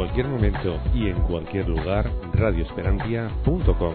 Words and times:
cualquier 0.00 0.28
momento 0.28 0.80
y 0.94 1.08
en 1.08 1.20
cualquier 1.24 1.68
lugar, 1.68 2.10
radioesperantia.com. 2.32 3.94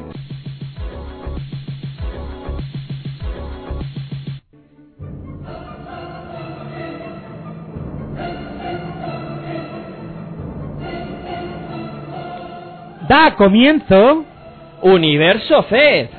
Da 13.09 13.35
comienzo 13.35 14.25
Universo 14.83 15.63
FED. 15.63 16.14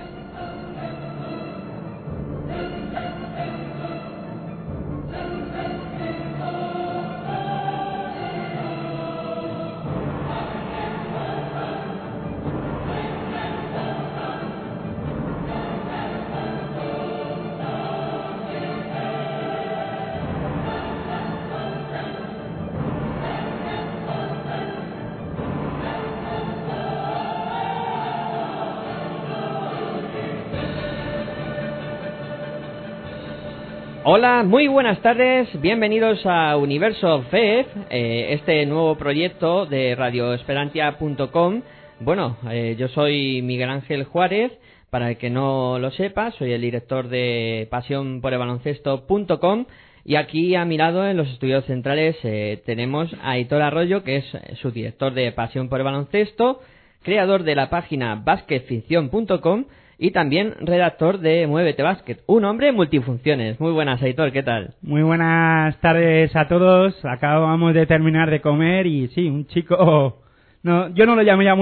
Muy 34.44 34.68
buenas 34.68 35.00
tardes, 35.00 35.48
bienvenidos 35.62 36.20
a 36.26 36.56
Universo 36.58 37.22
FEF, 37.30 37.66
eh, 37.88 38.34
este 38.34 38.66
nuevo 38.66 38.96
proyecto 38.96 39.64
de 39.64 39.94
radioesperantia.com. 39.94 41.62
Bueno, 42.00 42.36
eh, 42.50 42.76
yo 42.78 42.88
soy 42.88 43.40
Miguel 43.40 43.70
Ángel 43.70 44.04
Juárez, 44.04 44.52
para 44.90 45.10
el 45.10 45.16
que 45.16 45.30
no 45.30 45.78
lo 45.78 45.90
sepa, 45.92 46.32
soy 46.32 46.52
el 46.52 46.60
director 46.60 47.08
de 47.08 47.66
pasión 47.70 48.20
por 48.20 48.34
el 48.34 48.38
baloncesto.com 48.38 49.64
y 50.04 50.16
aquí 50.16 50.54
a 50.54 50.66
mi 50.66 50.76
lado 50.76 51.08
en 51.08 51.16
los 51.16 51.28
estudios 51.28 51.64
centrales 51.64 52.16
eh, 52.22 52.62
tenemos 52.66 53.10
a 53.22 53.38
Hitor 53.38 53.62
Arroyo, 53.62 54.04
que 54.04 54.16
es 54.16 54.24
su 54.60 54.70
director 54.70 55.14
de 55.14 55.32
pasión 55.32 55.70
por 55.70 55.80
el 55.80 55.84
baloncesto, 55.84 56.60
creador 57.02 57.42
de 57.42 57.54
la 57.54 57.70
página 57.70 58.16
basketficción.com 58.16 59.64
y 59.98 60.10
también 60.10 60.54
redactor 60.60 61.20
de 61.20 61.46
Muévete 61.46 61.82
Basket, 61.82 62.18
un 62.26 62.44
hombre 62.44 62.72
multifunciones. 62.72 63.58
Muy 63.60 63.72
buenas, 63.72 64.02
Aitor, 64.02 64.30
¿qué 64.30 64.42
tal? 64.42 64.74
Muy 64.82 65.02
buenas 65.02 65.80
tardes 65.80 66.34
a 66.36 66.46
todos. 66.48 67.02
Acabamos 67.04 67.72
de 67.72 67.86
terminar 67.86 68.30
de 68.30 68.40
comer 68.40 68.86
y 68.86 69.08
sí, 69.08 69.28
un 69.28 69.46
chico... 69.46 70.22
No, 70.62 70.88
yo 70.88 71.06
no 71.06 71.14
lo 71.14 71.22
llamo 71.22 71.42
ya 71.42 71.54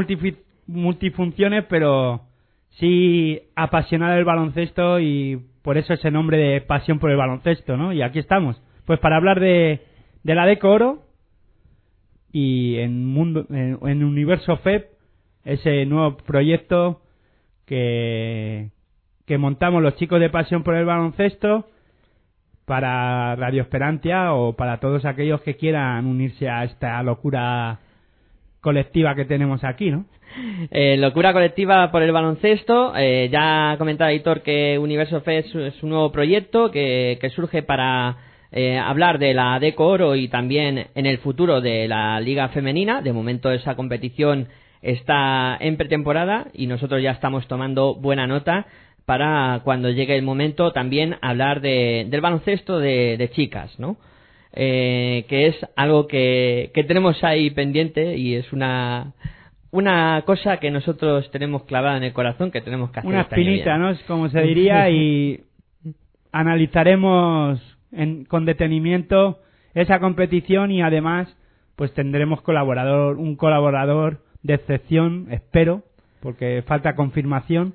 multifunciones, 0.67 1.65
pero 1.69 2.23
sí 2.79 3.39
apasionado 3.55 4.15
del 4.15 4.25
baloncesto 4.25 4.99
y 4.99 5.43
por 5.61 5.77
eso 5.77 5.93
ese 5.93 6.11
nombre 6.11 6.39
de 6.39 6.63
pasión 6.63 6.99
por 6.99 7.11
el 7.11 7.19
baloncesto, 7.19 7.77
¿no? 7.77 7.93
Y 7.93 8.01
aquí 8.01 8.19
estamos, 8.19 8.63
pues 8.87 8.99
para 9.01 9.17
hablar 9.17 9.41
de, 9.41 9.83
de 10.23 10.35
la 10.35 10.47
Deco 10.47 10.71
Oro 10.71 11.03
y 12.33 12.77
en, 12.77 13.05
mundo, 13.05 13.45
en 13.51 14.05
Universo 14.05 14.57
FEP, 14.57 14.87
ese 15.45 15.85
nuevo 15.85 16.17
proyecto 16.17 17.03
que, 17.67 18.71
montamos 19.39 19.83
los 19.83 19.97
chicos 19.97 20.21
de 20.21 20.31
Pasión 20.31 20.63
por 20.63 20.75
el 20.75 20.85
Baloncesto 20.85 21.67
para 22.65 23.37
Radio 23.37 23.63
Esperantia 23.63 24.33
o 24.33 24.55
para 24.55 24.81
todos 24.81 25.05
aquellos 25.05 25.43
que 25.43 25.57
quieran 25.57 26.07
unirse 26.07 26.49
a 26.49 26.65
esta 26.65 27.03
locura 27.03 27.81
colectiva 28.61 29.15
que 29.15 29.27
tenemos 29.27 29.65
aquí, 29.65 29.91
¿no? 29.91 30.07
Eh, 30.71 30.97
locura 30.97 31.33
colectiva 31.33 31.93
por 31.93 32.03
el 32.03 32.11
baloncesto. 32.11 32.93
Eh, 32.97 33.29
ya 33.31 33.73
ha 33.73 33.79
comentado 33.79 34.11
Hitor 34.11 34.43
que 34.43 34.79
Universo 34.79 35.21
Fest 35.21 35.55
es 35.55 35.81
un 35.83 35.91
nuevo 35.91 36.11
proyecto 36.11 36.73
que, 36.73 37.19
que 37.21 37.31
surge 37.31 37.63
para 37.63 38.17
eh, 38.57 38.79
hablar 38.79 39.19
de 39.19 39.35
la 39.35 39.59
Deco 39.59 39.85
Oro 39.85 40.15
y 40.15 40.29
también 40.29 40.87
en 40.95 41.07
el 41.07 41.19
futuro 41.19 41.61
de 41.61 41.89
la 41.89 42.21
Liga 42.21 42.49
Femenina. 42.51 43.03
De 43.03 43.13
momento 43.13 43.51
esa 43.51 43.75
competición 43.75 44.49
está 44.85 45.57
en 45.59 45.77
pretemporada 45.77 46.49
y 46.53 46.67
nosotros 46.67 47.03
ya 47.03 47.11
estamos 47.11 47.49
tomando 47.49 47.95
buena 47.95 48.27
nota 48.27 48.67
para 49.07 49.61
cuando 49.65 49.91
llegue 49.91 50.15
el 50.15 50.23
momento 50.23 50.73
también 50.73 51.17
hablar 51.23 51.61
de, 51.61 52.07
del 52.09 52.21
baloncesto 52.21 52.79
de, 52.79 53.31
chicas, 53.35 53.79
¿no? 53.79 53.97
Eh, 54.53 55.25
que 55.29 55.49
es 55.49 55.57
algo 55.75 56.07
que, 56.07 56.71
que 56.75 56.85
tenemos 56.85 57.25
ahí 57.25 57.51
pendiente 57.51 58.17
y 58.17 58.37
es 58.37 58.53
una 58.53 59.15
una 59.73 60.23
cosa 60.25 60.59
que 60.59 60.71
nosotros 60.71 61.29
tenemos 61.33 61.65
clavada 61.65 61.97
en 61.97 62.05
el 62.05 62.13
corazón 62.13 62.53
que 62.53 62.61
tenemos 62.61 62.93
que 62.93 63.01
hacer. 63.01 63.11
Una 63.11 63.23
este 63.23 63.35
espinita, 63.35 63.77
¿no? 63.77 63.93
Como 64.07 64.29
se 64.29 64.41
diría 64.43 64.89
y 64.89 65.41
analizaremos 66.33 67.61
con 68.29 68.45
detenimiento 68.45 69.41
esa 69.75 69.99
competición 69.99 70.71
y 70.71 70.83
además 70.83 71.29
pues 71.75 71.93
tendremos 71.95 72.41
colaborador 72.43 73.17
un 73.17 73.35
colaborador 73.35 74.21
de 74.45 74.55
excepción, 74.55 75.27
espero, 75.31 75.83
porque 76.21 76.63
falta 76.67 76.95
confirmación, 76.95 77.75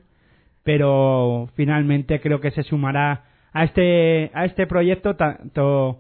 pero 0.64 1.50
finalmente 1.56 2.22
creo 2.22 2.40
que 2.40 2.52
se 2.52 2.64
sumará 2.64 3.26
a 3.52 3.64
este 3.66 4.32
a 4.34 4.46
este 4.46 4.68
proyecto 4.68 5.16
tanto 5.16 6.00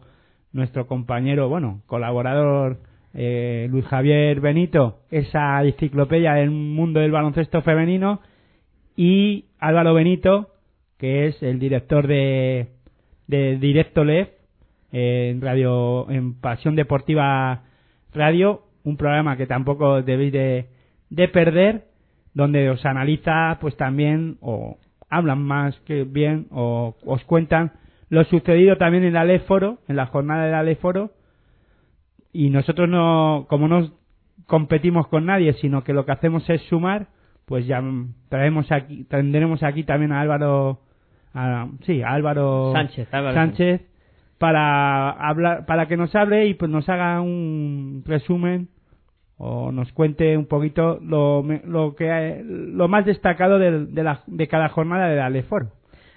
nuestro 0.53 0.87
compañero, 0.87 1.49
bueno, 1.49 1.81
colaborador 1.87 2.77
eh, 3.13 3.67
Luis 3.69 3.85
Javier 3.85 4.39
Benito, 4.39 4.99
esa 5.09 5.63
enciclopedia 5.63 6.33
del 6.33 6.51
mundo 6.51 6.99
del 6.99 7.11
baloncesto 7.11 7.61
femenino, 7.63 8.21
y 8.95 9.45
Álvaro 9.59 9.93
Benito, 9.95 10.49
que 10.97 11.27
es 11.27 11.41
el 11.41 11.59
director 11.59 12.05
de, 12.05 12.67
de 13.27 13.57
Directo 13.57 14.03
Lev, 14.03 14.29
en 14.91 15.41
radio, 15.41 16.09
en 16.09 16.39
Pasión 16.39 16.75
Deportiva 16.75 17.63
Radio, 18.13 18.63
un 18.89 18.97
programa 18.97 19.37
que 19.37 19.47
tampoco 19.47 20.01
debéis 20.01 20.33
de, 20.33 20.67
de 21.09 21.27
perder, 21.27 21.85
donde 22.33 22.69
os 22.69 22.85
analiza, 22.85 23.57
pues 23.61 23.75
también, 23.77 24.37
o 24.41 24.77
hablan 25.09 25.41
más 25.41 25.79
que 25.81 26.03
bien, 26.03 26.47
o 26.51 26.95
os 27.05 27.23
cuentan 27.25 27.71
lo 28.09 28.23
sucedido 28.23 28.77
también 28.77 29.03
en 29.03 29.09
el 29.09 29.17
Aléforo, 29.17 29.79
en 29.87 29.95
la 29.95 30.07
jornada 30.07 30.45
del 30.45 30.55
Aléforo, 30.55 31.11
y 32.33 32.49
nosotros 32.49 32.89
no, 32.89 33.45
como 33.49 33.67
no 33.67 33.91
competimos 34.47 35.07
con 35.07 35.25
nadie, 35.25 35.53
sino 35.53 35.83
que 35.83 35.93
lo 35.93 36.05
que 36.05 36.11
hacemos 36.11 36.49
es 36.49 36.61
sumar, 36.63 37.07
pues 37.45 37.65
ya 37.65 37.81
traemos 38.29 38.71
aquí, 38.71 39.03
tendremos 39.05 39.63
aquí 39.63 39.83
también 39.83 40.11
a 40.11 40.21
Álvaro, 40.21 40.81
a, 41.33 41.67
sí, 41.81 42.01
a 42.01 42.09
Álvaro 42.09 42.71
Sánchez, 42.73 43.09
Sánchez 43.09 43.81
para 44.39 45.11
hablar, 45.11 45.65
para 45.65 45.87
que 45.87 45.97
nos 45.97 46.15
hable 46.15 46.47
y 46.47 46.53
pues 46.53 46.71
nos 46.71 46.87
haga 46.89 47.21
un 47.21 48.03
resumen 48.05 48.69
o 49.39 49.71
nos 49.71 49.91
cuente 49.93 50.37
un 50.37 50.45
poquito 50.45 50.99
lo, 51.01 51.43
lo 51.65 51.95
que 51.95 52.43
lo 52.43 52.87
más 52.89 53.05
destacado 53.05 53.57
de, 53.57 53.85
de, 53.85 54.03
la, 54.03 54.21
de 54.27 54.47
cada 54.47 54.67
jornada 54.69 55.07
de 55.07 55.19
Aleforo. 55.19 55.67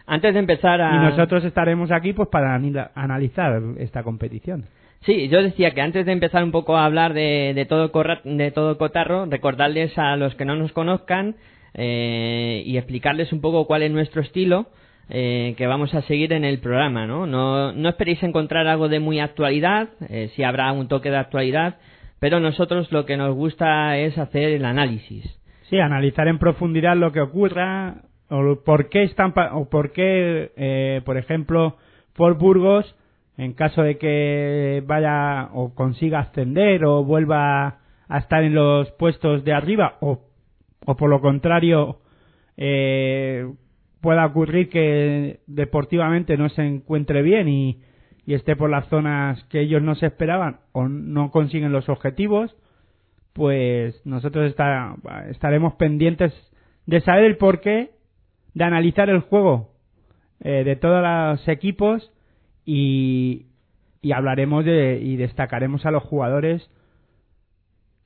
Antes 0.06 0.34
de 0.34 0.40
empezar 0.40 0.82
a... 0.82 0.96
Y 0.96 1.10
nosotros 1.10 1.44
estaremos 1.44 1.92
aquí 1.92 2.12
pues 2.12 2.28
para 2.28 2.54
analizar 2.94 3.62
esta 3.78 4.02
competición. 4.02 4.64
Sí, 5.06 5.28
yo 5.28 5.40
decía 5.40 5.70
que 5.70 5.80
antes 5.80 6.04
de 6.04 6.12
empezar 6.12 6.42
un 6.42 6.50
poco 6.50 6.76
a 6.76 6.84
hablar 6.84 7.14
de, 7.14 7.52
de 7.54 7.64
todo, 7.64 7.90
de 8.24 8.50
todo 8.50 8.76
cotarro, 8.76 9.26
recordarles 9.26 9.96
a 9.96 10.16
los 10.16 10.34
que 10.34 10.44
no 10.44 10.56
nos 10.56 10.72
conozcan 10.72 11.36
eh, 11.74 12.62
y 12.66 12.76
explicarles 12.76 13.32
un 13.32 13.40
poco 13.40 13.66
cuál 13.66 13.82
es 13.82 13.92
nuestro 13.92 14.20
estilo 14.20 14.66
eh, 15.08 15.54
que 15.56 15.66
vamos 15.66 15.94
a 15.94 16.02
seguir 16.02 16.32
en 16.32 16.44
el 16.44 16.58
programa, 16.58 17.06
¿no? 17.06 17.26
No, 17.26 17.72
no 17.72 17.88
esperéis 17.88 18.22
encontrar 18.22 18.66
algo 18.66 18.88
de 18.88 19.00
muy 19.00 19.20
actualidad, 19.20 19.88
eh, 20.08 20.30
si 20.34 20.42
habrá 20.42 20.72
un 20.72 20.88
toque 20.88 21.10
de 21.10 21.18
actualidad, 21.18 21.76
pero 22.22 22.38
nosotros 22.38 22.92
lo 22.92 23.04
que 23.04 23.16
nos 23.16 23.34
gusta 23.34 23.98
es 23.98 24.16
hacer 24.16 24.50
el 24.50 24.64
análisis. 24.64 25.24
Sí, 25.68 25.80
analizar 25.80 26.28
en 26.28 26.38
profundidad 26.38 26.96
lo 26.96 27.10
que 27.10 27.20
ocurra, 27.20 27.96
o 28.30 28.62
por 28.64 28.90
qué 28.90 29.02
están, 29.02 29.34
o 29.54 29.68
por 29.68 29.90
qué, 29.90 30.52
eh, 30.56 31.00
por 31.04 31.16
ejemplo, 31.16 31.78
Fort 32.14 32.38
Burgos, 32.38 32.94
en 33.36 33.54
caso 33.54 33.82
de 33.82 33.98
que 33.98 34.84
vaya 34.86 35.48
o 35.52 35.74
consiga 35.74 36.20
ascender 36.20 36.84
o 36.84 37.02
vuelva 37.02 37.80
a 38.06 38.18
estar 38.18 38.44
en 38.44 38.54
los 38.54 38.88
puestos 38.92 39.42
de 39.42 39.54
arriba, 39.54 39.96
o, 40.00 40.20
o 40.86 40.94
por 40.94 41.10
lo 41.10 41.20
contrario, 41.20 42.02
eh, 42.56 43.52
pueda 44.00 44.26
ocurrir 44.26 44.68
que 44.68 45.40
deportivamente 45.48 46.36
no 46.36 46.48
se 46.50 46.62
encuentre 46.62 47.22
bien 47.22 47.48
y, 47.48 47.80
y 48.26 48.34
esté 48.34 48.56
por 48.56 48.70
las 48.70 48.88
zonas 48.88 49.42
que 49.44 49.60
ellos 49.60 49.82
no 49.82 49.94
se 49.94 50.06
esperaban 50.06 50.60
o 50.72 50.88
no 50.88 51.30
consiguen 51.30 51.72
los 51.72 51.88
objetivos, 51.88 52.54
pues 53.32 54.00
nosotros 54.06 54.50
está, 54.50 54.94
estaremos 55.30 55.74
pendientes 55.74 56.32
de 56.86 57.00
saber 57.00 57.24
el 57.24 57.36
porqué, 57.36 57.90
de 58.54 58.64
analizar 58.64 59.08
el 59.08 59.20
juego 59.20 59.70
eh, 60.40 60.62
de 60.64 60.76
todos 60.76 61.02
los 61.02 61.48
equipos 61.48 62.12
y, 62.64 63.46
hablaremos 64.14 64.64
de, 64.64 65.00
y 65.00 65.16
destacaremos 65.16 65.86
a 65.86 65.90
los 65.90 66.02
jugadores 66.02 66.68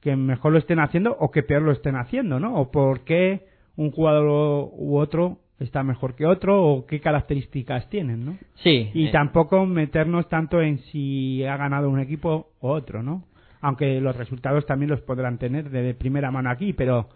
que 0.01 0.15
mejor 0.15 0.53
lo 0.53 0.59
estén 0.59 0.79
haciendo 0.79 1.17
o 1.19 1.31
que 1.31 1.43
peor 1.43 1.63
lo 1.63 1.73
estén 1.73 1.97
haciendo, 1.97 2.39
¿no? 2.39 2.55
O 2.55 2.71
por 2.71 3.05
qué 3.05 3.49
un 3.77 3.91
jugador 3.91 4.27
u 4.73 4.99
otro 4.99 5.41
está 5.59 5.83
mejor 5.83 6.15
que 6.15 6.27
otro 6.27 6.63
o 6.63 6.87
qué 6.87 7.01
características 7.01 7.89
tienen, 7.89 8.25
¿no? 8.25 8.39
Sí. 8.57 8.91
Y 8.93 9.07
eh, 9.07 9.11
tampoco 9.11 9.65
meternos 9.67 10.29
tanto 10.29 10.61
en 10.61 10.79
si 10.79 11.45
ha 11.45 11.57
ganado 11.57 11.89
un 11.89 12.01
equipo 12.01 12.51
u 12.61 12.69
otro, 12.69 13.03
¿no? 13.03 13.25
Aunque 13.61 14.01
los 14.01 14.17
resultados 14.17 14.67
también 14.67 14.91
los 14.91 15.01
podrán 15.01 15.39
tener 15.39 15.71
de 15.71 15.95
primera 15.95 16.31
mano 16.31 16.51
aquí, 16.51 16.73
pero 16.73 17.09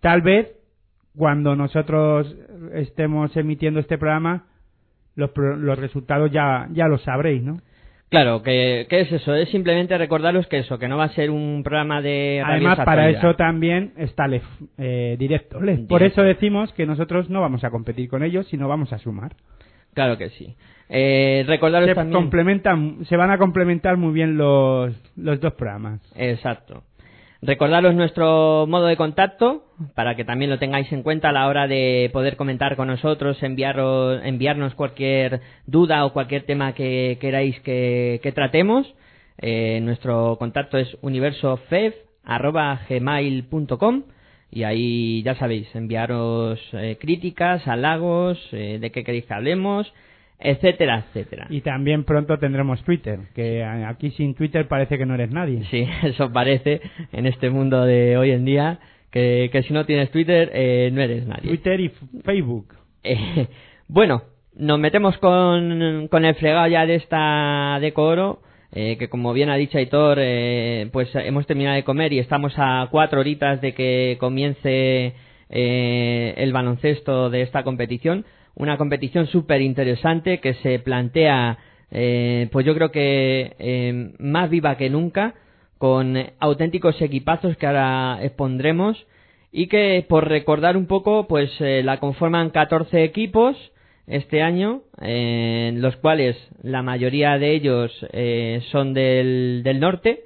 tal 0.00 0.22
vez 0.22 0.50
cuando 1.16 1.54
nosotros 1.54 2.34
estemos 2.72 3.36
emitiendo 3.36 3.80
este 3.80 3.98
programa 3.98 4.46
los, 5.14 5.30
los 5.36 5.78
resultados 5.78 6.30
ya, 6.30 6.68
ya 6.72 6.88
los 6.88 7.02
sabréis, 7.02 7.42
¿no? 7.42 7.60
Claro, 8.14 8.44
que, 8.44 8.86
que 8.88 9.00
es 9.00 9.10
eso, 9.10 9.34
es 9.34 9.48
simplemente 9.48 9.98
recordaros 9.98 10.46
que 10.46 10.58
eso, 10.58 10.78
que 10.78 10.86
no 10.86 10.96
va 10.96 11.06
a 11.06 11.14
ser 11.14 11.32
un 11.32 11.64
programa 11.64 12.00
de 12.00 12.40
Además, 12.46 12.76
para 12.76 12.92
actualidad. 12.92 13.18
eso 13.18 13.34
también 13.34 13.92
está 13.96 14.26
el 14.26 14.40
eh, 14.78 15.16
directo. 15.18 15.58
Por 15.88 16.04
eso 16.04 16.22
decimos 16.22 16.72
que 16.74 16.86
nosotros 16.86 17.28
no 17.28 17.40
vamos 17.40 17.64
a 17.64 17.70
competir 17.70 18.08
con 18.08 18.22
ellos, 18.22 18.46
sino 18.46 18.68
vamos 18.68 18.92
a 18.92 18.98
sumar. 18.98 19.32
Claro 19.94 20.16
que 20.16 20.28
sí. 20.28 20.54
Eh, 20.88 21.42
recordaros 21.48 21.88
Se, 21.88 21.94
también... 21.96 22.20
complementan, 22.20 23.04
se 23.04 23.16
van 23.16 23.32
a 23.32 23.38
complementar 23.38 23.96
muy 23.96 24.12
bien 24.12 24.36
los, 24.36 24.94
los 25.16 25.40
dos 25.40 25.54
programas. 25.54 26.00
Exacto. 26.14 26.84
Recordaros 27.46 27.94
nuestro 27.94 28.66
modo 28.66 28.86
de 28.86 28.96
contacto 28.96 29.64
para 29.94 30.16
que 30.16 30.24
también 30.24 30.50
lo 30.50 30.58
tengáis 30.58 30.90
en 30.92 31.02
cuenta 31.02 31.28
a 31.28 31.32
la 31.32 31.46
hora 31.46 31.66
de 31.66 32.08
poder 32.10 32.36
comentar 32.36 32.74
con 32.74 32.88
nosotros, 32.88 33.42
enviaros, 33.42 34.22
enviarnos 34.24 34.74
cualquier 34.74 35.42
duda 35.66 36.06
o 36.06 36.14
cualquier 36.14 36.46
tema 36.46 36.72
que 36.72 37.18
queráis 37.20 37.60
que, 37.60 38.18
que 38.22 38.32
tratemos. 38.32 38.94
Eh, 39.36 39.78
nuestro 39.82 40.38
contacto 40.38 40.78
es 40.78 40.96
universofev.gmail.com 41.02 44.02
y 44.50 44.62
ahí 44.62 45.22
ya 45.22 45.34
sabéis, 45.34 45.68
enviaros 45.74 46.58
eh, 46.72 46.96
críticas, 46.98 47.68
halagos, 47.68 48.38
eh, 48.52 48.78
de 48.80 48.90
qué 48.90 49.04
queréis 49.04 49.26
que 49.26 49.34
hablemos, 49.34 49.92
etcétera, 50.44 51.06
etcétera. 51.08 51.46
Y 51.50 51.62
también 51.62 52.04
pronto 52.04 52.38
tendremos 52.38 52.82
Twitter, 52.84 53.18
que 53.34 53.64
aquí 53.64 54.10
sin 54.12 54.34
Twitter 54.34 54.68
parece 54.68 54.98
que 54.98 55.06
no 55.06 55.14
eres 55.14 55.30
nadie. 55.30 55.64
Sí, 55.70 55.86
eso 56.04 56.30
parece 56.32 56.80
en 57.12 57.26
este 57.26 57.50
mundo 57.50 57.84
de 57.84 58.16
hoy 58.16 58.30
en 58.30 58.44
día, 58.44 58.78
que, 59.10 59.48
que 59.50 59.62
si 59.62 59.72
no 59.72 59.86
tienes 59.86 60.10
Twitter 60.10 60.50
eh, 60.54 60.90
no 60.92 61.00
eres 61.00 61.26
nadie. 61.26 61.48
Twitter 61.48 61.80
y 61.80 61.88
Facebook. 62.22 62.74
Eh, 63.02 63.48
bueno, 63.88 64.22
nos 64.56 64.78
metemos 64.78 65.18
con, 65.18 66.08
con 66.08 66.24
el 66.24 66.34
fregado 66.36 66.68
ya 66.68 66.86
de 66.86 66.94
esta 66.96 67.78
de 67.80 67.92
Oro, 67.96 68.40
eh, 68.72 68.96
que 68.98 69.08
como 69.08 69.32
bien 69.32 69.50
ha 69.50 69.56
dicho 69.56 69.78
Aitor, 69.78 70.18
eh, 70.20 70.88
pues 70.92 71.08
hemos 71.14 71.46
terminado 71.46 71.76
de 71.76 71.84
comer 71.84 72.12
y 72.12 72.18
estamos 72.18 72.54
a 72.56 72.88
cuatro 72.90 73.20
horitas 73.20 73.60
de 73.60 73.72
que 73.72 74.16
comience 74.18 75.14
eh, 75.48 76.34
el 76.36 76.52
baloncesto 76.52 77.30
de 77.30 77.42
esta 77.42 77.62
competición. 77.62 78.24
Una 78.56 78.76
competición 78.76 79.26
súper 79.26 79.60
interesante 79.60 80.40
que 80.40 80.54
se 80.54 80.78
plantea, 80.78 81.58
eh, 81.90 82.48
pues 82.52 82.64
yo 82.64 82.74
creo 82.74 82.90
que 82.90 83.54
eh, 83.58 84.12
más 84.18 84.50
viva 84.50 84.76
que 84.76 84.90
nunca, 84.90 85.34
con 85.78 86.16
auténticos 86.40 87.00
equipazos 87.02 87.56
que 87.56 87.66
ahora 87.66 88.18
expondremos 88.22 89.06
y 89.52 89.68
que 89.68 90.04
por 90.08 90.28
recordar 90.28 90.76
un 90.76 90.86
poco 90.86 91.28
pues 91.28 91.50
eh, 91.60 91.82
la 91.84 92.00
conforman 92.00 92.50
14 92.50 93.04
equipos 93.04 93.56
este 94.06 94.42
año 94.42 94.82
eh, 95.00 95.68
en 95.68 95.80
los 95.80 95.96
cuales 95.96 96.36
la 96.62 96.82
mayoría 96.82 97.38
de 97.38 97.54
ellos 97.54 97.92
eh, 98.12 98.62
son 98.72 98.94
del, 98.94 99.62
del 99.62 99.80
norte 99.80 100.24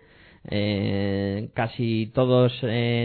casi 1.52 2.10
todos 2.14 2.52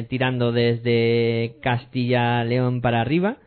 tirando 0.07 0.53
desde 0.53 1.55
Castilla 1.61 2.41
León 2.45 2.79
para 2.79 3.01
arriba 3.01 3.37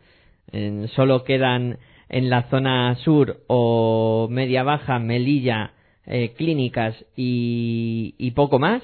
Solo 0.95 1.23
quedan 1.23 1.77
en 2.09 2.29
la 2.29 2.43
zona 2.43 2.95
sur 2.95 3.37
o 3.47 4.27
media 4.31 4.63
baja 4.63 4.97
Melilla 4.99 5.71
eh, 6.05 6.33
clínicas 6.37 6.95
y, 7.17 8.15
y 8.17 8.31
poco 8.31 8.59
más 8.59 8.81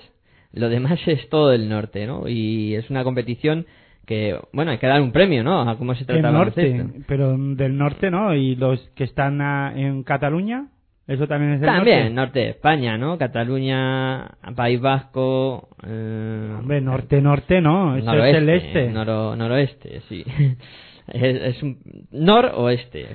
lo 0.52 0.70
demás 0.70 1.00
es 1.08 1.28
todo 1.30 1.50
del 1.50 1.70
norte, 1.70 2.06
¿no? 2.06 2.28
Y 2.28 2.76
es 2.76 2.90
una 2.90 3.04
competición 3.04 3.66
que, 4.06 4.38
bueno, 4.52 4.72
hay 4.72 4.78
que 4.78 4.88
dar 4.88 5.02
un 5.02 5.14
premio, 5.14 5.44
¿no? 5.44 5.62
A 5.62 5.78
cómo 5.78 5.96
se 5.96 6.04
trata 6.04 6.18
Del 6.22 6.26
el 6.28 6.34
norte, 6.34 6.86
pero 7.08 7.38
del 7.38 7.78
norte 7.78 8.12
no. 8.12 8.36
Y 8.36 8.56
los 8.58 8.80
que 8.96 9.06
están 9.06 9.40
a- 9.42 9.72
en 9.76 10.04
Cataluña, 10.04 10.68
eso 11.08 11.26
también 11.28 11.54
es 11.54 11.62
del 11.62 11.70
También, 11.70 12.00
norte. 12.00 12.14
norte 12.14 12.40
de 12.40 12.50
España, 12.50 12.98
¿no? 12.98 13.18
Cataluña, 13.18 14.32
País 14.56 14.82
Vasco. 14.82 15.70
Eh, 15.88 16.56
Hombre, 16.60 16.82
norte, 16.82 17.22
norte 17.22 17.62
no. 17.62 17.96
Eso 17.96 18.06
noroeste, 18.06 18.38
es 18.38 18.44
el 18.44 18.50
este. 18.50 18.92
noro- 18.92 19.36
noroeste, 19.38 20.02
sí. 20.10 20.26
es, 21.08 21.56
es 21.56 21.64
un 21.64 21.78
noroeste. 22.12 23.08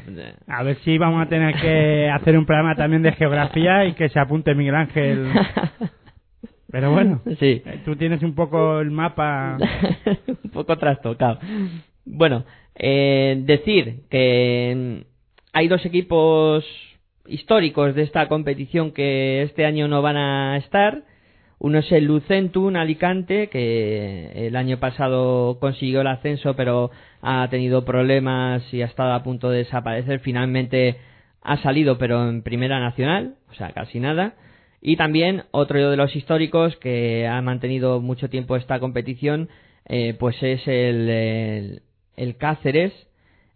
A 0.46 0.62
ver 0.62 0.76
si 0.84 0.98
vamos 0.98 1.24
a 1.24 1.28
tener 1.28 1.54
que 1.56 2.08
hacer 2.14 2.36
un 2.36 2.46
programa 2.46 2.74
también 2.74 3.02
de 3.02 3.12
geografía 3.12 3.84
y 3.86 3.92
que 3.94 4.08
se 4.08 4.18
apunte 4.20 4.54
Miguel 4.54 4.74
Ángel. 4.74 5.28
Pero 6.70 6.92
bueno, 6.92 7.22
Sí. 7.38 7.62
eh, 7.64 7.80
tú 7.84 7.96
tienes 7.96 8.22
un 8.22 8.34
poco 8.34 8.80
el 8.80 8.90
mapa. 8.90 9.56
un 10.44 10.50
poco 10.50 10.76
trastocado. 10.76 11.38
Bueno, 12.04 12.44
eh, 12.74 13.40
decir 13.44 14.02
que 14.10 14.74
mm, 14.76 15.06
hay 15.54 15.68
dos 15.68 15.84
equipos 15.86 16.64
históricos 17.26 17.94
de 17.94 18.02
esta 18.02 18.28
competición 18.28 18.92
que 18.92 19.42
este 19.42 19.64
año 19.64 19.88
no 19.88 20.02
van 20.02 20.16
a 20.16 20.56
estar. 20.58 21.02
Uno 21.60 21.78
es 21.78 21.90
el 21.90 22.04
Lucentum 22.04 22.76
Alicante, 22.76 23.48
que 23.48 24.46
el 24.46 24.54
año 24.54 24.78
pasado 24.78 25.58
consiguió 25.58 26.02
el 26.02 26.06
ascenso, 26.06 26.54
pero 26.54 26.90
ha 27.20 27.48
tenido 27.50 27.84
problemas 27.84 28.62
y 28.72 28.82
ha 28.82 28.86
estado 28.86 29.12
a 29.12 29.24
punto 29.24 29.50
de 29.50 29.58
desaparecer. 29.58 30.20
Finalmente 30.20 30.96
ha 31.42 31.56
salido, 31.58 31.98
pero 31.98 32.28
en 32.28 32.42
Primera 32.42 32.78
Nacional, 32.78 33.34
o 33.50 33.54
sea, 33.54 33.72
casi 33.72 33.98
nada. 33.98 34.34
Y 34.80 34.96
también 34.96 35.44
otro 35.50 35.90
de 35.90 35.96
los 35.96 36.14
históricos 36.14 36.76
que 36.76 37.26
ha 37.26 37.42
mantenido 37.42 38.00
mucho 38.00 38.30
tiempo 38.30 38.54
esta 38.54 38.78
competición, 38.78 39.48
eh, 39.86 40.14
pues 40.18 40.40
es 40.42 40.62
el, 40.66 41.82
Cáceres, 42.38 42.92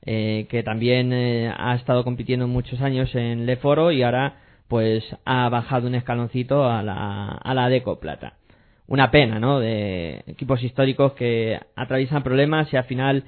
eh, 0.04 0.46
que 0.48 0.64
también 0.64 1.12
eh, 1.12 1.52
ha 1.56 1.76
estado 1.76 2.02
compitiendo 2.02 2.48
muchos 2.48 2.80
años 2.80 3.14
en 3.14 3.46
Leforo 3.46 3.92
y 3.92 4.02
ahora 4.02 4.41
pues 4.72 5.04
ha 5.26 5.50
bajado 5.50 5.86
un 5.86 5.94
escaloncito 5.94 6.64
a 6.64 6.82
la, 6.82 7.28
a 7.28 7.52
la 7.52 7.68
Deco 7.68 8.00
Plata. 8.00 8.38
Una 8.86 9.10
pena, 9.10 9.38
¿no? 9.38 9.60
De 9.60 10.24
equipos 10.26 10.62
históricos 10.62 11.12
que 11.12 11.60
atraviesan 11.76 12.22
problemas 12.22 12.72
y 12.72 12.78
al 12.78 12.84
final 12.84 13.24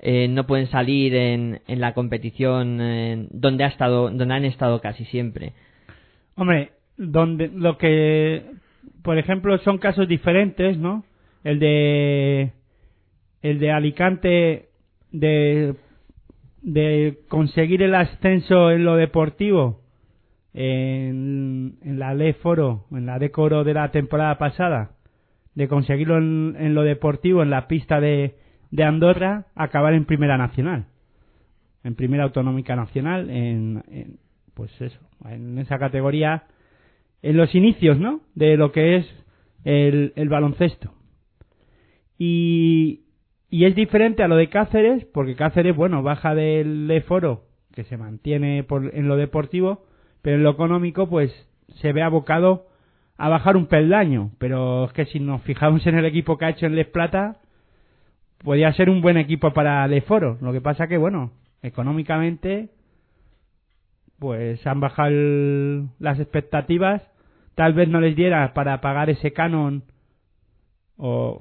eh, 0.00 0.26
no 0.26 0.44
pueden 0.48 0.66
salir 0.66 1.14
en, 1.14 1.60
en 1.68 1.80
la 1.80 1.94
competición 1.94 2.80
eh, 2.80 3.28
donde 3.30 3.62
ha 3.62 3.68
estado, 3.68 4.10
donde 4.10 4.34
han 4.34 4.44
estado 4.44 4.80
casi 4.80 5.04
siempre. 5.04 5.52
Hombre, 6.34 6.72
donde 6.96 7.46
lo 7.46 7.78
que, 7.78 8.42
por 9.04 9.18
ejemplo, 9.18 9.56
son 9.58 9.78
casos 9.78 10.08
diferentes, 10.08 10.78
¿no? 10.78 11.04
El 11.44 11.60
de 11.60 12.54
el 13.42 13.60
de 13.60 13.70
Alicante 13.70 14.68
de 15.12 15.76
de 16.60 17.20
conseguir 17.28 17.84
el 17.84 17.94
ascenso 17.94 18.72
en 18.72 18.84
lo 18.84 18.96
deportivo 18.96 19.78
en, 20.60 21.78
en 21.82 21.98
la 22.00 22.14
ley 22.14 22.32
foro, 22.32 22.86
en 22.90 23.06
la 23.06 23.20
decoro 23.20 23.62
de 23.62 23.74
la 23.74 23.92
temporada 23.92 24.38
pasada, 24.38 24.90
de 25.54 25.68
conseguirlo 25.68 26.18
en, 26.18 26.74
lo 26.74 26.82
deportivo, 26.82 27.44
en 27.44 27.50
la 27.50 27.68
pista 27.68 28.00
de, 28.00 28.34
de 28.72 28.82
Andorra, 28.82 29.46
acabar 29.54 29.94
en 29.94 30.04
primera 30.04 30.36
nacional, 30.36 30.86
en 31.84 31.94
primera 31.94 32.24
autonómica 32.24 32.74
nacional, 32.74 33.30
en, 33.30 33.84
en 33.88 34.18
pues 34.54 34.72
eso, 34.80 34.98
en 35.26 35.58
esa 35.58 35.78
categoría, 35.78 36.46
en 37.22 37.36
los 37.36 37.54
inicios, 37.54 37.96
¿no? 38.00 38.22
De 38.34 38.56
lo 38.56 38.72
que 38.72 38.96
es 38.96 39.06
el, 39.62 40.28
baloncesto. 40.28 40.92
Y, 42.18 43.02
y 43.48 43.64
es 43.66 43.76
diferente 43.76 44.24
a 44.24 44.28
lo 44.28 44.34
de 44.34 44.48
Cáceres, 44.48 45.04
porque 45.04 45.36
Cáceres, 45.36 45.76
bueno, 45.76 46.02
baja 46.02 46.34
del 46.34 46.88
Leforo, 46.88 47.44
que 47.72 47.84
se 47.84 47.96
mantiene 47.96 48.64
por, 48.64 48.92
en 48.92 49.06
lo 49.06 49.16
deportivo, 49.16 49.86
pero 50.28 50.36
en 50.36 50.42
lo 50.42 50.50
económico, 50.50 51.08
pues 51.08 51.32
se 51.80 51.90
ve 51.94 52.02
abocado 52.02 52.66
a 53.16 53.30
bajar 53.30 53.56
un 53.56 53.64
peldaño. 53.64 54.32
Pero 54.36 54.84
es 54.84 54.92
que 54.92 55.06
si 55.06 55.20
nos 55.20 55.40
fijamos 55.40 55.86
en 55.86 55.96
el 55.96 56.04
equipo 56.04 56.36
que 56.36 56.44
ha 56.44 56.50
hecho 56.50 56.66
en 56.66 56.76
Les 56.76 56.86
Plata, 56.86 57.38
podría 58.44 58.70
ser 58.74 58.90
un 58.90 59.00
buen 59.00 59.16
equipo 59.16 59.54
para 59.54 59.88
Leforo. 59.88 60.36
Lo 60.42 60.52
que 60.52 60.60
pasa 60.60 60.86
que, 60.86 60.98
bueno, 60.98 61.30
económicamente, 61.62 62.68
pues 64.18 64.66
han 64.66 64.80
bajado 64.80 65.08
las 65.98 66.20
expectativas. 66.20 67.00
Tal 67.54 67.72
vez 67.72 67.88
no 67.88 67.98
les 67.98 68.14
diera 68.14 68.52
para 68.52 68.82
pagar 68.82 69.08
ese 69.08 69.32
canon 69.32 69.82
o 70.98 71.38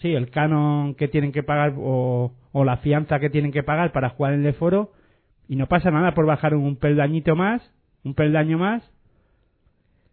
sí, 0.00 0.14
el 0.14 0.30
canon 0.30 0.94
que 0.94 1.08
tienen 1.08 1.32
que 1.32 1.42
pagar 1.42 1.74
o, 1.76 2.32
o 2.52 2.64
la 2.64 2.78
fianza 2.78 3.20
que 3.20 3.28
tienen 3.28 3.52
que 3.52 3.62
pagar 3.62 3.92
para 3.92 4.08
jugar 4.08 4.32
en 4.32 4.46
el 4.46 4.54
foro 4.54 4.92
y 5.48 5.56
no 5.56 5.66
pasa 5.66 5.90
nada 5.90 6.14
por 6.14 6.24
bajar 6.24 6.54
un 6.54 6.76
peldañito 6.76 7.36
más, 7.36 7.75
un 8.06 8.14
peldaño 8.14 8.56
más, 8.56 8.88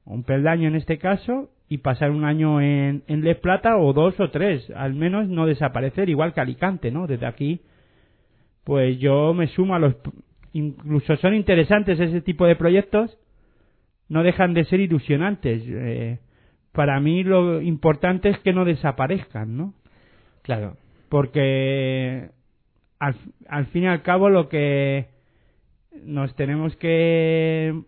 un 0.04 0.24
peldaño 0.24 0.68
en 0.68 0.76
este 0.76 0.98
caso 0.98 1.52
y 1.70 1.78
pasar 1.78 2.10
un 2.10 2.26
año 2.26 2.60
en, 2.60 3.04
en 3.08 3.24
Les 3.24 3.38
Plata 3.38 3.78
o 3.78 3.94
dos 3.94 4.20
o 4.20 4.32
tres, 4.32 4.68
al 4.76 4.96
menos 4.96 5.30
no 5.30 5.46
desaparecer, 5.46 6.10
igual 6.10 6.34
que 6.34 6.42
Alicante, 6.42 6.90
¿no? 6.90 7.06
Desde 7.06 7.28
aquí, 7.28 7.62
pues 8.64 8.98
yo 8.98 9.36
me 9.36 9.46
sumo 9.48 9.76
a 9.76 9.80
los... 9.80 9.96
Incluso 10.54 11.16
son 11.18 11.36
interesantes 11.36 12.00
ese 12.00 12.22
tipo 12.22 12.48
de 12.48 12.56
proyectos, 12.56 13.16
no 14.10 14.24
dejan 14.24 14.56
de 14.56 14.66
ser 14.66 14.80
ilusionantes. 14.80 15.62
Eh, 15.68 16.18
para 16.72 17.00
mí 17.00 17.24
lo 17.24 17.62
importante 17.62 18.30
es 18.30 18.40
que 18.40 18.54
no 18.54 18.66
desaparezcan, 18.66 19.56
¿no? 19.56 19.76
Claro. 20.42 20.78
Porque 21.10 22.32
al, 22.98 23.16
al 23.48 23.68
fin 23.68 23.84
y 23.84 23.88
al 23.88 24.02
cabo 24.02 24.32
lo 24.32 24.50
que 24.50 25.13
nos 26.02 26.36
tenemos 26.36 26.76
que, 26.78 27.84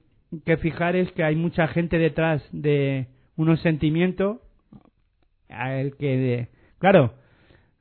que 0.46 0.58
fijar 0.58 0.96
es 0.96 1.12
que 1.14 1.24
hay 1.24 1.36
mucha 1.36 1.68
gente 1.68 1.98
detrás 1.98 2.44
de 2.52 3.08
unos 3.36 3.62
sentimientos 3.62 4.38
al 5.50 5.96
que 5.98 6.50
claro 6.80 7.14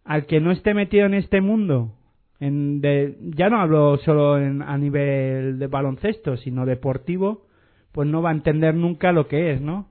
al 0.04 0.26
que 0.26 0.40
no 0.40 0.50
esté 0.50 0.74
metido 0.74 1.06
en 1.06 1.14
este 1.14 1.40
mundo 1.40 1.94
en 2.40 2.80
de, 2.80 3.16
ya 3.36 3.48
no 3.48 3.60
hablo 3.60 3.96
solo 3.98 4.38
en, 4.38 4.62
a 4.62 4.76
nivel 4.76 5.58
de 5.58 5.66
baloncesto 5.66 6.36
sino 6.36 6.66
deportivo 6.66 7.46
pues 7.92 8.08
no 8.08 8.22
va 8.22 8.30
a 8.30 8.34
entender 8.34 8.74
nunca 8.74 9.12
lo 9.12 9.28
que 9.28 9.52
es 9.52 9.60
no 9.60 9.88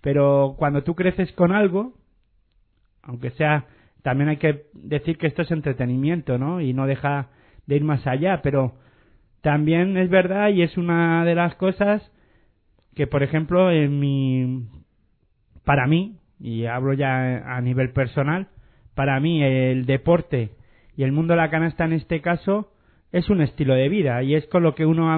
pero 0.00 0.54
cuando 0.58 0.82
tú 0.82 0.94
creces 0.94 1.32
con 1.32 1.52
algo 1.52 1.94
aunque 3.02 3.30
sea 3.30 3.66
también 4.02 4.30
hay 4.30 4.36
que 4.38 4.66
decir 4.72 5.18
que 5.18 5.26
esto 5.26 5.42
es 5.42 5.50
entretenimiento 5.50 6.38
no 6.38 6.60
y 6.60 6.72
no 6.72 6.86
deja 6.86 7.28
de 7.66 7.76
ir 7.76 7.84
más 7.84 8.06
allá 8.06 8.40
pero 8.42 8.74
también 9.42 9.96
es 9.96 10.10
verdad 10.10 10.48
y 10.50 10.62
es 10.62 10.76
una 10.76 11.24
de 11.24 11.34
las 11.34 11.54
cosas 11.56 12.12
que 12.94 13.06
por 13.06 13.22
ejemplo 13.22 13.70
en 13.70 13.98
mi 13.98 14.66
para 15.64 15.86
mí 15.86 16.16
y 16.38 16.66
hablo 16.66 16.92
ya 16.92 17.56
a 17.56 17.60
nivel 17.60 17.92
personal 17.92 18.48
para 18.94 19.18
mí 19.20 19.42
el 19.42 19.86
deporte 19.86 20.50
y 20.96 21.04
el 21.04 21.12
mundo 21.12 21.34
de 21.34 21.38
la 21.38 21.50
canasta 21.50 21.84
en 21.84 21.92
este 21.94 22.20
caso 22.20 22.72
es 23.12 23.30
un 23.30 23.40
estilo 23.40 23.74
de 23.74 23.88
vida 23.88 24.22
y 24.22 24.34
es 24.34 24.46
con 24.48 24.62
lo 24.62 24.74
que 24.74 24.86
uno 24.86 25.10
ha, 25.10 25.16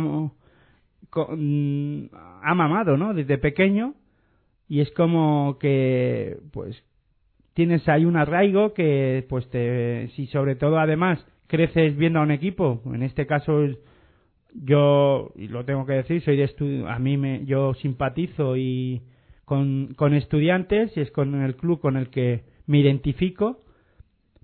ha 2.43 2.55
mamado 2.55 2.97
no 2.97 3.15
desde 3.15 3.39
pequeño 3.39 3.95
y 4.69 4.81
es 4.81 4.91
como 4.93 5.59
que 5.59 6.39
pues 6.53 6.85
tienes 7.55 7.89
ahí 7.89 8.05
un 8.05 8.17
arraigo 8.17 8.73
que 8.73 9.27
pues 9.29 9.49
te 9.51 10.09
si 10.15 10.27
sobre 10.29 10.55
todo 10.55 10.79
además 10.79 11.25
creces 11.49 11.97
viendo 11.97 12.21
a 12.21 12.23
un 12.23 12.31
equipo 12.31 12.81
en 12.87 13.03
este 13.03 13.27
caso 13.27 13.65
yo 14.55 15.33
y 15.35 15.49
lo 15.49 15.65
tengo 15.65 15.87
que 15.87 15.95
decir 15.95 16.23
soy 16.23 16.37
de 16.37 16.85
a 16.89 16.99
mí 16.99 17.17
me 17.17 17.45
yo 17.45 17.75
simpatizo 17.75 18.57
y 18.57 19.03
con, 19.45 19.95
con 19.95 20.15
estudiantes 20.15 20.97
y 20.97 21.01
es 21.01 21.11
con 21.11 21.43
el 21.43 21.57
club 21.57 21.81
con 21.81 21.97
el 21.97 22.11
que 22.11 22.45
me 22.67 22.79
identifico 22.79 23.61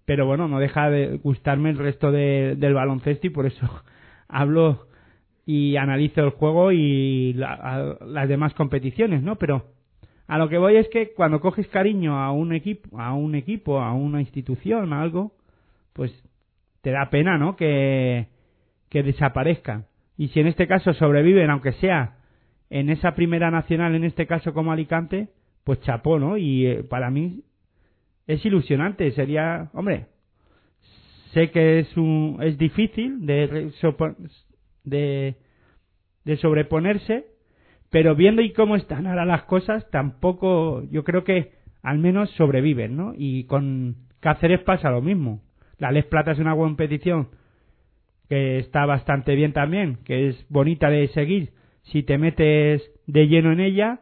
pero 0.05 0.27
bueno 0.27 0.49
no 0.49 0.59
deja 0.59 0.91
de 0.91 1.19
gustarme 1.19 1.71
el 1.71 1.79
resto 1.79 2.11
de, 2.11 2.57
del 2.57 2.75
baloncesto 2.75 3.27
y 3.27 3.31
por 3.31 3.47
eso 3.47 3.67
hablo 4.29 4.87
y 5.45 5.77
analizo 5.77 6.23
el 6.23 6.31
juego 6.31 6.73
y 6.73 7.33
la, 7.35 7.99
las 8.01 8.29
demás 8.29 8.55
competiciones 8.55 9.23
no 9.23 9.37
pero 9.37 9.67
a 10.27 10.39
lo 10.39 10.49
que 10.49 10.59
voy 10.59 10.77
es 10.77 10.89
que 10.89 11.13
cuando 11.15 11.41
coges 11.41 11.69
cariño 11.69 12.19
a 12.19 12.33
un 12.33 12.55
equipo 12.55 12.99
a 12.99 13.13
un 13.13 13.35
equipo 13.35 13.81
a 13.81 13.93
una 13.93 14.21
institución 14.21 14.93
a 14.93 15.03
algo 15.03 15.33
pues 15.93 16.13
te 16.81 16.91
da 16.93 17.11
pena 17.11 17.37
no 17.37 17.57
que 17.57 18.29
que 18.89 19.03
desaparezca 19.03 19.85
y 20.19 20.29
si 20.29 20.41
en 20.41 20.49
este 20.49 20.67
caso 20.67 20.93
sobreviven, 20.95 21.49
aunque 21.49 21.73
sea 21.75 22.17
en 22.71 22.91
esa 22.91 23.15
primera 23.15 23.53
nacional, 23.53 23.95
en 23.95 24.05
este 24.05 24.27
caso 24.27 24.53
como 24.53 24.73
Alicante, 24.73 25.29
pues 25.63 25.81
chapó, 25.83 26.19
¿no? 26.19 26.37
Y 26.37 26.67
eh, 26.67 26.83
para 26.83 27.09
mí 27.09 27.45
es 28.27 28.45
ilusionante, 28.45 29.13
sería, 29.13 29.71
hombre, 29.73 30.07
sé 31.33 31.51
que 31.51 31.79
es 31.79 31.97
un, 31.97 32.39
es 32.43 32.59
difícil 32.59 33.25
de, 33.27 33.71
de, 34.85 36.37
sobreponerse, 36.39 37.27
pero 37.89 38.17
viendo 38.17 38.43
y 38.43 38.53
cómo 38.53 38.75
están 38.75 39.07
ahora 39.07 39.25
las 39.25 39.45
cosas, 39.45 39.89
tampoco, 39.91 40.83
yo 40.91 41.05
creo 41.05 41.23
que 41.23 41.53
al 41.83 41.99
menos 41.99 42.29
sobreviven, 42.33 42.97
¿no? 42.97 43.13
Y 43.17 43.45
con 43.45 43.95
Cáceres 44.19 44.61
pasa 44.63 44.91
lo 44.91 45.01
mismo. 45.01 45.43
La 45.79 45.93
Les 45.93 46.05
Plata 46.07 46.33
es 46.33 46.41
una 46.41 46.57
competición 46.57 47.29
que 48.29 48.59
está 48.59 48.87
bastante 48.87 49.35
bien 49.35 49.53
también, 49.53 49.99
que 50.05 50.29
es 50.29 50.47
bonita 50.49 50.91
de 50.91 51.09
seguir 51.09 51.53
si 51.91 52.03
te 52.03 52.19
metes 52.19 52.83
de 53.07 53.29
lleno 53.29 53.53
en 53.53 53.61
ella, 53.61 54.01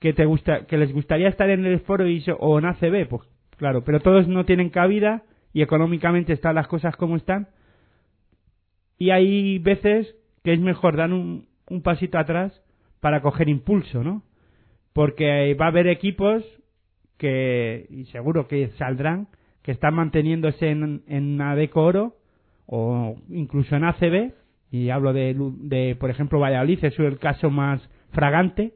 que 0.00 0.12
te 0.12 0.26
gusta, 0.26 0.66
que 0.66 0.76
les 0.76 0.92
gustaría 0.92 1.28
estar 1.28 1.48
en 1.50 1.64
el 1.64 1.80
foro 1.80 2.08
y, 2.08 2.24
o 2.38 2.58
en 2.58 2.66
ACB, 2.66 3.08
pues 3.08 3.22
claro, 3.56 3.84
pero 3.84 4.00
todos 4.00 4.28
no 4.28 4.44
tienen 4.44 4.70
cabida 4.70 5.22
y 5.52 5.62
económicamente 5.62 6.32
están 6.32 6.56
las 6.56 6.68
cosas 6.68 6.96
como 6.96 7.16
están. 7.16 7.48
Y 8.98 9.10
hay 9.10 9.58
veces 9.58 10.16
que 10.42 10.52
es 10.52 10.60
mejor 10.60 10.96
dar 10.96 11.12
un, 11.12 11.48
un 11.68 11.82
pasito 11.82 12.18
atrás 12.18 12.60
para 13.00 13.22
coger 13.22 13.48
impulso, 13.48 14.02
¿no? 14.02 14.22
Porque 14.92 15.54
va 15.54 15.66
a 15.66 15.68
haber 15.68 15.86
equipos 15.86 16.44
que, 17.16 17.86
y 17.90 18.06
seguro 18.06 18.48
que 18.48 18.68
saldrán, 18.78 19.28
que 19.62 19.72
están 19.72 19.94
manteniéndose 19.94 20.70
en, 20.70 21.02
en 21.06 21.40
Adeco 21.40 21.82
Oro 21.82 22.16
o 22.68 23.16
incluso 23.30 23.74
en 23.74 23.84
ACB, 23.84 24.32
y 24.70 24.90
hablo 24.90 25.14
de, 25.14 25.34
de 25.34 25.96
por 25.96 26.10
ejemplo, 26.10 26.38
Valladolid, 26.38 26.84
es 26.84 26.98
el 26.98 27.18
caso 27.18 27.50
más 27.50 27.80
fragante, 28.12 28.74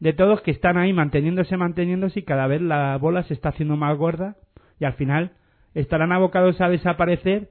de 0.00 0.12
todos 0.14 0.40
que 0.40 0.50
están 0.50 0.78
ahí 0.78 0.92
manteniéndose, 0.92 1.56
manteniéndose 1.56 2.20
y 2.20 2.22
cada 2.22 2.46
vez 2.46 2.62
la 2.62 2.96
bola 2.96 3.22
se 3.24 3.34
está 3.34 3.50
haciendo 3.50 3.76
más 3.76 3.96
gorda 3.98 4.36
y 4.80 4.84
al 4.84 4.94
final 4.94 5.32
estarán 5.74 6.12
abocados 6.12 6.60
a 6.60 6.68
desaparecer 6.68 7.50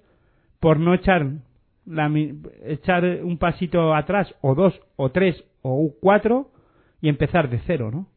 por 0.59 0.79
no 0.79 0.93
echar, 0.93 1.27
la, 1.85 2.11
echar 2.65 3.03
un 3.23 3.37
pasito 3.37 3.93
atrás 3.93 4.33
o 4.41 4.55
dos 4.55 4.79
o 4.95 5.11
tres 5.11 5.43
o 5.61 5.91
cuatro 6.01 6.49
y 7.01 7.09
empezar 7.09 7.49
de 7.49 7.59
cero, 7.67 7.91
¿no? 7.91 8.07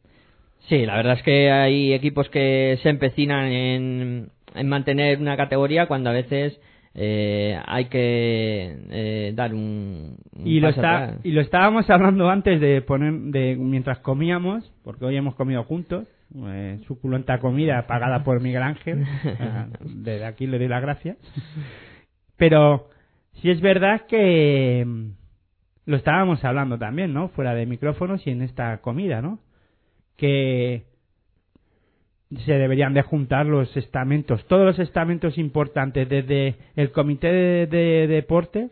Sí, 0.68 0.86
la 0.86 0.96
verdad 0.96 1.14
es 1.14 1.22
que 1.22 1.50
hay 1.50 1.92
equipos 1.92 2.28
que 2.28 2.78
se 2.82 2.88
empecinan 2.88 3.46
en, 3.46 4.28
en 4.54 4.68
mantener 4.68 5.18
una 5.18 5.36
categoría 5.36 5.86
cuando 5.86 6.10
a 6.10 6.14
veces 6.14 6.60
eh, 6.94 7.58
hay 7.66 7.84
que 7.86 8.76
eh, 8.90 9.32
dar 9.34 9.54
un, 9.54 10.16
y 10.44 10.58
lo 10.60 10.70
está 10.70 11.18
y 11.22 11.30
lo 11.30 11.40
estábamos 11.40 11.88
hablando 11.88 12.28
antes 12.28 12.60
de 12.60 12.82
poner 12.82 13.12
de 13.12 13.56
mientras 13.56 14.00
comíamos 14.00 14.72
porque 14.82 15.04
hoy 15.04 15.16
hemos 15.16 15.36
comido 15.36 15.62
juntos 15.64 16.08
eh, 16.34 16.80
suculenta 16.86 17.40
comida 17.40 17.86
pagada 17.86 18.22
por 18.22 18.40
Miguel 18.40 18.62
Ángel. 18.62 19.04
Desde 19.80 20.24
aquí 20.24 20.46
le 20.46 20.58
doy 20.58 20.68
las 20.68 20.82
gracias. 20.82 21.16
Pero 22.36 22.88
si 23.34 23.50
es 23.50 23.60
verdad 23.60 24.06
que 24.06 24.84
mm, 24.86 25.10
lo 25.86 25.96
estábamos 25.96 26.44
hablando 26.44 26.78
también 26.78 27.12
no 27.12 27.28
fuera 27.30 27.54
de 27.54 27.66
micrófonos 27.66 28.24
y 28.26 28.30
en 28.30 28.42
esta 28.42 28.78
comida 28.78 29.20
no 29.20 29.40
que 30.16 30.84
se 32.36 32.52
deberían 32.52 32.94
de 32.94 33.02
juntar 33.02 33.46
los 33.46 33.76
estamentos, 33.76 34.46
todos 34.46 34.64
los 34.64 34.78
estamentos 34.78 35.36
importantes, 35.36 36.08
desde 36.08 36.56
el 36.76 36.92
comité 36.92 37.28
de, 37.66 38.06
deportes 38.06 38.70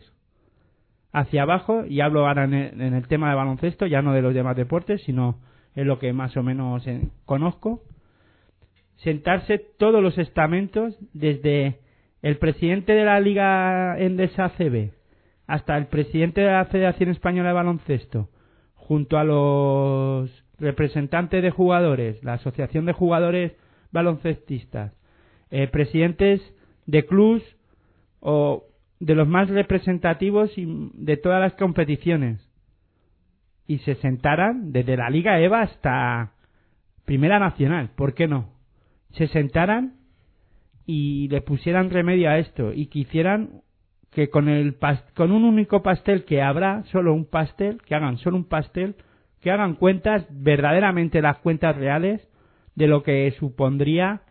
hacia 1.11 1.43
abajo, 1.43 1.85
y 1.85 2.01
hablo 2.01 2.27
ahora 2.27 2.45
en 2.45 2.53
el, 2.53 3.07
tema 3.07 3.29
de 3.29 3.35
baloncesto, 3.35 3.85
ya 3.85 4.01
no 4.01 4.13
de 4.13 4.21
los 4.21 4.33
demás 4.33 4.55
deportes, 4.55 5.01
sino 5.03 5.39
es 5.75 5.85
lo 5.85 5.99
que 5.99 6.13
más 6.13 6.37
o 6.37 6.43
menos 6.43 6.87
eh, 6.87 7.09
conozco, 7.25 7.81
sentarse 8.97 9.59
todos 9.77 10.01
los 10.01 10.17
estamentos, 10.17 10.97
desde 11.13 11.79
el 12.21 12.37
presidente 12.37 12.93
de 12.93 13.05
la 13.05 13.19
Liga 13.19 13.97
Endesa 13.97 14.49
CB 14.57 14.91
hasta 15.47 15.75
el 15.77 15.87
presidente 15.87 16.41
de 16.41 16.51
la 16.51 16.65
Federación 16.65 17.09
Española 17.09 17.49
de 17.49 17.55
Baloncesto, 17.55 18.29
junto 18.75 19.17
a 19.17 19.23
los 19.23 20.29
representantes 20.59 21.41
de 21.41 21.51
jugadores, 21.51 22.23
la 22.23 22.33
Asociación 22.33 22.85
de 22.85 22.93
Jugadores 22.93 23.53
Baloncestistas, 23.91 24.93
eh, 25.51 25.67
presidentes 25.67 26.41
de 26.85 27.05
clubs 27.05 27.43
o 28.19 28.65
de 28.99 29.15
los 29.15 29.27
más 29.27 29.49
representativos 29.49 30.51
de 30.55 31.17
todas 31.17 31.39
las 31.39 31.53
competiciones 31.53 32.45
y 33.65 33.77
se 33.79 33.95
sentaran 33.95 34.71
desde 34.71 34.97
la 34.97 35.09
Liga 35.09 35.39
EVA 35.39 35.61
hasta 35.61 36.33
Primera 37.05 37.39
Nacional, 37.39 37.91
¿por 37.95 38.13
qué 38.13 38.27
no? 38.27 38.49
Se 39.11 39.27
sentaran 39.27 39.95
y 40.85 41.27
le 41.29 41.41
pusieran 41.41 41.89
remedio 41.89 42.29
a 42.29 42.39
esto 42.39 42.73
y 42.73 42.87
que 42.87 42.99
hicieran 42.99 43.61
que 44.11 44.29
con 44.29 44.49
el 44.49 44.75
con 45.15 45.31
un 45.31 45.43
único 45.43 45.83
pastel 45.83 46.25
que 46.25 46.41
habrá, 46.41 46.83
solo 46.85 47.13
un 47.13 47.25
pastel, 47.25 47.81
que 47.83 47.95
hagan 47.95 48.17
solo 48.17 48.37
un 48.37 48.45
pastel, 48.45 48.95
que 49.41 49.51
hagan 49.51 49.75
cuentas, 49.75 50.25
verdaderamente 50.29 51.21
las 51.21 51.37
cuentas 51.37 51.75
reales 51.75 52.27
de 52.75 52.87
lo 52.87 53.03
que 53.03 53.31
supondría 53.39 54.21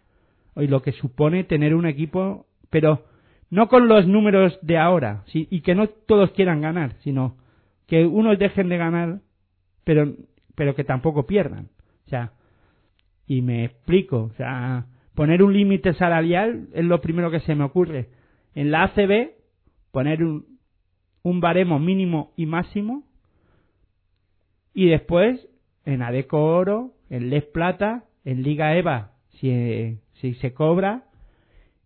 y 0.56 0.66
lo 0.66 0.82
que 0.82 0.92
supone 0.92 1.44
tener 1.44 1.74
un 1.74 1.86
equipo, 1.86 2.46
pero 2.70 3.04
no 3.50 3.68
con 3.68 3.88
los 3.88 4.06
números 4.06 4.58
de 4.62 4.78
ahora, 4.78 5.24
y 5.32 5.60
que 5.62 5.74
no 5.74 5.88
todos 5.88 6.32
quieran 6.32 6.60
ganar, 6.60 6.94
sino 7.00 7.36
que 7.86 8.04
unos 8.04 8.38
dejen 8.38 8.68
de 8.68 8.76
ganar, 8.76 9.20
pero, 9.84 10.12
pero 10.54 10.74
que 10.74 10.84
tampoco 10.84 11.26
pierdan. 11.26 11.70
O 12.06 12.10
sea, 12.10 12.32
Y 13.26 13.42
me 13.42 13.64
explico, 13.64 14.24
o 14.24 14.32
sea, 14.34 14.86
poner 15.14 15.42
un 15.42 15.52
límite 15.52 15.94
salarial 15.94 16.68
es 16.74 16.84
lo 16.84 17.00
primero 17.00 17.30
que 17.30 17.40
se 17.40 17.54
me 17.54 17.64
ocurre. 17.64 18.08
En 18.54 18.70
la 18.70 18.84
ACB, 18.84 19.30
poner 19.90 20.22
un, 20.22 20.58
un 21.22 21.40
baremo 21.40 21.78
mínimo 21.78 22.32
y 22.36 22.46
máximo. 22.46 23.04
Y 24.74 24.88
después, 24.88 25.48
en 25.84 26.02
Adeco 26.02 26.42
Oro, 26.44 26.92
en 27.10 27.30
Les 27.30 27.44
Plata, 27.44 28.04
en 28.24 28.42
Liga 28.42 28.76
EVA, 28.76 29.12
si, 29.40 29.98
si 30.14 30.34
se 30.34 30.52
cobra, 30.52 31.04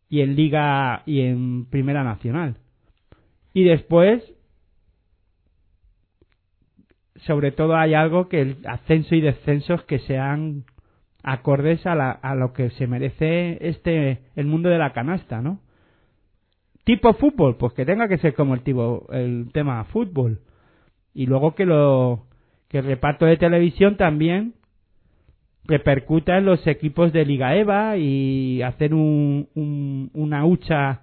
y 0.09 0.21
en 0.21 0.37
Liga 0.37 1.03
y 1.07 1.21
en 1.23 1.67
Primera 1.67 2.05
Nacional. 2.05 2.57
Y 3.55 3.65
después, 3.65 4.23
sobre 7.27 7.53
todo 7.53 7.77
hay 7.77 7.95
algo 7.95 8.29
que 8.29 8.41
el 8.41 8.59
ascenso 8.67 9.15
y 9.15 9.21
descensos 9.21 9.83
que 9.85 10.01
sean 10.01 10.65
acordes 11.23 11.87
a, 11.87 11.95
la, 11.95 12.11
a 12.11 12.35
lo 12.35 12.53
que 12.53 12.71
se 12.71 12.87
merece 12.87 13.59
este 13.67 14.23
el 14.35 14.47
mundo 14.47 14.69
de 14.69 14.79
la 14.79 14.93
canasta, 14.93 15.41
¿no? 15.41 15.61
Tipo 16.85 17.15
fútbol, 17.15 17.57
pues 17.57 17.75
que 17.75 17.87
tenga 17.87 18.09
que 18.09 18.19
ser 18.19 18.35
como 18.35 18.55
el 18.55 18.63
tipo 18.63 19.07
el 19.13 19.51
tema 19.53 19.85
fútbol 19.85 20.41
y 21.15 21.27
luego 21.27 21.55
que 21.55 21.65
lo 21.65 22.27
que 22.73 22.79
el 22.79 22.87
reparto 22.87 23.27
de 23.27 23.37
televisión 23.37 23.97
también 23.97 24.55
repercuta 25.65 26.39
en 26.39 26.47
los 26.47 26.67
equipos 26.67 27.13
de 27.13 27.25
Liga 27.25 27.55
EVA 27.55 27.99
y 27.99 28.63
hacer 28.63 28.95
un, 28.95 29.49
un, 29.55 30.11
una 30.15 30.45
hucha 30.45 31.03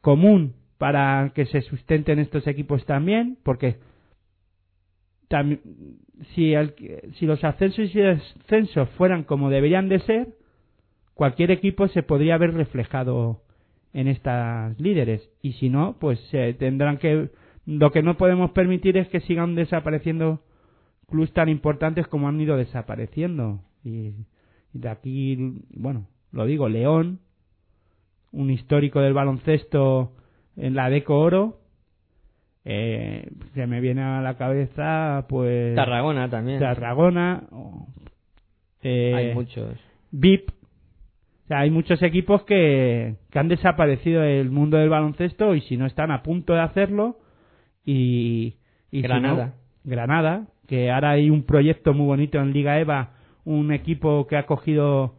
común 0.00 0.54
para 0.78 1.32
que 1.34 1.46
se 1.46 1.62
sustenten 1.62 2.18
estos 2.18 2.46
equipos 2.46 2.86
también, 2.86 3.36
porque 3.42 3.76
si, 6.34 6.54
si 7.18 7.26
los 7.26 7.42
ascensos 7.42 7.94
y 7.94 7.98
descensos 7.98 8.88
fueran 8.90 9.24
como 9.24 9.50
deberían 9.50 9.88
de 9.88 9.98
ser, 10.00 10.28
cualquier 11.14 11.50
equipo 11.50 11.88
se 11.88 12.04
podría 12.04 12.38
ver 12.38 12.54
reflejado 12.54 13.42
en 13.92 14.06
estas 14.08 14.78
líderes. 14.80 15.28
Y 15.42 15.54
si 15.54 15.70
no, 15.70 15.96
pues 15.98 16.20
se 16.30 16.54
tendrán 16.54 16.98
que. 16.98 17.30
Lo 17.66 17.90
que 17.90 18.02
no 18.02 18.16
podemos 18.16 18.50
permitir 18.50 18.98
es 18.98 19.08
que 19.08 19.20
sigan 19.20 19.54
desapareciendo 19.54 20.42
clubes 21.08 21.32
tan 21.32 21.48
importantes 21.48 22.06
como 22.06 22.28
han 22.28 22.40
ido 22.40 22.56
desapareciendo. 22.56 23.60
Y, 23.84 24.12
y 24.72 24.78
de 24.78 24.88
aquí, 24.88 25.36
bueno, 25.74 26.08
lo 26.32 26.46
digo, 26.46 26.68
León, 26.68 27.20
un 28.32 28.50
histórico 28.50 29.00
del 29.00 29.14
baloncesto 29.14 30.12
en 30.56 30.74
la 30.74 30.90
Deco 30.90 31.18
Oro, 31.18 31.60
eh, 32.64 33.28
se 33.54 33.66
me 33.66 33.80
viene 33.80 34.02
a 34.02 34.22
la 34.22 34.36
cabeza, 34.36 35.26
pues. 35.28 35.74
Tarragona 35.74 36.30
también. 36.30 36.60
Tarragona. 36.60 37.44
eh, 38.82 39.12
hay 39.14 39.34
muchos. 39.34 39.78
VIP. 40.10 40.50
O 40.50 41.46
sea, 41.46 41.60
hay 41.60 41.70
muchos 41.70 42.02
equipos 42.02 42.42
que, 42.44 43.16
que 43.30 43.38
han 43.38 43.48
desaparecido 43.48 44.22
del 44.22 44.50
mundo 44.50 44.78
del 44.78 44.88
baloncesto 44.88 45.54
y 45.54 45.60
si 45.62 45.76
no 45.76 45.84
están 45.84 46.10
a 46.10 46.22
punto 46.22 46.54
de 46.54 46.60
hacerlo. 46.60 47.18
Y. 47.84 48.56
y 48.90 49.02
Granada. 49.02 49.54
Si 49.82 49.88
no, 49.88 49.94
Granada, 49.94 50.46
que 50.66 50.90
ahora 50.90 51.10
hay 51.12 51.30
un 51.30 51.44
proyecto 51.44 51.92
muy 51.94 52.06
bonito 52.06 52.38
en 52.38 52.52
Liga 52.52 52.78
EVA, 52.80 53.12
un 53.44 53.72
equipo 53.72 54.26
que 54.26 54.36
ha 54.36 54.46
cogido. 54.46 55.16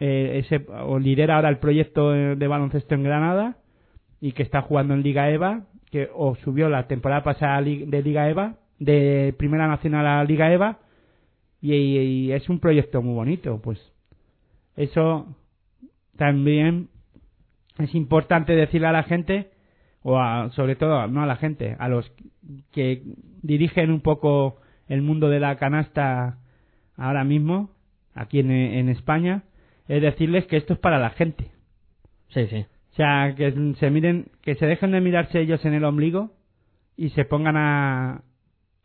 Eh, 0.00 0.42
ese, 0.44 0.66
o 0.68 0.98
lidera 0.98 1.36
ahora 1.36 1.48
el 1.48 1.58
proyecto 1.58 2.10
de 2.10 2.48
baloncesto 2.48 2.96
en 2.96 3.04
Granada 3.04 3.58
y 4.20 4.32
que 4.32 4.42
está 4.42 4.60
jugando 4.60 4.92
en 4.92 5.04
Liga 5.04 5.30
EVA 5.30 5.66
que 5.94 6.10
o 6.12 6.34
subió 6.34 6.68
la 6.68 6.88
temporada 6.88 7.22
pasada 7.22 7.62
de 7.62 8.02
Liga 8.02 8.28
EVA, 8.28 8.56
de 8.80 9.32
Primera 9.38 9.68
Nacional 9.68 10.04
a 10.08 10.24
Liga 10.24 10.52
EVA, 10.52 10.80
y, 11.60 11.72
y, 11.72 12.32
es 12.32 12.48
un 12.48 12.58
proyecto 12.58 13.00
muy 13.00 13.14
bonito. 13.14 13.62
Pues 13.62 13.78
eso 14.74 15.36
también 16.16 16.88
es 17.78 17.94
importante 17.94 18.56
decirle 18.56 18.88
a 18.88 18.92
la 18.92 19.04
gente, 19.04 19.52
o 20.04 20.20
a, 20.20 20.50
sobre 20.50 20.76
todo, 20.76 21.08
no 21.08 21.22
a 21.22 21.26
la 21.26 21.36
gente, 21.36 21.76
a 21.78 21.88
los 21.88 22.12
que 22.72 23.02
dirigen 23.42 23.90
un 23.90 24.00
poco 24.00 24.58
el 24.86 25.00
mundo 25.00 25.30
de 25.30 25.40
la 25.40 25.56
canasta 25.56 26.38
ahora 26.96 27.24
mismo, 27.24 27.70
aquí 28.14 28.40
en, 28.40 28.50
en 28.50 28.90
España, 28.90 29.44
es 29.88 30.02
decirles 30.02 30.46
que 30.46 30.58
esto 30.58 30.74
es 30.74 30.78
para 30.78 30.98
la 30.98 31.10
gente. 31.10 31.50
Sí, 32.28 32.46
sí. 32.48 32.66
O 32.92 32.96
sea, 32.96 33.34
que 33.34 33.74
se 33.80 33.90
miren, 33.90 34.26
que 34.42 34.54
se 34.56 34.66
dejen 34.66 34.92
de 34.92 35.00
mirarse 35.00 35.40
ellos 35.40 35.64
en 35.64 35.72
el 35.72 35.84
ombligo 35.84 36.32
y 36.96 37.08
se 37.10 37.24
pongan 37.24 37.56
a, 37.56 38.22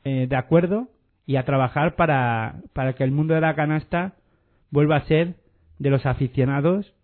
eh, 0.05 0.25
de 0.27 0.35
acuerdo 0.37 0.87
y 1.25 1.35
a 1.35 1.43
trabajar 1.43 1.95
para, 1.95 2.61
para 2.73 2.93
que 2.93 3.03
el 3.03 3.11
mundo 3.11 3.33
de 3.33 3.41
la 3.41 3.55
canasta 3.55 4.15
vuelva 4.71 4.95
a 4.95 5.05
ser 5.05 5.35
de 5.79 5.89
los 5.89 6.05
aficionados 6.05 6.95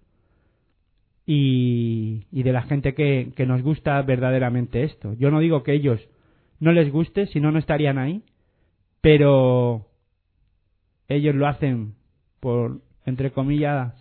y, 1.26 2.26
de 2.32 2.54
la 2.54 2.64
gente 2.64 2.94
que, 2.94 3.32
que 3.36 3.46
nos 3.46 3.62
gusta 3.62 4.02
verdaderamente 4.02 4.84
esto. 4.84 5.14
Yo 5.14 5.32
no 5.32 5.40
digo 5.40 5.64
que 5.64 5.74
ellos 5.74 6.00
no 6.60 6.72
les 6.72 6.92
guste, 6.92 7.28
si 7.28 7.40
no, 7.40 7.52
no 7.52 7.60
estarían 7.60 7.98
ahí, 7.98 8.24
pero 9.02 9.88
ellos 11.08 11.36
lo 11.36 11.48
hacen 11.48 11.96
por, 12.40 12.82
entre 13.06 13.32
comillas, 13.32 13.94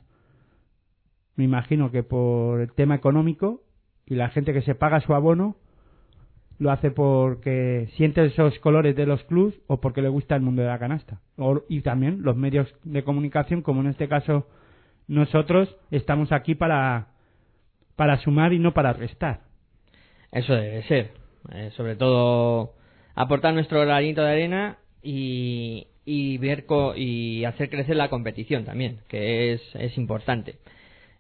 me 1.37 1.45
imagino 1.45 1.91
que 1.91 2.03
por 2.03 2.61
el 2.61 2.73
tema 2.73 2.95
económico 2.95 3.63
y 4.07 4.15
la 4.15 4.29
gente 4.31 4.53
que 4.53 4.63
se 4.63 4.75
paga 4.75 5.01
su 5.01 5.15
abono 5.15 5.57
lo 6.59 6.71
hace 6.71 6.91
porque 6.91 7.89
siente 7.97 8.25
esos 8.25 8.59
colores 8.61 8.95
de 8.95 9.07
los 9.07 9.25
clubs 9.25 9.55
o 9.67 9.81
porque 9.81 10.03
le 10.03 10.09
gusta 10.09 10.37
el 10.37 10.43
mundo 10.43 10.63
de 10.63 10.69
la 10.69 10.79
canasta. 10.79 11.21
O, 11.37 11.63
y 11.69 11.81
también 11.81 12.23
los 12.23 12.37
medios 12.37 12.73
de 12.85 13.03
comunicación, 13.03 13.63
como 13.63 13.81
en 13.81 13.89
este 13.89 14.09
caso 14.09 14.47
nosotros, 15.09 15.77
estamos 15.91 16.33
aquí 16.33 16.55
para, 16.55 17.14
para 17.97 18.19
sumar 18.19 18.53
y 18.53 18.59
no 18.59 18.75
para 18.75 18.93
restar. 18.93 19.41
Eso 20.33 20.55
debe 20.55 20.83
ser. 20.85 21.13
Eh, 21.53 21.71
sobre 21.77 21.97
todo 21.97 22.73
aportar 23.15 23.55
nuestro 23.55 23.81
granito 23.81 24.23
de 24.23 24.31
arena 24.31 24.79
y, 25.03 25.87
y 26.05 26.39
ver 26.39 26.65
co 26.67 26.95
y 26.97 27.45
hacer 27.45 27.69
crecer 27.71 27.97
la 27.97 28.09
competición 28.09 28.65
también, 28.65 29.01
que 29.09 29.53
es, 29.53 29.63
es 29.75 29.97
importante. 29.99 30.57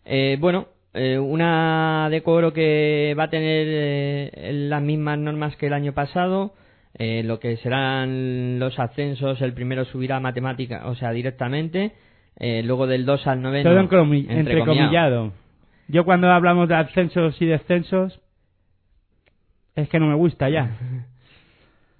Eh, 0.04 0.37
bueno, 0.40 0.68
eh, 0.94 1.18
una 1.18 2.08
de 2.08 2.22
coro 2.22 2.52
que 2.52 3.16
va 3.18 3.24
a 3.24 3.30
tener 3.30 3.66
eh, 3.68 4.50
las 4.68 4.80
mismas 4.80 5.18
normas 5.18 5.56
que 5.56 5.66
el 5.66 5.72
año 5.72 5.92
pasado. 5.92 6.54
Eh, 6.96 7.24
lo 7.24 7.40
que 7.40 7.56
serán 7.56 8.60
los 8.60 8.78
ascensos, 8.78 9.42
el 9.42 9.52
primero 9.52 9.84
subirá 9.84 10.18
a 10.18 10.20
matemática, 10.20 10.87
o 10.87 10.94
sea, 10.94 11.10
directamente. 11.10 11.92
Luego 12.38 12.87
del 12.87 13.04
2 13.04 13.26
al 13.28 13.42
9. 13.42 13.62
Todo 13.62 13.78
entre 13.78 14.40
entrecomillado. 14.40 15.32
Yo 15.88 16.04
cuando 16.04 16.30
hablamos 16.30 16.68
de 16.68 16.76
ascensos 16.76 17.40
y 17.40 17.46
descensos, 17.46 18.20
es 19.74 19.88
que 19.88 19.98
no 19.98 20.06
me 20.06 20.14
gusta 20.14 20.48
ya. 20.48 20.78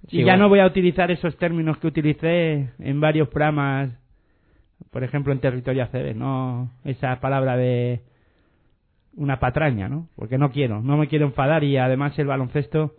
Sí, 0.07 0.17
y 0.17 0.19
ya 0.19 0.33
bueno. 0.33 0.43
no 0.43 0.49
voy 0.49 0.59
a 0.59 0.67
utilizar 0.67 1.09
esos 1.09 1.35
términos 1.37 1.79
que 1.79 1.87
utilicé 1.87 2.69
en 2.77 3.01
varios 3.01 3.27
programas 3.29 3.89
por 4.91 5.03
ejemplo 5.03 5.33
en 5.33 5.39
territorio 5.39 5.83
ACB, 5.83 6.15
no 6.15 6.71
esa 6.83 7.19
palabra 7.19 7.57
de 7.57 8.01
una 9.15 9.39
patraña, 9.39 9.87
¿no? 9.87 10.09
Porque 10.15 10.37
no 10.37 10.51
quiero, 10.51 10.81
no 10.81 10.97
me 10.97 11.07
quiero 11.07 11.25
enfadar 11.25 11.63
y 11.63 11.77
además 11.77 12.17
el 12.19 12.27
baloncesto 12.27 12.95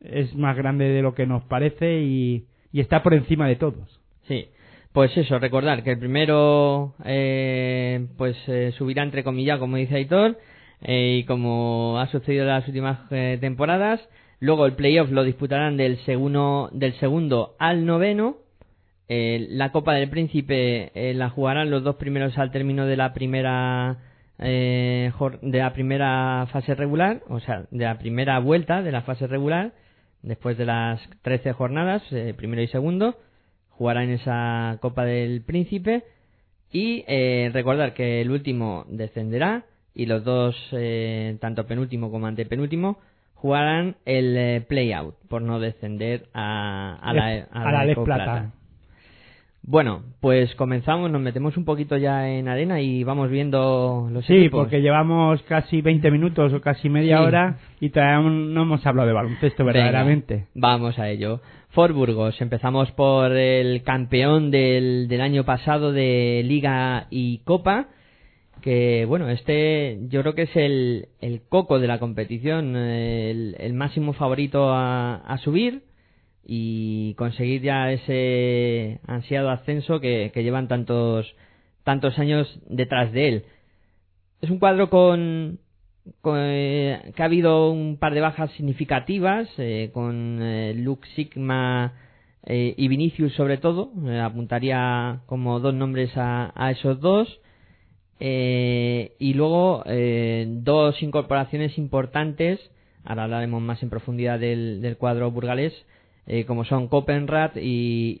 es 0.00 0.34
más 0.34 0.56
grande 0.56 0.86
de 0.88 1.02
lo 1.02 1.14
que 1.14 1.26
nos 1.26 1.44
parece 1.44 2.00
y, 2.00 2.46
y 2.72 2.80
está 2.80 3.02
por 3.02 3.14
encima 3.14 3.46
de 3.46 3.56
todos. 3.56 4.00
Sí, 4.28 4.48
pues 4.96 5.14
eso, 5.14 5.38
recordar 5.38 5.82
que 5.82 5.90
el 5.90 5.98
primero 5.98 6.94
eh, 7.04 8.06
pues 8.16 8.34
eh, 8.46 8.72
subirá 8.78 9.02
entre 9.02 9.22
comillas, 9.22 9.58
como 9.58 9.76
dice 9.76 9.96
Aitor, 9.96 10.38
eh, 10.80 11.18
y 11.20 11.24
como 11.24 12.00
ha 12.00 12.06
sucedido 12.06 12.44
en 12.44 12.48
las 12.48 12.66
últimas 12.66 13.00
eh, 13.10 13.36
temporadas, 13.38 14.00
luego 14.40 14.64
el 14.64 14.72
playoff 14.72 15.10
lo 15.10 15.22
disputarán 15.22 15.76
del 15.76 15.98
segundo, 16.06 16.70
del 16.72 16.94
segundo 16.94 17.56
al 17.58 17.84
noveno, 17.84 18.38
eh, 19.06 19.46
la 19.50 19.70
Copa 19.70 19.92
del 19.92 20.08
Príncipe 20.08 20.90
la 21.14 21.28
jugarán 21.28 21.70
los 21.70 21.84
dos 21.84 21.96
primeros 21.96 22.38
al 22.38 22.50
término 22.50 22.86
de 22.86 22.96
la 22.96 23.12
primera 23.12 23.98
de 24.38 25.12
la 25.42 25.72
primera 25.74 26.48
fase 26.50 26.74
regular, 26.74 27.20
o 27.28 27.40
sea, 27.40 27.66
de 27.70 27.84
la 27.84 27.98
primera 27.98 28.38
vuelta 28.38 28.82
de 28.82 28.92
la 28.92 29.02
fase 29.02 29.26
regular, 29.26 29.72
después 30.22 30.56
de 30.56 30.64
las 30.64 31.06
13 31.20 31.52
jornadas, 31.52 32.02
primero 32.38 32.62
y 32.62 32.68
segundo, 32.68 33.18
jugarán 33.78 34.10
esa 34.10 34.78
Copa 34.80 35.04
del 35.04 35.42
Príncipe 35.42 36.04
y 36.72 37.04
eh, 37.06 37.50
recordar 37.52 37.94
que 37.94 38.20
el 38.20 38.30
último 38.30 38.84
descenderá 38.88 39.64
y 39.94 40.06
los 40.06 40.24
dos, 40.24 40.56
eh, 40.72 41.36
tanto 41.40 41.66
penúltimo 41.66 42.10
como 42.10 42.26
antepenúltimo, 42.26 42.98
jugarán 43.34 43.96
el 44.04 44.36
eh, 44.36 44.60
play-out 44.66 45.14
por 45.28 45.42
no 45.42 45.60
descender 45.60 46.28
a, 46.34 46.98
a 47.00 47.12
la, 47.14 47.46
a 47.50 47.84
la 47.84 47.94
Plata. 48.04 48.52
Bueno, 49.68 50.04
pues 50.20 50.54
comenzamos, 50.54 51.10
nos 51.10 51.20
metemos 51.20 51.56
un 51.56 51.64
poquito 51.64 51.96
ya 51.96 52.28
en 52.28 52.46
arena 52.46 52.80
y 52.80 53.02
vamos 53.02 53.28
viendo 53.30 54.08
los 54.12 54.24
Sí, 54.24 54.34
equipos. 54.36 54.60
porque 54.62 54.80
llevamos 54.80 55.42
casi 55.42 55.80
20 55.82 56.08
minutos 56.12 56.52
o 56.52 56.60
casi 56.60 56.88
media 56.88 57.18
Sí. 57.18 57.24
hora 57.24 57.58
y 57.80 57.90
todavía 57.90 58.20
no 58.30 58.62
hemos 58.62 58.86
hablado 58.86 59.08
de 59.08 59.14
baloncesto 59.14 59.64
Venga, 59.64 59.72
verdaderamente. 59.80 60.46
vamos 60.54 60.96
a 61.00 61.10
ello. 61.10 61.40
Fort 61.70 61.92
Burgos, 61.96 62.40
empezamos 62.40 62.92
por 62.92 63.32
el 63.32 63.82
campeón 63.82 64.52
del, 64.52 65.08
del 65.08 65.20
año 65.20 65.42
pasado 65.44 65.92
de 65.92 66.42
Liga 66.44 67.08
y 67.10 67.38
Copa, 67.38 67.88
que 68.62 69.04
bueno, 69.08 69.28
este 69.30 69.98
yo 70.08 70.22
creo 70.22 70.34
que 70.36 70.42
es 70.42 70.54
el, 70.56 71.08
el 71.20 71.40
coco 71.48 71.80
de 71.80 71.88
la 71.88 71.98
competición, 71.98 72.76
el, 72.76 73.56
el 73.58 73.72
máximo 73.74 74.12
favorito 74.12 74.70
a, 74.70 75.16
a 75.16 75.38
subir 75.38 75.82
y 76.48 77.14
conseguir 77.14 77.62
ya 77.62 77.90
ese 77.90 79.00
ansiado 79.06 79.50
ascenso 79.50 80.00
que, 80.00 80.30
llevan 80.32 80.68
tantos, 80.68 81.34
tantos 81.82 82.18
años 82.20 82.60
detrás 82.68 83.12
de 83.12 83.28
él. 83.28 83.44
Es 84.40 84.50
un 84.50 84.60
cuadro 84.60 84.88
con, 84.88 85.58
con, 86.20 86.38
eh, 86.38 87.12
que 87.16 87.22
ha 87.22 87.26
habido 87.26 87.72
un 87.72 87.96
par 87.98 88.14
de 88.14 88.20
bajas 88.20 88.52
significativas 88.52 89.48
eh, 89.58 89.90
con 89.92 90.38
eh, 90.40 90.72
Luke 90.74 91.08
Sigma 91.16 91.94
eh, 92.44 92.74
y 92.76 92.86
Vinicius 92.86 93.34
sobre 93.34 93.56
todo. 93.56 93.90
Eh, 94.06 94.20
apuntaría 94.20 95.22
como 95.26 95.58
dos 95.58 95.74
nombres 95.74 96.16
a, 96.16 96.52
a 96.54 96.70
esos 96.70 97.00
dos. 97.00 97.40
Y 98.18 99.34
luego 99.34 99.84
dos 99.84 101.02
incorporaciones 101.02 101.76
importantes. 101.76 102.58
Ahora 103.04 103.24
hablaremos 103.24 103.60
más 103.60 103.82
en 103.82 103.90
profundidad 103.90 104.38
del, 104.38 104.80
del 104.80 104.96
cuadro 104.96 105.30
burgalés 105.30 105.74
eh, 106.26 106.44
como 106.44 106.64
son 106.64 106.88
Copenrad 106.88 107.52
y, 107.56 108.18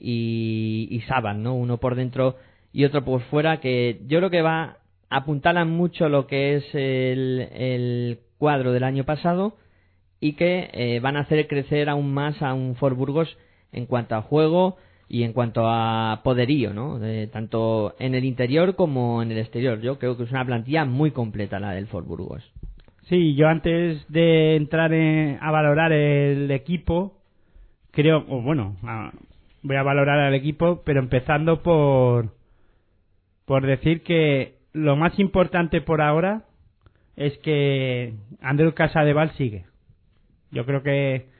y, 0.90 1.00
Saban, 1.02 1.42
¿no? 1.42 1.54
uno 1.54 1.78
por 1.78 1.94
dentro 1.94 2.36
y 2.72 2.84
otro 2.84 3.04
por 3.04 3.20
fuera 3.22 3.60
que 3.60 4.00
yo 4.06 4.18
creo 4.18 4.30
que 4.30 4.42
va 4.42 4.78
apuntalan 5.08 5.70
mucho 5.70 6.08
lo 6.08 6.26
que 6.26 6.56
es 6.56 6.64
el, 6.74 7.48
el 7.54 8.18
cuadro 8.38 8.72
del 8.72 8.84
año 8.84 9.04
pasado 9.04 9.54
y 10.20 10.32
que 10.32 10.70
eh, 10.72 11.00
van 11.00 11.16
a 11.16 11.20
hacer 11.20 11.46
crecer 11.46 11.88
aún 11.88 12.12
más 12.12 12.42
a 12.42 12.54
un 12.54 12.74
Fort 12.74 12.96
Burgos 12.96 13.36
en 13.72 13.86
cuanto 13.86 14.14
a 14.16 14.22
juego 14.22 14.76
y 15.08 15.22
en 15.22 15.32
cuanto 15.32 15.62
a 15.68 16.20
poderío, 16.24 16.74
¿no? 16.74 16.98
De- 16.98 17.28
tanto 17.28 17.94
en 18.00 18.14
el 18.16 18.24
interior 18.24 18.74
como 18.74 19.22
en 19.22 19.30
el 19.30 19.38
exterior. 19.38 19.80
Yo 19.80 19.98
creo 19.98 20.16
que 20.16 20.24
es 20.24 20.30
una 20.32 20.44
plantilla 20.44 20.84
muy 20.84 21.12
completa 21.12 21.60
la 21.60 21.72
del 21.72 21.86
Fort 21.86 22.06
Burgos. 22.06 22.42
Sí, 23.08 23.36
yo 23.36 23.46
antes 23.46 24.04
de 24.08 24.56
entrar 24.56 24.92
en- 24.92 25.38
a 25.40 25.50
valorar 25.52 25.92
el 25.92 26.50
equipo, 26.50 27.15
creo, 27.96 28.24
bueno, 28.24 28.76
voy 29.62 29.76
a 29.76 29.82
valorar 29.82 30.20
al 30.20 30.34
equipo, 30.34 30.82
pero 30.84 31.00
empezando 31.00 31.62
por, 31.62 32.34
por 33.46 33.66
decir 33.66 34.02
que 34.02 34.58
lo 34.74 34.96
más 34.96 35.18
importante 35.18 35.80
por 35.80 36.02
ahora 36.02 36.44
es 37.16 37.36
que 37.38 38.12
Andrés 38.42 38.74
Casadeval 38.74 39.30
sigue. 39.32 39.64
Yo 40.50 40.66
creo 40.66 40.82
que 40.82 41.30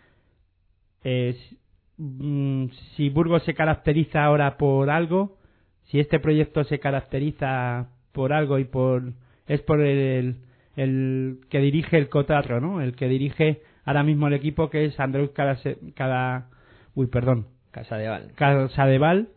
mm, 1.98 2.68
si 2.96 3.10
Burgos 3.10 3.42
se 3.42 3.52
caracteriza 3.52 4.24
ahora 4.24 4.56
por 4.56 4.88
algo, 4.88 5.36
si 5.84 6.00
este 6.00 6.18
proyecto 6.20 6.64
se 6.64 6.78
caracteriza 6.78 7.90
por 8.12 8.32
algo 8.32 8.58
y 8.58 8.64
por 8.64 9.12
es 9.46 9.60
por 9.60 9.82
el, 9.82 10.36
el 10.74 11.40
que 11.50 11.60
dirige 11.60 11.98
el 11.98 12.08
Cotarro, 12.08 12.62
¿no? 12.62 12.80
El 12.80 12.96
que 12.96 13.08
dirige 13.08 13.60
ahora 13.86 14.02
mismo 14.02 14.26
el 14.26 14.34
equipo 14.34 14.68
que 14.68 14.84
es 14.84 15.00
Andrés 15.00 15.30
Carase- 15.32 15.78
cada 15.94 16.50
uy, 16.94 17.06
perdón, 17.06 17.46
Casa 17.70 17.96
de 17.96 18.08
Val. 18.08 18.32
Casadeval, 18.34 19.28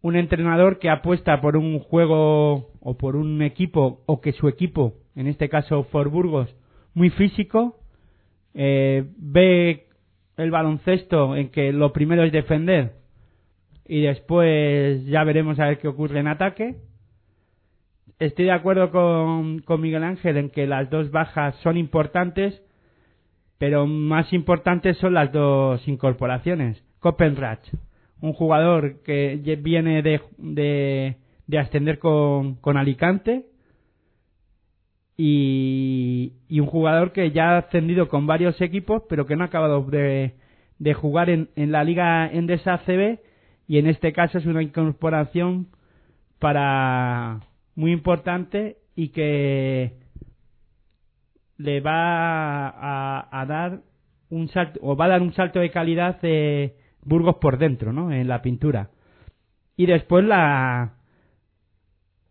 un 0.00 0.16
entrenador 0.16 0.78
que 0.78 0.88
apuesta 0.90 1.40
por 1.40 1.56
un 1.56 1.78
juego 1.80 2.70
o 2.80 2.96
por 2.96 3.16
un 3.16 3.42
equipo 3.42 4.02
o 4.06 4.20
que 4.20 4.32
su 4.32 4.48
equipo, 4.48 4.94
en 5.16 5.26
este 5.26 5.48
caso 5.48 5.84
Fort 5.84 6.10
Burgos, 6.10 6.54
muy 6.94 7.10
físico, 7.10 7.78
eh, 8.54 9.04
ve 9.16 9.86
el 10.36 10.50
baloncesto 10.50 11.36
en 11.36 11.48
que 11.50 11.72
lo 11.72 11.92
primero 11.92 12.22
es 12.22 12.32
defender 12.32 12.92
y 13.86 14.02
después 14.02 15.04
ya 15.06 15.24
veremos 15.24 15.58
a 15.58 15.66
ver 15.66 15.78
qué 15.78 15.88
ocurre 15.88 16.20
en 16.20 16.28
ataque. 16.28 16.76
Estoy 18.18 18.44
de 18.44 18.52
acuerdo 18.52 18.90
con, 18.90 19.60
con 19.60 19.80
Miguel 19.80 20.04
Ángel 20.04 20.36
en 20.36 20.50
que 20.50 20.66
las 20.66 20.88
dos 20.90 21.10
bajas 21.10 21.56
son 21.62 21.76
importantes, 21.76 22.62
pero 23.58 23.86
más 23.86 24.32
importantes 24.32 24.96
son 24.98 25.14
las 25.14 25.32
dos 25.32 25.86
incorporaciones. 25.86 26.82
Copenrad, 27.00 27.58
un 28.20 28.32
jugador 28.32 29.02
que 29.02 29.36
viene 29.62 30.02
de, 30.02 30.20
de, 30.38 31.16
de 31.46 31.58
ascender 31.58 31.98
con, 31.98 32.56
con 32.56 32.76
Alicante 32.76 33.46
y, 35.16 36.32
y 36.48 36.60
un 36.60 36.66
jugador 36.66 37.12
que 37.12 37.30
ya 37.30 37.50
ha 37.50 37.58
ascendido 37.58 38.08
con 38.08 38.26
varios 38.26 38.60
equipos, 38.60 39.02
pero 39.08 39.26
que 39.26 39.36
no 39.36 39.44
ha 39.44 39.48
acabado 39.48 39.82
de, 39.82 40.34
de 40.78 40.94
jugar 40.94 41.30
en, 41.30 41.50
en 41.56 41.72
la 41.72 41.84
Liga 41.84 42.26
Endesa 42.26 42.78
CB 42.78 43.20
y 43.66 43.78
en 43.78 43.86
este 43.86 44.12
caso 44.12 44.38
es 44.38 44.46
una 44.46 44.62
incorporación 44.62 45.68
para 46.38 47.40
muy 47.74 47.92
importante 47.92 48.78
y 48.96 49.08
que 49.08 50.03
le 51.58 51.80
va 51.80 52.68
a, 52.68 53.28
a 53.40 53.46
dar 53.46 53.80
un 54.30 54.48
salto 54.48 54.80
o 54.82 54.96
va 54.96 55.04
a 55.06 55.08
dar 55.08 55.22
un 55.22 55.32
salto 55.34 55.60
de 55.60 55.70
calidad 55.70 56.20
de 56.20 56.74
Burgos 57.02 57.36
por 57.36 57.58
dentro, 57.58 57.92
¿no? 57.92 58.10
En 58.12 58.26
la 58.28 58.42
pintura. 58.42 58.90
Y 59.76 59.86
después 59.86 60.24
la 60.24 60.94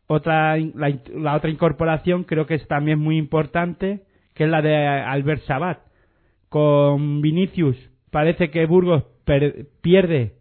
otra 0.07 0.57
la, 0.57 0.93
la 1.15 1.35
otra 1.35 1.49
incorporación 1.49 2.23
creo 2.23 2.45
que 2.45 2.55
es 2.55 2.67
también 2.67 2.99
muy 2.99 3.17
importante, 3.17 4.03
que 4.33 4.43
es 4.45 4.49
la 4.49 4.61
de 4.61 4.75
Albert 4.87 5.43
Sabat. 5.43 5.79
Con 6.49 7.21
Vinicius 7.21 7.77
parece 8.11 8.49
que 8.51 8.65
Burgos 8.65 9.03
per- 9.25 9.67
pierde 9.81 10.33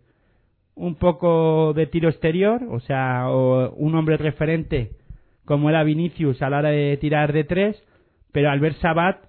un 0.74 0.94
poco 0.96 1.72
de 1.74 1.86
tiro 1.86 2.08
exterior, 2.08 2.62
o 2.70 2.80
sea, 2.80 3.30
o 3.30 3.70
un 3.74 3.94
hombre 3.94 4.16
referente 4.16 4.92
como 5.44 5.68
era 5.70 5.82
Vinicius 5.82 6.40
a 6.40 6.48
la 6.50 6.58
hora 6.58 6.68
de 6.70 6.96
tirar 6.98 7.32
de 7.32 7.44
tres, 7.44 7.82
pero 8.32 8.50
Albert 8.50 8.78
Sabat 8.78 9.24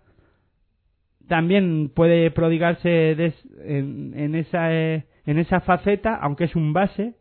también 1.28 1.90
puede 1.94 2.32
prodigarse 2.32 3.12
en, 3.12 4.14
en 4.16 4.36
esa 4.36 4.74
eh, 4.74 5.06
en 5.26 5.40
esa 5.40 5.62
faceta, 5.62 6.16
aunque 6.16 6.46
es 6.46 6.56
un 6.56 6.74
base 6.74 7.16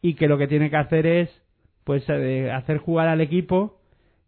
y 0.00 0.14
que 0.14 0.28
lo 0.28 0.38
que 0.38 0.46
tiene 0.46 0.70
que 0.70 0.76
hacer 0.76 1.06
es 1.06 1.42
pues 1.84 2.04
eh, 2.08 2.50
hacer 2.52 2.78
jugar 2.78 3.08
al 3.08 3.20
equipo, 3.20 3.80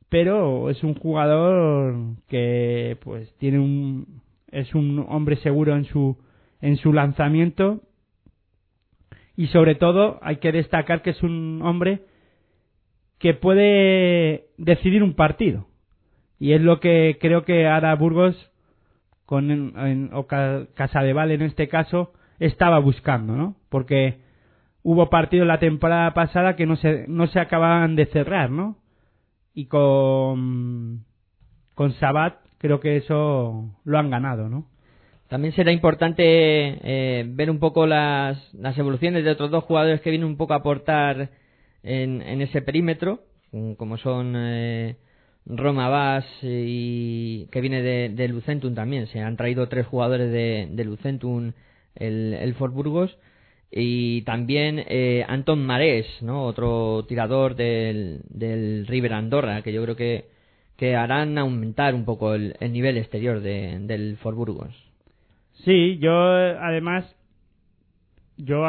pero 0.09 0.71
es 0.71 0.83
un 0.83 0.95
jugador 0.95 2.17
que 2.29 2.97
pues 3.03 3.33
tiene 3.39 3.59
un 3.59 4.23
es 4.51 4.75
un 4.75 5.05
hombre 5.09 5.37
seguro 5.37 5.77
en 5.77 5.85
su 5.85 6.17
en 6.61 6.77
su 6.77 6.93
lanzamiento 6.93 7.83
y 9.37 9.49
sobre 9.49 9.77
todo 9.77 10.19
hay 10.23 10.37
que 10.37 10.51
destacar 10.51 11.03
que 11.03 11.11
es 11.11 11.23
un 11.23 11.61
hombre 11.63 12.03
que 13.19 13.35
puede 13.35 14.47
decidir 14.57 15.03
un 15.03 15.15
partido 15.15 15.67
y 16.38 16.53
es 16.53 16.61
lo 16.61 16.81
que 16.81 17.18
creo 17.20 17.44
que 17.44 17.66
ahora 17.66 17.94
Burgos 17.94 18.37
con 19.27 19.51
en, 19.51 20.11
o 20.12 20.27
Ca- 20.27 20.66
Casadeval 20.74 21.31
en 21.33 21.42
este 21.42 21.68
caso 21.68 22.12
estaba 22.38 22.79
buscando, 22.79 23.35
¿no? 23.37 23.57
Porque 23.68 24.18
hubo 24.83 25.11
partidos 25.11 25.46
la 25.46 25.59
temporada 25.59 26.14
pasada 26.14 26.57
que 26.57 26.66
no 26.66 26.77
se 26.77 27.07
no 27.09 27.27
se 27.27 27.40
acababan 27.40 27.96
de 27.96 28.07
cerrar, 28.07 28.51
¿no? 28.51 28.77
Y 29.55 29.66
con 29.66 31.05
con 31.74 31.92
Sabat 31.94 32.37
creo 32.59 32.81
que 32.81 32.96
eso 32.96 33.70
lo 33.85 33.98
han 33.98 34.11
ganado, 34.11 34.48
¿no? 34.48 34.66
También 35.29 35.53
será 35.53 35.72
importante 35.72 36.22
eh, 36.24 37.24
ver 37.29 37.51
un 37.51 37.59
poco 37.59 37.87
las, 37.87 38.53
las 38.55 38.79
evoluciones 38.79 39.24
de 39.24 39.31
otros 39.31 39.51
dos 39.51 39.64
jugadores 39.64 40.01
que 40.01 40.09
vienen 40.11 40.27
un 40.29 40.38
poco 40.38 40.55
a 40.55 40.59
aportar 40.59 41.29
en, 41.83 42.22
en 42.22 42.40
ese 42.40 42.62
perímetro, 42.62 43.20
como 43.77 43.98
son 43.98 44.33
eh, 44.37 44.96
Roma 45.49 45.89
Bass 45.89 46.27
y 46.43 47.47
que 47.47 47.61
viene 47.61 47.83
de, 47.83 48.29
Lucentum 48.29 48.75
también. 48.75 49.07
Se 49.09 49.21
han 49.21 49.37
traído 49.37 49.69
tres 49.69 49.87
jugadores 49.87 50.31
de, 50.31 50.85
Lucentum, 50.85 51.53
el, 51.95 52.35
el 52.35 52.55
Fort 52.55 52.75
Burgos, 52.75 53.17
y 53.71 54.23
también 54.23 54.83
eh, 54.87 55.25
Anton 55.29 55.65
Marés, 55.65 56.07
¿no? 56.23 56.45
otro 56.45 57.05
tirador 57.07 57.55
del, 57.55 58.21
del 58.29 58.87
River 58.87 59.15
Andorra, 59.15 59.63
que 59.63 59.73
yo 59.73 59.83
creo 59.83 59.97
que, 59.97 60.27
que 60.77 60.97
harán 60.97 61.37
aumentar 61.39 61.95
un 61.95 62.05
poco 62.05 62.35
el, 62.35 62.57
el 62.61 62.73
nivel 62.73 62.97
exterior 62.97 63.41
de, 63.41 63.79
del 63.81 64.17
Fort 64.19 64.37
Burgos. 64.37 64.75
Sí, 65.65 65.99
yo 65.99 66.39
eh, 66.39 66.57
además 66.61 67.15
yo 68.39 68.63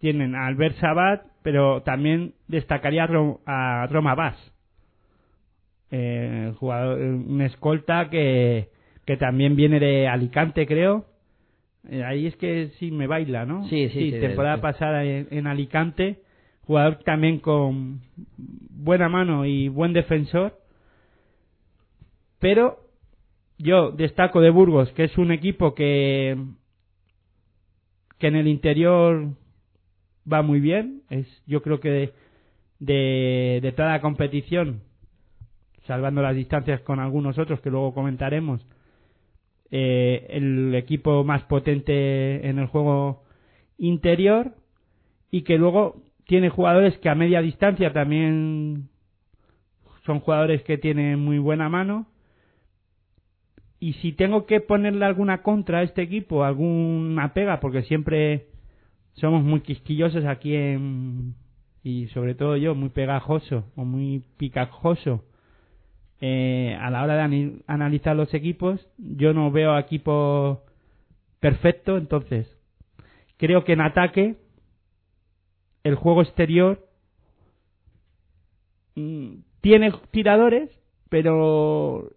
tienen 0.00 0.34
a 0.34 0.46
Albert 0.46 0.76
Sabat, 0.76 1.22
pero 1.42 1.82
también 1.82 2.34
destacaría 2.48 3.06
a 3.46 3.86
Roma 3.90 4.14
Bass, 4.14 4.53
eh, 5.96 6.52
jugador, 6.58 6.98
un 7.00 7.40
escolta 7.42 8.08
que, 8.10 8.68
que 9.06 9.16
también 9.16 9.54
viene 9.54 9.78
de 9.78 10.08
Alicante, 10.08 10.66
creo, 10.66 11.04
Eh, 11.90 12.02
ahí 12.02 12.26
es 12.26 12.36
que 12.36 12.70
sí 12.78 12.90
me 12.90 13.06
baila, 13.06 13.44
¿no? 13.44 13.68
Sí, 13.68 13.88
sí, 13.90 14.10
sí, 14.10 14.18
temporada 14.18 14.56
sí. 14.56 14.62
pasada 14.62 15.04
en, 15.04 15.28
en 15.30 15.46
Alicante, 15.46 16.16
jugador 16.66 16.94
también 17.04 17.40
con 17.40 18.00
buena 18.86 19.08
mano 19.10 19.44
y 19.44 19.68
buen 19.68 19.92
defensor. 19.92 20.52
Pero 22.40 22.78
yo 23.58 23.90
destaco 23.92 24.40
de 24.40 24.50
Burgos, 24.50 24.90
que 24.94 25.04
es 25.04 25.18
un 25.18 25.30
equipo 25.30 25.74
que 25.74 26.36
que 28.18 28.28
en 28.28 28.36
el 28.36 28.46
interior 28.48 29.34
va 30.24 30.40
muy 30.42 30.60
bien. 30.60 31.02
Es, 31.10 31.26
yo 31.46 31.60
creo 31.60 31.78
que 31.80 31.90
de, 31.90 32.12
de, 32.78 33.60
de 33.60 33.72
toda 33.72 33.90
la 33.90 34.00
competición, 34.00 34.80
salvando 35.86 36.22
las 36.22 36.34
distancias 36.34 36.80
con 36.80 37.00
algunos 37.00 37.38
otros 37.38 37.60
que 37.60 37.70
luego 37.70 37.94
comentaremos, 37.94 38.66
eh, 39.70 40.26
el 40.30 40.74
equipo 40.74 41.24
más 41.24 41.42
potente 41.44 42.48
en 42.48 42.58
el 42.58 42.66
juego 42.66 43.24
interior 43.78 44.52
y 45.30 45.42
que 45.42 45.58
luego 45.58 46.02
tiene 46.26 46.48
jugadores 46.48 46.96
que 46.98 47.08
a 47.08 47.14
media 47.14 47.42
distancia 47.42 47.92
también 47.92 48.88
son 50.06 50.20
jugadores 50.20 50.62
que 50.62 50.78
tienen 50.78 51.18
muy 51.18 51.38
buena 51.38 51.68
mano. 51.68 52.06
Y 53.80 53.94
si 53.94 54.12
tengo 54.12 54.46
que 54.46 54.60
ponerle 54.60 55.04
alguna 55.04 55.42
contra 55.42 55.78
a 55.78 55.82
este 55.82 56.02
equipo, 56.02 56.44
alguna 56.44 57.34
pega, 57.34 57.60
porque 57.60 57.82
siempre 57.82 58.46
somos 59.14 59.42
muy 59.42 59.60
quisquillosos 59.60 60.24
aquí 60.24 60.54
en. 60.54 61.34
y 61.82 62.06
sobre 62.08 62.34
todo 62.34 62.56
yo, 62.56 62.74
muy 62.74 62.88
pegajoso 62.88 63.64
o 63.76 63.84
muy 63.84 64.22
picajoso 64.38 65.24
eh, 66.26 66.74
a 66.80 66.88
la 66.88 67.02
hora 67.02 67.28
de 67.28 67.60
analizar 67.66 68.16
los 68.16 68.32
equipos. 68.32 68.88
Yo 68.96 69.34
no 69.34 69.50
veo 69.50 69.78
equipo 69.78 70.62
perfecto, 71.38 71.98
entonces 71.98 72.50
creo 73.36 73.64
que 73.64 73.74
en 73.74 73.82
ataque 73.82 74.36
el 75.82 75.96
juego 75.96 76.22
exterior 76.22 76.88
mm, 78.94 79.34
tiene 79.60 79.92
tiradores, 80.12 80.70
pero 81.10 82.08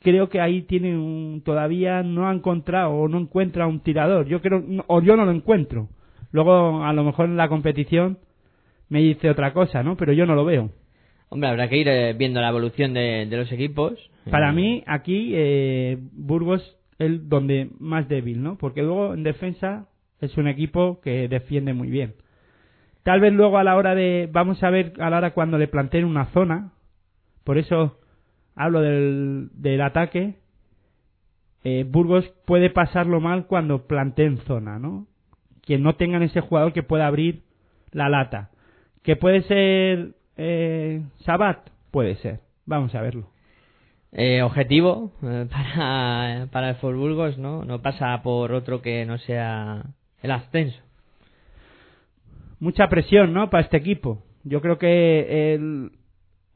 creo 0.00 0.28
que 0.28 0.42
ahí 0.42 0.60
tiene 0.64 0.94
un, 0.94 1.40
todavía 1.42 2.02
no 2.02 2.28
ha 2.28 2.34
encontrado 2.34 2.90
o 2.90 3.08
no 3.08 3.18
encuentra 3.18 3.66
un 3.66 3.80
tirador. 3.80 4.26
Yo 4.26 4.42
creo, 4.42 4.62
o 4.88 5.00
yo 5.00 5.16
no 5.16 5.24
lo 5.24 5.32
encuentro. 5.32 5.88
Luego, 6.32 6.84
a 6.84 6.92
lo 6.92 7.02
mejor 7.02 7.30
en 7.30 7.38
la 7.38 7.48
competición 7.48 8.18
me 8.90 9.00
dice 9.00 9.30
otra 9.30 9.54
cosa, 9.54 9.82
¿no? 9.82 9.96
Pero 9.96 10.12
yo 10.12 10.26
no 10.26 10.34
lo 10.34 10.44
veo. 10.44 10.81
Hombre, 11.32 11.48
habrá 11.48 11.66
que 11.70 11.78
ir 11.78 11.88
eh, 11.88 12.12
viendo 12.12 12.42
la 12.42 12.50
evolución 12.50 12.92
de, 12.92 13.24
de 13.24 13.36
los 13.38 13.50
equipos. 13.50 13.94
Para 14.30 14.50
Eh, 14.50 14.52
mí, 14.52 14.84
aquí, 14.86 15.32
eh, 15.34 15.96
Burgos 16.12 16.76
es 16.98 17.26
donde 17.26 17.70
más 17.78 18.06
débil, 18.06 18.42
¿no? 18.42 18.58
Porque 18.58 18.82
luego 18.82 19.14
en 19.14 19.22
defensa 19.22 19.86
es 20.20 20.36
un 20.36 20.46
equipo 20.46 21.00
que 21.00 21.28
defiende 21.28 21.72
muy 21.72 21.88
bien. 21.88 22.16
Tal 23.02 23.20
vez 23.20 23.32
luego 23.32 23.56
a 23.56 23.64
la 23.64 23.76
hora 23.76 23.94
de, 23.94 24.28
vamos 24.30 24.62
a 24.62 24.68
ver 24.68 24.92
a 25.00 25.08
la 25.08 25.16
hora 25.16 25.30
cuando 25.32 25.56
le 25.56 25.68
planteen 25.68 26.04
una 26.04 26.26
zona, 26.26 26.72
por 27.44 27.56
eso 27.56 27.98
hablo 28.54 28.82
del, 28.82 29.48
del 29.54 29.80
ataque, 29.80 30.34
eh, 31.64 31.86
Burgos 31.88 32.30
puede 32.44 32.68
pasarlo 32.68 33.20
mal 33.20 33.46
cuando 33.46 33.86
planteen 33.86 34.36
zona, 34.46 34.78
¿no? 34.78 35.06
Que 35.62 35.78
no 35.78 35.94
tengan 35.94 36.22
ese 36.22 36.42
jugador 36.42 36.74
que 36.74 36.82
pueda 36.82 37.06
abrir 37.06 37.40
la 37.90 38.10
lata. 38.10 38.50
Que 39.02 39.16
puede 39.16 39.42
ser 39.44 40.12
eh, 40.36 41.02
Sabat, 41.24 41.68
puede 41.90 42.16
ser. 42.16 42.40
Vamos 42.66 42.94
a 42.94 43.00
verlo. 43.02 43.28
eh, 44.12 44.42
objetivo 44.42 45.12
eh, 45.22 45.46
para, 45.50 46.46
para 46.52 46.70
el 46.70 46.74
Fort 46.76 46.96
Burgos, 46.96 47.38
¿no? 47.38 47.64
No 47.64 47.80
pasa 47.82 48.20
por 48.22 48.52
otro 48.52 48.82
que 48.82 49.04
no 49.06 49.18
sea 49.18 49.82
el 50.22 50.30
ascenso. 50.30 50.78
mucha 52.60 52.88
presión, 52.88 53.32
¿no? 53.32 53.50
Para 53.50 53.64
este 53.64 53.76
equipo. 53.76 54.22
Yo 54.44 54.60
creo 54.60 54.78
que 54.78 55.54
el- 55.54 55.90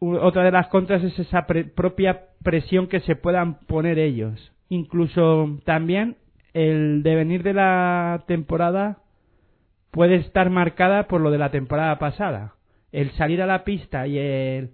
otra 0.01 0.45
de 0.45 0.53
las 0.53 0.69
contras 0.69 1.03
es 1.03 1.19
esa 1.19 1.47
pre- 1.47 1.65
propia 1.65 2.27
presión 2.43 2.87
que 2.87 3.01
se 3.01 3.17
puedan 3.17 3.55
poner 3.67 3.99
ellos. 3.99 4.53
Incluso 4.69 5.59
también 5.65 6.17
el 6.53 7.03
devenir 7.03 7.43
de 7.43 7.55
la 7.55 8.23
temporada 8.27 8.99
puede 9.91 10.17
estar 10.17 10.51
marcada 10.51 11.05
por 11.09 11.21
lo 11.21 11.31
de 11.31 11.39
la 11.39 11.51
temporada 11.51 11.99
pasada. 11.99 12.53
El 12.97 13.11
salir 13.11 13.43
a 13.43 13.47
la 13.47 13.63
pista 13.63 14.07
y 14.07 14.17
el 14.17 14.71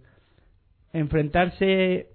enfrentarse 0.93 2.07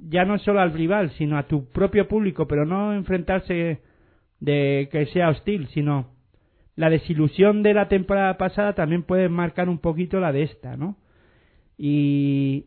ya 0.00 0.24
no 0.24 0.36
solo 0.40 0.60
al 0.60 0.72
rival, 0.72 1.12
sino 1.12 1.38
a 1.38 1.44
tu 1.44 1.68
propio 1.70 2.08
público, 2.08 2.48
pero 2.48 2.66
no 2.66 2.92
enfrentarse 2.92 3.80
de 4.40 4.88
que 4.90 5.06
sea 5.06 5.28
hostil, 5.28 5.68
sino 5.68 6.10
la 6.74 6.90
desilusión 6.90 7.62
de 7.62 7.72
la 7.72 7.86
temporada 7.86 8.36
pasada 8.36 8.72
también 8.72 9.04
puede 9.04 9.28
marcar 9.28 9.68
un 9.68 9.78
poquito 9.78 10.18
la 10.18 10.32
de 10.32 10.42
esta, 10.42 10.76
¿no? 10.76 10.96
Y, 11.78 12.66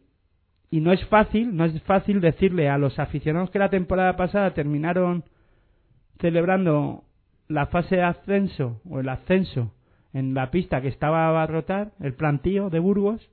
y 0.72 0.80
no 0.80 0.94
es 0.94 1.06
fácil, 1.08 1.58
no 1.58 1.66
es 1.66 1.82
fácil 1.84 2.22
decirle 2.22 2.70
a 2.70 2.78
los 2.78 3.00
aficionados 3.00 3.50
que 3.50 3.60
la 3.60 3.70
temporada 3.70 4.16
pasada 4.16 4.54
terminaron 4.54 5.26
celebrando 6.22 7.04
la 7.50 7.66
fase 7.66 7.98
de 7.98 8.04
ascenso 8.04 8.80
o 8.90 9.02
el 9.02 9.10
ascenso 9.10 9.74
en 10.18 10.34
la 10.34 10.50
pista 10.52 10.82
que 10.82 10.88
estaba 10.88 11.26
a 11.26 11.30
abarrotar, 11.30 11.92
el 12.00 12.14
plantío 12.14 12.70
de 12.70 12.80
Burgos, 12.80 13.30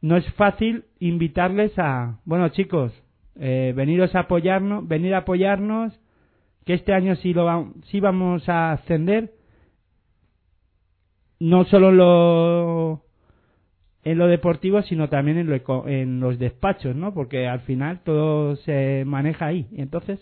no 0.00 0.16
es 0.16 0.26
fácil 0.34 0.84
invitarles 0.98 1.78
a, 1.78 2.18
bueno 2.24 2.48
chicos, 2.48 2.92
eh, 3.36 3.72
veniros 3.76 4.14
a 4.14 4.20
apoyarnos, 4.20 4.86
venir 4.88 5.14
a 5.14 5.18
apoyarnos, 5.18 5.98
que 6.64 6.74
este 6.74 6.92
año 6.94 7.16
sí, 7.16 7.34
lo 7.34 7.44
va- 7.44 7.68
sí 7.86 8.00
vamos 8.00 8.48
a 8.48 8.72
ascender, 8.72 9.32
no 11.38 11.64
solo 11.64 11.90
lo, 11.92 13.02
en 14.04 14.18
lo 14.18 14.26
deportivo, 14.26 14.82
sino 14.82 15.08
también 15.08 15.38
en, 15.38 15.48
lo 15.50 15.86
en 15.88 16.20
los 16.20 16.38
despachos, 16.38 16.94
¿no? 16.96 17.12
Porque 17.14 17.46
al 17.46 17.60
final 17.60 18.00
todo 18.04 18.56
se 18.56 19.04
maneja 19.06 19.46
ahí. 19.46 19.66
Entonces, 19.76 20.18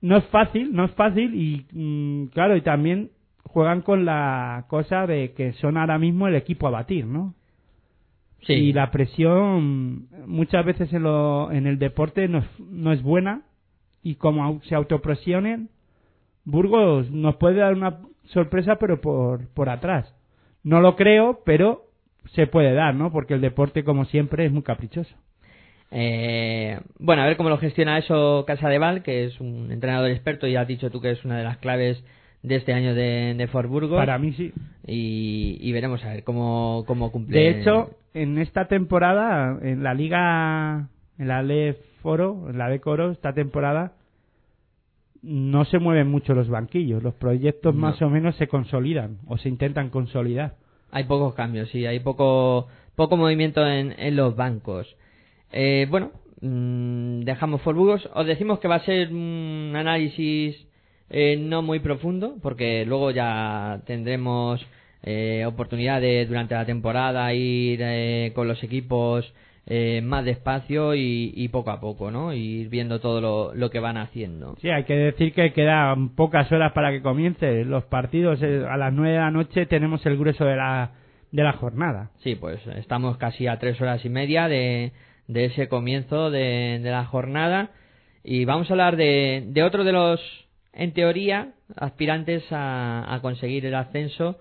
no 0.00 0.16
es 0.16 0.24
fácil, 0.26 0.72
no 0.72 0.84
es 0.84 0.92
fácil 0.92 1.34
y 1.34 1.66
mm, 1.72 2.26
claro, 2.28 2.56
y 2.56 2.62
también 2.62 3.10
juegan 3.52 3.82
con 3.82 4.04
la 4.04 4.64
cosa 4.68 5.06
de 5.06 5.32
que 5.32 5.52
son 5.54 5.76
ahora 5.76 5.98
mismo 5.98 6.28
el 6.28 6.36
equipo 6.36 6.66
a 6.66 6.70
batir, 6.70 7.06
¿no? 7.06 7.34
Sí. 8.42 8.54
Y 8.54 8.72
la 8.72 8.90
presión 8.90 10.08
muchas 10.26 10.64
veces 10.64 10.92
en, 10.92 11.02
lo, 11.02 11.52
en 11.52 11.66
el 11.66 11.78
deporte 11.78 12.26
no 12.28 12.38
es, 12.38 12.46
no 12.58 12.92
es 12.92 13.02
buena 13.02 13.42
y 14.02 14.14
como 14.14 14.62
se 14.62 14.74
autopresionen, 14.74 15.68
Burgos 16.44 17.10
nos 17.10 17.36
puede 17.36 17.56
dar 17.56 17.74
una 17.74 17.98
sorpresa 18.26 18.76
pero 18.76 19.00
por, 19.00 19.46
por 19.48 19.68
atrás. 19.68 20.14
No 20.62 20.80
lo 20.80 20.96
creo, 20.96 21.40
pero 21.44 21.84
se 22.34 22.46
puede 22.46 22.72
dar, 22.72 22.94
¿no? 22.94 23.12
Porque 23.12 23.34
el 23.34 23.40
deporte 23.40 23.84
como 23.84 24.04
siempre 24.06 24.46
es 24.46 24.52
muy 24.52 24.62
caprichoso. 24.62 25.14
Eh, 25.90 26.78
bueno, 26.98 27.22
a 27.22 27.26
ver 27.26 27.36
cómo 27.36 27.48
lo 27.48 27.58
gestiona 27.58 27.98
eso 27.98 28.44
Casadeval, 28.46 29.02
que 29.02 29.24
es 29.24 29.40
un 29.40 29.72
entrenador 29.72 30.10
experto 30.10 30.46
y 30.46 30.54
has 30.54 30.68
dicho 30.68 30.90
tú 30.90 31.00
que 31.00 31.10
es 31.10 31.24
una 31.24 31.36
de 31.38 31.44
las 31.44 31.58
claves 31.58 32.02
de 32.42 32.56
este 32.56 32.72
año 32.72 32.94
de, 32.94 33.34
de 33.36 33.46
Fort 33.48 33.68
Burgos. 33.68 33.98
Para 33.98 34.18
mí 34.18 34.32
sí. 34.32 34.52
y, 34.86 35.58
y 35.60 35.72
veremos 35.72 36.02
a 36.04 36.08
ver 36.10 36.24
cómo, 36.24 36.84
cómo 36.86 37.12
cumple. 37.12 37.38
De 37.38 37.48
hecho, 37.60 37.90
en 38.14 38.38
esta 38.38 38.66
temporada, 38.66 39.58
en 39.62 39.82
la 39.82 39.94
liga, 39.94 40.88
en 41.18 41.28
la 41.28 41.42
LE 41.42 41.76
Foro, 42.02 42.48
en 42.48 42.58
la 42.58 42.68
de 42.68 42.80
Coro, 42.80 43.10
esta 43.10 43.32
temporada, 43.34 43.92
no 45.22 45.64
se 45.66 45.78
mueven 45.78 46.08
mucho 46.08 46.34
los 46.34 46.48
banquillos. 46.48 47.02
Los 47.02 47.14
proyectos 47.14 47.74
No. 47.74 47.80
más 47.82 48.00
o 48.00 48.08
menos 48.08 48.36
se 48.36 48.48
consolidan 48.48 49.18
o 49.26 49.36
se 49.36 49.48
intentan 49.50 49.90
consolidar. 49.90 50.54
Hay 50.92 51.04
pocos 51.04 51.34
cambios, 51.34 51.68
sí, 51.70 51.84
hay 51.86 52.00
poco, 52.00 52.66
poco 52.96 53.16
movimiento 53.16 53.64
en, 53.66 53.94
en 53.98 54.16
los 54.16 54.34
bancos. 54.34 54.96
Eh, 55.52 55.86
bueno, 55.90 56.10
mm, 56.40 57.20
dejamos 57.20 57.60
Fort 57.62 57.76
Burgos. 57.76 58.08
Os 58.14 58.26
decimos 58.26 58.58
que 58.60 58.68
va 58.68 58.76
a 58.76 58.84
ser 58.84 59.12
un 59.12 59.72
análisis 59.76 60.66
eh, 61.10 61.36
no 61.36 61.62
muy 61.62 61.80
profundo, 61.80 62.36
porque 62.42 62.84
luego 62.86 63.10
ya 63.10 63.80
tendremos 63.86 64.64
eh, 65.02 65.44
oportunidad 65.46 66.00
de 66.00 66.26
durante 66.26 66.54
la 66.54 66.64
temporada 66.64 67.32
ir 67.34 67.80
eh, 67.82 68.32
con 68.34 68.48
los 68.48 68.62
equipos 68.62 69.32
eh, 69.66 70.00
más 70.02 70.24
despacio 70.24 70.94
y, 70.94 71.32
y 71.36 71.48
poco 71.48 71.70
a 71.70 71.80
poco, 71.80 72.10
¿no? 72.10 72.32
Ir 72.32 72.68
viendo 72.68 72.98
todo 72.98 73.20
lo, 73.20 73.54
lo 73.54 73.70
que 73.70 73.78
van 73.78 73.98
haciendo. 73.98 74.56
Sí, 74.60 74.68
hay 74.68 74.84
que 74.84 74.96
decir 74.96 75.32
que 75.32 75.52
quedan 75.52 76.10
pocas 76.16 76.50
horas 76.50 76.72
para 76.72 76.90
que 76.90 77.02
comience 77.02 77.64
los 77.64 77.84
partidos. 77.84 78.42
Eh, 78.42 78.64
A 78.68 78.76
las 78.76 78.92
nueve 78.92 79.12
de 79.12 79.20
la 79.20 79.30
noche 79.30 79.66
tenemos 79.66 80.04
el 80.06 80.16
grueso 80.16 80.44
de 80.44 80.56
la, 80.56 80.92
de 81.30 81.42
la 81.44 81.52
jornada. 81.52 82.10
Sí, 82.24 82.34
pues 82.34 82.58
estamos 82.76 83.16
casi 83.18 83.46
a 83.46 83.58
tres 83.58 83.80
horas 83.80 84.04
y 84.04 84.08
media 84.08 84.48
de, 84.48 84.92
de 85.28 85.44
ese 85.44 85.68
comienzo 85.68 86.30
de, 86.30 86.80
de 86.82 86.90
la 86.90 87.04
jornada 87.04 87.70
y 88.24 88.44
vamos 88.46 88.68
a 88.70 88.72
hablar 88.72 88.96
de, 88.96 89.44
de 89.46 89.62
otro 89.62 89.84
de 89.84 89.92
los, 89.92 90.20
en 90.72 90.92
teoría, 90.92 91.52
aspirantes 91.76 92.44
a, 92.50 93.18
conseguir 93.22 93.66
el 93.66 93.74
ascenso, 93.74 94.38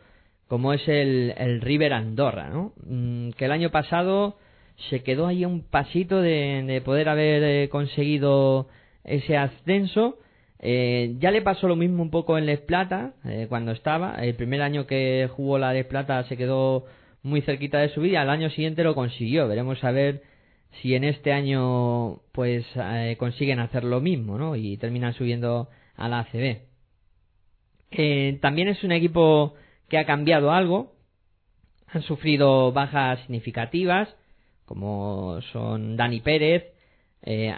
como 0.47 0.73
es 0.73 0.87
el, 0.87 1.33
el 1.37 1.61
River 1.61 1.93
Andorra, 1.93 2.49
¿no? 2.49 2.73
Mm, 2.85 3.31
Que 3.31 3.45
el 3.45 3.51
año 3.51 3.69
pasado 3.71 4.37
se 4.89 5.03
quedó 5.03 5.27
ahí 5.27 5.45
un 5.45 5.63
pasito 5.63 6.21
de, 6.21 6.63
de 6.65 6.81
poder 6.81 7.09
haber 7.09 7.43
eh, 7.43 7.69
conseguido 7.69 8.67
ese 9.03 9.37
ascenso 9.37 10.17
Eh, 10.61 11.15
ya 11.19 11.31
le 11.31 11.41
pasó 11.41 11.67
lo 11.69 11.75
mismo 11.77 12.03
un 12.03 12.09
poco 12.09 12.37
en 12.37 12.45
Les 12.45 12.59
Plata, 12.59 13.13
eh, 13.25 13.45
cuando 13.49 13.71
estaba. 13.71 14.15
El 14.15 14.35
primer 14.35 14.61
año 14.61 14.85
que 14.85 15.29
jugó 15.35 15.57
la 15.57 15.73
Les 15.73 15.85
Plata 15.85 16.23
se 16.25 16.35
quedó 16.37 16.85
muy 17.23 17.41
cerquita 17.41 17.79
de 17.79 17.89
su 17.89 18.01
vida. 18.01 18.21
Al 18.21 18.29
año 18.29 18.49
siguiente 18.49 18.83
lo 18.83 18.93
consiguió. 18.95 19.47
Veremos 19.47 19.83
a 19.83 19.91
ver 19.91 20.21
si 20.81 20.95
en 20.95 21.03
este 21.03 21.31
año 21.31 22.21
pues 22.33 22.65
eh, 22.75 23.15
consiguen 23.17 23.59
hacer 23.59 23.83
lo 23.83 24.01
mismo, 24.01 24.37
¿no? 24.37 24.55
Y 24.55 24.77
terminan 24.77 25.13
subiendo 25.13 25.69
a 25.99 26.09
la 26.09 26.19
ACB. 26.19 26.61
también 28.41 28.67
es 28.69 28.83
un 28.83 28.91
equipo 28.91 29.53
que 29.87 29.97
ha 29.97 30.05
cambiado 30.05 30.51
algo. 30.51 30.93
Han 31.87 32.03
sufrido 32.03 32.71
bajas 32.71 33.19
significativas, 33.21 34.09
como 34.65 35.41
son 35.51 35.97
Dani 35.97 36.21
Pérez, 36.21 36.73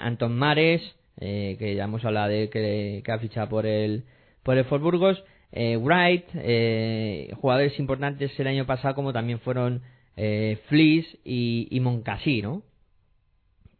Anton 0.01 0.37
Mares, 0.37 0.81
eh, 1.19 1.55
que 1.59 1.75
ya 1.75 1.83
hemos 1.83 2.03
hablado 2.03 2.29
de 2.29 2.49
que, 2.49 3.03
ha 3.07 3.19
fichado 3.19 3.49
por 3.49 3.65
el, 3.65 4.05
por 4.43 4.57
el 4.57 4.65
Fort 4.65 4.81
Burgos, 4.81 5.23
eh, 5.51 5.77
Wright, 5.77 6.25
eh, 6.35 7.31
jugadores 7.35 7.77
importantes 7.79 8.37
el 8.39 8.47
año 8.47 8.65
pasado 8.65 8.95
como 8.95 9.11
también 9.11 9.39
fueron 9.39 9.81
eh, 10.15 10.59
Fleece 10.67 11.19
y, 11.25 11.67
y 11.69 12.41
¿no? 12.41 12.63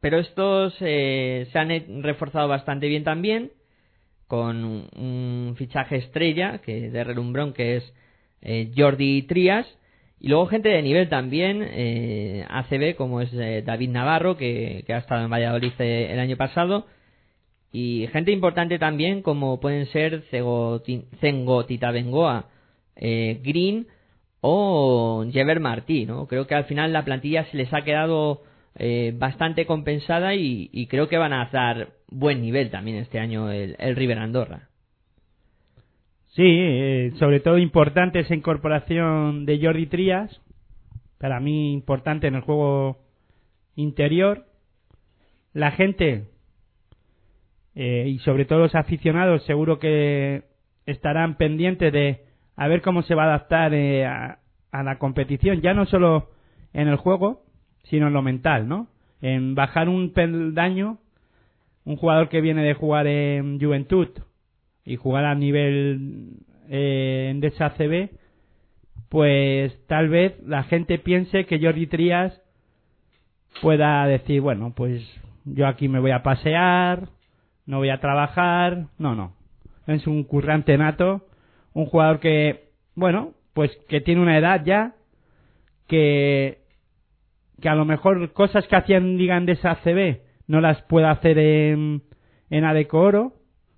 Pero 0.02 0.20
estos 0.20 0.74
se 0.76 1.52
han 1.54 2.04
reforzado 2.04 2.48
bastante 2.48 2.88
bien 2.88 3.04
también, 3.04 3.52
con 4.32 4.88
un 4.96 5.56
fichaje 5.58 5.98
estrella 5.98 6.60
que 6.60 6.90
de 6.90 7.04
relumbrón 7.04 7.52
que 7.52 7.76
es 7.76 7.94
Jordi 8.78 9.24
Trias, 9.24 9.68
y 10.22 10.30
luego 10.30 10.46
gente 10.46 10.70
de 10.70 10.82
nivel 10.82 11.10
también, 11.10 11.62
ACB, 12.48 12.96
como 12.96 13.20
es 13.20 13.30
David 13.34 13.90
Navarro, 13.90 14.38
que, 14.38 14.86
ha 14.88 15.00
estado 15.00 15.26
en 15.26 15.30
Valladolid 15.30 15.74
el 15.78 16.18
año 16.18 16.38
pasado, 16.38 16.86
y 17.74 18.08
gente 18.14 18.32
importante 18.32 18.80
también 18.80 19.22
como 19.22 19.60
pueden 19.60 19.86
ser 19.88 20.24
Zengo 20.32 21.66
Titabengoa, 21.66 22.46
eh, 22.96 23.42
Green 23.44 23.88
o 24.40 25.26
Jever 25.30 25.60
Martí, 25.60 26.06
¿no? 26.06 26.26
Creo 26.28 26.48
que 26.48 26.56
al 26.56 26.66
final 26.66 26.94
la 26.94 27.04
plantilla 27.04 27.46
se 27.52 27.58
les 27.58 27.74
ha 27.74 27.82
quedado 27.82 28.44
eh, 28.76 29.14
bastante 29.18 29.66
compensada 29.66 30.36
y, 30.36 30.88
creo 30.90 31.08
que 31.08 31.18
van 31.18 31.34
a 31.34 31.50
dar 31.52 31.90
buen 32.10 32.42
nivel 32.42 32.70
también 32.70 32.98
este 32.98 33.20
año 33.20 33.52
el, 33.52 33.96
River 33.96 34.20
Andorra. 34.20 34.70
Sí, 36.30 36.44
eh, 36.46 37.12
sobre 37.20 37.42
todo 37.42 37.58
importante 37.58 38.20
esa 38.20 38.36
incorporación 38.36 39.46
de 39.46 39.60
Jordi 39.62 39.88
Trías, 39.88 40.42
para 41.18 41.40
mí 41.40 41.74
importante 41.74 42.28
en 42.28 42.36
el 42.36 42.42
juego 42.42 43.00
interior. 43.76 44.46
La 45.54 45.72
gente 45.72 46.32
eh, 47.76 48.06
y 48.08 48.20
sobre 48.20 48.46
todo 48.46 48.60
los 48.60 48.76
aficionados 48.76 49.44
seguro 49.46 49.80
que 49.80 50.44
estarán 50.86 51.36
pendientes 51.38 51.94
de 51.94 52.26
a 52.56 52.68
ver 52.68 52.82
cómo 52.82 53.02
se 53.04 53.16
va 53.16 53.24
a 53.24 53.28
adaptar 53.28 53.74
eh, 53.74 54.06
a, 54.06 54.38
la 54.72 54.98
competición, 55.00 55.62
ya 55.62 55.74
no 55.74 55.86
solo 55.86 56.30
en 56.74 56.88
el 56.88 56.96
juego, 56.96 57.44
sino 57.84 58.08
en 58.08 58.14
lo 58.14 58.22
mental, 58.22 58.68
¿no? 58.68 58.88
En 59.22 59.56
bajar 59.56 59.90
un 59.90 60.12
peldaño, 60.12 60.98
un 61.86 61.96
jugador 61.96 62.30
que 62.30 62.42
viene 62.42 62.64
de 62.64 62.74
jugar 62.74 63.08
en 63.08 63.60
Juventud 63.60 64.10
y 64.86 64.96
jugar 64.96 65.26
a 65.26 65.36
nivel 65.36 66.38
eh, 66.70 67.30
en 67.32 67.42
DSACB, 67.42 68.10
pues 69.10 69.78
tal 69.88 70.10
vez 70.10 70.42
la 70.46 70.64
gente 70.64 70.98
piense 70.98 71.46
que 71.46 71.60
Jordi 71.60 71.88
Trías 71.88 72.42
pueda 73.62 74.06
decir, 74.08 74.42
bueno, 74.42 74.74
pues 74.76 75.04
yo 75.46 75.68
aquí 75.68 75.88
me 75.88 76.00
voy 76.00 76.12
a 76.12 76.24
pasear, 76.24 77.10
no 77.66 77.80
voy 77.80 77.90
a 77.90 78.00
trabajar, 78.00 78.88
no, 78.98 79.16
no. 79.16 79.34
Es 79.88 80.08
un 80.08 80.24
currante 80.24 80.78
nato, 80.78 81.26
un 81.74 81.86
jugador 81.86 82.20
que, 82.20 82.70
bueno, 82.96 83.34
pues 83.54 83.72
que 83.90 84.02
tiene 84.02 84.22
una 84.22 84.38
edad 84.38 84.64
ya, 84.64 84.96
que, 85.88 86.61
que 87.62 87.70
a 87.70 87.76
lo 87.76 87.86
mejor 87.86 88.34
cosas 88.34 88.68
que 88.68 88.76
hacían 88.76 89.18
Liga 89.18 89.38
esa 89.48 89.76
CB 89.76 90.22
no 90.48 90.60
las 90.60 90.82
puede 90.84 91.08
hacer 91.08 91.38
en, 91.38 92.04
en 92.50 92.66
Adeco 92.66 93.00
Oro, 93.00 93.34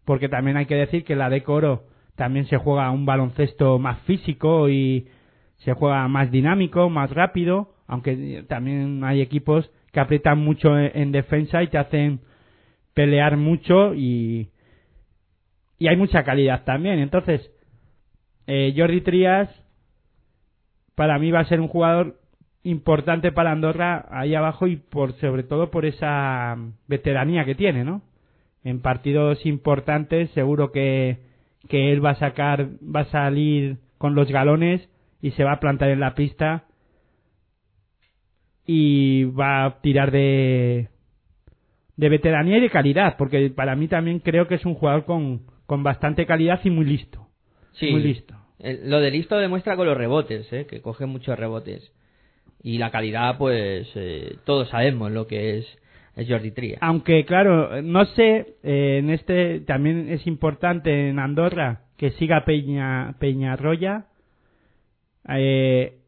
porque 0.05 0.29
también 0.29 0.57
hay 0.57 0.65
que 0.65 0.75
decir 0.75 1.03
que 1.03 1.13
en 1.13 1.19
la 1.19 1.29
Oro 1.45 1.83
también 2.15 2.47
se 2.47 2.57
juega 2.57 2.89
un 2.91 3.05
baloncesto 3.05 3.77
más 3.79 3.99
físico 4.01 4.69
y 4.69 5.07
se 5.57 5.73
juega 5.73 6.07
más 6.07 6.31
dinámico, 6.31 6.89
más 6.89 7.11
rápido, 7.11 7.75
aunque 7.87 8.43
también 8.47 9.03
hay 9.03 9.21
equipos 9.21 9.69
que 9.91 9.99
aprietan 9.99 10.39
mucho 10.39 10.77
en 10.77 11.11
defensa 11.11 11.61
y 11.61 11.67
te 11.67 11.77
hacen 11.77 12.21
pelear 12.93 13.37
mucho 13.37 13.93
y, 13.93 14.49
y 15.77 15.87
hay 15.87 15.95
mucha 15.95 16.23
calidad 16.23 16.63
también. 16.63 16.99
Entonces, 16.99 17.51
eh, 18.47 18.73
Jordi 18.75 19.01
Trías 19.01 19.49
para 20.95 21.17
mí 21.19 21.31
va 21.31 21.41
a 21.41 21.45
ser 21.45 21.59
un 21.59 21.67
jugador 21.67 22.19
importante 22.63 23.31
para 23.31 23.51
Andorra 23.51 24.05
ahí 24.09 24.35
abajo 24.35 24.67
y 24.67 24.77
por 24.77 25.13
sobre 25.19 25.43
todo 25.43 25.69
por 25.69 25.85
esa 25.85 26.55
veteranía 26.87 27.45
que 27.45 27.55
tiene, 27.55 27.83
¿no? 27.83 28.01
En 28.63 28.81
partidos 28.81 29.45
importantes 29.45 30.29
seguro 30.31 30.71
que, 30.71 31.19
que 31.67 31.91
él 31.91 32.03
va 32.03 32.11
a 32.11 32.19
sacar, 32.19 32.69
va 32.83 33.01
a 33.01 33.11
salir 33.11 33.77
con 33.97 34.15
los 34.15 34.29
galones 34.29 34.87
y 35.21 35.31
se 35.31 35.43
va 35.43 35.53
a 35.53 35.59
plantar 35.59 35.89
en 35.89 35.99
la 35.99 36.15
pista 36.15 36.65
y 38.65 39.25
va 39.25 39.65
a 39.65 39.81
tirar 39.81 40.11
de, 40.11 40.87
de 41.97 42.09
veteranía 42.09 42.57
y 42.57 42.61
de 42.61 42.69
calidad, 42.69 43.17
porque 43.17 43.49
para 43.49 43.75
mí 43.75 43.87
también 43.87 44.19
creo 44.19 44.47
que 44.47 44.55
es 44.55 44.65
un 44.65 44.75
jugador 44.75 45.05
con, 45.05 45.41
con 45.65 45.83
bastante 45.83 46.25
calidad 46.25 46.61
y 46.63 46.69
muy 46.69 46.85
listo. 46.85 47.27
Sí, 47.73 47.91
muy 47.91 48.03
listo. 48.03 48.35
lo 48.59 48.99
de 48.99 49.11
listo 49.11 49.37
demuestra 49.37 49.75
con 49.75 49.87
los 49.87 49.97
rebotes, 49.97 50.51
¿eh? 50.53 50.65
que 50.65 50.81
coge 50.81 51.05
muchos 51.05 51.37
rebotes. 51.37 51.91
Y 52.63 52.77
la 52.77 52.91
calidad, 52.91 53.37
pues 53.37 53.91
eh, 53.95 54.37
todos 54.45 54.69
sabemos 54.69 55.11
lo 55.11 55.27
que 55.27 55.59
es, 55.59 55.77
Jordi 56.27 56.51
Tría. 56.51 56.77
Aunque, 56.81 57.25
claro, 57.25 57.81
no 57.81 58.05
sé, 58.05 58.55
eh, 58.63 58.99
en 58.99 59.09
este 59.09 59.59
también 59.61 60.09
es 60.09 60.25
importante 60.27 61.09
en 61.09 61.19
Andorra 61.19 61.81
que 61.97 62.11
siga 62.11 62.45
Peña, 62.45 63.15
Peñarroya. 63.19 64.05
Eh, 65.27 65.99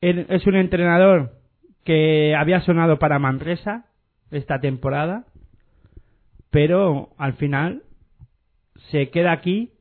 es 0.00 0.46
un 0.46 0.56
entrenador 0.56 1.32
que 1.84 2.34
había 2.34 2.60
sonado 2.62 2.98
para 2.98 3.18
Manresa 3.18 3.86
esta 4.30 4.60
temporada, 4.60 5.26
pero 6.50 7.10
al 7.18 7.34
final 7.34 7.82
se 8.90 9.10
queda 9.10 9.32
aquí 9.32 9.72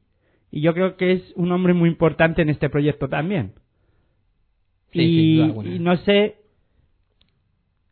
y 0.51 0.61
yo 0.61 0.73
creo 0.73 0.97
que 0.97 1.13
es 1.13 1.33
un 1.35 1.51
hombre 1.51 1.73
muy 1.73 1.89
importante 1.89 2.41
en 2.41 2.49
este 2.49 2.69
proyecto 2.69 3.07
también. 3.07 3.53
Y, 4.91 5.79
no 5.79 5.97
sé 5.97 6.35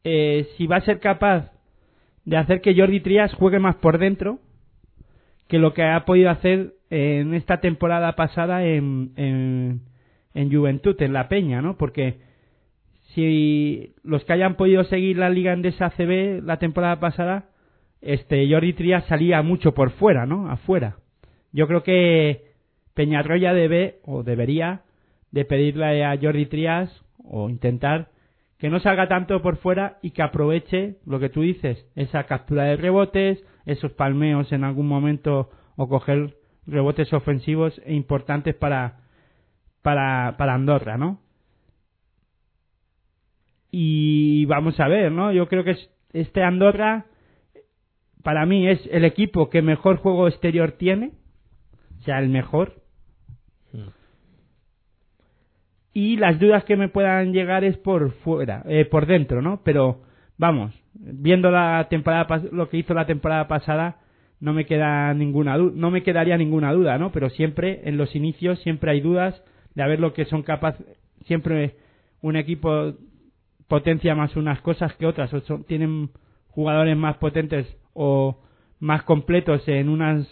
eh, 0.04 0.48
si 0.58 0.68
va 0.68 0.78
a 0.78 0.82
ser 0.82 1.00
capaz 1.00 1.52
de 2.26 2.38
hacer 2.38 2.62
que 2.62 2.76
Jordi 2.76 3.00
Trias 3.02 3.34
juegue 3.34 3.60
más 3.60 3.76
por 3.76 3.98
dentro 3.98 4.40
que 5.48 5.60
lo 5.60 5.74
que 5.74 5.84
ha 5.84 6.06
podido 6.06 6.30
hacer 6.30 6.74
en 6.90 7.34
esta 7.34 7.60
temporada 7.60 8.14
pasada 8.16 8.66
en, 8.66 9.12
en, 9.16 9.82
en 10.34 10.52
Juventud, 10.52 11.02
en 11.02 11.14
La 11.14 11.30
Peña, 11.30 11.62
¿no? 11.62 11.78
Porque 11.78 12.20
si 13.14 13.94
los 14.04 14.24
que 14.26 14.34
hayan 14.34 14.56
podido 14.56 14.84
seguir 14.84 15.18
la 15.18 15.30
liga 15.30 15.54
en 15.54 15.66
ACB 15.66 16.44
la 16.44 16.58
temporada 16.58 17.00
pasada, 17.00 17.50
este 18.02 18.50
Jordi 18.50 18.74
Trias 18.74 19.06
salía 19.06 19.42
mucho 19.42 19.74
por 19.74 19.92
fuera, 19.92 20.26
¿no? 20.26 20.50
Afuera. 20.50 20.98
Yo 21.52 21.68
creo 21.68 21.84
que 21.84 22.44
Peñarroya 22.94 23.54
debe 23.54 24.00
o 24.04 24.24
debería 24.24 24.82
de 25.38 25.46
pedirle 25.46 26.04
a 26.04 26.18
Jordi 26.20 26.48
Trias 26.48 26.90
o 27.24 27.50
intentar 27.50 28.10
que 28.58 28.70
no 28.70 28.80
salga 28.80 29.08
tanto 29.08 29.42
por 29.42 29.58
fuera 29.58 30.00
y 30.02 30.12
que 30.12 30.24
aproveche 30.24 30.98
lo 31.06 31.20
que 31.20 31.30
tú 31.30 31.42
dices, 31.42 31.86
esa 31.96 32.24
captura 32.24 32.64
de 32.64 32.76
rebotes, 32.76 33.44
esos 33.66 33.92
palmeos 33.92 34.52
en 34.52 34.64
algún 34.64 34.88
momento 34.88 35.50
o 35.76 35.88
coger 35.88 36.38
rebotes 36.66 37.14
ofensivos 37.14 37.80
e 37.86 37.94
importantes 37.94 38.56
para 38.56 39.02
para 39.84 40.36
para 40.38 40.56
Andorra, 40.56 40.98
¿no? 40.98 41.20
y 43.72 44.46
vamos 44.46 44.80
a 44.80 44.88
ver, 44.88 45.12
¿no? 45.12 45.32
Yo 45.32 45.48
creo 45.48 45.64
que 45.64 45.76
este 46.14 46.44
Andorra 46.44 47.06
para 48.24 48.46
mí 48.46 48.68
es 48.68 48.80
el 48.92 49.06
equipo 49.06 49.50
que 49.50 49.62
mejor 49.62 49.98
juego 49.98 50.28
exterior 50.28 50.74
tiene, 50.74 51.12
o 52.00 52.04
sea, 52.04 52.20
el 52.20 52.30
mejor. 52.30 52.82
Hmm. 53.72 53.90
Y 56.00 56.16
las 56.16 56.40
dudas 56.40 56.64
que 56.64 56.76
me 56.76 56.90
puedan 56.90 57.34
llegar 57.34 57.64
es 57.64 57.76
por 57.76 58.12
fuera, 58.18 58.62
eh, 58.68 58.86
por 58.86 59.08
dentro, 59.08 59.42
¿no? 59.42 59.62
Pero 59.64 60.04
vamos, 60.38 60.72
viendo 60.94 61.50
la 61.50 61.88
temporada 61.90 62.44
lo 62.52 62.70
que 62.70 62.78
hizo 62.78 62.94
la 62.94 63.08
temporada 63.08 63.48
pasada, 63.48 63.98
no 64.40 64.54
me 64.54 64.68
queda 64.68 65.12
ninguna 65.16 65.58
no 65.58 65.90
me 65.90 66.04
quedaría 66.04 66.38
ninguna 66.38 66.72
duda, 66.72 67.00
¿no? 67.00 67.12
Pero 67.12 67.32
siempre 67.32 67.82
en 67.86 67.98
los 67.98 68.16
inicios 68.16 68.60
siempre 68.60 68.92
hay 68.92 69.02
dudas 69.02 69.42
de 69.74 69.82
a 69.82 69.88
ver 69.88 70.00
lo 70.00 70.14
que 70.14 70.26
son 70.26 70.44
capaces 70.44 70.86
siempre 71.26 71.78
un 72.22 72.36
equipo 72.36 72.94
potencia 73.68 74.14
más 74.14 74.36
unas 74.36 74.62
cosas 74.62 74.94
que 74.98 75.08
otras, 75.08 75.34
o 75.34 75.42
tienen 75.64 76.12
jugadores 76.50 76.96
más 76.96 77.18
potentes 77.18 77.66
o 77.96 78.40
más 78.80 79.02
completos 79.02 79.68
en 79.68 79.90
unas 79.90 80.28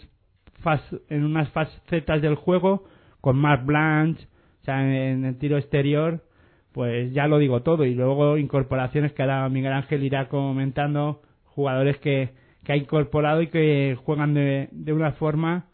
en 1.09 1.23
unas 1.23 1.49
facetas 1.49 2.21
del 2.21 2.35
juego 2.35 2.83
con 3.19 3.35
Mark 3.35 3.65
Blanche, 3.65 4.27
o 4.65 4.71
sea, 4.73 4.81
en 4.81 5.25
el 5.25 5.37
tiro 5.37 5.59
exterior, 5.59 6.23
pues 6.71 7.13
ya 7.13 7.27
lo 7.27 7.37
digo 7.37 7.61
todo. 7.61 7.85
Y 7.85 7.93
luego 7.93 8.35
incorporaciones 8.39 9.13
que 9.13 9.21
ahora 9.21 9.47
Miguel 9.47 9.73
Ángel 9.73 10.03
irá 10.03 10.27
comentando, 10.27 11.21
jugadores 11.43 11.99
que, 11.99 12.31
que 12.63 12.73
ha 12.73 12.75
incorporado 12.75 13.43
y 13.43 13.47
que 13.49 13.95
juegan 14.03 14.33
de, 14.33 14.69
de 14.71 14.91
una 14.91 15.11
forma 15.11 15.67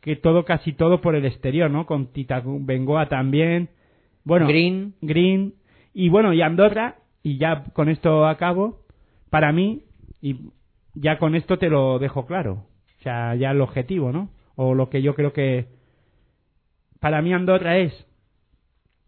que 0.00 0.16
todo, 0.16 0.44
casi 0.44 0.72
todo 0.72 1.00
por 1.00 1.14
el 1.14 1.26
exterior, 1.26 1.70
¿no? 1.70 1.86
Con 1.86 2.08
Tita 2.08 2.42
Bengoa 2.44 3.08
también. 3.08 3.68
Bueno, 4.24 4.48
Green. 4.48 4.94
Green. 5.00 5.54
Y 5.92 6.08
bueno, 6.08 6.32
y 6.32 6.42
Andorra, 6.42 6.96
y 7.22 7.38
ya 7.38 7.62
con 7.72 7.88
esto 7.88 8.26
acabo, 8.26 8.80
para 9.30 9.52
mí, 9.52 9.84
y 10.20 10.50
ya 10.94 11.20
con 11.20 11.36
esto 11.36 11.56
te 11.56 11.68
lo 11.68 12.00
dejo 12.00 12.26
claro. 12.26 12.66
O 12.98 13.02
sea, 13.04 13.36
ya 13.36 13.52
el 13.52 13.60
objetivo, 13.60 14.10
¿no? 14.10 14.30
O 14.56 14.74
lo 14.74 14.90
que 14.90 15.02
yo 15.02 15.14
creo 15.14 15.32
que 15.32 15.68
para 16.98 17.22
mí 17.22 17.32
Andorra 17.32 17.76
es, 17.76 17.92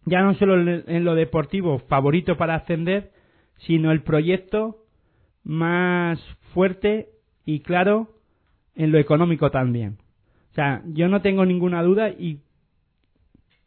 ya 0.06 0.22
no 0.22 0.34
solo 0.34 0.82
en 0.86 1.04
lo 1.04 1.14
deportivo 1.14 1.80
favorito 1.80 2.36
para 2.36 2.54
ascender, 2.54 3.10
sino 3.58 3.90
el 3.90 4.02
proyecto 4.02 4.78
más 5.44 6.20
fuerte 6.54 7.08
y 7.44 7.60
claro 7.60 8.08
en 8.74 8.92
lo 8.92 8.98
económico 8.98 9.50
también. 9.50 9.98
O 10.52 10.54
sea, 10.54 10.82
yo 10.86 11.08
no 11.08 11.20
tengo 11.22 11.44
ninguna 11.44 11.82
duda 11.82 12.08
y 12.08 12.40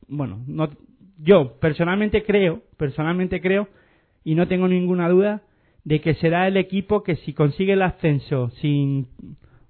bueno, 0.07 0.41
no, 0.47 0.69
yo 1.19 1.59
personalmente 1.59 2.23
creo, 2.23 2.63
personalmente 2.77 3.41
creo 3.41 3.67
y 4.23 4.35
no 4.35 4.47
tengo 4.47 4.67
ninguna 4.67 5.09
duda 5.09 5.43
de 5.83 6.01
que 6.01 6.15
será 6.15 6.47
el 6.47 6.57
equipo 6.57 7.03
que 7.03 7.17
si 7.17 7.33
consigue 7.33 7.73
el 7.73 7.81
ascenso 7.81 8.49
sin 8.61 9.07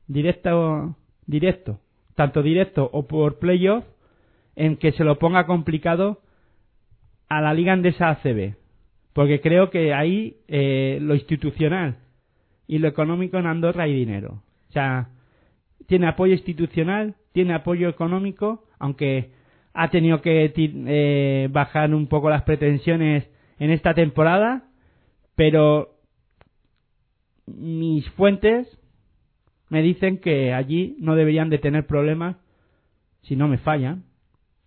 directo, 0.08 0.96
directo, 1.26 1.80
tanto 2.16 2.42
directo 2.44 2.90
o 2.92 3.08
por 3.08 3.40
playoff, 3.40 3.86
en 4.56 4.78
que 4.78 4.92
se 4.92 5.04
lo 5.04 5.18
ponga 5.20 5.46
complicado 5.46 6.22
a 7.30 7.42
la 7.42 7.54
Liga 7.54 7.74
Andesa 7.74 8.10
ACB. 8.10 8.56
Porque 9.14 9.42
creo 9.42 9.70
que 9.70 9.94
ahí 9.94 10.38
eh, 10.48 11.00
lo 11.02 11.16
institucional 11.16 11.98
y 12.68 12.78
lo 12.80 12.88
económico 12.88 13.38
en 13.38 13.48
Andorra 13.48 13.86
hay 13.86 13.94
dinero. 13.94 14.44
O 14.70 14.72
sea, 14.72 15.10
tiene 15.88 16.08
apoyo 16.08 16.34
institucional, 16.34 17.16
tiene 17.32 17.54
apoyo 17.54 17.90
económico, 17.90 18.66
aunque 18.78 19.32
ha 19.74 19.90
tenido 19.90 20.22
que 20.22 20.54
eh, 20.56 21.48
bajar 21.52 21.94
un 21.94 22.08
poco 22.08 22.30
las 22.30 22.44
pretensiones 22.44 23.28
en 23.58 23.72
esta 23.72 23.94
temporada, 23.94 24.70
pero 25.36 25.96
mis 27.48 28.08
fuentes 28.12 28.68
me 29.70 29.82
dicen 29.82 30.18
que 30.18 30.54
allí 30.54 30.96
no 31.00 31.16
deberían 31.16 31.50
de 31.50 31.58
tener 31.60 31.86
problemas, 31.86 32.38
si 33.22 33.36
no 33.36 33.48
me 33.48 33.58
fallan, 33.58 34.04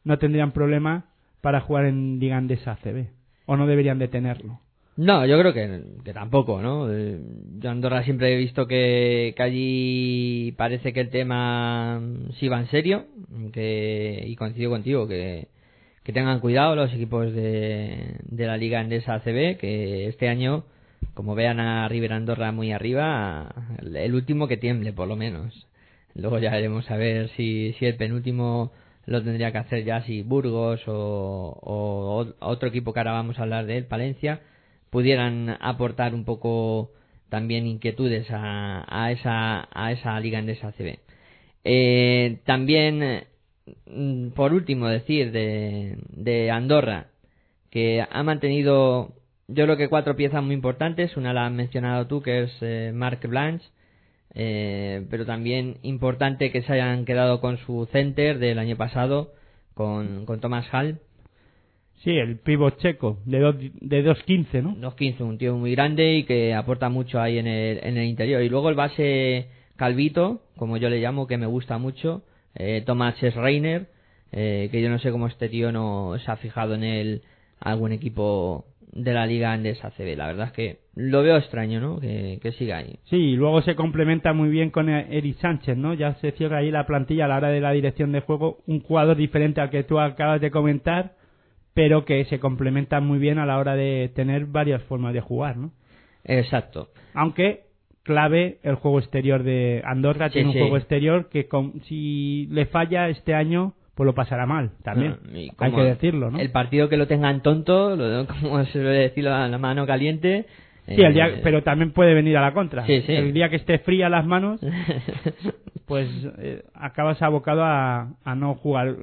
no 0.04 0.18
tendrían 0.18 0.52
problemas 0.52 1.04
para 1.43 1.61
jugar 1.61 1.84
en 1.84 2.18
Liga 2.18 2.38
Andesa 2.38 2.72
ACB, 2.72 3.09
o 3.45 3.57
no 3.57 3.66
deberían 3.66 3.99
de 3.99 4.09
tenerlo. 4.09 4.61
No, 4.97 5.24
yo 5.26 5.38
creo 5.38 5.55
que, 5.55 6.12
tampoco, 6.12 6.61
¿no? 6.61 6.93
Eh, 6.93 7.18
Yo 7.59 7.70
Andorra 7.70 8.05
siempre 8.05 8.32
he 8.32 8.36
visto 8.36 8.66
que, 8.66 9.34
allí 9.38 10.53
parece 10.53 10.93
que 10.93 11.01
el 11.01 11.11
tema 11.11 12.01
sí 12.38 12.49
va 12.49 12.61
en 12.61 12.68
serio, 12.68 13.07
y 13.55 14.36
coincido 14.36 14.70
contigo, 14.70 15.09
que, 15.09 15.49
que 16.05 16.12
tengan 16.12 16.40
cuidado 16.40 16.76
los 16.76 16.93
equipos 16.93 17.32
de, 17.32 18.16
de 18.22 18.47
la 18.47 18.57
Liga 18.59 18.80
Endesa 18.80 19.14
ACB, 19.14 19.57
que 19.59 20.09
este 20.09 20.28
año, 20.28 20.64
como 21.14 21.34
vean 21.34 21.59
a 21.59 21.88
River 21.88 22.12
Andorra 22.12 22.53
muy 22.53 22.70
arriba, 22.72 23.55
el, 23.80 23.97
el 23.97 24.14
último 24.14 24.47
que 24.47 24.59
tiemble, 24.59 24.93
por 24.93 25.09
lo 25.09 25.16
menos. 25.16 25.66
Luego 26.14 26.38
ya 26.38 26.51
veremos 26.51 26.90
a 26.90 26.97
ver 26.97 27.30
si, 27.30 27.72
si 27.78 27.86
el 27.86 27.97
penúltimo 27.97 28.72
lo 29.07 29.22
tendría 29.22 29.53
que 29.53 29.59
hacer 29.59 29.84
ya 29.84 30.03
si 30.03 30.22
Burgos 30.22 30.82
o, 30.86 32.26
otro 32.40 32.68
equipo 32.68 32.92
que 32.92 33.00
ahora 33.00 33.12
vamos 33.12 33.38
a 33.38 33.42
hablar 33.42 33.66
de 33.66 33.78
él, 33.78 33.86
Palencia, 33.86 34.40
pudieran 34.90 35.57
aportar 35.61 36.14
un 36.14 36.24
poco 36.24 36.92
también 37.28 37.66
inquietudes 37.66 38.30
a, 38.30 38.84
a 38.88 39.11
esa 39.11 39.68
a 39.72 39.92
esa 39.92 40.20
liga 40.20 40.38
ACB. 40.38 40.98
Eh, 41.64 42.40
también 42.44 43.24
mm, 43.86 44.28
por 44.30 44.53
último 44.53 44.88
decir 44.88 45.32
de, 45.32 45.98
de 46.11 46.50
Andorra 46.50 47.07
que 47.70 48.05
ha 48.09 48.22
mantenido 48.22 49.14
yo 49.48 49.64
creo 49.64 49.76
que 49.76 49.88
cuatro 49.88 50.16
piezas 50.16 50.42
muy 50.42 50.55
importantes 50.55 51.16
una 51.16 51.32
la 51.32 51.46
has 51.46 51.53
mencionado 51.53 52.07
tú 52.07 52.20
que 52.20 52.42
es 52.44 52.53
eh, 52.61 52.90
Marc 52.94 53.26
Blanche 53.26 53.66
eh, 54.35 55.07
pero 55.11 55.26
también 55.26 55.76
importante 55.83 56.51
que 56.51 56.62
se 56.62 56.72
hayan 56.72 57.05
quedado 57.05 57.41
con 57.41 57.59
su 57.59 57.87
center 57.93 58.39
del 58.39 58.59
año 58.59 58.76
pasado 58.76 59.33
con, 59.74 60.24
con 60.26 60.41
Thomas 60.41 60.66
Hall 60.72 60.99
Sí, 62.03 62.11
el 62.18 62.39
pivot 62.39 62.78
checo, 62.78 63.18
de 63.26 63.39
dos- 63.39 63.57
de 63.59 64.03
2.15, 64.05 64.61
¿no? 64.61 64.74
2.15, 64.76 65.20
un 65.20 65.39
tío 65.39 65.57
muy 65.57 65.70
grande 65.72 66.14
y 66.16 66.24
que 66.24 66.53
aporta 66.53 66.89
mucho 66.89 67.20
ahí 67.20 67.39
en 67.39 67.47
el, 67.47 67.78
en 67.85 67.97
el 67.97 68.07
interior. 68.07 68.43
Y 68.43 68.49
luego 68.49 68.68
el 68.70 68.74
base 68.74 69.47
Calvito, 69.76 70.43
como 70.57 70.76
yo 70.78 70.91
le 70.91 70.99
llamo, 71.01 71.28
que 71.28 71.39
me 71.39 71.47
gusta 71.47 71.78
mucho, 71.78 72.22
eh, 72.57 72.83
Thomas 72.85 73.14
Reiner, 73.20 73.87
eh, 74.33 74.68
que 74.72 74.83
yo 74.83 74.89
no 74.91 74.99
sé 74.99 75.12
cómo 75.12 75.28
este 75.28 75.49
tío 75.49 75.70
no 75.70 76.16
se 76.18 76.28
ha 76.30 76.37
fijado 76.37 76.74
en 76.74 76.83
él 76.83 77.22
algún 77.61 77.93
equipo 77.93 78.64
de 78.93 79.12
la 79.14 79.26
liga 79.26 79.53
Andes 79.53 79.82
ACB. 79.84 80.16
La 80.16 80.26
verdad 80.26 80.49
es 80.49 80.53
que 80.53 80.78
lo 80.95 81.22
veo 81.22 81.36
extraño, 81.38 81.80
¿no? 81.80 81.99
Que, 81.99 82.38
que 82.43 82.53
siga 82.53 82.76
ahí. 82.78 82.99
Sí, 83.05 83.16
y 83.16 83.36
luego 83.36 83.62
se 83.62 83.74
complementa 83.74 84.32
muy 84.34 84.51
bien 84.51 84.70
con 84.70 84.88
Eric 84.90 85.38
Sánchez, 85.38 85.76
¿no? 85.78 85.95
Ya 85.95 86.14
se 86.16 86.32
cierra 86.32 86.59
ahí 86.59 86.70
la 86.70 86.86
plantilla 86.86 87.24
a 87.24 87.28
la 87.28 87.36
hora 87.38 87.49
de 87.49 87.61
la 87.61 87.72
dirección 87.72 88.12
de 88.12 88.20
juego, 88.20 88.59
un 88.66 88.80
jugador 88.80 89.16
diferente 89.16 89.61
al 89.62 89.70
que 89.70 89.82
tú 89.84 89.99
acabas 89.99 90.40
de 90.43 90.51
comentar, 90.51 91.12
pero 91.74 92.05
que 92.05 92.24
se 92.26 92.38
complementa 92.38 93.01
muy 93.01 93.18
bien 93.18 93.38
a 93.38 93.47
la 93.47 93.59
hora 93.59 93.74
de 93.76 94.11
tener 94.14 94.45
varias 94.47 94.82
formas 94.82 95.14
de 95.14 95.20
jugar, 95.22 95.57
¿no? 95.57 95.72
Exacto. 96.24 96.90
Aunque 97.14 97.62
clave 98.03 98.59
el 98.62 98.74
juego 98.74 98.99
exterior 98.99 99.43
de 99.43 99.80
Andorra 99.86 100.28
Sí, 100.28 100.34
tiene 100.34 100.49
un 100.49 100.53
sí. 100.55 100.61
juego 100.61 100.76
exterior 100.76 101.28
que 101.30 101.47
con- 101.49 101.80
si 101.84 102.47
le 102.51 102.66
falla 102.66 103.09
este 103.09 103.32
año 103.34 103.74
pues 103.95 104.07
lo 104.07 104.14
pasará 104.14 104.47
mal 104.47 104.70
también 104.82 105.16
y 105.34 105.51
hay 105.59 105.72
que 105.72 105.82
decirlo 105.82 106.30
¿no? 106.30 106.38
El 106.38 106.51
partido 106.51 106.88
que 106.88 106.97
lo 106.97 107.07
tengan 107.07 107.43
tonto, 107.43 107.95
lo, 107.97 108.26
como 108.40 108.64
se 108.64 108.72
suele 108.72 108.88
decir 108.90 109.24
la, 109.24 109.47
la 109.49 109.59
mano 109.59 109.86
caliente. 109.86 110.47
sí 110.86 111.01
el 111.03 111.12
día- 111.14 111.28
eh, 111.28 111.40
pero 111.43 111.62
también 111.62 111.93
puede 111.93 112.14
venir 112.14 112.36
a 112.38 112.40
la 112.40 112.53
contra 112.55 112.86
Sí, 112.86 113.03
sí. 113.03 113.12
el 113.12 113.32
día 113.32 113.49
que 113.51 113.57
esté 113.57 113.78
fría 113.80 114.09
las 114.09 114.24
manos 114.26 114.61
pues 115.86 116.09
eh, 116.38 116.62
acabas 116.74 117.20
abocado 117.22 117.64
a, 117.64 118.14
a 118.24 118.34
no 118.34 118.55
jugar 118.55 118.97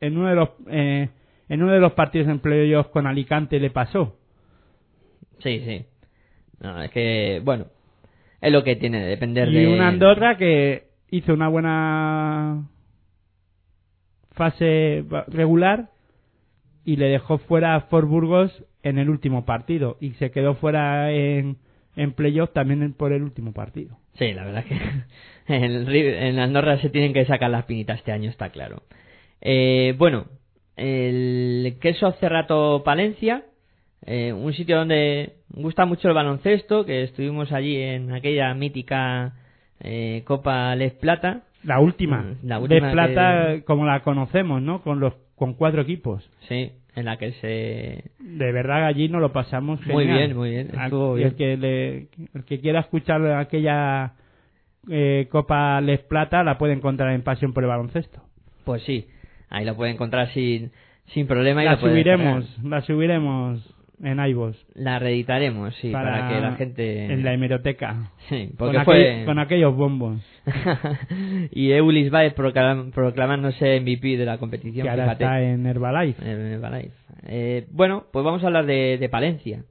en 0.00 0.16
uno 0.18 0.28
de 0.28 0.34
los 0.34 0.48
eh, 0.68 1.08
en 1.48 1.62
uno 1.62 1.72
de 1.72 1.80
los 1.80 1.92
partidos 1.92 2.28
en 2.28 2.38
playoff 2.40 2.88
con 2.88 3.06
Alicante 3.06 3.58
le 3.60 3.70
pasó 3.70 4.16
Sí, 5.40 5.60
sí. 5.66 5.84
No, 6.60 6.80
es 6.82 6.90
que, 6.90 7.42
bueno, 7.44 7.66
es 8.40 8.50
lo 8.52 8.62
que 8.64 8.76
tiene, 8.76 9.04
depender 9.04 9.48
y 9.48 9.52
de... 9.52 9.66
una 9.68 9.88
Andorra 9.88 10.36
que 10.38 10.84
hizo 11.10 11.34
una 11.34 11.48
buena 11.48 12.62
fase 14.34 15.04
regular 15.28 15.90
y 16.84 16.96
le 16.96 17.06
dejó 17.06 17.38
fuera 17.38 17.74
a 17.74 17.80
Fort 17.82 18.08
Burgos 18.08 18.64
en 18.82 18.98
el 18.98 19.08
último 19.08 19.44
partido 19.44 19.96
y 20.00 20.10
se 20.12 20.30
quedó 20.30 20.54
fuera 20.54 21.10
en, 21.10 21.56
en 21.96 22.12
playoff 22.12 22.52
también 22.52 22.92
por 22.92 23.12
el 23.12 23.22
último 23.22 23.52
partido. 23.52 23.98
Sí, 24.18 24.32
la 24.32 24.44
verdad 24.44 24.64
que 24.64 24.78
en, 25.54 25.88
en 25.88 26.38
Andorra 26.38 26.78
se 26.78 26.90
tienen 26.90 27.12
que 27.12 27.24
sacar 27.24 27.50
las 27.50 27.64
pinitas 27.64 27.98
este 27.98 28.12
año, 28.12 28.30
está 28.30 28.50
claro. 28.50 28.82
Eh, 29.40 29.94
bueno, 29.98 30.26
el 30.76 31.76
queso 31.80 32.12
Cerrato 32.12 32.82
Palencia, 32.84 33.44
eh, 34.06 34.32
un 34.32 34.52
sitio 34.52 34.78
donde 34.78 35.36
gusta 35.50 35.86
mucho 35.86 36.08
el 36.08 36.14
baloncesto, 36.14 36.84
que 36.84 37.04
estuvimos 37.04 37.52
allí 37.52 37.76
en 37.76 38.12
aquella 38.12 38.52
mítica 38.54 39.34
eh, 39.80 40.22
Copa 40.26 40.74
Les 40.76 40.92
Plata. 40.92 41.42
La 41.64 41.80
última, 41.80 42.22
Mm, 42.22 42.46
la 42.46 42.58
última 42.58 42.86
de 42.88 42.92
plata 42.92 43.46
que- 43.54 43.64
como 43.64 43.86
la 43.86 44.00
conocemos, 44.00 44.60
¿no? 44.62 44.82
Con 44.82 45.00
los 45.00 45.14
con 45.34 45.54
cuatro 45.54 45.82
equipos. 45.82 46.30
Sí, 46.48 46.72
en 46.94 47.04
la 47.06 47.16
que 47.16 47.32
se... 47.32 48.10
De 48.20 48.52
verdad 48.52 48.86
allí 48.86 49.08
nos 49.08 49.20
lo 49.20 49.32
pasamos 49.32 49.84
Muy 49.86 50.06
bien, 50.06 50.36
muy 50.36 50.50
bien, 50.50 50.70
estuvo 50.80 51.14
bien. 51.14 51.28
El 51.28 51.34
que, 51.34 51.56
le- 51.56 52.08
el 52.34 52.44
que 52.44 52.60
quiera 52.60 52.80
escuchar 52.80 53.26
aquella 53.32 54.12
eh, 54.88 55.26
Copa 55.30 55.80
Les 55.80 56.00
Plata 56.00 56.44
la 56.44 56.56
puede 56.58 56.74
encontrar 56.74 57.12
en 57.12 57.22
Pasión 57.22 57.52
por 57.52 57.64
el 57.64 57.68
Baloncesto. 57.70 58.20
Pues 58.64 58.82
sí, 58.84 59.06
ahí 59.48 59.64
lo 59.64 59.74
puede 59.74 59.90
encontrar 59.92 60.28
sin, 60.34 60.70
sin 61.06 61.26
problema. 61.26 61.62
y 61.62 61.66
La 61.66 61.78
subiremos, 61.78 62.58
la 62.62 62.80
subiremos 62.82 63.73
en 64.02 64.18
iVoox. 64.18 64.56
La 64.74 64.98
reeditaremos, 64.98 65.74
sí, 65.76 65.90
para, 65.90 66.28
que 66.28 66.40
la 66.40 66.52
gente... 66.56 67.04
En 67.12 67.22
la 67.24 67.32
hemeroteca. 67.32 68.10
Sí, 68.28 68.48
Con, 68.48 68.56
porque 68.56 68.78
aquel- 68.78 68.84
fue... 68.84 69.22
con 69.24 69.38
aquellos 69.38 69.74
bombos. 69.76 70.20
y 71.52 71.70
Eulis 71.72 72.10
Baez 72.10 72.34
proclam- 72.34 72.90
proclamándose 72.92 73.80
MVP 73.80 74.16
de 74.16 74.24
la 74.24 74.38
competición, 74.38 74.84
Que 74.84 74.90
ahora 74.90 75.04
fíjate. 75.04 75.24
está 75.24 75.42
en 75.42 75.66
Herbalife. 75.66 76.22
En 76.22 76.40
Herbalife. 76.40 76.94
Eh, 77.26 77.66
bueno, 77.70 78.04
pues 78.12 78.24
vamos 78.24 78.42
a 78.42 78.46
hablar 78.48 78.66
de, 78.66 78.98
de 78.98 79.08
Palencia. 79.08 79.62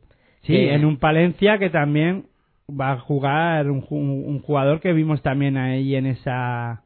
Sí, 0.41 0.53
Que- 0.53 0.73
en 0.73 0.85
un 0.85 0.97
Palencia 0.97 1.57
que 1.57 1.69
también 1.69 2.25
va 2.69 2.93
a 2.93 2.99
jugar 2.99 3.69
un, 3.69 3.81
ju- 3.81 3.91
un 4.25 4.39
jugador 4.39 4.79
que 4.79 4.93
vimos 4.93 5.21
también 5.21 5.57
ahí 5.57 5.95
en 5.95 6.05
esa 6.05 6.81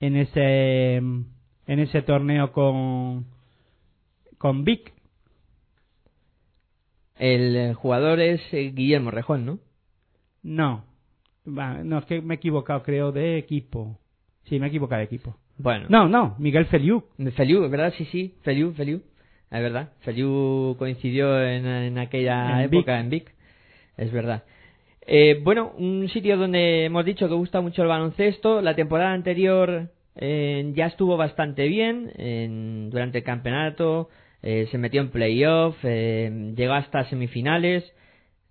en 0.00 0.16
ese 0.16 0.96
en 0.96 1.78
ese 1.78 2.00
torneo 2.02 2.52
con 2.52 3.26
con 4.38 4.64
Vic. 4.64 4.92
El 7.20 7.74
jugador 7.74 8.18
es 8.20 8.40
eh, 8.52 8.72
Guillermo 8.74 9.10
Rejón, 9.10 9.44
¿no? 9.44 9.58
No, 10.42 10.84
no 11.44 11.98
es 11.98 12.04
que 12.06 12.22
me 12.22 12.34
he 12.34 12.36
equivocado, 12.36 12.82
creo 12.82 13.12
de 13.12 13.36
equipo. 13.36 13.98
Sí, 14.44 14.58
me 14.58 14.66
he 14.66 14.68
equivocado 14.70 15.00
de 15.00 15.04
equipo. 15.04 15.36
Bueno. 15.58 15.86
No, 15.90 16.08
no, 16.08 16.34
Miguel 16.38 16.64
Feliu. 16.66 17.04
Feliu, 17.36 17.68
¿verdad? 17.68 17.92
Sí, 17.98 18.06
sí, 18.06 18.34
Feliu, 18.42 18.72
Feliu. 18.72 19.02
Es 19.50 19.60
verdad. 19.60 19.90
Feliu 20.00 20.76
coincidió 20.78 21.42
en, 21.44 21.66
en 21.66 21.98
aquella 21.98 22.62
En 22.62 22.72
época 22.72 22.98
en 22.98 23.10
Vic. 23.10 23.34
Es 23.98 24.10
verdad. 24.12 24.44
Eh, 25.02 25.40
bueno, 25.42 25.72
un 25.76 26.08
sitio 26.08 26.38
donde 26.38 26.84
hemos 26.84 27.04
dicho 27.04 27.28
que 27.28 27.34
gusta 27.34 27.60
mucho 27.60 27.82
el 27.82 27.88
baloncesto. 27.88 28.62
La 28.62 28.74
temporada 28.74 29.12
anterior 29.12 29.90
eh, 30.16 30.72
ya 30.74 30.86
estuvo 30.86 31.16
bastante 31.18 31.66
bien 31.68 32.12
en- 32.16 32.88
durante 32.90 33.18
el 33.18 33.24
campeonato. 33.24 34.08
Eh, 34.42 34.68
se 34.70 34.78
metió 34.78 35.00
en 35.00 35.10
playoff, 35.10 35.76
eh, 35.82 36.52
llegó 36.56 36.72
hasta 36.74 37.04
semifinales, 37.08 37.84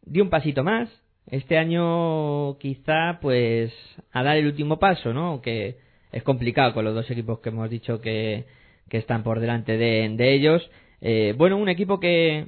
dio 0.04 0.24
un 0.24 0.30
pasito 0.30 0.64
más. 0.64 0.90
Este 1.28 1.58
año 1.58 2.58
quizá 2.58 3.20
pues 3.22 3.72
a 4.12 4.24
dar 4.24 4.38
el 4.38 4.48
último 4.48 4.80
paso, 4.80 5.14
¿no? 5.14 5.42
Que 5.42 5.78
es 6.12 6.24
complicado 6.24 6.74
con 6.74 6.86
los 6.86 6.96
dos 6.96 7.10
equipos 7.12 7.40
que 7.40 7.50
hemos 7.50 7.70
dicho 7.70 8.02
que, 8.02 8.46
que 8.90 8.98
están 8.98 9.24
por 9.24 9.40
delante 9.40 9.78
de, 9.78 10.10
de 10.16 10.34
ellos. 10.34 10.70
Eh, 11.02 11.34
bueno, 11.38 11.58
un 11.58 11.70
equipo 11.70 12.00
que, 12.00 12.48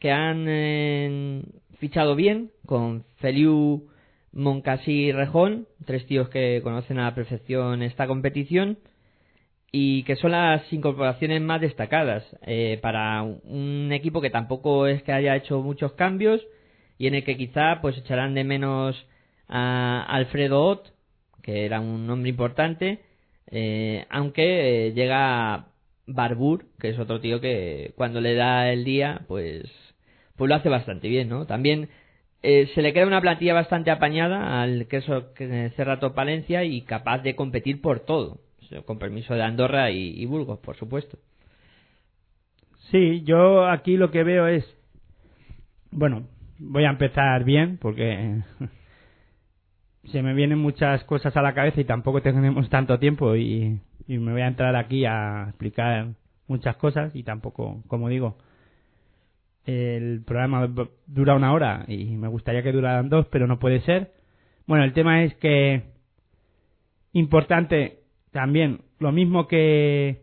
que 0.00 0.10
han 0.10 0.46
eh, 0.48 1.42
fichado 1.78 2.14
bien 2.16 2.50
con 2.66 3.04
Feliu, 3.18 3.88
Moncasí 4.32 5.12
Rejón, 5.12 5.66
tres 5.84 6.06
tíos 6.06 6.30
que 6.30 6.60
conocen 6.62 6.98
a 6.98 7.04
la 7.04 7.14
perfección 7.14 7.82
esta 7.82 8.06
competición 8.06 8.78
y 9.72 10.04
que 10.04 10.16
son 10.16 10.32
las 10.32 10.70
incorporaciones 10.72 11.40
más 11.40 11.60
destacadas 11.60 12.24
eh, 12.42 12.78
para 12.82 13.22
un 13.22 13.90
equipo 13.92 14.20
que 14.20 14.30
tampoco 14.30 14.86
es 14.86 15.02
que 15.02 15.12
haya 15.12 15.34
hecho 15.34 15.62
muchos 15.62 15.92
cambios 15.94 16.42
y 16.98 17.06
en 17.06 17.14
el 17.14 17.24
que 17.24 17.36
quizá 17.36 17.80
pues 17.80 17.96
echarán 17.96 18.34
de 18.34 18.44
menos 18.44 19.06
a 19.48 20.04
Alfredo 20.08 20.62
Ott, 20.64 20.88
que 21.42 21.66
era 21.66 21.80
un 21.80 22.06
nombre 22.06 22.30
importante, 22.30 23.00
eh, 23.50 24.06
aunque 24.08 24.88
eh, 24.88 24.92
llega 24.92 25.66
Barbour, 26.06 26.64
que 26.78 26.90
es 26.90 26.98
otro 26.98 27.20
tío 27.20 27.40
que 27.40 27.92
cuando 27.96 28.20
le 28.20 28.34
da 28.34 28.70
el 28.72 28.84
día, 28.84 29.22
pues, 29.28 29.64
pues 30.36 30.48
lo 30.48 30.54
hace 30.54 30.68
bastante 30.68 31.08
bien, 31.08 31.28
¿no? 31.28 31.46
También 31.46 31.88
eh, 32.42 32.70
se 32.74 32.82
le 32.82 32.92
queda 32.92 33.06
una 33.06 33.20
plantilla 33.20 33.54
bastante 33.54 33.90
apañada 33.90 34.62
al 34.62 34.86
queso 34.86 35.32
Cerrato 35.76 36.14
Palencia 36.14 36.64
y 36.64 36.82
capaz 36.82 37.18
de 37.18 37.36
competir 37.36 37.80
por 37.82 38.00
todo, 38.00 38.40
con 38.84 38.98
permiso 38.98 39.34
de 39.34 39.42
Andorra 39.42 39.90
y, 39.90 40.24
Burgos, 40.26 40.58
por 40.60 40.76
supuesto. 40.76 41.18
Sí, 42.90 43.22
yo 43.24 43.66
aquí 43.68 43.96
lo 43.96 44.10
que 44.10 44.24
veo 44.24 44.46
es, 44.46 44.64
bueno, 45.90 46.26
voy 46.58 46.84
a 46.84 46.90
empezar 46.90 47.44
bien 47.44 47.78
porque 47.80 48.40
se 50.04 50.22
me 50.22 50.34
vienen 50.34 50.58
muchas 50.58 51.04
cosas 51.04 51.36
a 51.36 51.42
la 51.42 51.54
cabeza 51.54 51.80
y 51.80 51.84
tampoco 51.84 52.20
tenemos 52.22 52.68
tanto 52.68 52.98
tiempo 52.98 53.36
y, 53.36 53.80
y 54.06 54.18
me 54.18 54.32
voy 54.32 54.42
a 54.42 54.48
entrar 54.48 54.76
aquí 54.76 55.04
a 55.04 55.46
explicar 55.48 56.08
muchas 56.48 56.76
cosas 56.76 57.14
y 57.14 57.22
tampoco, 57.22 57.82
como 57.86 58.08
digo, 58.08 58.36
el 59.64 60.22
programa 60.24 60.68
dura 61.06 61.34
una 61.34 61.52
hora 61.52 61.84
y 61.86 62.16
me 62.16 62.28
gustaría 62.28 62.62
que 62.62 62.72
duraran 62.72 63.08
dos, 63.08 63.26
pero 63.26 63.46
no 63.46 63.58
puede 63.58 63.80
ser. 63.80 64.12
Bueno, 64.66 64.84
el 64.84 64.92
tema 64.92 65.22
es 65.22 65.34
que 65.36 65.84
importante 67.12 68.01
también, 68.32 68.80
lo 68.98 69.12
mismo 69.12 69.46
que, 69.46 70.22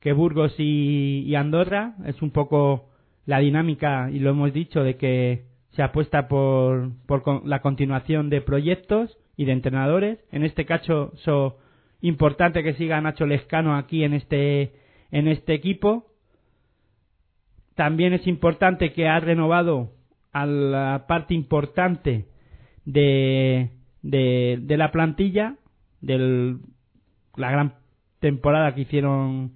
que 0.00 0.12
Burgos 0.12 0.54
y, 0.58 1.34
Andorra, 1.36 1.94
es 2.06 2.20
un 2.22 2.30
poco 2.30 2.88
la 3.26 3.38
dinámica, 3.38 4.10
y 4.10 4.18
lo 4.18 4.30
hemos 4.30 4.52
dicho, 4.52 4.82
de 4.82 4.96
que 4.96 5.44
se 5.72 5.82
apuesta 5.82 6.28
por, 6.28 6.90
por 7.06 7.22
con- 7.22 7.42
la 7.48 7.60
continuación 7.60 8.30
de 8.30 8.40
proyectos 8.40 9.16
y 9.36 9.44
de 9.44 9.52
entrenadores. 9.52 10.18
En 10.32 10.44
este 10.44 10.64
caso, 10.64 11.12
so, 11.16 11.58
importante 12.00 12.62
que 12.62 12.74
siga 12.74 13.00
Nacho 13.00 13.26
Lescano 13.26 13.76
aquí 13.76 14.04
en 14.04 14.14
este, 14.14 14.72
en 15.10 15.28
este 15.28 15.54
equipo. 15.54 16.06
También 17.74 18.12
es 18.12 18.26
importante 18.26 18.92
que 18.92 19.08
ha 19.08 19.18
renovado 19.20 19.90
a 20.32 20.46
la 20.46 21.06
parte 21.08 21.34
importante 21.34 22.26
de, 22.84 23.70
de, 24.02 24.58
de 24.62 24.76
la 24.76 24.92
plantilla, 24.92 25.56
de 26.00 26.56
la 27.36 27.50
gran 27.50 27.74
temporada 28.20 28.74
que 28.74 28.82
hicieron 28.82 29.52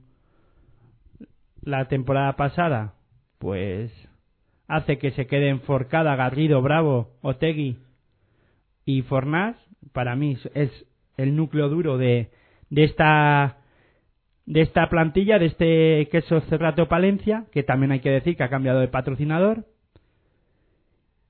la 1.63 1.89
temporada 1.89 2.35
pasada, 2.37 2.95
pues 3.39 3.93
hace 4.67 4.99
que 4.99 5.11
se 5.13 5.27
queden 5.27 5.61
Forcada, 5.61 6.17
Garrido, 6.17 6.63
Bravo, 6.63 7.11
Otegui 7.23 7.79
y 8.85 9.03
Fornás. 9.03 9.57
Para 9.93 10.17
mí 10.17 10.37
es 10.55 10.87
el 11.17 11.37
núcleo 11.37 11.69
duro 11.69 11.99
de, 11.99 12.31
de 12.71 12.85
esta 12.85 13.59
de 14.49 14.63
esta 14.63 14.89
plantilla, 14.89 15.39
de 15.39 15.47
este 15.47 16.09
queso 16.11 16.41
Cerrato 16.49 16.89
Palencia, 16.89 17.45
que 17.53 17.63
también 17.63 17.93
hay 17.93 18.01
que 18.01 18.11
decir 18.11 18.35
que 18.35 18.45
ha 18.45 18.49
cambiado 18.49 18.81
de 18.81 18.89
patrocinador. 18.89 19.67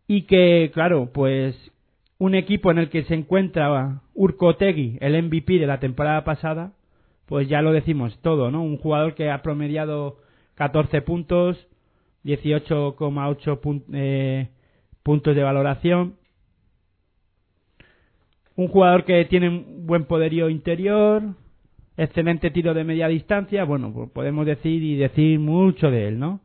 Y 0.07 0.23
que, 0.23 0.71
claro, 0.73 1.11
pues 1.13 1.57
un 2.19 2.35
equipo 2.35 2.71
en 2.71 2.79
el 2.79 2.91
que 2.91 3.05
se 3.05 3.15
encuentra 3.15 4.03
Urco 4.15 4.47
Otegui, 4.47 4.99
el 5.01 5.23
MVP 5.23 5.59
de 5.59 5.67
la 5.67 5.79
temporada 5.81 6.25
pasada, 6.25 6.73
pues 7.27 7.49
ya 7.49 7.63
lo 7.63 7.73
decimos 7.73 8.19
todo, 8.23 8.51
¿no? 8.51 8.63
Un 8.63 8.79
jugador 8.79 9.15
que 9.15 9.31
ha 9.31 9.43
promediado 9.43 10.19
14 10.57 11.03
puntos, 11.03 11.69
18,8 12.25 13.61
pun- 13.61 13.85
eh, 13.93 14.49
puntos 15.03 15.37
de 15.37 15.43
valoración. 15.43 16.17
Un 18.57 18.69
jugador 18.69 19.05
que 19.05 19.25
tiene 19.27 19.49
un 19.49 19.87
buen 19.87 20.05
poderío 20.05 20.49
interior, 20.51 21.23
excelente 21.97 22.51
tiro 22.51 22.75
de 22.75 22.83
media 22.85 23.07
distancia, 23.07 23.63
bueno, 23.65 23.93
pues 23.93 24.11
podemos 24.11 24.45
decir 24.47 24.83
y 24.83 24.97
decir 24.97 25.39
mucho 25.39 25.91
de 25.93 26.09
él, 26.09 26.19
¿no? 26.19 26.41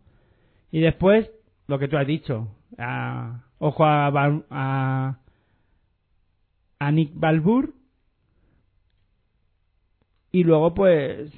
Y 0.71 0.81
después, 0.81 1.31
lo 1.67 1.79
que 1.79 1.87
tú 1.87 1.97
has 1.97 2.05
dicho, 2.05 2.49
a- 2.77 3.43
ojo 3.57 3.83
a, 3.85 5.17
a 6.87 6.91
Nick 6.91 7.11
Balbur, 7.13 7.73
y 10.31 10.43
luego 10.43 10.73
pues 10.73 11.31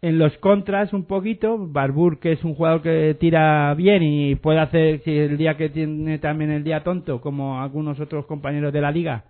en 0.00 0.18
los 0.18 0.36
contras 0.38 0.92
un 0.92 1.04
poquito, 1.04 1.58
Barbour 1.58 2.20
que 2.20 2.32
es 2.32 2.44
un 2.44 2.54
jugador 2.54 2.80
que 2.80 3.16
tira 3.18 3.74
bien 3.74 4.02
y 4.02 4.36
puede 4.36 4.60
hacer 4.60 5.00
si 5.02 5.10
el 5.10 5.36
día 5.36 5.56
que 5.56 5.68
tiene 5.68 6.18
también 6.18 6.50
el 6.52 6.62
día 6.62 6.84
tonto 6.84 7.20
como 7.20 7.60
algunos 7.60 7.98
otros 7.98 8.26
compañeros 8.26 8.72
de 8.72 8.80
la 8.80 8.92
liga, 8.92 9.24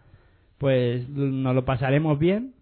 pues 0.58 1.08
nos 1.08 1.54
lo 1.54 1.64
pasaremos 1.64 2.18
bien. 2.18 2.52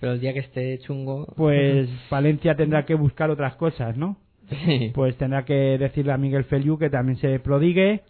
Pero 0.00 0.14
el 0.14 0.20
día 0.20 0.32
que 0.32 0.40
esté 0.40 0.78
chungo... 0.78 1.26
Pues 1.36 1.88
Valencia 2.10 2.56
tendrá 2.56 2.86
que 2.86 2.94
buscar 2.94 3.30
otras 3.30 3.54
cosas, 3.56 3.96
¿no? 3.96 4.16
Sí. 4.64 4.90
Pues 4.94 5.14
tendrá 5.18 5.44
que 5.44 5.78
decirle 5.78 6.12
a 6.12 6.16
Miguel 6.16 6.44
Feliu 6.44 6.78
que 6.78 6.90
también 6.90 7.18
se 7.18 7.38
prodigue 7.38 8.02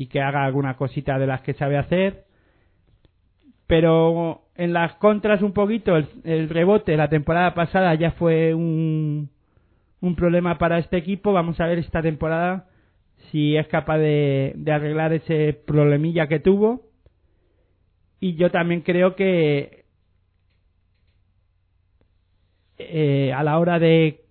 y 0.00 0.06
que 0.06 0.22
haga 0.22 0.46
alguna 0.46 0.78
cosita 0.78 1.18
de 1.18 1.26
las 1.26 1.42
que 1.42 1.52
sabe 1.52 1.76
hacer. 1.76 2.24
Pero 3.66 4.44
en 4.54 4.72
las 4.72 4.94
contras 4.94 5.42
un 5.42 5.52
poquito, 5.52 5.94
el, 5.94 6.48
rebote 6.48 6.96
la 6.96 7.10
temporada 7.10 7.52
pasada 7.52 7.94
ya 7.96 8.12
fue 8.12 8.54
un, 8.54 9.28
un 10.00 10.16
problema 10.16 10.56
para 10.56 10.78
este 10.78 10.96
equipo. 10.96 11.34
Vamos 11.34 11.60
a 11.60 11.66
ver 11.66 11.80
esta 11.80 12.00
temporada 12.00 12.66
si 13.30 13.58
es 13.58 13.68
capaz 13.68 13.98
de, 13.98 14.54
de 14.56 14.72
arreglar 14.72 15.12
ese 15.12 15.52
problemilla 15.66 16.28
que 16.28 16.40
tuvo. 16.40 16.80
Y 18.20 18.36
yo 18.36 18.50
también 18.50 18.80
creo 18.80 19.14
que 19.16 19.84
eh, 22.78 23.34
a 23.34 23.42
la 23.44 23.58
hora 23.58 23.78
de, 23.78 24.22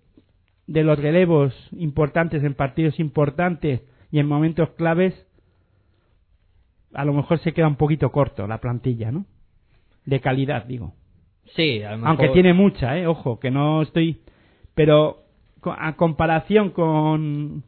de 0.66 0.82
los 0.82 0.98
relevos 0.98 1.54
importantes 1.70 2.42
en 2.42 2.54
partidos 2.54 2.98
importantes 2.98 3.82
y 4.10 4.18
en 4.18 4.26
momentos 4.26 4.70
claves, 4.70 5.14
a 6.92 7.04
lo 7.04 7.12
mejor 7.12 7.38
se 7.40 7.52
queda 7.52 7.68
un 7.68 7.76
poquito 7.76 8.10
corto 8.10 8.46
la 8.46 8.58
plantilla, 8.58 9.10
¿no? 9.10 9.26
De 10.04 10.20
calidad, 10.20 10.64
digo. 10.64 10.94
Sí, 11.54 11.82
a 11.82 11.92
lo 11.92 11.98
mejor... 11.98 12.08
Aunque 12.08 12.28
tiene 12.30 12.54
mucha, 12.54 12.96
¿eh? 12.98 13.06
Ojo, 13.06 13.38
que 13.38 13.50
no 13.50 13.82
estoy... 13.82 14.20
Pero 14.74 15.24
a 15.64 15.96
comparación 15.96 16.70
con... 16.70 17.64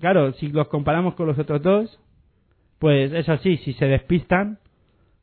Claro, 0.00 0.32
si 0.34 0.48
los 0.48 0.68
comparamos 0.68 1.14
con 1.14 1.26
los 1.26 1.38
otros 1.38 1.62
dos, 1.62 2.00
pues 2.78 3.12
eso 3.12 3.36
sí, 3.38 3.58
si 3.58 3.74
se 3.74 3.86
despistan, 3.86 4.58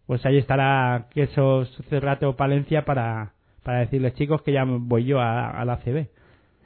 pues 0.06 0.26
ahí 0.26 0.38
estará 0.38 1.08
Quesos 1.14 1.70
Cerrato 1.90 2.30
o 2.30 2.36
Palencia 2.36 2.86
para, 2.86 3.34
para 3.64 3.80
decirles 3.80 4.14
chicos 4.16 4.42
que 4.42 4.54
ya 4.54 4.64
voy 4.66 5.04
yo 5.06 5.20
a, 5.20 5.50
a 5.50 5.66
la 5.66 5.78
CB. 5.78 6.08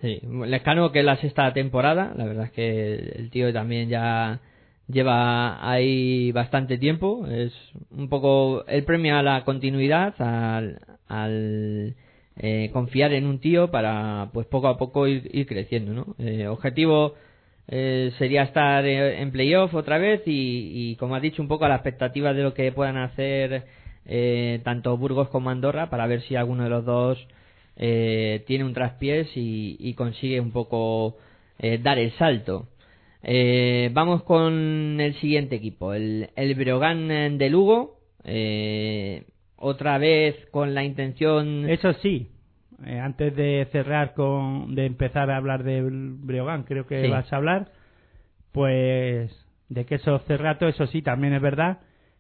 Sí, 0.02 0.22
Lescano 0.46 0.92
que 0.92 1.00
es 1.00 1.06
la 1.06 1.18
sexta 1.18 1.52
temporada, 1.54 2.14
la 2.16 2.26
verdad 2.26 2.46
es 2.46 2.52
que 2.52 2.94
el 2.94 3.32
tío 3.32 3.52
también 3.52 3.90
ya 3.90 4.40
lleva 4.88 5.70
ahí 5.70 6.32
bastante 6.32 6.78
tiempo. 6.78 7.26
Es 7.28 7.54
un 7.92 8.10
poco 8.10 8.66
el 8.68 8.84
premio 8.84 9.18
a 9.18 9.24
la 9.24 9.44
continuidad, 9.44 10.16
al, 11.08 11.96
eh, 12.38 12.70
confiar 12.74 13.14
en 13.14 13.26
un 13.26 13.40
tío 13.40 13.70
para, 13.72 14.30
pues 14.34 14.48
poco 14.48 14.68
a 14.68 14.78
poco 14.78 15.08
ir, 15.08 15.46
creciendo, 15.48 15.94
¿no? 15.94 16.16
Eh, 16.20 16.48
objetivo 16.48 17.14
eh, 17.68 18.12
sería 18.18 18.44
estar 18.44 18.86
eh, 18.86 19.22
en 19.22 19.32
playoff 19.32 19.74
otra 19.74 19.98
vez 19.98 20.22
y, 20.26 20.92
y, 20.92 20.96
como 20.98 21.16
has 21.16 21.22
dicho, 21.22 21.42
un 21.42 21.48
poco 21.48 21.66
a 21.66 21.70
la 21.70 21.76
expectativa 21.76 22.34
de 22.34 22.44
lo 22.44 22.54
que 22.54 22.72
puedan 22.72 22.98
hacer 22.98 23.66
eh, 24.06 24.60
tanto 24.64 24.98
Burgos 24.98 25.30
como 25.30 25.50
Andorra 25.50 25.90
para 25.90 26.08
ver 26.08 26.22
si 26.24 26.36
alguno 26.36 26.64
de 26.64 26.70
los 26.70 26.86
dos 26.86 27.28
eh, 27.78 28.44
tiene 28.48 28.66
un 28.66 28.74
traspiés 28.74 29.30
y, 29.36 29.78
y 29.80 29.94
consigue 29.94 30.40
un 30.40 30.52
poco 30.52 31.18
dar 31.82 31.98
el 31.98 32.12
salto. 32.18 32.68
Eh, 33.24 33.90
vamos 33.94 34.24
con 34.24 35.00
el 35.00 35.16
siguiente 35.16 35.56
equipo, 35.56 35.94
el, 35.94 36.30
el 36.36 36.56
Breogán 36.56 37.08
de 37.38 37.50
Lugo. 37.50 38.00
Eh, 38.26 39.26
otra 39.56 39.98
vez 39.98 40.36
con 40.52 40.74
la 40.74 40.84
intención. 40.84 41.70
Eso 41.70 41.94
sí, 41.94 42.30
eh, 42.86 43.00
antes 43.00 43.34
de 43.36 43.68
cerrar 43.72 44.14
con. 44.14 44.76
de 44.76 44.86
empezar 44.86 45.32
a 45.32 45.38
hablar 45.38 45.64
del 45.64 46.16
Breogán, 46.18 46.64
creo 46.64 46.86
que 46.86 47.02
Sí. 47.04 47.10
vas 47.10 47.32
a 47.32 47.38
hablar, 47.38 47.72
pues. 48.52 49.32
de 49.70 49.86
que 49.86 49.96
eso 49.96 50.20
cerrato, 50.28 50.68
eso 50.68 50.86
sí, 50.88 51.02
también 51.02 51.34
es 51.34 51.42
verdad 51.42 51.80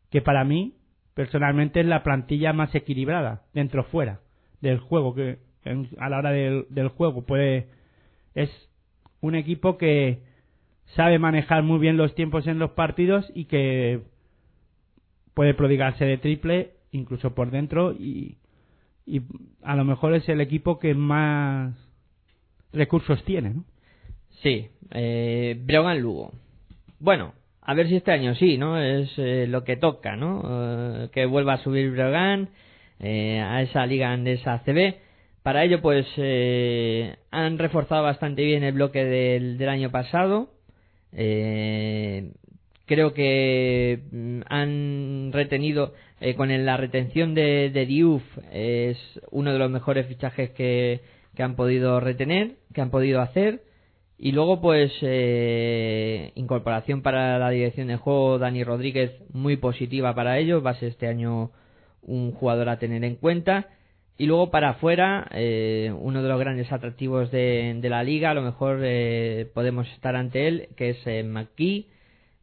que 0.09 0.21
para 0.21 0.43
mí, 0.43 0.73
personalmente, 1.13 1.81
es 1.81 1.85
la 1.85 2.01
plantilla 2.01 2.51
más 2.53 2.73
equilibrada, 2.73 3.43
dentro 3.53 3.83
fuera, 3.83 4.21
del 4.61 4.79
juego, 4.79 5.13
que 5.13 5.37
en- 5.65 5.89
a 5.99 6.09
la 6.09 6.17
hora 6.19 6.31
del, 6.31 6.65
del 6.69 6.87
juego, 6.87 7.23
pues. 7.25 7.65
es 8.35 8.49
un 9.21 9.35
equipo 9.35 9.77
que 9.77 10.19
sabe 10.95 11.19
manejar 11.19 11.63
muy 11.63 11.79
bien 11.79 11.97
los 11.97 12.15
tiempos 12.15 12.47
en 12.47 12.59
los 12.59 12.71
partidos 12.71 13.31
y 13.33 13.45
que 13.45 14.01
puede 15.33 15.53
prodigarse 15.53 16.05
de 16.05 16.17
triple 16.17 16.71
incluso 16.91 17.33
por 17.33 17.51
dentro 17.51 17.91
y, 17.93 18.37
a 19.63 19.75
lo 19.75 19.83
mejor 19.83 20.13
es 20.13 20.29
el 20.29 20.39
equipo 20.39 20.79
que 20.79 20.93
más 20.93 21.75
recursos 22.71 23.21
tiene, 23.25 23.49
¿no? 23.49 23.65
Sí, 24.41 24.69
eh, 24.91 25.59
Breogán 25.61 25.99
Lugo. 25.99 26.31
Bueno, 26.99 27.33
a 27.61 27.73
ver 27.73 27.89
si 27.89 27.97
este 27.97 28.11
año 28.11 28.33
sí, 28.35 28.57
¿no? 28.57 28.81
Es 28.81 29.11
eh, 29.17 29.45
lo 29.47 29.65
que 29.65 29.75
toca, 29.75 30.15
¿no? 30.15 30.41
Eh, 30.45 31.09
que 31.11 31.25
vuelva 31.25 31.53
a 31.53 31.63
subir 31.63 31.91
Breogán 31.91 32.49
eh, 32.99 33.41
a 33.41 33.61
esa 33.61 33.85
liga 33.85 34.11
andesa 34.11 34.61
CB. 34.63 34.95
Para 35.43 35.65
ello, 35.65 35.81
pues, 35.81 36.07
eh, 36.17 37.17
han 37.31 37.57
reforzado 37.57 38.03
bastante 38.03 38.43
bien 38.43 38.63
el 38.63 38.73
bloque 38.73 39.03
del, 39.03 39.57
del 39.57 39.69
año 39.69 39.91
pasado. 39.91 40.52
Eh, 41.16 42.32
creo 42.86 43.14
que 43.14 44.03
mm, 44.11 44.41
han 44.47 45.32
retenido, 45.32 45.93
eh, 46.20 46.36
con 46.36 46.66
la 46.66 46.78
retención 46.78 47.34
de, 47.34 47.70
de 47.70 47.86
Diouf, 47.86 48.24
es 48.51 48.97
uno 49.32 49.53
de 49.53 49.59
los 49.59 49.70
mejores 49.72 50.07
fichajes 50.07 50.51
que, 50.51 51.01
que 51.36 51.43
han 51.43 51.55
podido 51.55 51.99
retener, 51.99 52.55
que 52.74 52.82
han 52.82 52.91
podido 52.91 53.22
hacer. 53.22 53.61
Y 54.18 54.32
luego, 54.32 54.61
pues, 54.61 54.91
eh, 55.01 56.32
incorporación 56.36 57.01
para 57.01 57.38
la 57.39 57.49
dirección 57.49 57.88
de 57.88 57.97
juego, 57.97 58.39
Dani 58.39 58.64
Rodríguez, 58.64 59.11
muy 59.34 59.57
positiva 59.57 60.16
para 60.16 60.38
ellos. 60.39 60.66
Va 60.66 60.72
a 60.72 60.80
ser 60.80 60.89
este 60.89 61.07
año 61.07 61.51
un 62.01 62.32
jugador 62.32 62.70
a 62.70 62.80
tener 62.80 63.03
en 63.03 63.16
cuenta. 63.16 63.68
Y 64.18 64.26
luego 64.28 64.51
para 64.51 64.70
afuera, 64.70 65.28
eh, 65.32 65.91
uno 65.97 66.22
de 66.22 66.30
los 66.30 66.39
grandes 66.39 66.72
atractivos 66.72 67.32
de, 67.32 67.78
de 67.82 67.89
la 67.89 68.03
liga, 68.03 68.32
a 68.32 68.34
lo 68.34 68.43
mejor 68.43 68.80
eh, 68.84 69.49
podemos 69.53 69.88
estar 69.89 70.16
ante 70.16 70.47
él, 70.47 70.70
que 70.78 70.91
es 70.91 71.07
eh, 71.07 71.24
McKee, 71.24 71.88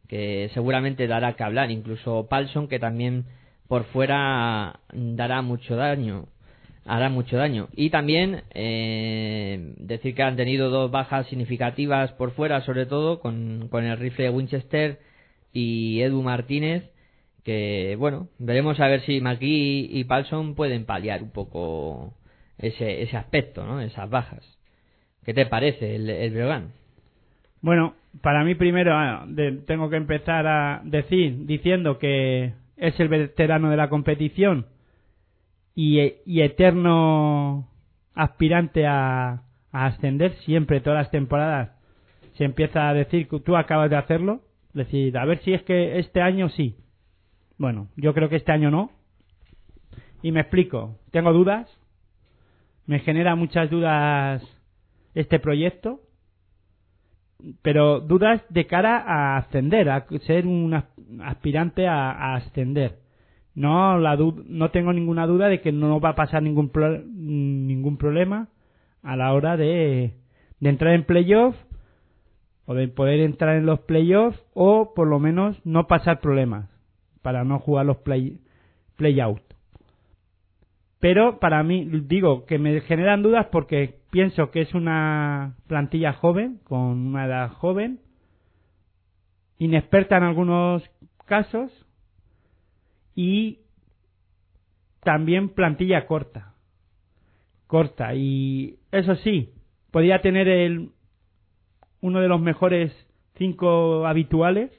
que 0.07 0.49
seguramente 0.53 1.07
dará 1.07 1.33
que 1.33 1.43
hablar. 1.43 1.71
Incluso 1.71 2.27
Palson, 2.29 2.67
que 2.67 2.79
también 2.79 3.25
por 3.67 3.85
fuera 3.85 4.81
dará 4.91 5.41
mucho 5.41 5.75
daño 5.75 6.27
hará 6.85 7.09
mucho 7.09 7.37
daño. 7.37 7.69
Y 7.73 7.89
también 7.89 8.43
eh, 8.53 9.73
decir 9.77 10.15
que 10.15 10.23
han 10.23 10.35
tenido 10.35 10.69
dos 10.69 10.91
bajas 10.91 11.27
significativas 11.27 12.11
por 12.13 12.31
fuera, 12.31 12.61
sobre 12.61 12.85
todo 12.85 13.19
con, 13.19 13.67
con 13.69 13.83
el 13.85 13.97
rifle 13.97 14.25
de 14.25 14.29
Winchester 14.31 14.99
y 15.53 16.01
Edu 16.01 16.21
Martínez, 16.21 16.89
que 17.43 17.95
bueno, 17.97 18.27
veremos 18.39 18.79
a 18.79 18.87
ver 18.87 19.01
si 19.01 19.21
McGee 19.21 19.89
y 19.91 20.03
Palson 20.03 20.55
pueden 20.55 20.85
paliar 20.85 21.23
un 21.23 21.31
poco 21.31 22.13
ese, 22.57 23.01
ese 23.01 23.17
aspecto, 23.17 23.65
¿no? 23.65 23.81
esas 23.81 24.09
bajas. 24.09 24.45
¿Qué 25.25 25.33
te 25.33 25.45
parece 25.45 25.95
el, 25.95 26.09
el 26.09 26.31
Breogán? 26.31 26.73
Bueno, 27.61 27.95
para 28.21 28.43
mí 28.43 28.55
primero 28.55 28.93
ah, 28.95 29.25
tengo 29.65 29.89
que 29.89 29.95
empezar 29.95 30.47
a 30.47 30.81
decir 30.83 31.45
diciendo 31.45 31.99
que 31.99 32.53
es 32.77 32.99
el 32.99 33.07
veterano 33.07 33.69
de 33.69 33.77
la 33.77 33.89
competición 33.89 34.65
y, 35.75 35.99
y 36.25 36.41
eterno 36.41 37.67
aspirante 38.13 38.85
a, 38.85 39.43
a 39.71 39.85
ascender 39.85 40.33
siempre 40.45 40.81
todas 40.81 41.03
las 41.03 41.11
temporadas 41.11 41.71
se 42.37 42.43
empieza 42.43 42.89
a 42.89 42.93
decir 42.93 43.27
que 43.27 43.39
tú 43.39 43.55
acabas 43.55 43.89
de 43.89 43.97
hacerlo 43.97 44.41
decir 44.73 45.17
a 45.17 45.25
ver 45.25 45.39
si 45.43 45.53
es 45.53 45.61
que 45.63 45.99
este 45.99 46.21
año 46.21 46.49
sí 46.49 46.75
bueno 47.61 47.87
yo 47.95 48.13
creo 48.13 48.27
que 48.27 48.37
este 48.37 48.51
año 48.51 48.71
no. 48.71 48.89
Y 50.23 50.31
me 50.31 50.41
explico. 50.41 50.97
Tengo 51.11 51.31
dudas. 51.33 51.67
Me 52.85 52.99
genera 52.99 53.35
muchas 53.35 53.69
dudas 53.69 54.43
este 55.15 55.39
proyecto. 55.39 55.99
Pero 57.63 58.01
dudas 58.01 58.41
de 58.49 58.67
cara 58.67 58.97
a 58.97 59.37
ascender, 59.37 59.89
a 59.89 60.05
ser 60.27 60.45
un 60.45 60.73
as- 60.75 60.85
aspirante 61.23 61.87
a, 61.87 62.35
ascender. 62.35 62.99
No, 63.55 63.97
la 63.97 64.15
no 64.15 64.69
tengo 64.71 64.93
ninguna 64.93 65.25
duda 65.25 65.47
de 65.49 65.59
que 65.61 65.71
no 65.71 65.99
va 65.99 66.09
a 66.09 66.15
pasar 66.15 66.41
ningún 66.43 66.69
pro- 66.69 67.01
ningún 67.03 67.97
problema 67.97 68.47
a 69.03 69.15
la 69.17 69.33
hora 69.33 69.57
de, 69.57 70.13
de 70.59 70.69
entrar 70.69 70.93
en 70.93 71.03
playoff 71.03 71.55
o 72.65 72.75
de 72.75 72.87
poder 72.87 73.19
entrar 73.19 73.57
en 73.57 73.65
los 73.65 73.79
playoffs 73.81 74.39
o 74.53 74.93
por 74.93 75.07
lo 75.07 75.19
menos 75.19 75.59
no 75.65 75.87
pasar 75.87 76.21
problemas 76.21 76.70
para 77.21 77.43
no 77.43 77.59
jugar 77.59 77.85
los 77.85 77.97
play 77.97 78.39
playout. 78.95 79.41
Pero 80.99 81.39
para 81.39 81.63
mí 81.63 81.85
digo 82.03 82.45
que 82.45 82.59
me 82.59 82.79
generan 82.81 83.23
dudas 83.23 83.47
porque 83.51 83.99
pienso 84.11 84.51
que 84.51 84.61
es 84.61 84.73
una 84.73 85.55
plantilla 85.67 86.13
joven 86.13 86.59
con 86.63 87.07
una 87.07 87.25
edad 87.25 87.49
joven 87.53 87.99
inexperta 89.57 90.17
en 90.17 90.23
algunos 90.23 90.83
casos 91.25 91.71
y 93.15 93.59
también 95.01 95.49
plantilla 95.49 96.05
corta 96.05 96.53
corta 97.67 98.13
y 98.15 98.79
eso 98.91 99.15
sí 99.15 99.53
podría 99.91 100.21
tener 100.21 100.47
el 100.47 100.89
uno 102.01 102.19
de 102.19 102.27
los 102.27 102.41
mejores 102.41 102.91
cinco 103.35 104.05
habituales 104.05 104.71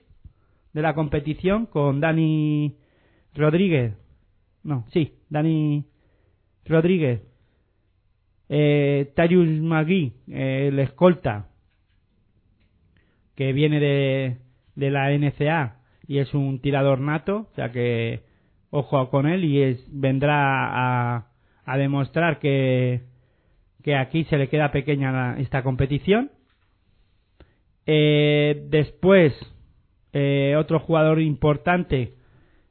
de 0.72 0.82
la 0.82 0.94
competición 0.94 1.66
con 1.66 2.00
Dani 2.00 2.76
Rodríguez 3.34 3.94
no 4.62 4.86
sí 4.92 5.14
Dani 5.28 5.84
Rodríguez 6.64 7.22
eh, 8.48 9.12
Tarius 9.14 9.48
Magui 9.60 10.12
el 10.28 10.78
escolta 10.78 11.48
que 13.34 13.52
viene 13.52 13.80
de, 13.80 14.36
de 14.74 14.90
la 14.90 15.10
NCA 15.10 15.76
y 16.06 16.18
es 16.18 16.34
un 16.34 16.60
tirador 16.60 17.00
nato, 17.00 17.48
o 17.50 17.54
sea 17.54 17.70
que 17.70 18.22
ojo 18.70 19.10
con 19.10 19.26
él 19.26 19.44
y 19.44 19.62
es, 19.62 19.84
vendrá 19.88 21.16
a, 21.16 21.26
a 21.64 21.78
demostrar 21.78 22.38
que, 22.38 23.02
que 23.82 23.96
aquí 23.96 24.24
se 24.24 24.36
le 24.36 24.48
queda 24.48 24.72
pequeña 24.72 25.36
esta 25.38 25.62
competición. 25.62 26.30
Eh, 27.86 28.66
después, 28.68 29.32
eh, 30.12 30.54
otro 30.58 30.78
jugador 30.80 31.20
importante, 31.20 32.14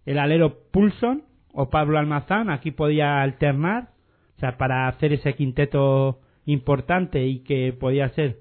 el 0.06 0.20
alero 0.20 0.60
Pulson 0.72 1.24
o 1.54 1.70
Pablo 1.70 1.98
Almazán, 2.00 2.50
aquí 2.50 2.72
podía 2.72 3.22
alternar, 3.22 3.90
o 4.38 4.40
sea, 4.40 4.58
para 4.58 4.88
hacer 4.88 5.14
ese 5.14 5.34
quinteto 5.34 6.20
importante 6.46 7.26
y 7.26 7.40
que 7.40 7.74
podía 7.74 8.10
ser 8.10 8.38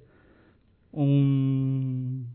un 0.93 2.35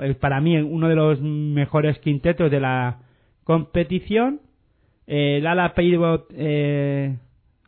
eh, 0.00 0.14
para 0.14 0.40
mí 0.40 0.56
uno 0.58 0.88
de 0.88 0.94
los 0.94 1.20
mejores 1.20 1.98
quintetos 2.00 2.50
de 2.50 2.60
la 2.60 2.98
competición 3.44 4.40
eh, 5.06 5.38
el 5.38 5.46
ala 5.46 5.74
pivot 5.74 6.26
eh, 6.34 7.16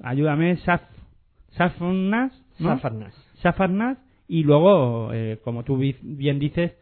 ayúdame 0.02 0.56
Saf, 0.58 0.82
Safnas 1.52 2.32
¿no? 2.58 2.68
Safarnas. 2.74 3.14
Safarnas 3.42 3.98
y 4.28 4.42
luego 4.44 5.10
eh, 5.14 5.38
como 5.42 5.64
tú 5.64 5.78
bi- 5.78 5.96
bien 6.02 6.38
dices 6.38 6.72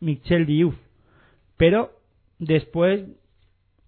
Michel 0.00 0.46
Diouf 0.46 0.74
pero 1.56 1.90
después 2.38 3.04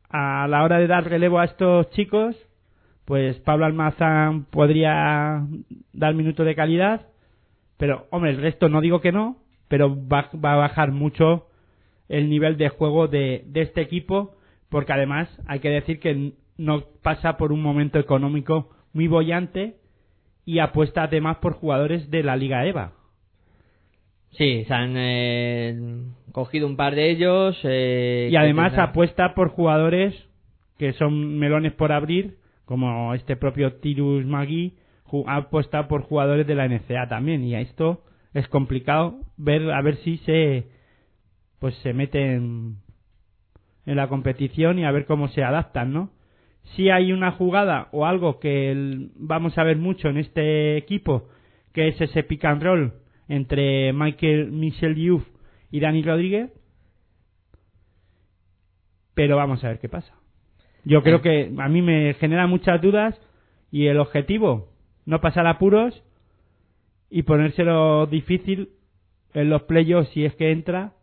a 0.09 0.47
la 0.49 0.65
hora 0.65 0.79
de 0.79 0.87
dar 0.87 1.09
relevo 1.09 1.39
a 1.39 1.45
estos 1.45 1.91
chicos 1.91 2.37
pues 3.05 3.39
Pablo 3.41 3.67
Almazán 3.67 4.45
podría 4.45 5.47
dar 5.93 6.15
minutos 6.15 6.45
de 6.45 6.55
calidad 6.55 7.07
pero 7.77 8.07
hombre 8.11 8.31
el 8.31 8.41
resto 8.41 8.69
no 8.69 8.81
digo 8.81 9.01
que 9.01 9.13
no 9.13 9.37
pero 9.69 9.97
va, 10.09 10.29
va 10.45 10.55
a 10.55 10.57
bajar 10.57 10.91
mucho 10.91 11.47
el 12.11 12.29
nivel 12.29 12.57
de 12.57 12.69
juego 12.69 13.07
de, 13.07 13.45
de 13.47 13.63
este 13.63 13.81
equipo, 13.81 14.35
porque 14.69 14.93
además 14.93 15.29
hay 15.47 15.61
que 15.61 15.71
decir 15.71 16.01
que 16.01 16.33
no 16.59 16.83
pasa 17.03 17.37
por 17.37 17.53
un 17.53 17.63
momento 17.63 18.01
económico 18.01 18.71
muy 18.93 19.07
bollante 19.07 19.77
y 20.45 20.59
apuesta 20.59 21.05
además 21.05 21.37
por 21.37 21.55
jugadores 21.55 22.11
de 22.11 22.25
la 22.25 22.37
Liga 22.37 22.67
EVA. 22.67 22.93
Sí, 24.33 24.65
se 24.65 24.73
han 24.75 24.95
eh, 24.97 26.03
cogido 26.33 26.67
un 26.67 26.77
par 26.77 26.95
de 26.95 27.11
ellos. 27.11 27.59
eh, 27.65 28.29
Y 28.31 28.37
además 28.37 28.73
tendrán- 28.73 28.89
apuesta 28.91 29.35
por 29.35 29.49
jugadores 29.51 30.15
que 30.79 30.93
son 30.95 31.39
melones 31.39 31.73
por 31.75 31.93
abrir, 31.93 32.37
como 32.65 33.13
este 33.15 33.37
propio 33.37 33.75
Tirus 33.75 34.25
Magui, 34.25 34.75
ha 35.27 35.37
apostado 35.37 35.89
por 35.89 36.03
jugadores 36.03 36.47
de 36.47 36.55
la 36.55 36.65
NCA 36.67 37.09
también. 37.09 37.45
Y 37.45 37.55
a 37.55 37.61
esto 37.61 38.03
es 38.33 38.47
complicado 38.49 39.19
ver 39.37 39.71
a 39.73 39.83
ver 39.83 39.97
si 39.97 40.19
se 40.19 40.67
pues 41.59 41.75
se 41.83 41.93
meten 41.93 42.77
en 43.85 43.97
la 43.97 44.09
competición 44.09 44.79
y 44.79 44.85
a 44.85 44.91
ver 44.93 45.05
cómo 45.05 45.29
se 45.29 45.43
adaptan, 45.43 45.93
¿no? 45.93 46.11
Si 46.77 46.89
hay 46.89 47.13
una 47.13 47.33
jugada 47.33 47.89
o 47.93 48.07
algo 48.07 48.39
que 48.39 48.71
el- 48.71 49.11
vamos 49.17 49.59
a 49.59 49.65
ver 49.65 49.77
mucho 49.77 50.09
en 50.09 50.17
este 50.17 50.77
equipo, 50.79 51.29
que 51.75 51.89
es 51.89 52.01
ese 52.01 52.23
pick 52.23 52.45
and 52.47 52.63
roll 52.63 52.93
entre 53.31 53.93
Michael 53.93 54.51
Michel 54.51 54.97
Diouf 54.97 55.25
y 55.71 55.79
Dani 55.79 56.03
Rodríguez, 56.03 56.51
pero 59.15 59.37
vamos 59.37 59.63
a 59.63 59.69
ver 59.69 59.79
qué 59.79 59.89
pasa. 59.89 60.13
Yo 60.85 61.05
creo 61.05 61.23
que 61.23 61.53
a 61.57 61.69
mí 61.69 61.81
me 61.81 62.15
genera 62.15 62.49
muchas 62.49 62.83
dudas 62.83 63.17
y 63.71 63.87
el 63.87 63.99
objetivo, 63.99 64.73
no 65.07 65.21
pasar 65.21 65.47
apuros 65.47 66.03
y 67.09 67.23
ponérselo 67.23 68.07
difícil 68.07 68.71
en 69.33 69.49
los 69.49 69.63
playoffs 69.63 70.11
si 70.11 70.25
es 70.25 70.35
que 70.35 70.51
entra 70.51 70.95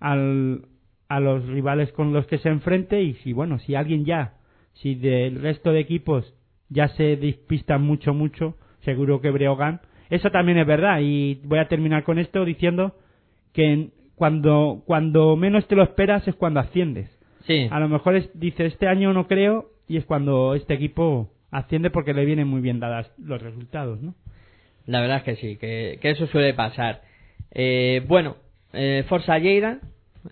al, 0.00 0.66
a 1.08 1.18
los 1.18 1.46
rivales 1.46 1.92
con 1.92 2.12
los 2.12 2.26
que 2.26 2.36
se 2.38 2.50
enfrente 2.50 3.00
y 3.02 3.14
si 3.14 3.32
bueno, 3.32 3.58
si 3.58 3.74
alguien 3.74 4.04
ya, 4.04 4.34
si 4.74 4.96
del 4.96 5.40
resto 5.40 5.72
de 5.72 5.80
equipos 5.80 6.34
ya 6.68 6.88
se 6.88 7.16
despistan 7.16 7.80
mucho, 7.82 8.12
mucho, 8.12 8.58
seguro 8.84 9.22
que 9.22 9.30
Breogán. 9.30 9.80
Eso 10.10 10.30
también 10.30 10.58
es 10.58 10.66
verdad 10.66 11.00
y 11.00 11.40
voy 11.44 11.58
a 11.58 11.68
terminar 11.68 12.04
con 12.04 12.18
esto 12.18 12.44
diciendo 12.44 12.94
que 13.52 13.88
cuando, 14.16 14.82
cuando 14.86 15.36
menos 15.36 15.66
te 15.66 15.76
lo 15.76 15.82
esperas 15.82 16.26
es 16.28 16.34
cuando 16.34 16.60
asciendes. 16.60 17.08
Sí, 17.46 17.68
A 17.70 17.80
lo 17.80 17.88
mejor 17.88 18.16
es, 18.16 18.30
dice 18.38 18.66
este 18.66 18.86
año 18.86 19.12
no 19.12 19.26
creo 19.26 19.70
y 19.88 19.96
es 19.96 20.04
cuando 20.04 20.54
este 20.54 20.74
equipo 20.74 21.30
asciende 21.50 21.90
porque 21.90 22.12
le 22.12 22.24
vienen 22.24 22.46
muy 22.46 22.60
bien 22.60 22.80
dadas 22.80 23.10
los 23.18 23.40
resultados, 23.40 24.00
¿no? 24.02 24.14
la 24.86 25.00
verdad 25.00 25.18
es 25.18 25.22
que 25.22 25.36
sí, 25.36 25.56
que, 25.56 25.98
que 26.00 26.10
eso 26.10 26.26
suele 26.26 26.54
pasar. 26.54 27.02
Eh, 27.52 28.02
bueno, 28.06 28.36
eh, 28.72 29.04
Forza 29.08 29.38
Lleida, 29.38 29.78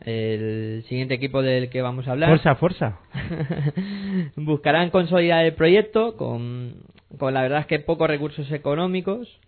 el 0.05 0.85
siguiente 0.89 1.15
equipo 1.15 1.43
del 1.43 1.71
que 1.71 1.81
vamos 1.81 2.09
a 2.09 2.13
hablar. 2.13 2.31
Fuerza, 2.31 2.55
fuerza. 2.57 2.99
Buscarán 4.37 4.91
consolidar 4.91 5.45
el 5.45 5.55
proyecto 5.55 6.17
con, 6.17 6.75
con 7.19 7.35
la 7.35 7.43
verdad 7.43 7.61
es 7.61 7.67
que 7.67 7.79
pocos 7.79 8.09
recursos 8.09 8.51
económicos 8.51 9.41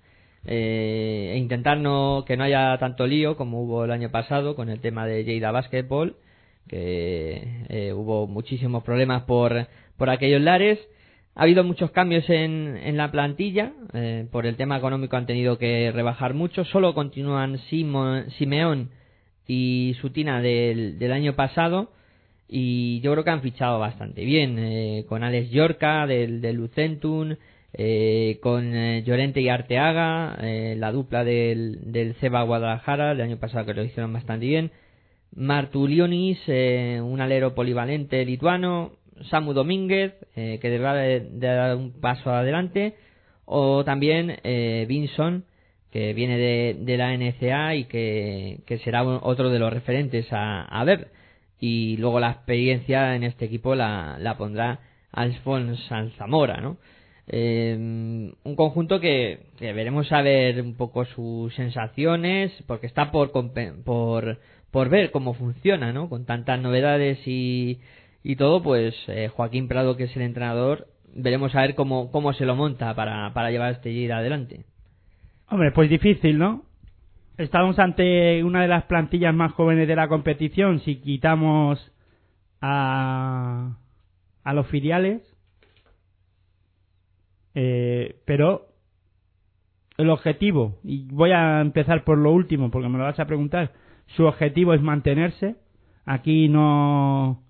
eh, 0.44 1.32
e 1.34 1.38
intentar 1.38 1.78
no, 1.78 2.24
que 2.26 2.36
no 2.36 2.44
haya 2.44 2.76
tanto 2.78 3.06
lío 3.06 3.36
como 3.36 3.62
hubo 3.62 3.84
el 3.84 3.90
año 3.90 4.10
pasado 4.10 4.54
con 4.56 4.68
el 4.68 4.80
tema 4.80 5.06
de 5.06 5.24
Lleida 5.24 5.50
Basketball, 5.50 6.16
que 6.68 7.64
eh, 7.68 7.92
hubo 7.92 8.26
muchísimos 8.26 8.82
problemas 8.84 9.22
por, 9.22 9.66
por 9.96 10.10
aquellos 10.10 10.40
lares. 10.40 10.78
Ha 11.34 11.42
habido 11.42 11.64
muchos 11.64 11.90
cambios 11.90 12.28
en, 12.28 12.76
en 12.82 12.96
la 12.96 13.10
plantilla, 13.10 13.72
eh, 13.92 14.26
por 14.30 14.46
el 14.46 14.56
tema 14.56 14.76
económico 14.76 15.16
han 15.16 15.26
tenido 15.26 15.58
que 15.58 15.90
rebajar 15.92 16.34
mucho, 16.34 16.64
solo 16.64 16.94
continúan 16.94 17.58
Simeón 17.58 18.90
y 19.46 19.96
Sutina 20.00 20.42
del, 20.42 20.98
del 20.98 21.12
año 21.12 21.34
pasado 21.34 21.90
y 22.52 23.00
yo 23.00 23.12
creo 23.12 23.22
que 23.22 23.30
han 23.30 23.42
fichado 23.42 23.78
bastante 23.78 24.24
bien 24.24 24.58
eh, 24.58 25.04
con 25.08 25.22
Alex 25.22 25.50
Yorca 25.50 26.06
del, 26.06 26.40
del 26.40 26.56
Lucentum 26.56 27.36
eh, 27.72 28.38
con 28.42 28.74
eh, 28.74 29.02
Llorente 29.04 29.40
y 29.40 29.48
Arteaga 29.48 30.36
eh, 30.40 30.74
la 30.76 30.92
dupla 30.92 31.24
del, 31.24 31.92
del 31.92 32.14
Ceba 32.14 32.42
Guadalajara 32.42 33.12
el 33.12 33.20
año 33.20 33.38
pasado 33.38 33.66
que 33.66 33.74
lo 33.74 33.84
hicieron 33.84 34.12
bastante 34.12 34.46
bien. 34.46 34.72
Martulionis 35.34 36.38
eh, 36.48 37.00
un 37.02 37.20
alero 37.20 37.54
polivalente 37.54 38.24
lituano. 38.24 38.92
Samu 39.30 39.52
Domínguez 39.52 40.14
eh, 40.34 40.58
que 40.60 40.70
deberá 40.70 40.94
de, 40.94 41.28
dar 41.30 41.76
un 41.76 42.00
paso 42.00 42.30
adelante. 42.30 42.96
O 43.44 43.84
también 43.84 44.38
Vinson 44.86 45.44
que 45.90 46.12
viene 46.14 46.38
de, 46.38 46.96
la 46.96 47.16
NCA 47.16 47.74
y 47.74 47.84
que, 47.86 48.80
será 48.84 49.02
otro 49.02 49.50
de 49.50 49.58
los 49.58 49.72
referentes 49.72 50.32
a, 50.32 50.62
a 50.62 50.84
ver. 50.84 51.08
Y 51.58 51.96
luego 51.96 52.20
la 52.20 52.30
experiencia 52.30 53.16
en 53.16 53.24
este 53.24 53.46
equipo 53.46 53.74
la, 53.74 54.18
la 54.20 54.36
pondrá 54.36 54.78
Alfonso 55.10 55.82
Zamora, 56.16 56.60
¿no? 56.60 56.76
Eh, 57.32 57.76
un 57.76 58.56
conjunto 58.56 58.98
que, 58.98 59.46
que 59.56 59.72
veremos 59.72 60.10
a 60.10 60.20
ver 60.20 60.60
un 60.60 60.74
poco 60.74 61.04
sus 61.04 61.54
sensaciones, 61.54 62.50
porque 62.66 62.88
está 62.88 63.12
por, 63.12 63.30
por, 63.84 64.38
por 64.72 64.88
ver 64.88 65.12
cómo 65.12 65.34
funciona, 65.34 65.92
¿no? 65.92 66.08
Con 66.08 66.26
tantas 66.26 66.60
novedades 66.60 67.20
y, 67.26 67.78
y 68.24 68.34
todo, 68.34 68.64
pues 68.64 68.96
eh, 69.06 69.28
Joaquín 69.28 69.68
Prado, 69.68 69.96
que 69.96 70.04
es 70.04 70.16
el 70.16 70.22
entrenador, 70.22 70.88
veremos 71.14 71.54
a 71.54 71.60
ver 71.60 71.76
cómo, 71.76 72.10
cómo 72.10 72.32
se 72.32 72.46
lo 72.46 72.56
monta 72.56 72.94
para, 72.96 73.32
para 73.32 73.52
llevar 73.52 73.74
este 73.74 73.92
Lleida 73.92 74.18
adelante. 74.18 74.64
Hombre, 75.48 75.70
pues 75.70 75.88
difícil, 75.88 76.36
¿no? 76.36 76.64
Estamos 77.38 77.78
ante 77.78 78.42
una 78.42 78.62
de 78.62 78.68
las 78.68 78.84
plantillas 78.84 79.34
más 79.34 79.52
jóvenes 79.52 79.86
de 79.86 79.94
la 79.94 80.08
competición 80.08 80.80
si 80.80 80.96
quitamos 80.96 81.92
a, 82.60 83.76
a 84.42 84.52
los 84.52 84.66
filiales. 84.66 85.22
Eh, 87.54 88.16
pero 88.24 88.66
el 89.96 90.08
objetivo, 90.10 90.78
y 90.82 91.06
voy 91.12 91.32
a 91.32 91.60
empezar 91.60 92.04
por 92.04 92.16
lo 92.18 92.32
último 92.32 92.70
porque 92.70 92.88
me 92.88 92.98
lo 92.98 93.04
vas 93.04 93.20
a 93.20 93.26
preguntar, 93.26 93.72
su 94.06 94.24
objetivo 94.24 94.72
es 94.74 94.80
mantenerse. 94.80 95.56
Aquí 96.06 96.48
no, 96.48 97.42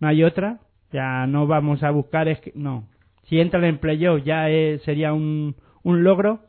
no 0.00 0.08
hay 0.08 0.24
otra. 0.24 0.60
Ya 0.92 1.26
no 1.26 1.46
vamos 1.46 1.82
a 1.82 1.90
buscar, 1.90 2.28
es 2.28 2.40
que, 2.40 2.52
no. 2.54 2.88
Si 3.24 3.38
entran 3.38 3.64
en 3.64 3.78
playoff 3.78 4.24
ya 4.24 4.48
es- 4.48 4.82
sería 4.82 5.12
un, 5.12 5.54
un 5.82 6.02
logro 6.02 6.40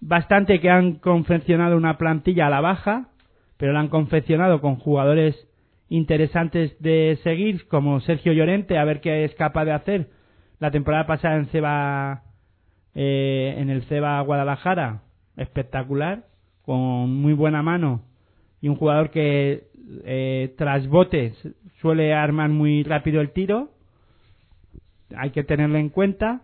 bastante 0.00 0.60
que 0.60 0.70
han 0.70 0.94
confeccionado 0.96 1.76
una 1.76 1.98
plantilla 1.98 2.46
a 2.46 2.50
la 2.50 2.60
baja, 2.60 3.08
pero 3.56 3.72
la 3.72 3.80
han 3.80 3.88
confeccionado 3.88 4.60
con 4.60 4.76
jugadores 4.76 5.48
interesantes 5.88 6.80
de 6.80 7.18
seguir, 7.22 7.66
como 7.68 8.00
Sergio 8.00 8.32
Llorente, 8.32 8.78
a 8.78 8.84
ver 8.84 9.00
qué 9.00 9.24
es 9.24 9.34
capaz 9.34 9.64
de 9.64 9.72
hacer. 9.72 10.08
La 10.62 10.70
temporada 10.70 11.08
pasada 11.08 11.38
en 11.38 11.46
Ceba, 11.46 12.22
eh, 12.94 13.56
en 13.58 13.68
el 13.68 13.82
Ceba 13.86 14.20
Guadalajara, 14.20 15.02
espectacular, 15.36 16.26
con 16.64 17.12
muy 17.16 17.32
buena 17.32 17.64
mano 17.64 18.02
y 18.60 18.68
un 18.68 18.76
jugador 18.76 19.10
que 19.10 19.64
eh, 20.04 20.54
tras 20.56 20.86
botes 20.86 21.36
suele 21.80 22.14
armar 22.14 22.50
muy 22.50 22.84
rápido 22.84 23.20
el 23.20 23.32
tiro. 23.32 23.70
Hay 25.16 25.30
que 25.30 25.42
tenerlo 25.42 25.78
en 25.78 25.88
cuenta 25.88 26.42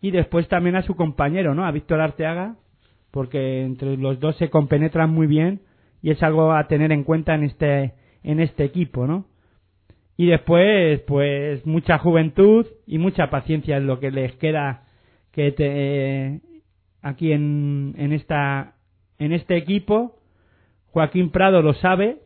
y 0.00 0.10
después 0.10 0.48
también 0.48 0.74
a 0.74 0.82
su 0.82 0.96
compañero, 0.96 1.54
¿no? 1.54 1.64
A 1.64 1.70
Víctor 1.70 2.00
Arteaga, 2.00 2.56
porque 3.12 3.62
entre 3.62 3.96
los 3.98 4.18
dos 4.18 4.34
se 4.38 4.50
compenetran 4.50 5.10
muy 5.10 5.28
bien 5.28 5.60
y 6.02 6.10
es 6.10 6.20
algo 6.24 6.52
a 6.52 6.66
tener 6.66 6.90
en 6.90 7.04
cuenta 7.04 7.36
en 7.36 7.44
este 7.44 7.94
en 8.24 8.40
este 8.40 8.64
equipo, 8.64 9.06
¿no? 9.06 9.26
Y 10.20 10.26
después, 10.26 11.00
pues 11.06 11.64
mucha 11.64 11.96
juventud 11.98 12.66
y 12.86 12.98
mucha 12.98 13.30
paciencia 13.30 13.76
es 13.78 13.84
lo 13.84 14.00
que 14.00 14.10
les 14.10 14.34
queda 14.36 14.82
que 15.32 15.52
te, 15.52 16.40
aquí 17.02 17.30
en, 17.32 17.94
en 17.96 18.12
esta 18.12 18.74
en 19.20 19.32
este 19.32 19.56
equipo. 19.56 20.18
Joaquín 20.90 21.30
Prado 21.30 21.62
lo 21.62 21.72
sabe 21.74 22.18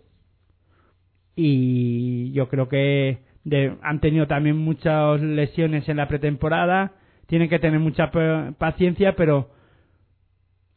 y 1.36 2.32
yo 2.32 2.48
creo 2.48 2.68
que 2.68 3.18
de- 3.44 3.76
han 3.82 4.00
tenido 4.00 4.26
también 4.26 4.56
muchas 4.56 5.20
lesiones 5.20 5.88
en 5.88 5.96
la 5.98 6.08
pretemporada. 6.08 6.92
Tienen 7.26 7.48
que 7.48 7.58
tener 7.58 7.80
mucha 7.80 8.10
pa- 8.10 8.52
paciencia, 8.58 9.16
pero 9.16 9.50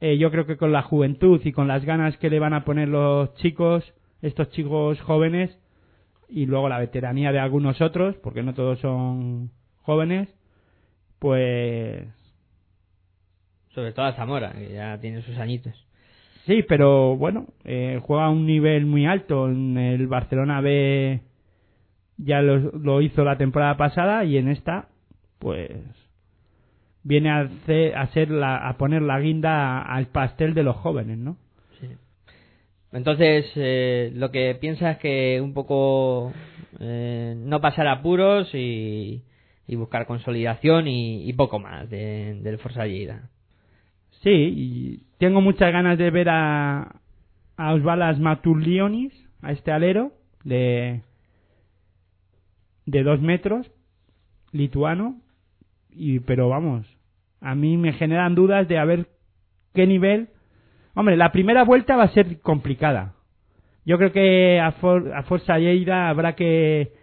eh, 0.02 0.18
yo 0.18 0.32
creo 0.32 0.46
que 0.46 0.58
con 0.58 0.72
la 0.72 0.82
juventud 0.82 1.42
y 1.44 1.52
con 1.52 1.68
las 1.68 1.86
ganas 1.86 2.18
que 2.18 2.30
le 2.30 2.40
van 2.40 2.54
a 2.54 2.66
poner 2.66 2.88
los 2.90 3.34
chicos, 3.36 3.94
estos 4.22 4.50
chicos 4.52 5.00
jóvenes, 5.02 5.58
y 6.30 6.46
luego 6.46 6.70
la 6.70 6.80
veteranía 6.80 7.32
de 7.32 7.40
algunos 7.40 7.82
otros, 7.82 8.16
porque 8.18 8.44
no 8.44 8.54
todos 8.54 8.80
son 8.80 9.52
jóvenes, 9.82 10.30
pues 11.20 12.08
Sobre 13.70 13.92
todo 13.94 14.06
a 14.06 14.14
Zamora, 14.14 14.54
que 14.54 14.74
ya 14.74 14.98
tiene 15.00 15.22
sus 15.22 15.38
añitos. 15.38 15.74
sí, 16.46 16.64
pero 16.64 17.16
bueno, 17.18 17.48
eh, 17.64 18.00
juega 18.04 18.26
a 18.26 18.30
un 18.30 18.46
nivel 18.46 18.86
muy 18.86 19.06
alto. 19.06 19.48
En 19.48 19.78
el 19.78 20.08
Barcelona 20.08 20.62
B 20.62 21.22
ya 22.18 22.42
lo, 22.42 22.58
lo 22.72 23.02
hizo 23.02 23.24
la 23.24 23.38
temporada 23.38 23.78
pasada 23.78 24.24
y 24.24 24.38
en 24.38 24.48
esta, 24.48 24.88
pues 25.40 25.72
viene 27.04 27.30
a, 27.30 27.42
hacer, 27.42 27.96
a, 27.96 28.08
ser 28.08 28.32
la, 28.32 28.68
a 28.68 28.78
poner 28.78 29.02
la 29.02 29.20
guinda 29.20 29.82
al 29.82 30.08
pastel 30.08 30.54
de 30.54 30.64
los 30.64 30.76
jóvenes, 30.76 31.18
¿no? 31.18 31.38
Entonces, 32.96 33.46
eh, 33.56 34.10
lo 34.16 34.32
que 34.32 34.56
piensa 34.56 34.92
es 34.92 34.98
que 35.00 35.42
un 35.42 35.54
poco 35.54 36.32
eh, 36.80 37.36
no 37.38 37.60
pasar 37.60 37.88
apuros 37.88 38.50
y, 38.54 39.22
buscar 39.68 40.06
consolidación 40.08 40.88
y, 40.88 41.32
poco 41.34 41.60
más 41.60 41.90
de- 41.90 42.40
del 42.42 42.58
Forza 42.58 42.86
Lleida. 42.88 43.30
Sí, 44.24 45.04
tengo 45.18 45.42
muchas 45.42 45.74
ganas 45.74 45.98
de 45.98 46.10
ver 46.10 46.30
a, 46.30 47.02
a 47.58 47.74
Osvalas 47.74 48.18
Maturlionis, 48.18 49.12
a 49.42 49.52
este 49.52 49.72
alero 49.74 50.14
de, 50.46 51.02
de 52.86 53.04
dos 53.04 53.20
metros, 53.20 53.70
lituano, 54.54 55.20
y 55.92 56.20
pero 56.22 56.48
vamos, 56.48 56.88
a 57.42 57.56
mí 57.56 57.76
me 57.76 57.92
generan 57.92 58.36
dudas 58.36 58.70
de 58.70 58.78
a 58.78 58.86
ver 58.86 59.08
qué 59.74 59.86
nivel. 59.86 60.30
Hombre, 60.96 61.18
la 61.18 61.32
primera 61.32 61.64
vuelta 61.64 61.98
va 61.98 62.04
a 62.04 62.14
ser 62.14 62.40
complicada. 62.40 63.16
Yo 63.86 63.98
creo 63.98 64.12
que 64.12 64.60
a, 64.60 64.72
For, 64.72 65.14
a 65.14 65.24
Forza 65.24 65.60
Lleida 65.60 66.10
habrá 66.10 66.36
que 66.36 66.94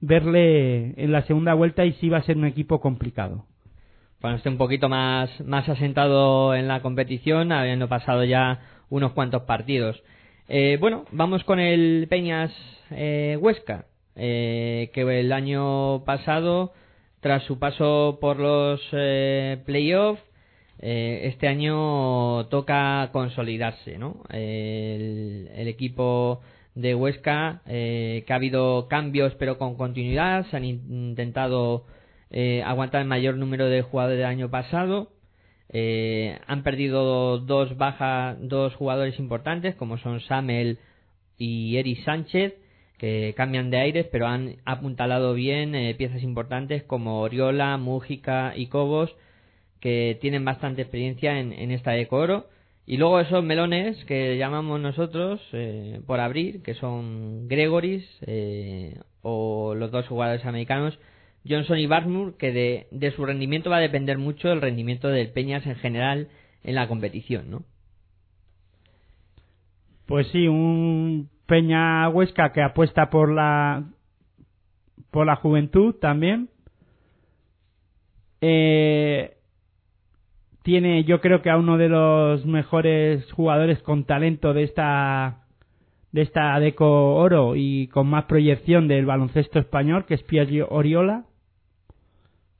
verle 0.00 1.00
en 1.02 1.12
la 1.12 1.22
segunda 1.22 1.54
vuelta 1.54 1.84
y 1.84 1.92
sí 1.94 2.08
va 2.08 2.18
a 2.18 2.22
ser 2.22 2.36
un 2.36 2.44
equipo 2.44 2.80
complicado. 2.80 3.46
Cuando 4.20 4.38
esté 4.38 4.48
un 4.48 4.58
poquito 4.58 4.88
más, 4.88 5.30
más 5.42 5.68
asentado 5.68 6.54
en 6.54 6.66
la 6.66 6.82
competición, 6.82 7.52
habiendo 7.52 7.88
pasado 7.88 8.24
ya 8.24 8.60
unos 8.90 9.12
cuantos 9.12 9.42
partidos. 9.42 10.02
Eh, 10.48 10.76
bueno, 10.80 11.04
vamos 11.12 11.44
con 11.44 11.60
el 11.60 12.06
Peñas 12.10 12.52
eh, 12.90 13.38
Huesca, 13.40 13.86
eh, 14.16 14.90
que 14.92 15.20
el 15.20 15.32
año 15.32 16.04
pasado, 16.04 16.72
tras 17.20 17.44
su 17.44 17.58
paso 17.58 18.18
por 18.20 18.38
los 18.38 18.80
eh, 18.92 19.62
playoffs, 19.64 20.22
eh, 20.80 21.22
este 21.24 21.48
año 21.48 22.46
toca 22.48 23.08
consolidarse, 23.12 23.98
¿no? 23.98 24.22
El, 24.30 25.48
el 25.54 25.68
equipo 25.68 26.40
de 26.74 26.94
Huesca, 26.94 27.62
eh, 27.66 28.24
que 28.26 28.32
ha 28.32 28.36
habido 28.36 28.88
cambios 28.88 29.34
pero 29.36 29.58
con 29.58 29.76
continuidad, 29.76 30.46
se 30.50 30.56
han 30.56 30.64
in- 30.64 30.82
intentado 30.90 31.84
eh, 32.30 32.62
aguantar 32.64 33.02
el 33.02 33.08
mayor 33.08 33.36
número 33.36 33.68
de 33.68 33.82
jugadores 33.82 34.18
del 34.18 34.26
año 34.26 34.50
pasado. 34.50 35.10
Eh, 35.70 36.38
han 36.46 36.62
perdido 36.62 37.38
dos 37.38 37.76
bajas, 37.76 38.36
dos 38.40 38.74
jugadores 38.74 39.18
importantes, 39.18 39.74
como 39.76 39.98
son 39.98 40.20
Samel 40.20 40.78
y 41.38 41.76
Eri 41.76 41.96
Sánchez, 41.96 42.54
que 42.98 43.34
cambian 43.36 43.70
de 43.70 43.78
aires, 43.78 44.06
pero 44.12 44.26
han 44.26 44.56
apuntalado 44.64 45.34
bien 45.34 45.74
eh, 45.74 45.94
piezas 45.94 46.22
importantes 46.22 46.82
como 46.84 47.20
Oriola, 47.20 47.76
Mújica 47.76 48.52
y 48.56 48.66
Cobos, 48.66 49.14
que 49.84 50.16
tienen 50.22 50.46
bastante 50.46 50.80
experiencia 50.80 51.38
en, 51.38 51.70
esta 51.70 51.94
Eco 51.98 52.16
Oro. 52.16 52.46
Y 52.86 52.96
luego 52.96 53.20
esos 53.20 53.44
melones 53.44 54.02
que 54.06 54.38
llamamos 54.38 54.80
nosotros 54.80 55.42
eh, 55.52 56.00
por 56.06 56.20
abrir, 56.20 56.62
que 56.62 56.72
son 56.72 57.48
Gregoris 57.48 58.02
eh, 58.26 58.98
o 59.20 59.74
los 59.74 59.90
dos 59.90 60.08
jugadores 60.08 60.46
americanos, 60.46 60.98
Johnson 61.46 61.76
y 61.76 61.86
Barnmore, 61.86 62.32
que 62.38 62.50
de, 62.50 62.86
de 62.92 63.10
su 63.10 63.26
rendimiento 63.26 63.68
va 63.68 63.76
a 63.76 63.80
depender 63.80 64.16
mucho 64.16 64.50
el 64.50 64.62
rendimiento 64.62 65.08
del 65.08 65.32
Peñas 65.32 65.66
en 65.66 65.76
general 65.76 66.28
en 66.62 66.76
la 66.76 66.88
competición, 66.88 67.50
¿no? 67.50 67.64
Pues 70.06 70.28
sí, 70.28 70.48
un 70.48 71.28
Peña 71.44 72.08
Huesca 72.08 72.52
que 72.54 72.62
apuesta 72.62 73.10
por 73.10 73.30
la 73.30 73.84
por 75.10 75.26
la 75.26 75.36
juventud 75.36 75.94
también. 76.00 76.48
Eh, 78.40 79.34
tiene, 80.64 81.04
yo 81.04 81.20
creo 81.20 81.42
que 81.42 81.50
a 81.50 81.56
uno 81.58 81.76
de 81.78 81.88
los 81.88 82.44
mejores 82.46 83.30
jugadores 83.32 83.80
con 83.82 84.04
talento 84.04 84.52
de 84.54 84.64
esta 84.64 85.42
de 86.10 86.22
esta 86.22 86.58
Deco 86.58 87.14
Oro 87.16 87.54
y 87.54 87.88
con 87.88 88.06
más 88.08 88.24
proyección 88.24 88.88
del 88.88 89.04
baloncesto 89.04 89.58
español, 89.58 90.04
que 90.06 90.14
es 90.14 90.22
Pierre 90.22 90.64
Oriola, 90.68 91.24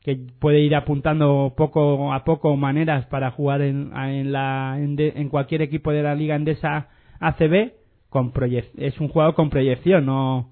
que 0.03 0.17
puede 0.39 0.61
ir 0.61 0.75
apuntando 0.75 1.55
poco 1.57 2.13
a 2.13 2.25
poco 2.25 2.57
maneras 2.57 3.07
para 3.07 3.31
jugar 3.31 3.63
en, 3.63 3.97
en, 3.97 4.33
la, 4.33 4.75
en, 4.79 4.97
de- 4.97 5.15
en 5.17 5.29
cualquier 5.31 5.63
equipo 5.63 5.93
de 5.93 6.03
la 6.03 6.15
Liga 6.15 6.35
Endesa 6.37 6.89
ACB. 7.21 7.73
Con 8.11 8.33
proyec- 8.33 8.71
es 8.77 9.01
un 9.01 9.09
jugador 9.09 9.35
con 9.35 9.51
proyección, 9.51 10.05
no 10.07 10.51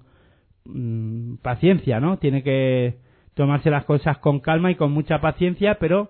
mm, 0.65 1.35
paciencia, 1.41 1.99
¿no? 1.99 2.17
Tiene 2.17 2.41
que 2.41 2.95
tomarse 3.35 3.69
las 3.69 3.85
cosas 3.85 4.17
con 4.19 4.39
calma 4.39 4.71
y 4.71 4.75
con 4.75 4.91
mucha 4.91 5.19
paciencia, 5.21 5.75
pero 5.79 6.09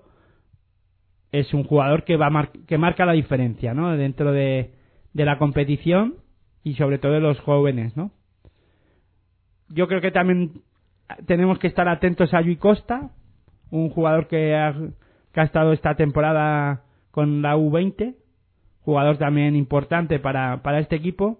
es 1.33 1.53
un 1.53 1.65
jugador 1.65 2.05
que 2.05 2.15
va 2.15 2.49
que 2.67 2.77
marca 2.77 3.05
la 3.05 3.11
diferencia, 3.13 3.73
¿no? 3.73 3.97
Dentro 3.97 4.31
de, 4.31 4.71
de 5.13 5.25
la 5.25 5.37
competición 5.37 6.15
y 6.63 6.75
sobre 6.75 6.99
todo 6.99 7.11
de 7.11 7.19
los 7.19 7.39
jóvenes, 7.41 7.97
¿no? 7.97 8.11
Yo 9.67 9.87
creo 9.87 9.99
que 9.99 10.11
también 10.11 10.61
tenemos 11.25 11.57
que 11.59 11.67
estar 11.67 11.89
atentos 11.89 12.33
a 12.33 12.41
Yui 12.41 12.57
Costa, 12.57 13.09
un 13.71 13.89
jugador 13.89 14.27
que 14.27 14.55
ha, 14.55 14.73
que 15.33 15.41
ha 15.41 15.43
estado 15.43 15.73
esta 15.73 15.95
temporada 15.95 16.83
con 17.11 17.41
la 17.41 17.57
U20, 17.57 18.15
jugador 18.81 19.17
también 19.17 19.55
importante 19.55 20.19
para, 20.19 20.61
para 20.61 20.79
este 20.79 20.95
equipo. 20.95 21.39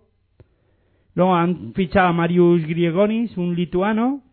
Luego 1.14 1.36
han 1.36 1.74
fichado 1.74 2.08
a 2.08 2.14
Marius 2.14 2.66
Griegonis, 2.66 3.38
un 3.38 3.56
lituano, 3.56 4.24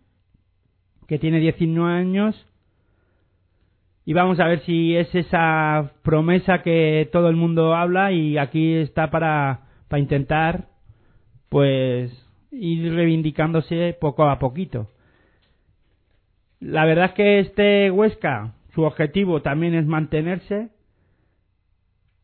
que 1.07 1.19
tiene 1.19 1.39
19 1.39 1.93
años. 1.93 2.50
Y 4.11 4.13
vamos 4.13 4.41
a 4.41 4.49
ver 4.49 4.59
si 4.63 4.97
es 4.97 5.15
esa 5.15 5.93
promesa 6.03 6.63
que 6.63 7.09
todo 7.13 7.29
el 7.29 7.37
mundo 7.37 7.77
habla 7.77 8.11
y 8.11 8.39
aquí 8.39 8.75
está 8.75 9.09
para, 9.09 9.69
para 9.87 10.01
intentar 10.01 10.67
pues 11.49 12.11
ir 12.51 12.93
reivindicándose 12.93 13.97
poco 14.01 14.25
a 14.25 14.41
poquito. 14.41 14.89
La 16.59 16.87
verdad 16.87 17.05
es 17.05 17.13
que 17.13 17.39
este 17.39 17.93
Huesca, 17.93 18.55
su 18.75 18.83
objetivo 18.83 19.43
también 19.43 19.77
es 19.77 19.87
mantenerse. 19.87 20.71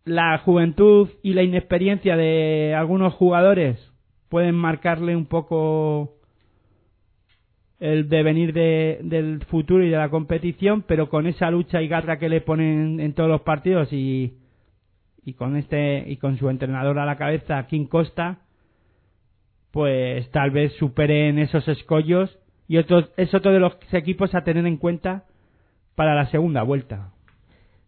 La 0.04 0.38
juventud 0.38 1.10
y 1.22 1.34
la 1.34 1.44
inexperiencia 1.44 2.16
de 2.16 2.74
algunos 2.76 3.14
jugadores 3.14 3.78
pueden 4.28 4.56
marcarle 4.56 5.14
un 5.14 5.26
poco 5.26 6.15
el 7.78 8.08
devenir 8.08 8.52
de, 8.52 9.00
del 9.02 9.44
futuro 9.44 9.84
y 9.84 9.90
de 9.90 9.96
la 9.96 10.08
competición, 10.08 10.82
pero 10.82 11.08
con 11.08 11.26
esa 11.26 11.50
lucha 11.50 11.82
y 11.82 11.88
garra 11.88 12.18
que 12.18 12.28
le 12.28 12.40
ponen 12.40 13.00
en 13.00 13.12
todos 13.12 13.28
los 13.28 13.42
partidos 13.42 13.92
y, 13.92 14.34
y 15.24 15.34
con 15.34 15.56
este 15.56 16.04
y 16.06 16.16
con 16.16 16.38
su 16.38 16.48
entrenador 16.48 16.98
a 16.98 17.04
la 17.04 17.16
cabeza, 17.16 17.66
King 17.66 17.86
Costa, 17.86 18.38
pues 19.72 20.30
tal 20.30 20.50
vez 20.50 20.72
superen 20.74 21.38
esos 21.38 21.68
escollos 21.68 22.38
y 22.68 22.78
otros, 22.78 23.10
es 23.16 23.32
otro 23.34 23.52
de 23.52 23.60
los 23.60 23.76
equipos 23.92 24.34
a 24.34 24.42
tener 24.42 24.66
en 24.66 24.78
cuenta 24.78 25.24
para 25.94 26.14
la 26.14 26.26
segunda 26.30 26.62
vuelta. 26.62 27.10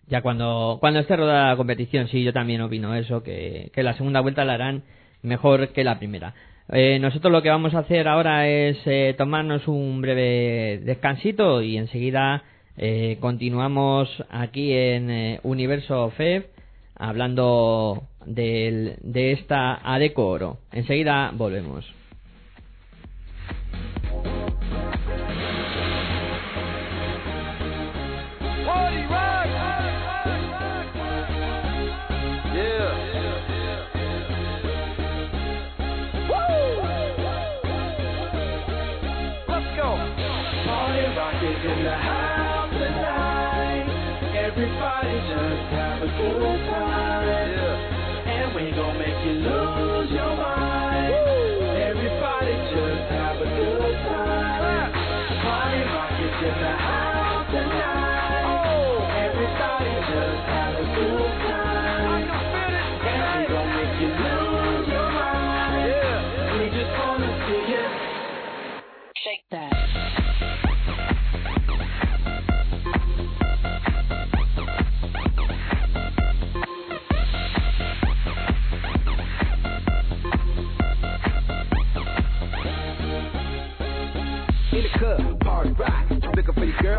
Ya 0.06 0.22
cuando, 0.22 0.78
cuando 0.80 1.00
esté 1.00 1.16
rodada 1.16 1.50
la 1.50 1.56
competición, 1.56 2.08
sí, 2.08 2.22
yo 2.22 2.32
también 2.32 2.62
opino 2.62 2.94
eso, 2.94 3.22
que 3.22 3.70
la 3.76 3.94
segunda 3.94 4.20
vuelta 4.20 4.44
la 4.44 4.54
harán 4.54 4.82
mejor 5.22 5.68
que 5.72 5.84
la 5.84 5.98
primera. 5.98 6.34
Eh, 6.70 6.98
nosotros 6.98 7.32
lo 7.32 7.40
que 7.42 7.48
vamos 7.48 7.74
a 7.74 7.78
hacer 7.80 8.06
ahora 8.08 8.46
es 8.48 8.76
eh, 8.84 9.14
tomarnos 9.16 9.66
un 9.68 10.00
breve 10.02 10.80
descansito 10.84 11.62
y 11.62 11.78
enseguida 11.78 12.42
eh, 12.76 13.16
continuamos 13.20 14.08
aquí 14.28 14.72
en 14.72 15.10
eh, 15.10 15.40
Universo 15.44 16.10
FEB 16.10 16.44
hablando 16.96 18.02
del- 18.26 18.96
de 19.00 19.32
esta 19.32 19.74
Adeco 19.76 20.26
Oro. 20.28 20.58
Enseguida 20.72 21.30
volvemos. 21.34 21.97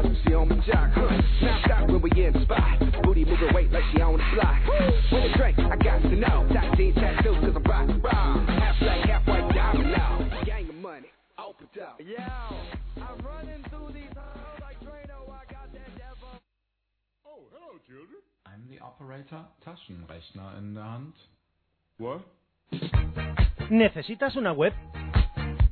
Looking 0.02 0.16
for 0.24 0.30
your 0.30 0.46
girl, 0.46 0.56
she 0.56 0.56
on 0.56 0.58
my 0.58 0.66
jock, 0.66 0.90
huh? 0.94 1.22
Now 1.42 1.62
stop 1.66 1.88
when 1.90 2.02
we 2.02 2.12
in 2.24 2.32
the 2.32 2.42
spot. 2.44 2.80
Booty 3.04 3.26
moving 3.26 3.54
weight 3.54 3.72
like 3.72 3.84
she 3.92 4.02
on 4.02 4.14
the 4.14 4.24
block. 4.34 4.56
With 5.12 5.34
a 5.34 5.38
drink, 5.38 5.60
I 5.60 5.76
got 5.76 6.02
to 6.04 6.16
know. 6.16 6.48
Top 6.54 6.78
G 6.78 6.94
tattoo, 6.94 7.36
cause 7.36 7.52
I'm 7.56 7.64
rock 7.64 7.90
and 7.90 8.04
roll. 8.04 8.46
Half 8.48 8.80
black, 8.80 9.10
half 9.10 9.28
white, 9.28 9.54
diamond 9.54 9.92
now. 9.92 10.44
Gang 10.46 10.70
of 10.70 10.76
money, 10.76 11.08
open 11.38 11.68
up. 11.84 12.00
Yo, 12.00 12.16
I'm 13.04 13.26
running 13.26 13.62
through 13.70 13.92
these 13.94 14.14
halls 14.16 14.62
like 14.62 14.80
Drano. 14.80 15.28
I 15.28 15.44
got 15.52 15.68
that 15.74 15.92
devil. 15.98 16.40
I'm 18.46 18.68
the 18.70 18.80
operator, 18.80 19.44
Taschenrechner 19.66 20.58
in 20.60 20.76
der 20.76 20.84
Hand. 20.84 21.14
What? 21.98 22.22
¿Necesitas 23.70 24.38
una 24.38 24.54
web? 24.54 24.74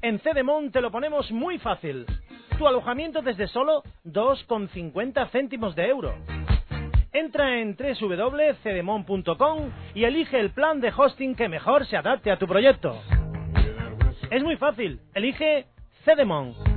En 0.02 0.20
Cedemon 0.20 0.72
te 0.72 0.82
lo 0.82 0.92
ponemos 0.92 1.32
muy 1.32 1.60
fácil. 1.60 2.06
Tu 2.58 2.68
alojamiento 2.68 3.22
desde 3.22 3.48
solo 3.48 3.84
2,50 4.06 5.30
céntimos 5.30 5.76
de 5.76 5.88
euro. 5.88 6.16
Entra 7.14 7.60
en 7.60 7.76
www.cedemon.com 7.76 9.72
y 9.94 10.04
elige 10.06 10.40
el 10.40 10.50
plan 10.52 10.82
de 10.82 10.92
hosting 10.96 11.36
que 11.36 11.50
mejor 11.50 11.86
se 11.86 11.98
adapte 11.98 12.32
a 12.32 12.38
tu 12.38 12.48
proyecto. 12.48 13.00
Es 14.32 14.44
muy 14.44 14.58
fácil. 14.58 15.00
Elige 15.14 15.66
Cedemon. 16.04 16.77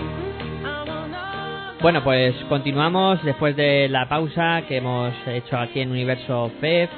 Bueno, 1.81 2.03
pues 2.03 2.35
continuamos 2.47 3.23
después 3.23 3.55
de 3.55 3.89
la 3.89 4.07
pausa 4.07 4.65
que 4.67 4.77
hemos 4.77 5.11
hecho 5.25 5.57
aquí 5.57 5.79
en 5.79 5.89
Universo 5.89 6.51
FEF, 6.61 6.91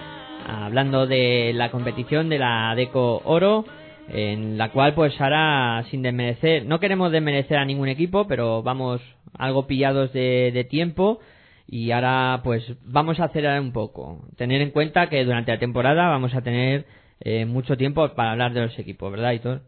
hablando 0.45 1.07
de 1.07 1.53
la 1.55 1.71
competición 1.71 2.27
de 2.27 2.37
la 2.37 2.73
Deco 2.75 3.21
Oro, 3.23 3.63
en 4.09 4.57
la 4.57 4.73
cual 4.73 4.93
pues 4.93 5.19
ahora 5.21 5.85
sin 5.89 6.01
desmerecer, 6.01 6.65
no 6.65 6.81
queremos 6.81 7.13
desmerecer 7.13 7.59
a 7.59 7.65
ningún 7.65 7.87
equipo, 7.87 8.27
pero 8.27 8.61
vamos 8.61 8.99
algo 9.37 9.67
pillados 9.67 10.11
de, 10.11 10.51
de 10.53 10.65
tiempo 10.65 11.21
y 11.65 11.91
ahora 11.91 12.41
pues 12.43 12.61
vamos 12.83 13.21
a 13.21 13.25
acelerar 13.25 13.61
un 13.61 13.71
poco. 13.71 14.27
Tener 14.35 14.61
en 14.61 14.71
cuenta 14.71 15.07
que 15.07 15.23
durante 15.23 15.53
la 15.53 15.59
temporada 15.59 16.09
vamos 16.09 16.35
a 16.35 16.41
tener 16.41 16.85
eh, 17.21 17.45
mucho 17.45 17.77
tiempo 17.77 18.05
para 18.15 18.31
hablar 18.31 18.51
de 18.51 18.63
los 18.63 18.77
equipos, 18.77 19.09
¿verdad, 19.09 19.31
Hitor? 19.31 19.61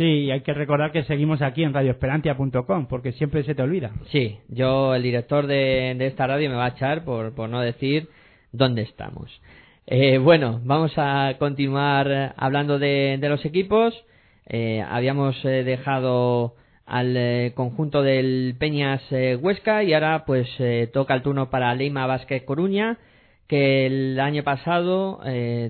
Sí, 0.00 0.30
hay 0.30 0.40
que 0.40 0.54
recordar 0.54 0.92
que 0.92 1.04
seguimos 1.04 1.42
aquí 1.42 1.62
en 1.62 1.74
radioesperantia.com, 1.74 2.86
porque 2.86 3.12
siempre 3.12 3.42
se 3.42 3.54
te 3.54 3.60
olvida. 3.60 3.90
Sí, 4.10 4.38
yo, 4.48 4.94
el 4.94 5.02
director 5.02 5.46
de, 5.46 5.94
de 5.94 6.06
esta 6.06 6.26
radio, 6.26 6.48
me 6.48 6.56
va 6.56 6.64
a 6.64 6.68
echar 6.70 7.04
por, 7.04 7.34
por 7.34 7.50
no 7.50 7.60
decir 7.60 8.08
dónde 8.50 8.80
estamos. 8.80 9.30
Eh, 9.86 10.16
bueno, 10.16 10.58
vamos 10.64 10.94
a 10.96 11.34
continuar 11.38 12.32
hablando 12.38 12.78
de, 12.78 13.18
de 13.20 13.28
los 13.28 13.44
equipos. 13.44 13.92
Eh, 14.46 14.82
habíamos 14.88 15.36
eh, 15.44 15.64
dejado 15.64 16.54
al 16.86 17.14
eh, 17.14 17.52
conjunto 17.54 18.00
del 18.00 18.56
Peñas 18.58 19.02
eh, 19.10 19.36
Huesca 19.36 19.82
y 19.82 19.92
ahora 19.92 20.24
pues 20.24 20.48
toca 20.94 21.12
el 21.12 21.20
turno 21.20 21.50
para 21.50 21.74
Leima 21.74 22.06
Vázquez 22.06 22.44
Coruña 22.44 22.96
que 23.48 23.84
el 23.84 24.18
año 24.18 24.44
pasado, 24.44 25.20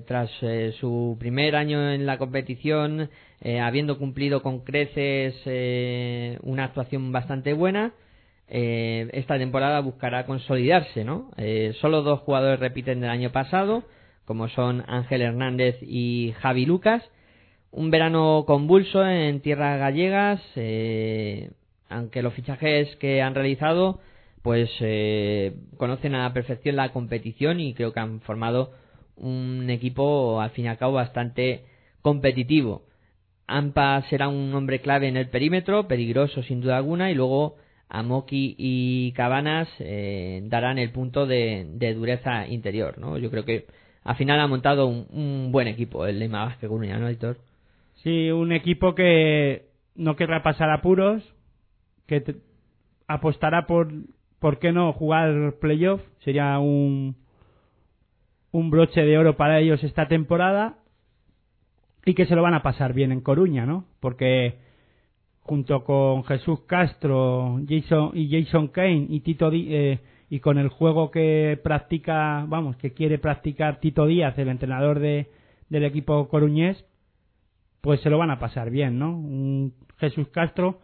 tras 0.07 0.31
su 0.79 1.17
primer 1.19 1.57
año 1.57 1.93
en 1.93 2.05
la 2.05 2.19
competición, 2.19 3.09
eh, 3.41 3.61
habiendo 3.61 3.99
cumplido 3.99 4.43
con 4.43 4.61
creces 4.61 5.35
eh, 5.47 6.39
una 6.43 6.65
actuación 6.65 7.13
bastante 7.13 7.53
buena, 7.53 7.93
eh, 8.49 9.09
esta 9.13 9.39
temporada 9.39 9.81
buscará 9.81 10.27
consolidarse, 10.27 11.05
¿no? 11.05 11.31
Solo 11.81 12.03
dos 12.03 12.21
jugadores 12.21 12.59
repiten 12.61 13.01
del 13.01 13.11
año 13.11 13.31
pasado, 13.31 13.85
como 14.25 14.49
son 14.49 14.85
Ángel 14.89 15.23
Hernández 15.23 15.77
y 15.83 16.35
Javi 16.41 16.67
Lucas. 16.67 17.03
Un 17.71 17.91
verano 17.91 18.45
convulso 18.47 19.07
en 19.07 19.41
tierras 19.41 19.79
gallegas, 19.79 20.41
aunque 21.89 22.23
los 22.23 22.35
fichajes 22.35 22.97
que 22.97 23.23
han 23.23 23.35
realizado 23.35 24.01
pues 24.43 24.71
eh, 24.81 25.55
conocen 25.77 26.15
a 26.15 26.23
la 26.23 26.33
perfección 26.33 26.77
la 26.77 26.93
competición 26.93 27.61
y 27.61 27.75
creo 27.75 27.93
que 27.93 28.01
han 28.01 28.21
formado 28.21 28.73
un 29.17 29.69
equipo 29.69 30.41
al 30.41 30.51
fin 30.51 30.65
y 30.65 30.69
al 30.69 30.79
cabo 30.79 30.95
bastante 30.95 31.65
competitivo. 32.03 32.83
Ampa 33.57 34.03
será 34.11 34.29
un 34.29 34.55
hombre 34.55 34.81
clave 34.81 35.09
en 35.09 35.17
el 35.17 35.29
perímetro, 35.29 35.89
peligroso 35.89 36.43
sin 36.43 36.61
duda 36.61 36.77
alguna, 36.77 37.11
y 37.11 37.15
luego 37.15 37.57
Amoki 37.89 38.55
y 38.57 39.13
Cabanas 39.13 39.69
eh, 39.81 40.41
darán 40.45 40.79
el 40.79 40.91
punto 40.93 41.27
de, 41.27 41.67
dureza 41.95 42.47
interior, 42.47 42.99
¿no? 42.99 43.19
Yo 43.19 43.31
creo 43.31 43.45
que 43.45 43.67
al 44.05 44.17
final 44.17 44.39
ha 44.41 44.47
montado 44.47 44.87
un, 44.87 45.07
un 45.11 45.51
buen 45.53 45.67
equipo 45.67 46.07
el 46.07 46.21
Lima 46.21 46.45
Vázquez 46.45 46.69
Coruña, 46.69 46.99
¿no, 46.99 47.09
Héctor? 47.09 47.39
Sí, 48.03 48.31
un 48.31 48.53
equipo 48.53 48.95
que 48.95 49.67
no 49.95 50.17
querrá 50.17 50.43
pasar 50.43 50.71
apuros, 50.71 51.23
que 52.07 52.21
te- 52.21 52.37
apostará 53.09 53.67
por, 53.67 53.93
¿por 54.39 54.59
qué 54.59 54.73
no?, 54.73 54.93
jugar 54.93 55.57
playoff. 55.61 56.01
Sería 56.25 56.59
un, 56.61 57.17
un 58.53 58.71
broche 58.71 59.03
de 59.03 59.19
oro 59.19 59.37
para 59.37 59.59
ellos 59.61 59.83
esta 59.85 60.07
temporada 60.09 60.80
y 62.05 62.15
que 62.15 62.27
se 62.27 62.35
lo 62.35 62.43
van 62.43 62.55
a 62.55 62.63
pasar 62.63 62.95
bien 62.95 63.13
en 63.13 63.21
Coruña, 63.21 63.67
¿no? 63.67 63.85
Porque 64.01 64.59
junto 65.41 65.85
con 65.85 66.25
Jesús 66.25 66.61
Castro 66.67 67.61
Jason, 67.69 68.13
y 68.15 68.31
Jason 68.31 68.69
Kane 68.69 69.07
y 69.09 69.21
Tito 69.21 69.51
eh, 69.53 69.99
y 70.29 70.41
con 70.41 70.59
el 70.59 70.69
juego 70.69 71.11
que 71.11 71.59
practica, 71.63 72.45
vamos, 72.47 72.77
que 72.77 72.93
quiere 72.93 73.19
practicar 73.19 73.81
Tito 73.81 74.07
Díaz, 74.07 74.39
el 74.39 74.49
entrenador 74.49 75.01
de, 75.01 75.29
del 75.69 75.85
equipo 75.85 76.29
coruñés, 76.29 76.85
pues 77.81 78.01
se 78.01 78.11
lo 78.11 78.19
van 78.19 78.31
a 78.31 78.39
pasar 78.39 78.71
bien, 78.71 78.99
¿no? 78.99 79.11
Un 79.11 79.75
Jesús 79.99 80.29
Castro 80.29 80.81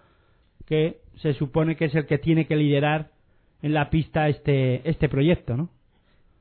que 0.66 0.98
se 1.16 1.32
supone 1.34 1.76
que 1.76 1.84
es 1.86 1.94
el 1.94 2.06
que 2.06 2.18
tiene 2.18 2.46
que 2.46 2.56
liderar 2.56 3.10
en 3.62 3.72
la 3.72 3.88
pista 3.88 4.28
este 4.28 4.88
este 4.88 5.08
proyecto, 5.08 5.56
¿no? 5.56 5.70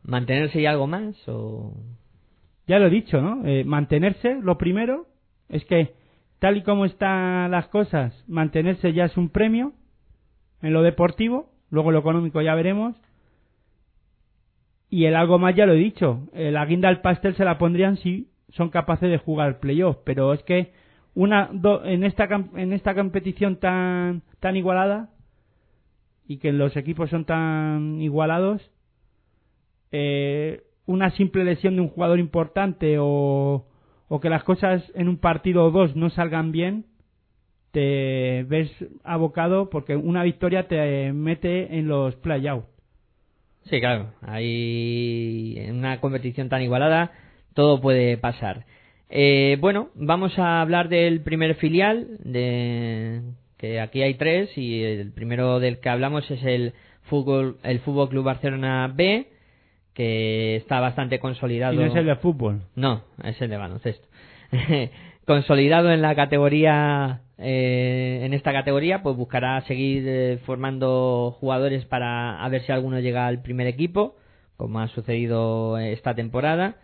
¿Mantenerse 0.04 0.62
y 0.62 0.66
algo 0.66 0.88
más? 0.88 1.16
O... 1.28 1.74
Ya 2.68 2.80
lo 2.80 2.88
he 2.88 2.90
dicho, 2.90 3.22
¿no? 3.22 3.46
Eh, 3.46 3.64
mantenerse, 3.64 4.40
lo 4.42 4.58
primero, 4.58 5.06
es 5.50 5.64
que 5.66 5.94
tal 6.40 6.58
y 6.58 6.64
como 6.64 6.86
están 6.86 7.52
las 7.52 7.68
cosas, 7.68 8.14
mantenerse 8.28 8.92
ya 8.94 9.06
es 9.06 9.18
un 9.18 9.30
premio 9.30 9.74
en 10.62 10.74
lo 10.74 10.82
deportivo, 10.82 11.50
luego 11.70 11.92
lo 11.92 12.00
económico 12.00 12.42
ya 12.42 12.56
veremos. 12.56 12.96
Y 14.90 15.06
el 15.06 15.16
algo 15.16 15.40
más 15.40 15.56
ya 15.56 15.66
lo 15.66 15.74
he 15.74 15.78
dicho, 15.78 16.28
eh, 16.34 16.52
la 16.52 16.66
guinda 16.66 16.90
al 16.90 17.02
pastel 17.02 17.36
se 17.36 17.44
la 17.46 17.58
pondrían 17.58 17.98
si 17.98 18.30
son 18.50 18.70
capaces 18.70 19.10
de 19.10 19.18
jugar 19.18 19.60
playoff, 19.60 19.98
pero 20.06 20.34
es 20.34 20.42
que 20.44 20.72
una 21.14 21.50
do- 21.52 21.84
en 21.86 22.04
esta 22.04 22.28
en 22.56 22.74
esta 22.74 22.94
competición 22.94 23.58
tan 23.58 24.22
tan 24.40 24.56
igualada 24.56 25.10
y 26.28 26.38
que 26.38 26.52
los 26.52 26.76
equipos 26.78 27.10
son 27.10 27.26
tan 27.26 28.00
igualados 28.02 28.62
eh, 29.92 30.62
una 30.86 31.12
simple 31.12 31.44
lesión 31.44 31.76
de 31.76 31.82
un 31.82 31.90
jugador 31.90 32.20
importante 32.20 32.98
o, 33.00 33.66
o 34.08 34.20
que 34.20 34.30
las 34.30 34.44
cosas 34.44 34.84
en 34.96 35.10
un 35.10 35.18
partido 35.18 35.66
o 35.66 35.72
dos 35.72 35.96
no 35.96 36.10
salgan 36.10 36.52
bien, 36.52 36.86
te 37.72 38.44
ves 38.48 38.72
abocado 39.04 39.70
porque 39.70 39.96
una 39.96 40.24
victoria 40.24 40.68
te 40.68 41.12
mete 41.12 41.78
en 41.78 41.88
los 41.88 42.16
play-out. 42.16 42.66
Sí, 43.66 43.80
claro. 43.80 44.12
Ahí 44.22 45.56
en 45.58 45.78
una 45.78 46.00
competición 46.00 46.50
tan 46.50 46.62
igualada 46.62 47.12
todo 47.54 47.82
puede 47.82 48.18
pasar. 48.18 48.66
Eh, 49.10 49.58
bueno, 49.60 49.90
vamos 49.96 50.38
a 50.38 50.62
hablar 50.62 50.90
del 50.90 51.22
primer 51.22 51.56
filial, 51.56 52.18
de 52.24 53.22
que 53.58 53.80
aquí 53.80 54.02
hay 54.02 54.16
tres 54.16 54.56
y 54.58 54.84
el 54.84 55.12
primero 55.14 55.60
del 55.60 55.80
que 55.80 55.90
hablamos 55.90 56.30
es 56.30 56.44
el 56.44 56.74
fútbol, 57.04 57.58
el 57.64 57.80
Fútbol 57.80 58.10
Club 58.10 58.26
Barcelona 58.26 58.92
B, 58.94 59.28
que 59.96 60.58
está 60.58 60.80
bastante 60.80 61.20
consolidado. 61.20 61.74
Y 61.74 61.78
no 61.78 61.86
es 61.86 61.96
el 61.96 62.06
de 62.06 62.18
fútbol. 62.18 62.62
No, 62.76 63.02
es 63.24 63.42
el 63.42 63.50
de 63.50 63.58
baloncesto. 63.58 64.08
consolidado 65.26 65.92
en 65.92 66.02
la 66.02 66.14
categoría, 66.14 67.22
eh, 67.38 68.22
en 68.24 68.34
esta 68.34 68.52
categoría, 68.52 69.02
pues 69.02 69.16
buscará 69.16 69.60
seguir 69.62 70.04
eh, 70.06 70.40
formando 70.46 71.36
jugadores 71.40 71.86
para 71.86 72.44
a 72.44 72.50
ver 72.50 72.62
si 72.64 72.72
alguno 72.72 73.00
llega 73.00 73.26
al 73.26 73.42
primer 73.42 73.68
equipo, 73.68 74.16
como 74.58 74.80
ha 74.80 74.88
sucedido 74.90 75.78
esta 75.80 76.14
temporada. 76.14 76.76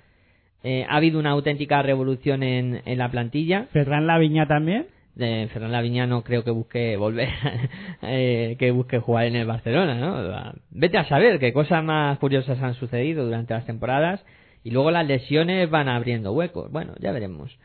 Eh, 0.63 0.85
ha 0.87 0.95
habido 0.95 1.19
una 1.19 1.31
auténtica 1.31 1.81
revolución 1.81 2.43
en, 2.43 2.81
en 2.85 2.97
la 2.97 3.11
plantilla. 3.11 3.67
Ferran 3.73 4.07
Laviña 4.07 4.47
también. 4.47 4.87
De 5.15 5.49
Ferran 5.51 5.71
Laviña 5.71 6.07
no 6.07 6.23
creo 6.23 6.43
que 6.43 6.51
busque 6.51 6.95
volver, 6.95 7.29
eh, 8.01 8.55
que 8.57 8.71
busque 8.71 8.99
jugar 8.99 9.25
en 9.25 9.35
el 9.35 9.45
Barcelona, 9.45 9.95
¿no? 9.95 10.53
Vete 10.69 10.97
a 10.97 11.07
saber 11.07 11.39
qué 11.39 11.51
cosas 11.51 11.83
más 11.83 12.17
curiosas 12.19 12.61
han 12.61 12.75
sucedido 12.75 13.25
durante 13.25 13.53
las 13.53 13.65
temporadas 13.65 14.23
y 14.63 14.71
luego 14.71 14.91
las 14.91 15.05
lesiones 15.05 15.69
van 15.69 15.89
abriendo 15.89 16.31
huecos. 16.31 16.71
Bueno, 16.71 16.93
ya 16.99 17.11
veremos. 17.11 17.57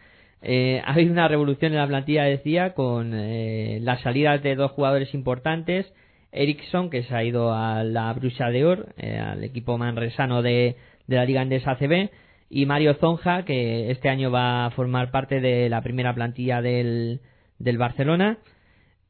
Eh, 0.42 0.82
ha 0.84 0.92
habido 0.92 1.12
una 1.12 1.28
revolución 1.28 1.72
en 1.72 1.78
la 1.78 1.86
plantilla, 1.86 2.24
decía, 2.24 2.74
con 2.74 3.12
eh, 3.14 3.78
las 3.82 4.00
salidas 4.02 4.42
de 4.42 4.54
dos 4.54 4.72
jugadores 4.72 5.14
importantes. 5.14 5.92
Ericsson, 6.32 6.90
que 6.90 7.02
se 7.04 7.14
ha 7.14 7.24
ido 7.24 7.54
a 7.54 7.82
la 7.84 8.12
Bruxa 8.12 8.50
de 8.50 8.64
Or, 8.64 8.94
eh, 8.98 9.18
al 9.18 9.42
equipo 9.44 9.78
manresano 9.78 10.42
de, 10.42 10.76
de 11.06 11.16
la 11.16 11.24
Liga 11.24 11.40
Andesa 11.40 11.72
ACB, 11.72 12.10
y 12.50 12.66
Mario 12.66 12.94
Zonja, 12.94 13.44
que 13.44 13.90
este 13.90 14.08
año 14.08 14.30
va 14.30 14.66
a 14.66 14.70
formar 14.70 15.10
parte 15.10 15.40
de 15.40 15.68
la 15.68 15.82
primera 15.82 16.14
plantilla 16.14 16.60
del, 16.62 17.20
del 17.58 17.78
Barcelona. 17.78 18.38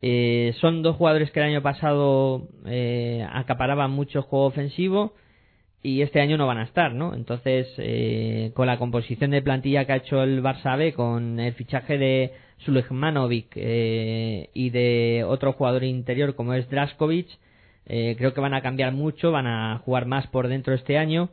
Eh, 0.02 0.54
son 0.60 0.82
dos 0.82 0.96
jugadores 0.96 1.30
que 1.30 1.40
el 1.40 1.46
año 1.46 1.62
pasado 1.62 2.48
eh, 2.66 3.26
acaparaban 3.32 3.90
mucho 3.90 4.22
juego 4.22 4.46
ofensivo 4.46 5.14
y 5.82 6.02
este 6.02 6.20
año 6.20 6.36
no 6.36 6.46
van 6.46 6.58
a 6.58 6.64
estar, 6.64 6.94
¿no? 6.94 7.14
Entonces, 7.14 7.68
eh, 7.78 8.50
con 8.54 8.66
la 8.66 8.78
composición 8.78 9.30
de 9.30 9.42
plantilla 9.42 9.84
que 9.84 9.92
ha 9.92 9.96
hecho 9.96 10.22
el 10.22 10.42
Barça 10.42 10.76
B, 10.76 10.92
con 10.92 11.38
el 11.38 11.54
fichaje 11.54 11.96
de 11.96 12.32
Sulejmanovic 12.58 13.52
eh, 13.54 14.50
y 14.52 14.70
de 14.70 15.24
otro 15.26 15.52
jugador 15.52 15.84
interior 15.84 16.34
como 16.34 16.54
es 16.54 16.68
Draskovic, 16.68 17.28
eh, 17.86 18.16
creo 18.18 18.34
que 18.34 18.40
van 18.40 18.54
a 18.54 18.62
cambiar 18.62 18.92
mucho, 18.92 19.30
van 19.30 19.46
a 19.46 19.78
jugar 19.84 20.06
más 20.06 20.26
por 20.26 20.48
dentro 20.48 20.74
este 20.74 20.98
año 20.98 21.30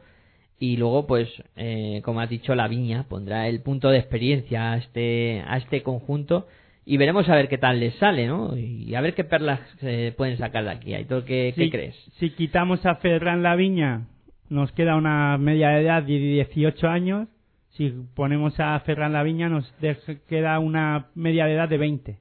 y 0.59 0.77
luego, 0.77 1.07
pues, 1.07 1.29
eh, 1.55 2.01
como 2.05 2.21
has 2.21 2.29
dicho, 2.29 2.53
la 2.53 2.67
Viña 2.67 3.05
pondrá 3.09 3.47
el 3.47 3.61
punto 3.61 3.89
de 3.89 3.97
experiencia 3.97 4.73
a 4.73 4.77
este, 4.77 5.43
a 5.47 5.57
este 5.57 5.81
conjunto 5.81 6.47
y 6.85 6.97
veremos 6.97 7.27
a 7.29 7.35
ver 7.35 7.47
qué 7.49 7.57
tal 7.57 7.79
les 7.79 7.95
sale, 7.95 8.27
¿no? 8.27 8.57
Y 8.57 8.93
a 8.95 9.01
ver 9.01 9.13
qué 9.15 9.23
perlas 9.23 9.59
eh, 9.81 10.13
pueden 10.17 10.37
sacar 10.37 10.63
de 10.65 10.71
aquí. 10.71 10.93
Aitor, 10.93 11.23
¿qué, 11.25 11.53
qué 11.55 11.63
Si- 11.65 11.69
crees? 11.71 11.95
Si 12.19 12.29
quitamos 12.31 12.85
a 12.85 12.95
Ferran 12.95 13.41
Laviña, 13.43 14.07
nos 14.49 14.71
queda 14.73 14.95
una 14.95 15.37
media 15.37 15.69
de 15.69 15.81
edad 15.81 16.03
de 16.03 16.17
18 16.17 16.87
años. 16.89 17.27
Si 17.71 17.89
ponemos 18.15 18.59
a 18.59 18.79
Ferran 18.81 19.13
Laviña, 19.13 19.49
nos 19.49 19.73
deja- 19.79 20.15
queda 20.27 20.59
una 20.59 21.07
media 21.15 21.45
de 21.45 21.53
edad 21.53 21.69
de 21.69 21.77
20. 21.77 22.17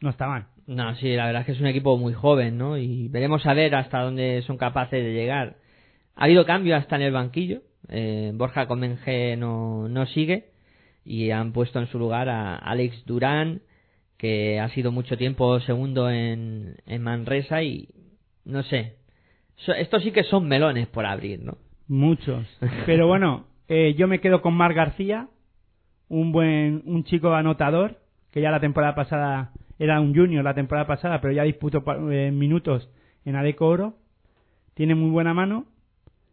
No 0.00 0.10
está 0.10 0.26
mal. 0.28 0.46
No, 0.66 0.94
sí, 0.96 1.14
la 1.16 1.26
verdad 1.26 1.40
es 1.42 1.46
que 1.46 1.52
es 1.52 1.60
un 1.60 1.66
equipo 1.66 1.96
muy 1.96 2.12
joven, 2.12 2.58
¿no? 2.58 2.76
Y 2.76 3.08
veremos 3.08 3.46
a 3.46 3.54
ver 3.54 3.74
hasta 3.74 4.00
dónde 4.02 4.42
son 4.42 4.58
capaces 4.58 5.02
de 5.02 5.12
llegar. 5.14 5.56
Ha 6.14 6.24
habido 6.24 6.44
cambio 6.44 6.76
hasta 6.76 6.96
en 6.96 7.02
el 7.02 7.12
banquillo. 7.12 7.62
Eh, 7.88 8.32
Borja 8.34 8.66
Comenge 8.66 9.36
no, 9.38 9.88
no 9.88 10.04
sigue 10.06 10.46
y 11.06 11.30
han 11.30 11.52
puesto 11.52 11.78
en 11.78 11.86
su 11.86 11.98
lugar 11.98 12.28
a 12.28 12.56
Alex 12.56 13.06
Durán, 13.06 13.62
que 14.18 14.60
ha 14.60 14.68
sido 14.70 14.92
mucho 14.92 15.16
tiempo 15.16 15.60
segundo 15.60 16.10
en, 16.10 16.76
en 16.86 17.02
Manresa 17.02 17.62
y 17.62 17.88
no 18.44 18.62
sé. 18.64 18.96
So- 19.56 19.72
estos 19.72 20.02
sí 20.02 20.10
que 20.10 20.24
son 20.24 20.46
melones 20.48 20.88
por 20.88 21.06
abrir, 21.06 21.40
¿no? 21.42 21.56
Muchos. 21.86 22.46
Pero 22.86 23.06
bueno, 23.06 23.46
eh, 23.68 23.94
yo 23.96 24.08
me 24.08 24.20
quedo 24.20 24.42
con 24.42 24.54
Mar 24.54 24.74
García, 24.74 25.28
un 26.08 26.32
buen, 26.32 26.82
un 26.84 27.04
chico 27.04 27.32
anotador, 27.34 28.00
que 28.32 28.40
ya 28.40 28.50
la 28.50 28.60
temporada 28.60 28.94
pasada 28.94 29.52
era 29.78 30.00
un 30.00 30.14
junior 30.14 30.42
la 30.42 30.54
temporada 30.54 30.86
pasada, 30.86 31.20
pero 31.20 31.32
ya 31.32 31.44
disputó 31.44 31.84
eh, 32.10 32.32
minutos 32.32 32.90
en 33.24 33.36
Adeco 33.36 33.66
Oro. 33.66 33.94
Tiene 34.74 34.94
muy 34.96 35.10
buena 35.10 35.34
mano 35.34 35.66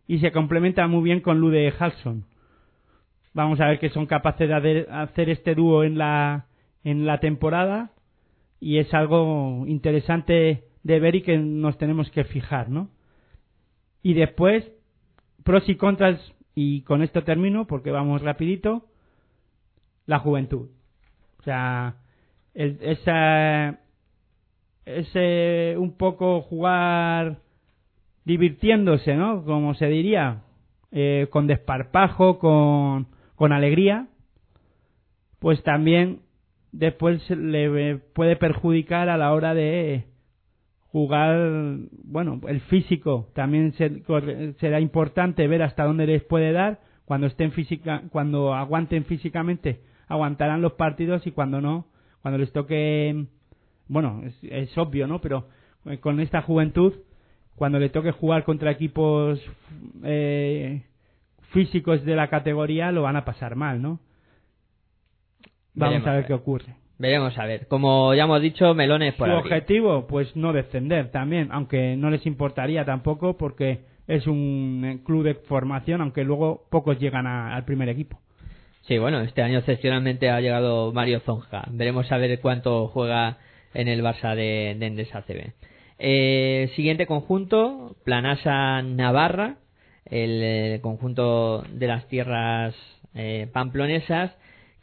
y 0.08 0.20
se 0.20 0.32
complementa 0.32 0.88
muy 0.88 1.04
bien 1.04 1.22
con 1.22 1.40
Lude 1.40 1.72
Halson. 1.78 2.26
Vamos 3.34 3.60
a 3.60 3.68
ver 3.68 3.80
que 3.80 3.90
son 3.90 4.08
capaces 4.08 4.50
de 4.50 4.88
hacer 4.90 5.30
este 5.30 5.56
dúo 5.56 5.84
en 5.84 5.98
la, 5.98 6.46
en 6.86 7.06
la 7.06 7.20
temporada 7.20 7.92
y 8.62 8.78
es 8.78 8.94
algo 8.94 9.66
interesante 9.68 10.64
de 10.84 11.00
ver 11.02 11.16
y 11.16 11.22
que 11.24 11.38
nos 11.38 11.78
tenemos 11.78 12.10
que 12.12 12.24
fijar, 12.24 12.70
¿no? 12.70 12.90
Y 14.02 14.14
después, 14.14 14.72
pros 15.44 15.68
y 15.68 15.76
contras, 15.76 16.22
y 16.54 16.84
con 16.84 17.02
esto 17.02 17.24
termino 17.24 17.66
porque 17.68 17.92
vamos 17.92 18.22
rapidito, 18.22 18.86
la 20.06 20.20
juventud. 20.20 20.70
O 21.40 21.44
sea, 21.44 21.98
el- 22.54 22.78
esa, 22.82 23.80
ese 24.86 25.76
un 25.78 25.98
poco 25.98 26.42
jugar 26.42 27.40
divirtiéndose, 28.26 29.16
¿no? 29.16 29.44
Como 29.44 29.74
se 29.74 29.88
diría, 29.88 30.44
eh, 30.92 31.28
con 31.32 31.48
desparpajo, 31.48 32.38
con, 32.38 33.08
con 33.36 33.52
alegría, 33.54 34.08
pues 35.40 35.62
también 35.64 36.22
después 36.78 37.30
le 37.30 37.98
puede 37.98 38.36
perjudicar 38.36 39.10
a 39.10 39.18
la 39.18 39.34
hora 39.34 39.54
de 39.54 40.06
jugar, 40.88 41.78
bueno, 42.04 42.40
el 42.48 42.62
físico 42.62 43.30
también 43.34 43.74
será 44.60 44.80
importante 44.80 45.48
ver 45.48 45.64
hasta 45.64 45.86
dónde 45.86 46.08
les 46.08 46.24
puede 46.24 46.52
dar 46.52 46.80
cuando 47.06 47.28
estén 47.28 47.52
física, 47.52 48.04
cuando 48.12 48.54
aguanten 48.54 49.06
físicamente, 49.06 49.82
aguantarán 50.08 50.62
los 50.62 50.74
partidos 50.74 51.26
y 51.28 51.32
cuando 51.32 51.62
no, 51.62 51.88
cuando 52.22 52.38
les 52.38 52.52
toque, 52.52 53.26
bueno, 53.88 54.22
es, 54.26 54.38
es 54.44 54.78
obvio, 54.78 55.08
¿no? 55.08 55.22
Pero 55.22 55.48
eh, 55.86 56.00
con 56.00 56.20
esta 56.20 56.42
juventud, 56.42 56.94
cuando 57.56 57.80
le 57.80 57.90
toque 57.90 58.12
jugar 58.12 58.44
contra 58.44 58.72
equipos 58.72 59.40
eh, 60.04 60.84
físicos 61.52 62.04
de 62.04 62.16
la 62.16 62.30
categoría, 62.30 62.92
lo 62.92 63.04
van 63.04 63.16
a 63.16 63.26
pasar 63.26 63.56
mal, 63.56 63.82
¿no? 63.82 64.00
Vamos 65.76 65.94
Veremos 65.94 66.08
a 66.08 66.14
ver 66.14 66.26
qué 66.26 66.34
ocurre. 66.34 66.66
Veremos 66.98 67.38
a 67.38 67.46
ver. 67.46 67.68
Como 67.68 68.14
ya 68.14 68.24
hemos 68.24 68.42
dicho, 68.42 68.74
melones 68.74 69.14
por 69.16 69.28
Su 69.28 69.34
abrir. 69.34 69.52
objetivo, 69.54 70.08
pues 70.08 70.34
no 70.36 70.54
descender 70.54 71.12
también, 71.12 71.50
aunque 71.52 71.96
no 71.98 72.10
les 72.10 72.26
importaría 72.26 72.86
tampoco 72.86 73.36
porque 73.38 73.82
es 74.08 74.26
un 74.28 74.84
eh, 74.86 75.04
club 75.04 75.24
de 75.24 75.36
formación, 75.36 76.00
aunque 76.02 76.24
luego 76.24 76.64
pocos 76.72 76.98
llegan 77.00 77.28
a- 77.28 77.54
al 77.56 77.66
primer 77.66 77.90
equipo. 77.90 78.20
Sí, 78.84 78.98
bueno, 79.00 79.20
este 79.22 79.42
año 79.42 79.58
excepcionalmente 79.60 80.30
ha 80.30 80.40
llegado 80.40 80.94
Mario 80.94 81.20
Zonja. 81.22 81.64
Veremos 81.72 82.10
a 82.12 82.18
ver 82.18 82.40
cuánto 82.40 82.88
juega 82.88 83.38
en 83.74 83.88
el 83.90 84.02
Barça 84.04 84.36
de, 84.36 84.76
de 84.80 84.86
Endesa 84.86 85.24
CB. 85.24 85.54
Eh, 85.98 86.72
siguiente 86.76 87.08
conjunto, 87.08 87.96
Planasa 88.06 88.82
Navarra, 88.84 89.56
el, 90.06 90.40
eh, 90.44 90.80
conjunto 90.82 91.64
de 91.72 91.88
las 91.88 92.08
tierras 92.08 92.76
eh, 93.16 93.48
pamplonesas, 93.52 94.32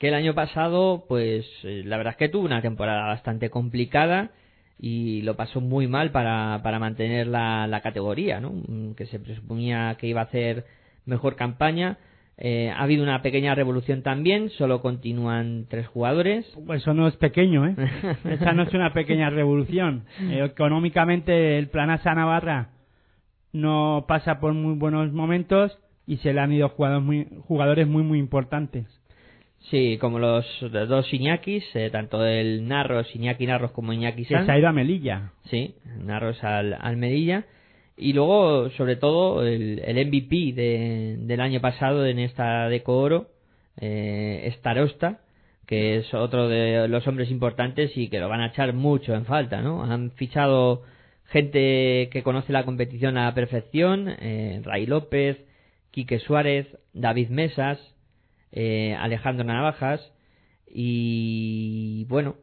que 0.03 0.09
el 0.09 0.15
año 0.15 0.35
pasado, 0.35 1.05
pues 1.07 1.47
eh, 1.63 1.85
la 1.87 1.97
verdad 1.97 2.15
es 2.15 2.17
que 2.17 2.29
tuvo 2.29 2.45
una 2.45 2.61
temporada 2.61 3.07
bastante 3.07 3.51
complicada 3.51 4.33
y 4.77 5.23
lo 5.23 5.37
pasó 5.37 5.61
muy 5.61 5.87
mal 5.87 6.11
para, 6.11 6.59
para 6.65 6.81
mantener 6.81 7.29
la, 7.29 7.69
la 7.69 7.83
categoría, 7.83 8.41
¿no? 8.41 8.51
Mm, 8.51 8.95
que 8.95 9.07
se 9.07 9.21
presumía 9.21 9.97
que 10.01 10.09
iba 10.09 10.23
a 10.23 10.25
hacer 10.25 10.65
mejor 11.07 11.37
campaña. 11.37 11.99
Eh, 12.37 12.69
ha 12.69 12.83
habido 12.83 13.05
una 13.05 13.23
pequeña 13.23 13.55
revolución 13.55 14.03
también, 14.03 14.51
solo 14.51 14.83
continúan 14.83 15.67
tres 15.71 15.87
jugadores. 15.87 16.53
Pues 16.67 16.83
eso 16.83 16.95
no 16.95 17.07
es 17.07 17.15
pequeño, 17.15 17.65
¿eh? 17.65 17.77
Esa 18.25 18.55
no 18.55 18.65
es 18.65 18.75
una 18.75 18.93
pequeña 18.93 19.31
revolución. 19.31 20.07
Eh, 20.21 20.43
económicamente 20.53 21.59
el 21.59 21.69
Planasa 21.69 22.13
Navarra 22.17 22.71
no 23.53 24.05
pasa 24.09 24.41
por 24.41 24.53
muy 24.53 24.75
buenos 24.75 25.13
momentos 25.13 25.79
y 26.09 26.17
se 26.17 26.33
le 26.33 26.41
han 26.41 26.53
ido 26.53 26.71
jugadores 26.71 27.05
muy, 27.05 27.29
jugadores 27.47 27.87
muy, 27.87 28.03
muy 28.03 28.19
importantes. 28.19 29.02
Sí, 29.71 29.97
como 30.01 30.19
los 30.19 30.45
dos 30.71 31.13
Iñakis, 31.13 31.65
eh, 31.75 31.89
tanto 31.91 32.25
el 32.27 32.67
Narros, 32.69 33.15
Iñaki 33.15 33.47
Narros 33.47 33.71
como 33.73 33.93
Iñaki 33.93 34.25
Que 34.25 34.35
Sanz. 34.35 34.47
se 34.47 34.53
ha 34.53 34.59
ido 34.59 34.69
a 34.69 34.73
Melilla. 34.73 35.33
Sí, 35.51 35.75
Narros 36.05 36.43
al, 36.45 36.77
al 36.79 36.97
Medilla. 36.97 37.45
Y 37.97 38.13
luego, 38.13 38.71
sobre 38.71 38.97
todo, 38.97 39.47
el, 39.47 39.81
el 39.85 40.07
MVP 40.07 40.53
de- 40.55 41.17
del 41.21 41.41
año 41.41 41.61
pasado 41.61 42.05
en 42.07 42.19
esta 42.19 42.69
Deco 42.69 42.99
Oro, 42.99 43.29
eh, 43.81 44.53
Starosta, 44.59 45.21
que 45.67 45.97
es 45.99 46.13
otro 46.13 46.49
de 46.49 46.89
los 46.89 47.07
hombres 47.07 47.31
importantes 47.31 47.97
y 47.97 48.09
que 48.09 48.19
lo 48.21 48.29
van 48.29 48.41
a 48.41 48.49
echar 48.49 48.73
mucho 48.75 49.15
en 49.15 49.25
falta, 49.25 49.63
¿no? 49.63 49.85
Han 49.85 50.11
fichado 50.13 50.83
gente 51.27 52.09
que 52.11 52.23
conoce 52.23 52.53
la 52.53 52.65
competición 52.65 53.17
a 53.17 53.27
la 53.27 53.35
perfección, 53.35 54.09
eh, 54.21 54.61
Ray 54.65 54.87
López, 54.87 55.39
Quique 55.91 56.19
Suárez, 56.19 56.67
David 56.93 57.29
Mesas, 57.29 57.79
eh, 58.53 58.97
Alejandro 58.99 59.45
Navajas 59.45 60.13
y 60.67 62.05
bueno, 62.09 62.37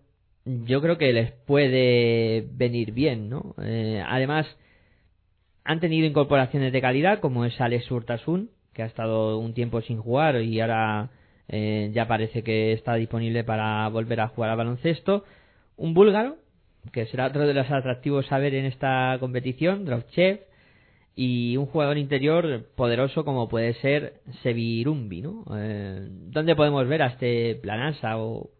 yo 0.46 0.82
creo 0.82 0.98
que 0.98 1.14
les 1.14 1.32
puede 1.32 2.48
venir 2.52 2.92
bien, 2.92 3.30
¿no? 3.30 3.56
Eh, 3.62 4.04
además, 4.06 4.48
han 5.64 5.80
tenido 5.80 6.08
incorporaciones 6.08 6.74
de 6.74 6.82
calidad, 6.82 7.20
como 7.20 7.46
es 7.46 7.60
Alex 7.62 7.90
Urtasun, 7.92 8.50
que 8.74 8.84
ha 8.84 8.88
estado 8.88 9.38
un 9.38 9.54
tiempo 9.54 9.82
sin 9.82 10.00
jugar 10.00 10.42
y 10.42 10.60
ahora 10.62 11.12
eh, 11.48 11.92
ya 11.94 12.08
parece 12.08 12.44
que 12.44 12.74
está 12.74 12.96
disponible 12.96 13.44
para 13.44 13.88
volver 13.90 14.22
a 14.22 14.30
jugar 14.30 14.52
al 14.52 14.58
baloncesto. 14.58 15.26
Un 15.78 15.94
búlgaro, 15.94 16.38
que 16.92 17.06
será 17.08 17.28
otro 17.28 17.46
de 17.48 17.54
los 17.54 17.70
atractivos 17.70 18.32
a 18.32 18.38
ver 18.38 18.56
en 18.56 18.66
esta 18.66 19.18
competición, 19.20 19.86
Drovchev, 19.86 20.42
y 21.22 21.58
un 21.58 21.66
jugador 21.66 21.98
interior 21.98 22.70
poderoso 22.78 23.26
como 23.26 23.50
puede 23.50 23.74
ser 23.82 24.22
Sevirumbi, 24.42 25.22
¿no? 25.22 25.44
Eh, 25.54 26.08
¿Dónde 26.10 26.56
podemos 26.56 26.88
ver 26.88 27.02
a 27.02 27.08
este 27.08 27.56
Planasa 27.56 28.18
o 28.18 28.52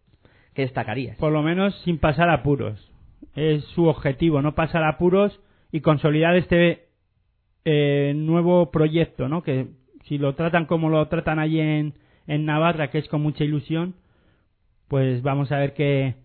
qué 0.52 0.62
destacarías? 0.62 1.16
Por 1.16 1.32
lo 1.32 1.40
menos 1.40 1.74
sin 1.84 1.96
pasar 1.96 2.28
apuros. 2.28 2.92
Es 3.34 3.64
su 3.74 3.86
objetivo, 3.86 4.42
no 4.42 4.54
pasar 4.54 4.84
apuros 4.84 5.40
y 5.72 5.80
consolidar 5.80 6.36
este 6.36 6.88
eh, 7.64 8.12
nuevo 8.14 8.70
proyecto, 8.70 9.26
¿no? 9.26 9.42
Que 9.42 9.68
si 10.04 10.18
lo 10.18 10.34
tratan 10.34 10.66
como 10.66 10.90
lo 10.90 11.08
tratan 11.08 11.38
allí 11.38 11.60
en, 11.60 11.94
en 12.26 12.44
Navarra, 12.44 12.90
que 12.90 12.98
es 12.98 13.08
con 13.08 13.22
mucha 13.22 13.42
ilusión, 13.42 13.94
pues 14.88 15.22
vamos 15.22 15.50
a 15.50 15.56
ver 15.56 15.72
qué, 15.72 16.16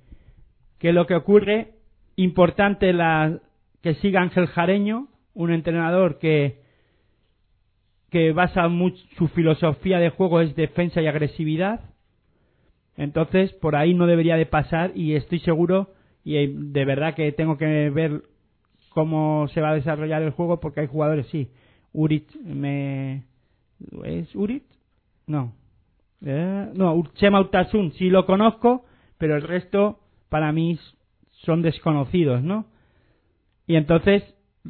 qué 0.79 0.89
es 0.89 0.95
lo 0.95 1.07
que 1.07 1.15
ocurre. 1.15 1.75
Importante 2.17 2.91
la, 2.91 3.39
que 3.81 3.93
siga 3.95 4.19
Ángel 4.19 4.47
Jareño, 4.47 5.07
un 5.35 5.53
entrenador 5.53 6.17
que, 6.17 6.61
que 8.09 8.31
basa 8.31 8.67
mucho, 8.67 8.97
su 9.17 9.27
filosofía 9.27 9.99
de 9.99 10.09
juego 10.09 10.41
es 10.41 10.55
defensa 10.55 11.01
y 11.01 11.07
agresividad. 11.07 11.81
Entonces, 12.97 13.53
por 13.53 13.75
ahí 13.75 13.93
no 13.93 14.07
debería 14.07 14.37
de 14.37 14.45
pasar 14.45 14.91
y 14.95 15.15
estoy 15.15 15.39
seguro 15.39 15.93
y 16.23 16.37
eh, 16.37 16.51
de 16.51 16.85
verdad 16.85 17.13
que 17.13 17.31
tengo 17.33 17.57
que 17.57 17.89
ver 17.89 18.23
cómo 18.89 19.47
se 19.49 19.61
va 19.61 19.71
a 19.71 19.75
desarrollar 19.75 20.23
el 20.23 20.31
juego 20.31 20.59
porque 20.59 20.79
hay 20.79 20.87
jugadores, 20.87 21.27
sí. 21.27 21.51
Urit 21.93 22.33
me... 22.37 23.23
¿Es 24.03 24.33
Urit? 24.33 24.63
No. 25.27 25.53
Eh, 26.25 26.71
no, 26.73 27.03
Chema 27.15 27.41
Utasun 27.41 27.91
sí 27.93 28.09
lo 28.09 28.25
conozco, 28.25 28.85
pero 29.17 29.35
el 29.35 29.41
resto 29.41 29.99
para 30.29 30.51
mí 30.51 30.79
son 31.31 31.61
desconocidos, 31.61 32.41
¿no? 32.41 32.65
Y 33.67 33.75
entonces, 33.75 34.23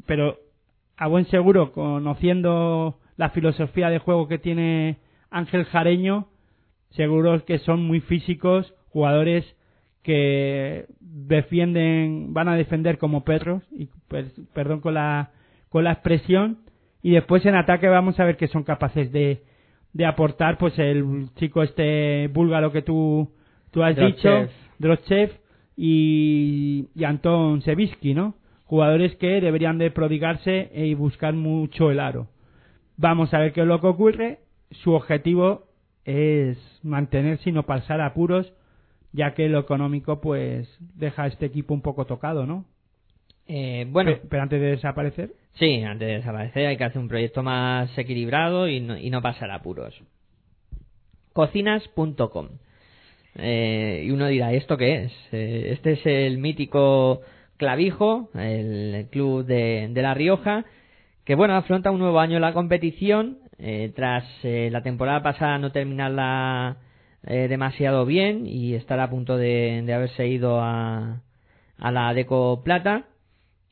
pero 0.05 0.37
a 0.97 1.07
buen 1.07 1.25
seguro, 1.25 1.71
conociendo 1.71 2.99
la 3.17 3.29
filosofía 3.29 3.89
de 3.89 3.99
juego 3.99 4.27
que 4.27 4.37
tiene 4.37 4.97
Ángel 5.29 5.65
Jareño, 5.65 6.27
seguro 6.91 7.43
que 7.45 7.59
son 7.59 7.83
muy 7.83 7.99
físicos, 8.01 8.73
jugadores 8.89 9.45
que 10.03 10.85
defienden, 10.99 12.33
van 12.33 12.47
a 12.47 12.55
defender 12.55 12.97
como 12.97 13.23
perros, 13.23 13.63
y 13.71 13.89
pues, 14.07 14.31
perdón 14.53 14.79
con 14.79 14.93
la, 14.93 15.31
con 15.69 15.83
la 15.83 15.93
expresión, 15.93 16.59
y 17.01 17.11
después 17.11 17.45
en 17.45 17.55
ataque 17.55 17.87
vamos 17.87 18.19
a 18.19 18.25
ver 18.25 18.37
que 18.37 18.47
son 18.47 18.63
capaces 18.63 19.11
de, 19.11 19.43
de 19.93 20.05
aportar, 20.05 20.57
pues 20.57 20.77
el 20.79 21.29
chico 21.35 21.63
este 21.63 22.27
búlgaro 22.27 22.71
que 22.71 22.81
tú, 22.81 23.31
tú 23.71 23.83
has 23.83 23.95
dicho, 23.95 24.47
Drozhev 24.77 25.31
y, 25.75 26.87
y 26.95 27.03
Anton 27.03 27.61
Sevisky, 27.61 28.13
¿no? 28.13 28.35
Jugadores 28.65 29.15
que 29.17 29.41
deberían 29.41 29.77
de 29.77 29.91
prodigarse 29.91 30.71
y 30.73 30.93
buscar 30.95 31.33
mucho 31.33 31.91
el 31.91 31.99
aro. 31.99 32.27
Vamos 32.97 33.33
a 33.33 33.39
ver 33.39 33.53
qué 33.53 33.61
es 33.61 33.67
lo 33.67 33.79
que 33.81 33.87
ocurre. 33.87 34.39
Su 34.71 34.93
objetivo 34.93 35.65
es 36.03 36.57
mantenerse 36.83 37.49
y 37.49 37.53
no 37.53 37.63
pasar 37.63 38.01
apuros 38.01 38.51
ya 39.11 39.33
que 39.33 39.47
lo 39.47 39.59
económico 39.59 40.19
pues 40.19 40.67
deja 40.95 41.23
a 41.23 41.27
este 41.27 41.45
equipo 41.45 41.73
un 41.73 41.81
poco 41.81 42.05
tocado, 42.05 42.45
¿no? 42.45 42.65
Eh, 43.47 43.85
bueno, 43.89 44.11
Pe- 44.11 44.21
pero 44.29 44.43
antes 44.43 44.59
de 44.59 44.67
desaparecer, 44.71 45.29
sí, 45.53 45.81
antes 45.83 46.07
de 46.07 46.15
desaparecer 46.15 46.67
hay 46.67 46.75
que 46.77 46.83
hacer 46.83 46.99
un 47.01 47.07
proyecto 47.07 47.41
más 47.43 47.95
equilibrado 47.97 48.67
y 48.67 48.81
no, 48.81 48.97
y 48.97 49.09
no 49.11 49.21
pasar 49.21 49.51
apuros. 49.51 49.93
Cocinas.com 51.33 52.47
Eh, 53.37 54.03
y 54.05 54.11
uno 54.11 54.27
dirá, 54.27 54.53
¿esto 54.53 54.77
qué 54.77 55.03
es? 55.05 55.13
Eh, 55.31 55.69
este 55.73 55.93
es 55.93 56.05
el 56.05 56.37
mítico 56.37 57.21
Clavijo, 57.57 58.29
el 58.35 59.07
club 59.11 59.45
de, 59.45 59.89
La 59.95 60.13
Rioja, 60.13 60.65
que 61.23 61.35
bueno, 61.35 61.55
afronta 61.55 61.91
un 61.91 61.99
nuevo 61.99 62.19
año 62.19 62.35
en 62.35 62.41
la 62.41 62.53
competición, 62.53 63.39
eh, 63.57 63.91
tras 63.95 64.25
eh, 64.43 64.69
la 64.71 64.83
temporada 64.83 65.23
pasada 65.23 65.57
no 65.57 65.71
terminarla 65.71 66.77
eh, 67.23 67.47
demasiado 67.47 68.05
bien 68.05 68.45
y 68.45 68.73
estar 68.73 68.99
a 68.99 69.09
punto 69.09 69.37
de, 69.37 69.85
haberse 69.93 70.27
ido 70.27 70.59
a, 70.59 71.21
a 71.77 71.91
la 71.91 72.13
Deco 72.13 72.61
Plata. 72.63 73.05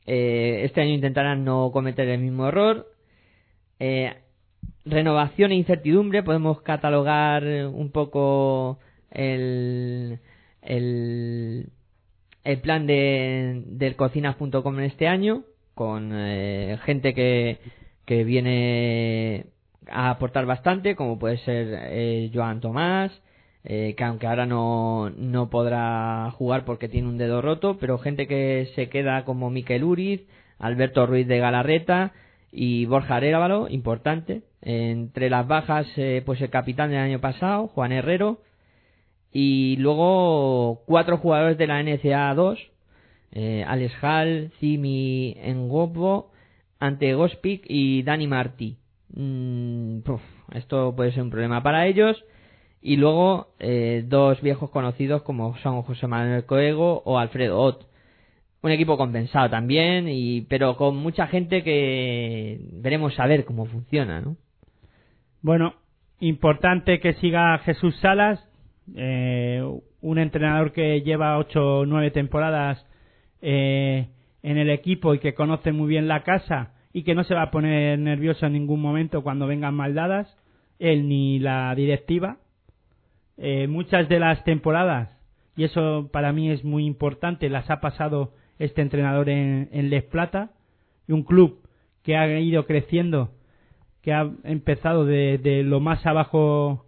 Este 0.06 0.82
año 0.82 0.92
intentarán 0.92 1.44
no 1.44 1.70
cometer 1.72 2.08
el 2.08 2.20
mismo 2.20 2.48
error. 2.48 2.88
Renovación 4.84 5.52
e 5.52 5.54
incertidumbre, 5.54 6.22
podemos 6.22 6.60
catalogar 6.60 7.42
un 7.44 7.90
poco 7.90 8.78
el, 9.10 10.18
el, 10.60 11.68
el 12.44 12.60
plan 12.60 12.86
de, 12.86 13.62
del 13.66 13.96
cocinas.com 13.96 14.78
en 14.78 14.84
este 14.84 15.08
año, 15.08 15.44
con 15.74 16.10
eh, 16.14 16.78
gente 16.84 17.14
que, 17.14 17.58
que 18.04 18.24
viene 18.24 19.46
a 19.90 20.10
aportar 20.10 20.46
bastante, 20.46 20.94
como 20.94 21.18
puede 21.18 21.38
ser 21.38 21.68
eh, 21.72 22.30
Joan 22.32 22.60
Tomás, 22.60 23.12
eh, 23.64 23.94
que 23.96 24.04
aunque 24.04 24.26
ahora 24.26 24.46
no, 24.46 25.10
no 25.10 25.48
podrá 25.48 26.30
jugar 26.32 26.64
porque 26.64 26.88
tiene 26.88 27.08
un 27.08 27.16
dedo 27.16 27.40
roto, 27.40 27.78
pero 27.78 27.98
gente 27.98 28.26
que 28.26 28.68
se 28.74 28.88
queda 28.88 29.24
como 29.24 29.50
Miquel 29.50 29.84
Uriz, 29.84 30.20
Alberto 30.58 31.06
Ruiz 31.06 31.26
de 31.26 31.38
Galarreta 31.38 32.12
y 32.52 32.86
Borja 32.86 33.16
Arévalo, 33.16 33.68
importante. 33.68 34.42
Entre 34.60 35.30
las 35.30 35.46
bajas, 35.46 35.86
eh, 35.96 36.22
pues 36.24 36.40
el 36.40 36.50
capitán 36.50 36.90
del 36.90 37.00
año 37.00 37.20
pasado, 37.20 37.68
Juan 37.68 37.92
Herrero, 37.92 38.38
y 39.34 39.76
luego 39.76 40.82
cuatro 40.86 41.18
jugadores 41.18 41.58
de 41.58 41.66
la 41.66 41.82
NCA 41.82 42.32
2, 42.34 42.58
eh, 43.32 43.64
Alex 43.66 43.92
Hall, 44.02 44.52
Cimi 44.60 45.36
Ngobo, 45.44 46.30
Ante 46.78 47.12
Gospic 47.14 47.64
y 47.68 48.02
Dani 48.04 48.26
Martí. 48.26 48.78
Mm, 49.14 49.98
esto 50.54 50.94
puede 50.96 51.12
ser 51.12 51.24
un 51.24 51.30
problema 51.30 51.62
para 51.62 51.86
ellos. 51.86 52.24
Y 52.80 52.96
luego 52.96 53.48
eh, 53.58 54.04
dos 54.06 54.40
viejos 54.40 54.70
conocidos 54.70 55.22
como 55.22 55.56
son 55.58 55.82
José 55.82 56.06
Manuel 56.06 56.46
Coego 56.46 57.02
o 57.04 57.18
Alfredo 57.18 57.60
Ott. 57.60 57.86
Un 58.62 58.70
equipo 58.70 58.96
compensado 58.96 59.50
también, 59.50 60.08
y 60.08 60.42
pero 60.42 60.76
con 60.76 60.96
mucha 60.96 61.26
gente 61.26 61.62
que 61.62 62.60
veremos 62.72 63.18
a 63.18 63.26
ver 63.26 63.44
cómo 63.44 63.66
funciona, 63.66 64.20
¿no? 64.20 64.36
bueno, 65.44 65.74
importante 66.20 67.00
que 67.00 67.12
siga 67.14 67.58
Jesús 67.58 67.94
Salas, 68.00 68.42
eh, 68.94 69.62
un 70.00 70.18
entrenador 70.18 70.72
que 70.72 71.00
lleva 71.02 71.38
ocho 71.38 71.78
o 71.78 71.86
nueve 71.86 72.10
temporadas 72.10 72.84
eh, 73.40 74.08
en 74.42 74.58
el 74.58 74.70
equipo 74.70 75.14
y 75.14 75.18
que 75.18 75.34
conoce 75.34 75.72
muy 75.72 75.88
bien 75.88 76.08
la 76.08 76.22
casa 76.22 76.74
y 76.92 77.02
que 77.02 77.14
no 77.14 77.24
se 77.24 77.34
va 77.34 77.42
a 77.42 77.50
poner 77.50 77.98
nervioso 77.98 78.46
en 78.46 78.52
ningún 78.52 78.80
momento 78.80 79.22
cuando 79.22 79.46
vengan 79.46 79.74
maldadas, 79.74 80.36
él 80.78 81.08
ni 81.08 81.38
la 81.38 81.74
directiva. 81.74 82.38
Eh, 83.36 83.66
muchas 83.66 84.08
de 84.08 84.20
las 84.20 84.44
temporadas, 84.44 85.10
y 85.56 85.64
eso 85.64 86.08
para 86.12 86.32
mí 86.32 86.50
es 86.50 86.62
muy 86.62 86.86
importante, 86.86 87.50
las 87.50 87.68
ha 87.68 87.80
pasado 87.80 88.32
este 88.60 88.80
entrenador 88.80 89.28
en, 89.28 89.68
en 89.72 89.90
Les 89.90 90.04
Plata, 90.04 90.52
y 91.08 91.12
un 91.12 91.24
club 91.24 91.60
que 92.04 92.16
ha 92.16 92.38
ido 92.38 92.64
creciendo, 92.66 93.32
que 94.02 94.12
ha 94.12 94.30
empezado 94.44 95.04
de, 95.04 95.38
de 95.38 95.64
lo 95.64 95.80
más 95.80 96.06
abajo 96.06 96.86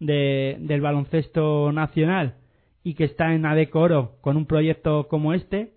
de- 0.00 0.56
del 0.60 0.80
baloncesto 0.80 1.70
nacional 1.72 2.34
y 2.82 2.94
que 2.94 3.04
está 3.04 3.34
en 3.34 3.46
Adeco 3.46 3.80
Oro 3.80 4.16
con 4.22 4.36
un 4.36 4.46
proyecto 4.46 5.06
como 5.08 5.34
este, 5.34 5.72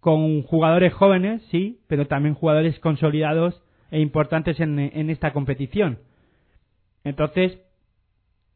con 0.00 0.42
jugadores 0.42 0.92
jóvenes, 0.94 1.42
sí, 1.50 1.80
pero 1.88 2.06
también 2.06 2.34
jugadores 2.34 2.78
consolidados 2.78 3.60
e 3.90 4.00
importantes 4.00 4.60
en, 4.60 4.78
en 4.78 5.10
esta 5.10 5.32
competición. 5.32 5.98
Entonces, 7.02 7.58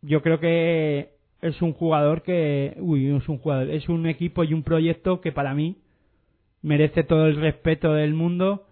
yo 0.02 0.22
creo 0.22 0.38
que 0.40 1.10
es 1.40 1.60
un 1.62 1.72
jugador 1.72 2.22
que, 2.22 2.76
uy, 2.78 3.14
es 3.16 3.28
un 3.28 3.38
jugador, 3.38 3.70
es 3.70 3.88
un 3.88 4.06
equipo 4.06 4.44
y 4.44 4.54
un 4.54 4.62
proyecto 4.62 5.20
que 5.20 5.32
para 5.32 5.54
mí 5.54 5.78
merece 6.62 7.02
todo 7.04 7.26
el 7.26 7.36
respeto 7.36 7.94
del 7.94 8.14
mundo 8.14 8.66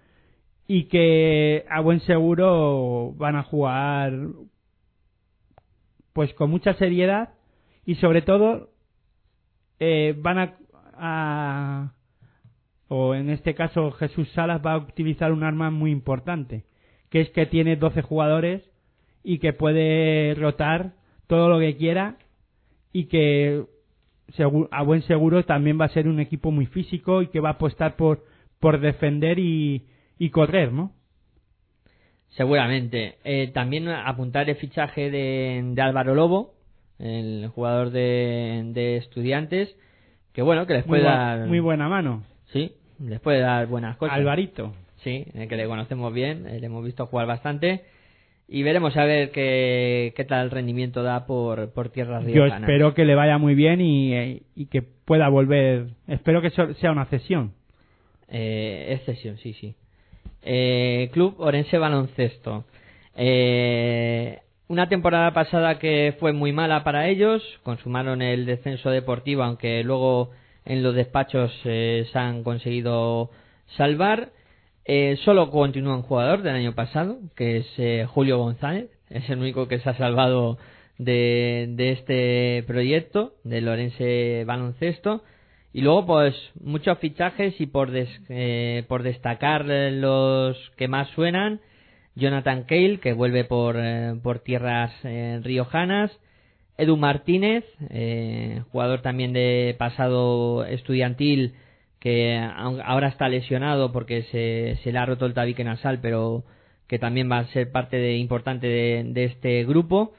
y 0.67 0.85
que 0.85 1.65
a 1.71 1.81
buen 1.81 2.01
seguro 2.01 3.15
van 3.17 3.37
a 3.37 3.43
jugar 3.43 4.13
pues 6.19 6.35
con 6.35 6.51
mucha 6.51 6.75
seriedad 6.75 7.29
y 7.87 7.95
sobre 7.95 8.23
todo 8.23 8.71
eh, 9.79 10.17
van 10.19 10.39
a, 10.39 10.57
a- 10.95 11.93
o 12.89 13.15
en 13.15 13.31
este 13.31 13.55
caso 13.55 13.93
Jesús 13.93 14.29
Salas 14.33 14.61
va 14.67 14.73
a 14.73 14.79
utilizar 14.79 15.31
un 15.31 15.45
arma 15.45 15.71
muy 15.71 15.93
importante 15.93 16.65
que 17.09 17.21
es 17.21 17.31
que 17.31 17.47
tiene 17.47 17.77
12 17.77 18.03
jugadores 18.03 18.69
y 19.23 19.39
que 19.39 19.53
puede 19.53 20.35
rotar 20.35 20.95
todo 21.29 21.49
lo 21.49 21.61
que 21.61 21.77
quiera 21.77 22.17
y 22.93 23.05
que 23.05 23.63
a 24.73 24.83
buen 24.83 25.03
seguro 25.03 25.45
también 25.45 25.81
va 25.81 25.85
a 25.85 25.91
ser 25.91 26.09
un 26.09 26.19
equipo 26.19 26.51
muy 26.51 26.67
físico 26.67 27.23
y 27.23 27.29
que 27.29 27.39
va 27.39 27.51
a 27.51 27.53
apostar 27.53 27.95
por 27.95 28.25
por 28.59 28.81
defender 28.81 29.39
y, 29.39 29.87
y 30.19 30.31
correr, 30.31 30.73
¿no? 30.73 30.91
Seguramente. 32.39 33.17
Eh, 33.25 33.49
también 33.53 33.89
apuntar 33.89 34.49
el 34.49 34.57
fichaje 34.57 35.11
de, 35.11 35.61
de 35.75 35.83
Álvaro 35.83 36.15
Lobo, 36.15 36.55
el 36.99 37.49
jugador 37.49 37.91
de, 37.91 38.63
de 38.73 38.97
estudiantes, 38.97 39.77
que 40.33 40.41
bueno, 40.43 40.67
que 40.67 40.73
les 40.75 40.87
Muy, 40.87 41.01
puede 41.01 41.11
bu- 41.11 41.15
dar... 41.15 41.47
muy 41.49 41.61
buena 41.61 41.89
mano. 41.89 42.23
Sí, 42.53 42.73
les 43.01 43.21
puede 43.21 43.41
dar 43.41 43.67
buenas 43.67 43.97
cosas. 43.97 44.15
Alvarito. 44.17 44.73
Sí, 45.05 45.27
que 45.49 45.57
le 45.57 45.67
conocemos 45.67 46.13
bien, 46.15 46.47
eh, 46.47 46.59
le 46.59 46.67
hemos 46.67 46.85
visto 46.85 47.07
jugar 47.07 47.27
bastante. 47.27 47.83
Y 48.49 48.63
veremos 48.63 48.97
a 48.97 49.05
ver 49.05 49.31
qué, 49.31 50.15
qué 50.17 50.25
tal 50.25 50.51
rendimiento 50.51 51.03
da 51.03 51.27
por, 51.27 51.73
por 51.75 51.91
tierras 51.91 52.25
Yo 52.25 52.33
riojanas. 52.45 52.63
espero 52.63 52.95
que 52.95 53.05
le 53.05 53.15
vaya 53.15 53.37
muy 53.37 53.55
bien 53.55 53.81
y, 53.83 54.15
eh, 54.15 54.43
y 54.57 54.67
que 54.67 54.81
pueda 54.83 55.29
volver. 55.29 55.89
Espero 56.07 56.41
que 56.41 56.51
sea 56.51 56.91
una 56.93 57.05
cesión. 57.07 57.53
Eh, 58.29 58.87
es 58.95 59.05
cesión, 59.05 59.37
sí, 59.39 59.53
sí. 59.55 59.75
Eh, 60.43 61.11
Club 61.13 61.35
Orense 61.39 61.79
Baloncesto. 61.79 62.65
Eh, 63.17 64.39
una 64.69 64.89
temporada 64.89 65.33
pasada 65.33 65.79
que 65.79 66.15
fue 66.21 66.33
muy 66.33 66.53
mala 66.53 66.85
para 66.85 67.09
ellos, 67.09 67.43
consumaron 67.63 68.21
el 68.21 68.45
descenso 68.45 68.91
deportivo, 68.91 69.43
aunque 69.43 69.83
luego 69.83 70.31
en 70.67 70.83
los 70.83 70.95
despachos 70.95 71.51
eh, 71.65 72.07
se 72.13 72.19
han 72.19 72.45
conseguido 72.45 73.31
salvar. 73.77 74.31
Eh, 74.85 75.19
solo 75.25 75.51
continúa 75.51 75.97
un 75.97 76.03
jugador 76.03 76.43
del 76.43 76.55
año 76.55 76.75
pasado, 76.75 77.19
que 77.35 77.59
es 77.59 77.67
eh, 77.79 78.07
Julio 78.07 78.39
González, 78.39 78.91
es 79.09 79.29
el 79.31 79.39
único 79.39 79.69
que 79.69 79.81
se 79.81 79.89
ha 79.89 79.95
salvado 79.95 80.59
de, 80.99 81.67
de 81.71 81.93
este 81.93 82.65
proyecto, 82.67 83.33
del 83.45 83.65
Lorense 83.65 84.45
Baloncesto. 84.47 85.23
Y 85.79 85.81
luego, 85.81 86.07
pues, 86.07 86.35
muchos 86.61 86.99
fichajes 86.99 87.61
y 87.61 87.67
por, 87.67 87.93
des- 87.93 88.21
eh, 88.31 88.83
por 88.89 89.05
destacar 89.05 89.65
eh, 89.71 89.93
los 89.93 90.57
que 90.77 90.89
más 90.89 91.07
suenan, 91.11 91.61
Jonathan 92.17 92.65
Cale, 92.65 92.99
que 92.99 93.13
vuelve 93.13 93.45
por, 93.45 93.77
eh, 93.79 94.15
por 94.21 94.41
tierras 94.41 94.91
eh, 95.05 95.39
riojanas, 95.41 96.11
Edu 96.79 96.97
Martínez, 96.97 97.65
jugador 98.73 99.03
también 99.03 99.33
de 99.33 99.77
pasado 99.79 100.65
estudiantil, 100.65 101.55
que 102.01 102.37
ahora 102.37 103.07
está 103.07 103.29
lesionado 103.29 103.93
porque 103.93 104.23
se, 104.33 104.81
se 104.83 104.91
le 104.91 104.99
ha 104.99 105.07
roto 105.07 105.27
el 105.27 105.35
tabique 105.35 105.63
nasal, 105.63 106.01
pero 106.03 106.43
que 106.89 106.99
también 106.99 107.31
va 107.31 107.39
a 107.39 107.47
ser 107.53 107.71
parte 107.71 107.99
de, 107.99 108.17
importante 108.17 108.67
de, 108.67 109.05
de 109.13 109.25
este 109.27 109.65
grupo. 109.65 110.13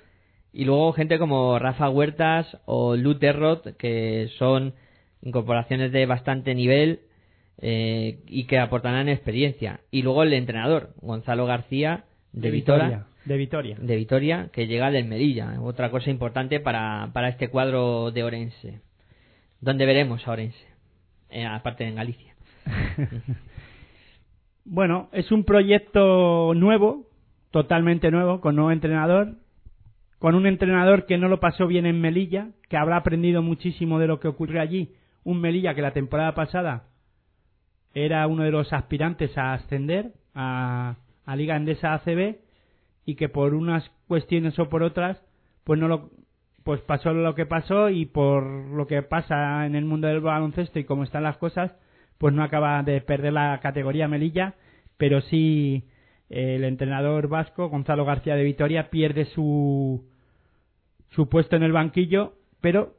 Y 0.53 0.63
luego 0.63 0.93
gente 0.93 1.19
como 1.19 1.59
Rafa 1.59 1.89
Huertas 1.89 2.47
o 2.65 2.95
Luther 2.95 3.35
Roth, 3.37 3.75
que 3.77 4.29
son 4.37 4.73
incorporaciones 5.21 5.91
de 5.91 6.05
bastante 6.05 6.55
nivel 6.55 7.01
eh, 7.57 8.19
y 8.27 8.45
que 8.45 8.59
aportarán 8.59 9.09
experiencia. 9.09 9.81
Y 9.91 10.01
luego 10.01 10.23
el 10.23 10.33
entrenador, 10.33 10.93
Gonzalo 11.01 11.45
García, 11.45 12.05
de, 12.31 12.51
Vitora, 12.51 13.07
De 13.25 13.37
Vitoria. 13.37 13.77
de 13.79 13.95
Vitoria, 13.95 14.49
que 14.53 14.67
llega 14.67 14.91
del 14.91 15.05
Melilla. 15.05 15.59
Otra 15.61 15.91
cosa 15.91 16.09
importante 16.09 16.59
para, 16.59 17.09
para 17.13 17.29
este 17.29 17.49
cuadro 17.49 18.11
de 18.11 18.23
Orense. 18.23 18.81
¿Dónde 19.61 19.85
veremos 19.85 20.27
a 20.27 20.31
Orense? 20.31 20.65
Eh, 21.29 21.45
aparte 21.45 21.83
de 21.83 21.89
en 21.89 21.95
Galicia. 21.95 22.35
Bueno, 24.71 25.09
es 25.13 25.31
un 25.31 25.45
proyecto 25.45 26.53
nuevo, 26.53 27.07
totalmente 27.49 28.11
nuevo, 28.11 28.39
con 28.39 28.55
nuevo 28.55 28.71
entrenador, 28.71 29.37
con 30.19 30.35
un 30.35 30.45
entrenador 30.45 31.07
que 31.07 31.17
no 31.17 31.27
lo 31.27 31.39
pasó 31.39 31.65
bien 31.65 31.87
en 31.87 31.99
Melilla, 31.99 32.49
que 32.69 32.77
habrá 32.77 32.97
aprendido 32.97 33.41
muchísimo 33.41 33.97
de 33.97 34.05
lo 34.05 34.19
que 34.19 34.27
ocurrió 34.27 34.61
allí. 34.61 34.93
Un 35.23 35.41
Melilla 35.41 35.73
que 35.73 35.81
la 35.81 35.93
temporada 35.93 36.33
pasada 36.33 36.83
era 37.93 38.25
uno 38.27 38.43
de 38.43 38.51
los 38.51 38.71
aspirantes 38.73 39.37
a 39.37 39.53
ascender 39.53 40.13
a, 40.33 40.95
a 41.25 41.35
Liga 41.35 41.55
Endesa 41.55 41.93
ACB 41.93 42.37
y 43.05 43.15
que 43.15 43.29
por 43.29 43.53
unas 43.53 43.89
cuestiones 44.07 44.57
o 44.59 44.69
por 44.69 44.83
otras, 44.83 45.21
pues 45.63 45.79
no 45.79 45.87
lo 45.87 46.11
pues 46.63 46.81
pasó 46.81 47.13
lo 47.13 47.33
que 47.33 47.47
pasó 47.47 47.89
y 47.89 48.05
por 48.05 48.43
lo 48.43 48.85
que 48.85 49.01
pasa 49.01 49.65
en 49.65 49.75
el 49.75 49.85
mundo 49.85 50.07
del 50.07 50.19
baloncesto 50.19 50.77
y 50.77 50.83
cómo 50.83 51.03
están 51.03 51.23
las 51.23 51.37
cosas, 51.37 51.75
pues 52.19 52.33
no 52.33 52.43
acaba 52.43 52.83
de 52.83 53.01
perder 53.01 53.33
la 53.33 53.59
categoría 53.61 54.07
Melilla, 54.07 54.53
pero 54.97 55.21
sí 55.21 55.87
eh, 56.29 56.55
el 56.57 56.63
entrenador 56.65 57.27
vasco 57.27 57.69
Gonzalo 57.69 58.05
García 58.05 58.35
de 58.35 58.43
Vitoria 58.43 58.89
pierde 58.91 59.25
su 59.25 60.05
su 61.11 61.27
puesto 61.27 61.55
en 61.55 61.63
el 61.63 61.71
banquillo, 61.71 62.33
pero 62.61 62.93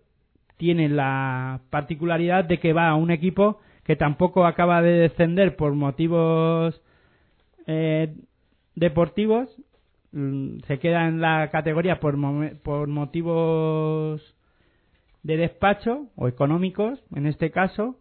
tiene 0.60 0.90
la 0.90 1.62
particularidad 1.70 2.44
de 2.44 2.60
que 2.60 2.74
va 2.74 2.90
a 2.90 2.94
un 2.94 3.10
equipo 3.10 3.60
que 3.82 3.96
tampoco 3.96 4.44
acaba 4.44 4.82
de 4.82 4.92
descender 4.92 5.56
por 5.56 5.72
motivos 5.72 6.82
eh, 7.66 8.14
deportivos, 8.74 9.48
mm, 10.12 10.58
se 10.66 10.78
queda 10.78 11.08
en 11.08 11.22
la 11.22 11.50
categoría 11.50 11.98
por, 11.98 12.14
por 12.60 12.88
motivos 12.88 14.36
de 15.22 15.38
despacho 15.38 16.08
o 16.14 16.28
económicos, 16.28 17.02
en 17.16 17.26
este 17.26 17.50
caso. 17.50 17.96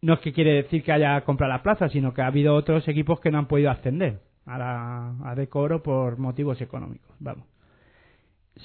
No 0.00 0.14
es 0.14 0.20
que 0.20 0.32
quiere 0.32 0.62
decir 0.62 0.84
que 0.84 0.92
haya 0.92 1.20
comprado 1.22 1.52
la 1.54 1.64
plaza, 1.64 1.88
sino 1.88 2.14
que 2.14 2.22
ha 2.22 2.28
habido 2.28 2.54
otros 2.54 2.86
equipos 2.86 3.18
que 3.18 3.32
no 3.32 3.38
han 3.38 3.48
podido 3.48 3.72
ascender 3.72 4.20
a, 4.46 4.58
la, 4.58 5.14
a 5.24 5.34
Decoro 5.34 5.82
por 5.82 6.18
motivos 6.18 6.60
económicos. 6.60 7.10
Vamos 7.18 7.57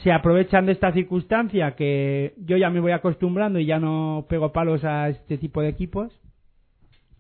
se 0.01 0.11
aprovechan 0.11 0.65
de 0.65 0.71
esta 0.71 0.91
circunstancia 0.91 1.75
que 1.75 2.33
yo 2.37 2.57
ya 2.57 2.69
me 2.69 2.79
voy 2.79 2.91
acostumbrando 2.91 3.59
y 3.59 3.65
ya 3.65 3.79
no 3.79 4.25
pego 4.27 4.51
palos 4.51 4.83
a 4.83 5.09
este 5.09 5.37
tipo 5.37 5.61
de 5.61 5.69
equipos. 5.69 6.11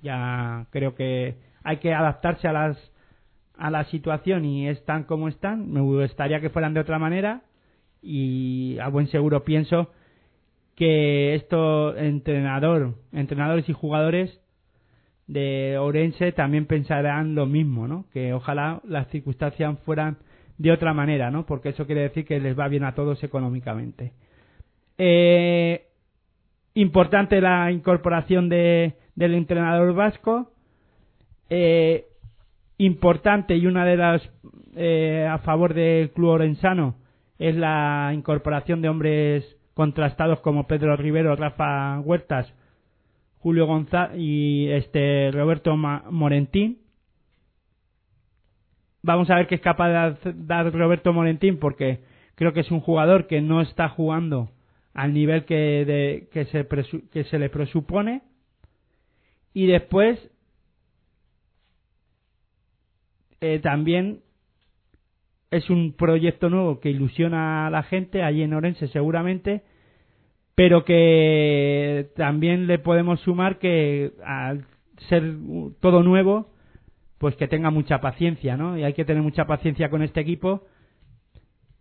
Ya 0.01 0.65
creo 0.71 0.95
que 0.95 1.35
hay 1.63 1.77
que 1.77 1.93
adaptarse 1.93 2.47
a 2.47 2.53
las 2.53 2.93
a 3.55 3.69
la 3.69 3.83
situación 3.85 4.45
y 4.45 4.67
están 4.67 5.03
como 5.03 5.27
están. 5.27 5.71
Me 5.71 5.81
gustaría 5.81 6.41
que 6.41 6.49
fueran 6.49 6.73
de 6.73 6.79
otra 6.79 6.97
manera 6.97 7.43
y 8.01 8.77
a 8.79 8.89
buen 8.89 9.07
seguro 9.07 9.43
pienso 9.43 9.91
que 10.75 11.35
esto 11.35 11.95
entrenador, 11.95 12.95
entrenadores 13.11 13.69
y 13.69 13.73
jugadores 13.73 14.41
de 15.27 15.77
Orense 15.77 16.31
también 16.31 16.65
pensarán 16.65 17.35
lo 17.35 17.45
mismo, 17.45 17.87
¿no? 17.87 18.05
Que 18.11 18.33
ojalá 18.33 18.81
las 18.83 19.07
circunstancias 19.09 19.77
fueran 19.85 20.17
de 20.57 20.71
otra 20.71 20.93
manera, 20.93 21.31
¿no? 21.31 21.45
Porque 21.45 21.69
eso 21.69 21.85
quiere 21.85 22.01
decir 22.01 22.25
que 22.25 22.39
les 22.39 22.57
va 22.57 22.67
bien 22.67 22.83
a 22.83 22.93
todos 22.95 23.23
económicamente. 23.23 24.13
Eh, 24.97 25.85
importante 26.75 27.41
la 27.41 27.71
incorporación 27.71 28.49
de, 28.49 28.93
del 29.15 29.33
entrenador 29.35 29.93
vasco. 29.93 30.51
Eh, 31.49 32.05
importante 32.77 33.55
y 33.55 33.65
una 33.67 33.85
de 33.85 33.97
las 33.97 34.29
eh, 34.75 35.27
a 35.29 35.37
favor 35.39 35.73
del 35.73 36.09
club 36.11 36.29
orensano 36.29 36.95
es 37.37 37.55
la 37.55 38.11
incorporación 38.13 38.81
de 38.81 38.89
hombres 38.89 39.57
contrastados 39.73 40.39
como 40.41 40.65
Pedro 40.67 40.95
Rivero, 40.95 41.35
Rafa 41.35 41.99
Huertas, 41.99 42.51
Julio 43.39 43.65
González 43.67 44.17
y 44.17 44.69
este 44.69 45.29
Roberto 45.31 45.75
Ma- 45.75 46.03
Morentín. 46.09 46.79
Vamos 49.03 49.29
a 49.29 49.35
ver 49.35 49.47
qué 49.47 49.55
es 49.55 49.61
capaz 49.61 49.89
de 50.23 50.33
dar 50.33 50.71
Roberto 50.73 51.11
Morentín 51.13 51.59
porque 51.59 51.99
creo 52.35 52.53
que 52.53 52.61
es 52.61 52.71
un 52.71 52.79
jugador 52.79 53.27
que 53.27 53.41
no 53.41 53.61
está 53.61 53.89
jugando 53.89 54.49
al 54.93 55.13
nivel 55.13 55.43
que, 55.45 55.55
de- 55.85 56.29
que, 56.31 56.45
se, 56.45 56.67
presu- 56.67 57.07
que 57.11 57.25
se 57.25 57.37
le 57.37 57.49
presupone. 57.49 58.21
Y 59.53 59.67
después 59.67 60.19
eh, 63.41 63.59
también 63.59 64.21
es 65.51 65.69
un 65.69 65.93
proyecto 65.93 66.49
nuevo 66.49 66.79
que 66.79 66.89
ilusiona 66.89 67.67
a 67.67 67.69
la 67.69 67.83
gente 67.83 68.23
allí 68.23 68.41
en 68.41 68.53
Orense 68.53 68.87
seguramente, 68.87 69.63
pero 70.55 70.85
que 70.85 72.09
también 72.15 72.67
le 72.67 72.79
podemos 72.79 73.19
sumar 73.19 73.59
que 73.59 74.13
al 74.25 74.65
ser 75.09 75.23
todo 75.81 76.03
nuevo, 76.03 76.52
pues 77.23 77.37
que 77.37 77.47
tenga 77.47 77.69
mucha 77.69 78.01
paciencia, 78.01 78.57
¿no? 78.57 78.77
Y 78.77 78.83
hay 78.83 78.91
que 78.91 79.05
tener 79.05 79.23
mucha 79.23 79.45
paciencia 79.45 79.89
con 79.89 80.03
este 80.03 80.19
equipo 80.19 80.65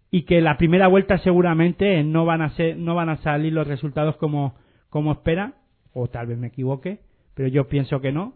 y 0.09 0.23
que 0.23 0.41
la 0.41 0.57
primera 0.57 0.87
vuelta 0.87 1.19
seguramente 1.19 2.05
no 2.05 2.25
van 2.25 2.43
a 2.43 2.51
ser, 2.51 2.77
no 2.77 2.95
van 2.95 3.09
a 3.09 3.17
salir 3.17 3.53
los 3.53 3.67
resultados 3.67 4.15
como 4.19 4.55
como 4.89 5.11
espera, 5.11 5.55
o 5.95 6.07
tal 6.07 6.29
vez 6.29 6.39
me 6.39 6.47
equivoque, 6.47 7.01
pero 7.35 7.49
yo 7.49 7.67
pienso 7.67 8.01
que 8.01 8.13
no. 8.13 8.35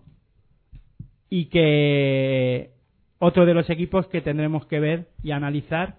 Y 1.30 1.44
que 1.44 2.72
otro 3.20 3.46
de 3.46 3.54
los 3.54 3.70
equipos 3.70 4.08
que 4.08 4.20
tendremos 4.20 4.66
que 4.66 4.80
ver 4.80 5.06
y 5.22 5.30
analizar, 5.30 5.98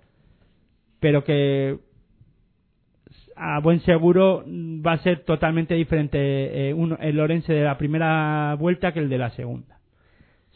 pero 1.00 1.24
que 1.24 1.80
a 3.38 3.62
buen 3.62 3.80
seguro 3.80 4.44
va 4.46 4.92
a 4.92 5.04
ser 5.04 5.24
totalmente 5.24 5.74
diferente 5.76 6.18
eh, 6.20 6.76
el 7.00 7.16
Lorense 7.16 7.54
de 7.54 7.64
la 7.64 7.78
primera 7.78 8.58
vuelta 8.60 8.92
que 8.92 9.00
el 9.00 9.08
de 9.08 9.18
la 9.20 9.30
segunda. 9.30 9.77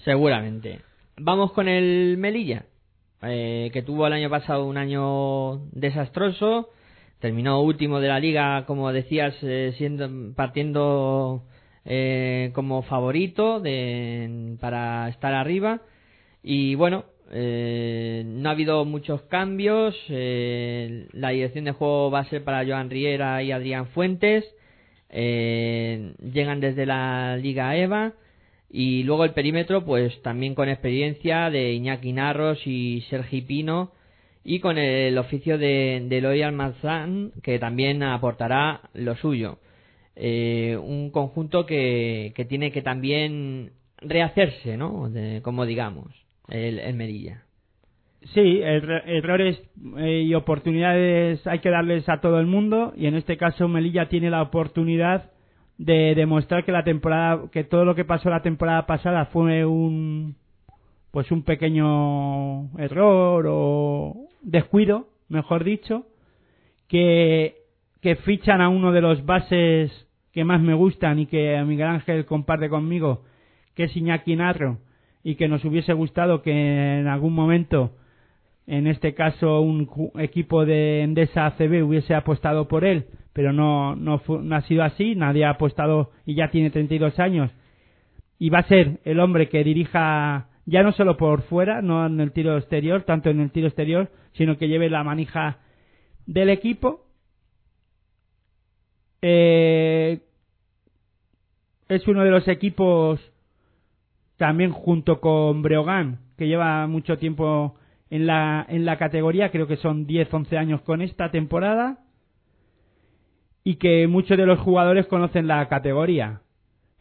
Seguramente. 0.04 0.80
Vamos 1.18 1.52
con 1.52 1.68
el 1.68 2.18
Melilla, 2.18 2.66
eh, 3.22 3.70
que 3.74 3.84
tuvo 3.84 4.08
el 4.08 4.14
año 4.14 4.30
pasado 4.30 4.66
un 4.66 4.78
año 4.78 5.58
desastroso. 5.72 6.70
Terminó 7.20 7.62
último 7.62 8.00
de 8.00 8.08
la 8.08 8.20
liga, 8.20 8.66
como 8.66 8.92
decías, 8.92 9.36
eh, 9.44 9.74
siendo 9.78 10.10
partiendo 10.36 11.44
eh, 11.86 12.52
como 12.54 12.82
favorito 12.82 13.60
de, 13.60 14.58
para 14.60 15.08
estar 15.10 15.34
arriba. 15.36 15.82
Y 16.42 16.74
bueno, 16.74 17.06
eh, 17.32 18.24
no 18.26 18.50
ha 18.50 18.54
habido 18.54 18.84
muchos 18.86 19.22
cambios. 19.24 19.96
eh, 20.10 21.08
la 21.12 21.30
dirección 21.30 21.66
de 21.66 21.74
juego 21.74 22.10
va 22.10 22.22
a 22.22 22.26
ser 22.30 22.44
para 22.44 22.66
Joan 22.66 22.90
Riera 22.90 23.44
y 23.44 23.52
Adrián 23.52 23.88
Fuentes. 23.90 24.44
eh, 25.10 26.14
llegan 26.34 26.60
desde 26.60 26.86
la 26.88 27.38
Liga 27.38 27.76
EVA. 27.76 28.14
Y 28.74 29.04
luego 29.04 29.26
el 29.26 29.34
perímetro, 29.34 29.84
pues 29.84 30.22
también 30.22 30.56
con 30.56 30.70
experiencia 30.70 31.50
de 31.50 31.74
Iñaki 31.74 32.14
Narros 32.14 32.66
y 32.66 33.02
Sergi 33.10 33.42
Pino. 33.42 33.92
Y 34.44 34.60
con 34.60 34.78
el 34.78 35.18
oficio 35.18 35.58
de, 35.58 36.04
de 36.08 36.18
Eloy 36.18 36.42
que 37.44 37.60
también 37.60 38.02
aportará 38.02 38.90
lo 38.94 39.16
suyo. 39.16 39.60
Eh, 40.16 40.78
un 40.82 41.12
conjunto 41.12 41.66
que, 41.66 42.34
que 42.36 42.46
tiene 42.46 42.72
que 42.72 42.82
también 42.82 43.72
rehacerse, 44.00 44.78
¿no? 44.78 45.10
De- 45.10 45.42
como 45.42 45.66
digamos, 45.66 46.08
el, 46.48 46.80
el 46.80 46.96
Merilla. 46.96 47.44
Sí, 48.34 48.60
er- 48.62 49.04
errores 49.06 49.62
eh, 49.98 50.24
y 50.28 50.34
oportunidades 50.36 51.46
hay 51.48 51.60
que 51.60 51.70
darles 51.70 52.08
a 52.08 52.22
todo 52.22 52.40
el 52.40 52.46
mundo 52.46 52.94
y 52.96 53.08
en 53.08 53.16
este 53.16 53.36
caso 53.38 53.68
Melilla 53.68 54.10
tiene 54.10 54.30
la 54.30 54.44
oportunidad 54.44 55.31
de 55.82 56.14
demostrar 56.14 56.64
que 56.64 56.72
la 56.72 56.84
temporada 56.84 57.50
que 57.52 57.64
todo 57.64 57.86
lo 57.86 57.96
que 57.96 58.06
pasó 58.06 58.30
la 58.30 58.44
temporada 58.44 58.86
pasada 58.86 59.26
fue 59.26 59.66
un 59.66 60.36
pues 61.10 61.32
un 61.32 61.42
pequeño 61.42 62.78
error 62.80 63.48
o 63.50 64.28
descuido, 64.44 65.08
mejor 65.28 65.64
dicho, 65.64 66.06
que 66.88 67.56
que 68.00 68.16
fichan 68.16 68.62
a 68.62 68.70
uno 68.70 68.92
de 68.92 69.02
los 69.02 69.26
bases 69.26 69.92
que 70.32 70.44
más 70.44 70.62
me 70.62 70.76
gustan 70.76 71.18
y 71.18 71.26
que 71.26 71.60
Miguel 71.66 71.88
Ángel 71.88 72.26
comparte 72.26 72.70
conmigo, 72.70 73.24
que 73.74 73.86
es 73.86 73.98
Iñaki 73.98 74.36
Narro, 74.36 74.78
y 75.24 75.34
que 75.34 75.48
nos 75.48 75.66
hubiese 75.66 75.94
gustado 75.94 76.44
que 76.44 77.00
en 77.00 77.08
algún 77.08 77.34
momento, 77.34 77.96
en 78.68 78.86
este 78.86 79.16
caso 79.16 79.62
un 79.62 79.90
equipo 80.20 80.64
de 80.64 81.02
Endesa 81.02 81.48
ACB 81.48 81.84
hubiese 81.84 82.14
apostado 82.14 82.68
por 82.68 82.86
él, 82.86 83.08
pero 83.34 83.54
no, 83.54 83.96
no, 83.96 84.22
ha 84.52 84.62
sido 84.62 84.84
así, 84.84 85.16
nadie 85.16 85.46
ha 85.46 85.52
apostado 85.52 86.12
y 86.26 86.36
ya 86.36 86.50
tiene 86.52 86.70
32 86.70 87.20
años, 87.20 87.52
y 88.40 88.50
va 88.50 88.60
a 88.60 88.68
ser 88.68 89.00
el 89.06 89.20
hombre 89.20 89.50
que 89.50 89.64
dirija 89.64 90.48
ya 90.66 90.84
no 90.84 90.92
solo 90.92 91.18
por 91.18 91.44
fuera, 91.44 91.82
no 91.82 92.06
en 92.06 92.20
el 92.20 92.32
tiro 92.32 92.58
exterior, 92.58 93.04
tanto 93.04 93.30
en 93.30 93.40
el 93.40 93.52
tiro 93.52 93.68
exterior, 93.68 94.10
sino 94.34 94.58
que 94.58 94.68
lleve 94.68 94.90
la 94.90 95.04
manija 95.04 95.60
del 96.26 96.50
equipo. 96.50 97.06
Eh, 99.22 100.22
es 101.90 102.08
uno 102.08 102.24
de 102.24 102.32
los 102.32 102.48
equipos 102.48 103.20
también 104.38 104.72
junto 104.72 105.20
con 105.20 105.62
Breogán, 105.62 106.20
que 106.38 106.48
lleva 106.48 106.88
mucho 106.88 107.18
tiempo 107.18 107.76
en 108.10 108.26
la, 108.26 108.66
en 108.68 108.86
la 108.86 108.98
categoría, 108.98 109.52
creo 109.52 109.68
que 109.68 109.78
son 109.78 110.06
10, 110.06 110.34
11 110.34 110.58
años 110.58 110.82
con 110.82 111.02
esta 111.02 111.32
temporada, 111.32 112.00
y 113.64 113.76
que 113.76 114.08
muchos 114.08 114.38
de 114.38 114.46
los 114.46 114.60
jugadores 114.60 115.08
conocen 115.08 115.48
la 115.48 115.68
categoría. 115.68 116.42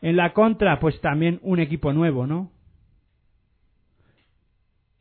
En 0.02 0.16
la 0.16 0.32
contra, 0.32 0.80
pues 0.80 1.00
también 1.00 1.40
un 1.42 1.60
equipo 1.60 1.92
nuevo, 1.92 2.26
¿no? 2.26 2.50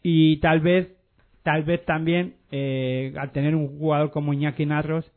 Y 0.02 0.38
tal 0.38 0.62
vez, 0.62 0.90
tal 1.44 1.64
vez 1.64 1.84
también, 1.86 2.36
eh, 2.52 3.14
al 3.18 3.32
tener 3.32 3.56
un 3.56 3.80
jugador 3.80 4.12
como 4.12 4.34
Iñaki 4.34 4.66
Narros, 4.66 5.12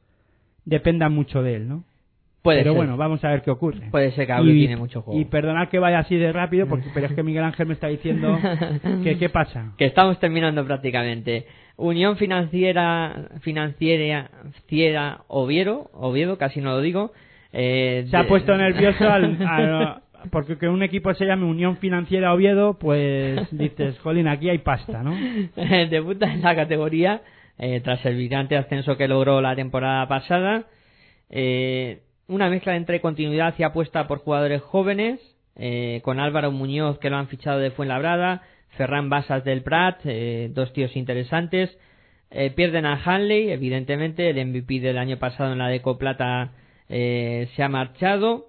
dependa 0.64 1.08
mucho 1.08 1.42
de 1.42 1.56
él, 1.56 1.68
¿no? 1.68 1.84
Puede 2.42 2.58
Pero 2.58 2.72
ser. 2.72 2.76
bueno, 2.78 2.96
vamos 2.96 3.24
a 3.24 3.30
ver 3.30 3.42
qué 3.42 3.50
ocurre. 3.52 3.88
Puede 3.92 4.10
ser 4.12 4.26
que 4.26 4.32
Abreu 4.32 4.52
tiene 4.52 4.76
mucho 4.76 5.02
juego. 5.02 5.20
Y 5.20 5.24
perdonad 5.26 5.68
que 5.68 5.78
vaya 5.78 6.00
así 6.00 6.16
de 6.16 6.32
rápido, 6.32 6.66
porque, 6.66 6.88
pero 6.92 7.06
es 7.06 7.12
que 7.12 7.22
Miguel 7.22 7.44
Ángel 7.44 7.66
me 7.68 7.74
está 7.74 7.86
diciendo 7.88 8.36
que 9.04 9.16
qué 9.16 9.28
pasa. 9.28 9.72
que 9.78 9.84
estamos 9.84 10.18
terminando 10.18 10.64
prácticamente. 10.66 11.46
Unión 11.76 12.16
Financiera 12.16 13.28
Financiera 13.40 14.28
Financiera 14.66 15.22
Oviedo, 15.28 15.90
Oviedo, 15.94 16.36
casi 16.38 16.60
no 16.60 16.70
lo 16.72 16.80
digo. 16.80 17.12
eh, 17.52 18.06
Se 18.10 18.16
ha 18.16 18.26
puesto 18.26 18.56
nervioso 18.56 19.08
al, 19.08 19.38
al- 19.48 20.02
porque 20.30 20.56
que 20.58 20.68
un 20.68 20.82
equipo 20.82 21.12
se 21.14 21.24
llame 21.26 21.44
Unión 21.44 21.76
Financiera 21.78 22.32
Oviedo, 22.34 22.78
pues 22.78 23.48
dices, 23.56 23.98
jolín, 24.00 24.28
aquí 24.28 24.48
hay 24.48 24.58
pasta, 24.58 25.02
¿no? 25.02 25.14
debuta 25.88 26.32
en 26.32 26.42
la 26.42 26.54
categoría 26.54 27.22
eh, 27.58 27.80
tras 27.82 28.04
el 28.06 28.14
brillante 28.16 28.56
ascenso 28.56 28.96
que 28.96 29.08
logró 29.08 29.40
la 29.40 29.54
temporada 29.56 30.06
pasada. 30.08 30.64
Eh, 31.30 32.00
una 32.28 32.48
mezcla 32.48 32.76
entre 32.76 33.00
continuidad 33.00 33.54
y 33.58 33.62
apuesta 33.62 34.06
por 34.06 34.18
jugadores 34.18 34.62
jóvenes, 34.62 35.20
eh, 35.56 36.00
con 36.02 36.20
Álvaro 36.20 36.50
Muñoz 36.50 36.98
que 36.98 37.10
lo 37.10 37.16
han 37.16 37.28
fichado 37.28 37.58
de 37.58 37.70
Fuenlabrada, 37.70 38.42
Ferran 38.76 39.10
Basas 39.10 39.44
del 39.44 39.62
Prat, 39.62 40.00
eh, 40.04 40.50
dos 40.52 40.72
tíos 40.72 40.96
interesantes. 40.96 41.76
Eh, 42.30 42.50
pierden 42.50 42.86
a 42.86 43.00
Hanley, 43.04 43.50
evidentemente, 43.50 44.30
el 44.30 44.38
MVP 44.46 44.80
del 44.80 44.98
año 44.98 45.18
pasado 45.18 45.52
en 45.52 45.58
la 45.58 45.68
Deco 45.68 45.98
Plata 45.98 46.52
eh, 46.88 47.48
se 47.54 47.62
ha 47.62 47.68
marchado. 47.68 48.48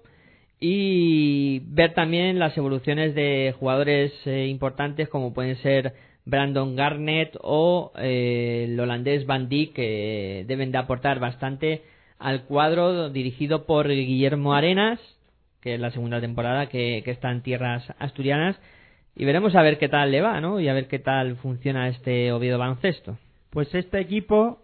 Y 0.60 1.60
ver 1.66 1.92
también 1.92 2.38
las 2.38 2.56
evoluciones 2.56 3.14
de 3.14 3.54
jugadores 3.58 4.12
importantes 4.24 5.10
como 5.10 5.34
pueden 5.34 5.56
ser 5.56 5.92
Brandon 6.24 6.74
Garnett 6.74 7.36
o 7.42 7.92
el 7.98 8.80
holandés 8.80 9.26
Van 9.26 9.50
Dijk 9.50 9.74
que 9.74 10.44
deben 10.46 10.72
de 10.72 10.78
aportar 10.78 11.18
bastante 11.18 11.82
al 12.24 12.44
cuadro 12.44 13.10
dirigido 13.10 13.66
por 13.66 13.86
Guillermo 13.86 14.54
Arenas, 14.54 14.98
que 15.60 15.74
es 15.74 15.80
la 15.80 15.90
segunda 15.90 16.22
temporada 16.22 16.70
que, 16.70 17.02
que 17.04 17.10
está 17.10 17.30
en 17.30 17.42
tierras 17.42 17.84
asturianas. 17.98 18.58
Y 19.14 19.26
veremos 19.26 19.54
a 19.54 19.60
ver 19.60 19.76
qué 19.76 19.90
tal 19.90 20.10
le 20.10 20.22
va, 20.22 20.40
¿no? 20.40 20.58
Y 20.58 20.68
a 20.68 20.72
ver 20.72 20.88
qué 20.88 20.98
tal 20.98 21.36
funciona 21.36 21.86
este 21.88 22.32
Oviedo 22.32 22.58
baloncesto. 22.58 23.18
Pues 23.50 23.74
este 23.74 24.00
equipo, 24.00 24.62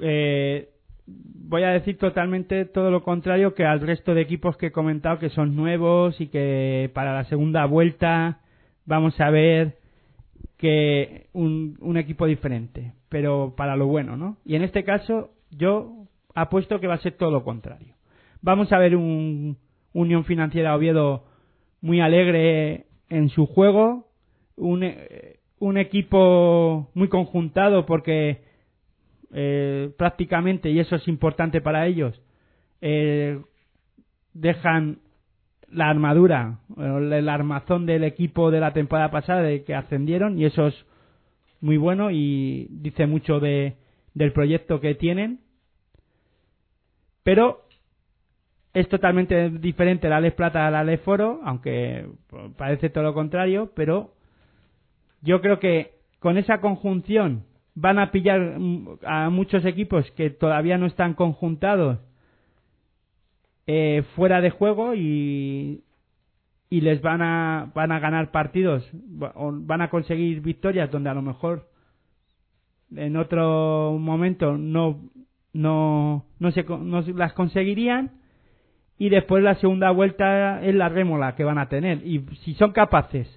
eh, 0.00 0.68
voy 1.06 1.64
a 1.64 1.70
decir 1.70 1.98
totalmente 1.98 2.66
todo 2.66 2.92
lo 2.92 3.02
contrario 3.02 3.54
que 3.54 3.64
al 3.64 3.80
resto 3.80 4.14
de 4.14 4.20
equipos 4.20 4.56
que 4.56 4.66
he 4.66 4.72
comentado 4.72 5.18
que 5.18 5.30
son 5.30 5.56
nuevos 5.56 6.20
y 6.20 6.28
que 6.28 6.88
para 6.94 7.14
la 7.14 7.24
segunda 7.24 7.66
vuelta 7.66 8.42
vamos 8.86 9.20
a 9.20 9.28
ver 9.30 9.74
que 10.56 11.26
un, 11.32 11.76
un 11.80 11.96
equipo 11.96 12.26
diferente, 12.26 12.92
pero 13.08 13.54
para 13.56 13.74
lo 13.74 13.88
bueno, 13.88 14.16
¿no? 14.16 14.36
Y 14.44 14.54
en 14.54 14.62
este 14.62 14.84
caso 14.84 15.30
yo 15.50 15.97
apuesto 16.40 16.80
que 16.80 16.86
va 16.86 16.94
a 16.94 17.02
ser 17.02 17.12
todo 17.12 17.30
lo 17.30 17.44
contrario. 17.44 17.94
Vamos 18.40 18.72
a 18.72 18.78
ver 18.78 18.96
un 18.96 19.56
Unión 19.92 20.24
Financiera 20.24 20.74
Oviedo 20.74 21.24
muy 21.80 22.00
alegre 22.00 22.86
en 23.08 23.28
su 23.30 23.46
juego, 23.46 24.06
un, 24.56 24.82
eh, 24.82 25.38
un 25.58 25.78
equipo 25.78 26.90
muy 26.94 27.08
conjuntado 27.08 27.86
porque 27.86 28.42
eh, 29.32 29.90
prácticamente, 29.96 30.70
y 30.70 30.80
eso 30.80 30.96
es 30.96 31.06
importante 31.08 31.60
para 31.60 31.86
ellos, 31.86 32.20
eh, 32.80 33.40
dejan 34.32 35.00
la 35.70 35.90
armadura, 35.90 36.60
el, 36.78 37.28
armazón 37.28 37.84
del 37.84 38.04
equipo 38.04 38.50
de 38.50 38.60
la 38.60 38.72
temporada 38.72 39.10
pasada 39.10 39.42
de 39.42 39.64
que 39.64 39.74
ascendieron 39.74 40.38
y 40.38 40.46
eso 40.46 40.68
es 40.68 40.86
muy 41.60 41.76
bueno 41.76 42.10
y 42.10 42.68
dice 42.70 43.06
mucho 43.06 43.38
de, 43.38 43.76
del 44.14 44.32
proyecto 44.32 44.80
que 44.80 44.94
tienen. 44.94 45.40
Pero 47.28 47.60
es 48.72 48.88
totalmente 48.88 49.50
diferente 49.50 50.08
la 50.08 50.18
Les 50.18 50.32
Plata 50.32 50.66
a 50.66 50.70
la 50.70 50.82
Les 50.82 50.98
Foro, 51.02 51.40
aunque 51.44 52.06
parece 52.56 52.88
todo 52.88 53.04
lo 53.04 53.12
contrario, 53.12 53.70
pero 53.76 54.14
yo 55.20 55.42
creo 55.42 55.60
que 55.60 55.92
con 56.20 56.38
esa 56.38 56.62
conjunción 56.62 57.44
van 57.74 57.98
a 57.98 58.12
pillar 58.12 58.56
a 59.04 59.28
muchos 59.28 59.66
equipos 59.66 60.10
que 60.12 60.30
todavía 60.30 60.78
no 60.78 60.86
están 60.86 61.12
conjuntados 61.12 61.98
eh, 63.66 64.04
fuera 64.16 64.40
de 64.40 64.48
juego 64.48 64.94
y, 64.94 65.84
y 66.70 66.80
les 66.80 67.02
van 67.02 67.20
a, 67.20 67.70
van 67.74 67.92
a 67.92 68.00
ganar 68.00 68.30
partidos, 68.30 68.88
van 68.94 69.82
a 69.82 69.90
conseguir 69.90 70.40
victorias 70.40 70.90
donde 70.90 71.10
a 71.10 71.14
lo 71.14 71.20
mejor 71.20 71.68
en 72.96 73.18
otro 73.18 73.98
momento 74.00 74.56
no, 74.56 74.98
no, 75.52 76.24
no, 76.38 76.50
se, 76.52 76.64
no 76.64 77.00
las 77.14 77.32
conseguirían 77.32 78.12
y 78.98 79.10
después 79.10 79.42
la 79.42 79.54
segunda 79.56 79.90
vuelta 79.90 80.62
es 80.62 80.74
la 80.74 80.88
rémola 80.88 81.36
que 81.36 81.44
van 81.44 81.58
a 81.58 81.68
tener. 81.68 82.06
Y 82.06 82.24
si 82.44 82.54
son 82.54 82.72
capaces 82.72 83.28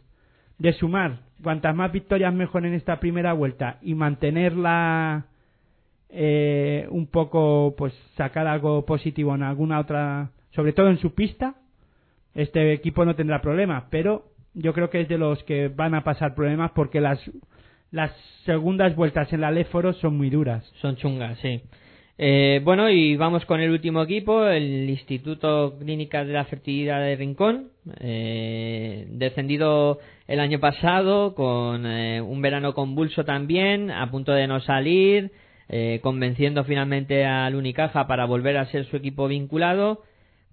de 0.57 0.73
sumar 0.73 1.19
cuantas 1.43 1.75
más 1.75 1.91
victorias 1.91 2.33
mejor 2.33 2.65
en 2.65 2.73
esta 2.73 2.99
primera 2.99 3.33
vuelta 3.33 3.77
y 3.81 3.95
mantenerla 3.95 5.25
eh, 6.09 6.87
un 6.89 7.07
poco 7.07 7.73
pues 7.77 7.93
sacar 8.15 8.47
algo 8.47 8.85
positivo 8.85 9.33
en 9.33 9.43
alguna 9.43 9.79
otra 9.79 10.31
sobre 10.51 10.73
todo 10.73 10.89
en 10.89 10.97
su 10.97 11.15
pista 11.15 11.55
este 12.35 12.73
equipo 12.73 13.05
no 13.05 13.15
tendrá 13.15 13.41
problemas 13.41 13.85
pero 13.89 14.25
yo 14.53 14.73
creo 14.73 14.89
que 14.89 15.01
es 15.01 15.07
de 15.07 15.17
los 15.17 15.41
que 15.45 15.69
van 15.69 15.95
a 15.95 16.03
pasar 16.03 16.35
problemas 16.35 16.71
porque 16.71 17.01
las 17.01 17.19
las 17.91 18.11
segundas 18.45 18.95
vueltas 18.95 19.31
en 19.33 19.41
la 19.41 19.51
Léforo 19.51 19.93
son 19.93 20.17
muy 20.17 20.29
duras. 20.29 20.65
Son 20.81 20.95
chungas, 20.95 21.37
sí. 21.39 21.61
Eh, 22.23 22.61
bueno, 22.63 22.87
y 22.87 23.15
vamos 23.15 23.45
con 23.45 23.61
el 23.61 23.71
último 23.71 24.03
equipo, 24.03 24.45
el 24.45 24.87
Instituto 24.87 25.75
Clínica 25.79 26.23
de 26.23 26.33
la 26.33 26.45
Fertilidad 26.45 27.01
de 27.01 27.15
Rincón, 27.15 27.69
eh, 27.99 29.07
descendido 29.09 29.97
el 30.27 30.39
año 30.39 30.59
pasado 30.59 31.33
con 31.33 31.83
eh, 31.87 32.21
un 32.21 32.39
verano 32.43 32.75
convulso 32.75 33.25
también, 33.25 33.89
a 33.89 34.11
punto 34.11 34.33
de 34.33 34.45
no 34.45 34.59
salir, 34.59 35.31
eh, 35.67 35.99
convenciendo 36.03 36.63
finalmente 36.63 37.25
al 37.25 37.55
Unicaja 37.55 38.05
para 38.05 38.25
volver 38.25 38.55
a 38.57 38.67
ser 38.67 38.85
su 38.85 38.97
equipo 38.97 39.27
vinculado, 39.27 40.03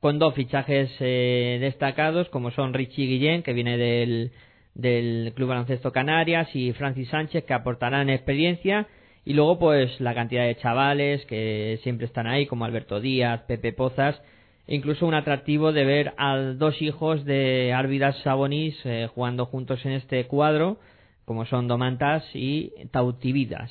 con 0.00 0.18
dos 0.18 0.32
fichajes 0.32 0.90
eh, 1.00 1.58
destacados 1.60 2.30
como 2.30 2.50
son 2.50 2.72
Richie 2.72 3.04
Guillén, 3.04 3.42
que 3.42 3.52
viene 3.52 3.76
del, 3.76 4.30
del 4.72 5.34
Club 5.34 5.50
Baloncesto 5.50 5.92
Canarias, 5.92 6.48
y 6.56 6.72
Francis 6.72 7.10
Sánchez, 7.10 7.44
que 7.44 7.52
aportarán 7.52 8.08
experiencia 8.08 8.86
y 9.28 9.34
luego, 9.34 9.58
pues, 9.58 10.00
la 10.00 10.14
cantidad 10.14 10.46
de 10.46 10.56
chavales 10.56 11.22
que 11.26 11.78
siempre 11.82 12.06
están 12.06 12.26
ahí, 12.26 12.46
como 12.46 12.64
Alberto 12.64 12.98
Díaz, 12.98 13.42
Pepe 13.42 13.74
Pozas, 13.74 14.18
e 14.66 14.74
incluso 14.74 15.06
un 15.06 15.12
atractivo 15.12 15.70
de 15.70 15.84
ver 15.84 16.14
a 16.16 16.38
dos 16.38 16.80
hijos 16.80 17.26
de 17.26 17.74
Árvidas 17.74 18.16
Sabonis 18.24 18.74
eh, 18.84 19.06
jugando 19.14 19.44
juntos 19.44 19.84
en 19.84 19.92
este 19.92 20.26
cuadro, 20.28 20.78
como 21.26 21.44
son 21.44 21.68
Domantas 21.68 22.24
y 22.32 22.72
Tautividas. 22.90 23.70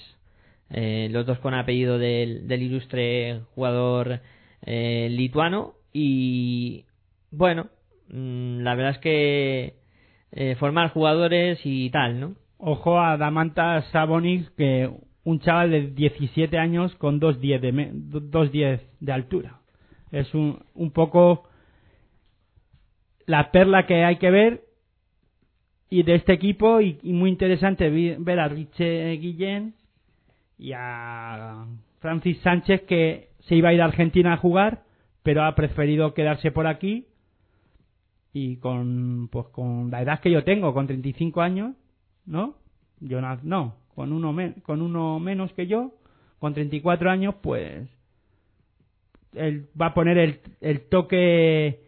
Eh, 0.70 1.08
los 1.10 1.26
dos 1.26 1.40
con 1.40 1.56
apellido 1.56 1.98
del, 1.98 2.48
del 2.48 2.62
ilustre 2.62 3.42
jugador 3.56 4.20
eh, 4.62 5.08
lituano. 5.10 5.74
Y 5.92 6.86
bueno, 7.32 7.72
mm, 8.10 8.60
la 8.60 8.76
verdad 8.76 8.92
es 8.92 9.00
que 9.00 9.74
eh, 10.34 10.56
formar 10.60 10.92
jugadores 10.92 11.60
y 11.64 11.90
tal, 11.90 12.20
¿no? 12.20 12.36
Ojo 12.60 13.00
a 13.00 13.18
Damantas 13.18 13.86
Sabonis, 13.92 14.48
que 14.52 15.07
un 15.28 15.42
chaval 15.42 15.72
de 15.72 15.88
17 15.88 16.58
años 16.58 16.96
con 16.96 17.20
2'10 17.20 17.60
de, 17.60 17.72
me- 17.74 17.92
2'10 17.92 18.80
de 19.02 19.12
altura. 19.12 19.60
Es 20.10 20.34
un, 20.34 20.64
un 20.74 20.92
poco 20.92 21.44
la 23.26 23.52
perla 23.52 23.86
que 23.86 24.06
hay 24.06 24.16
que 24.20 24.32
ver 24.32 24.64
y 25.90 26.04
de 26.04 26.16
este 26.16 26.32
equipo 26.32 26.80
y, 26.80 26.98
muy 27.04 27.30
interesante 27.30 27.90
ver 27.90 28.40
a 28.40 28.48
Riche 28.48 29.12
Guillén 29.18 29.74
y 30.58 30.72
a 30.74 31.66
Francis 32.00 32.40
Sánchez 32.40 32.84
que 32.84 33.32
se 33.42 33.56
iba 33.56 33.68
a 33.70 33.74
ir 33.74 33.82
a 33.82 33.86
Argentina 33.86 34.32
a 34.32 34.38
jugar 34.38 34.84
pero 35.24 35.44
ha 35.44 35.56
preferido 35.56 36.14
quedarse 36.14 36.52
por 36.54 36.68
aquí 36.68 37.06
y 38.32 38.58
con 38.58 39.28
pues 39.30 39.48
con 39.48 39.92
la 39.92 40.02
edad 40.02 40.22
que 40.22 40.32
yo 40.32 40.46
tengo 40.46 40.74
con 40.74 40.88
35 40.88 41.42
años 41.42 41.76
no 42.26 42.56
yo 43.02 43.20
no 43.20 43.76
con 43.98 44.14
uno 44.14 44.32
me- 44.32 44.54
con 44.62 44.84
uno 44.84 45.20
menos 45.20 45.52
que 45.54 45.66
yo 45.66 45.92
con 46.38 46.54
34 46.54 47.10
años 47.10 47.34
pues 47.42 47.90
él 49.34 49.66
va 49.80 49.88
a 49.88 49.94
poner 49.96 50.20
el, 50.20 50.40
el 50.62 50.82
toque 50.82 51.80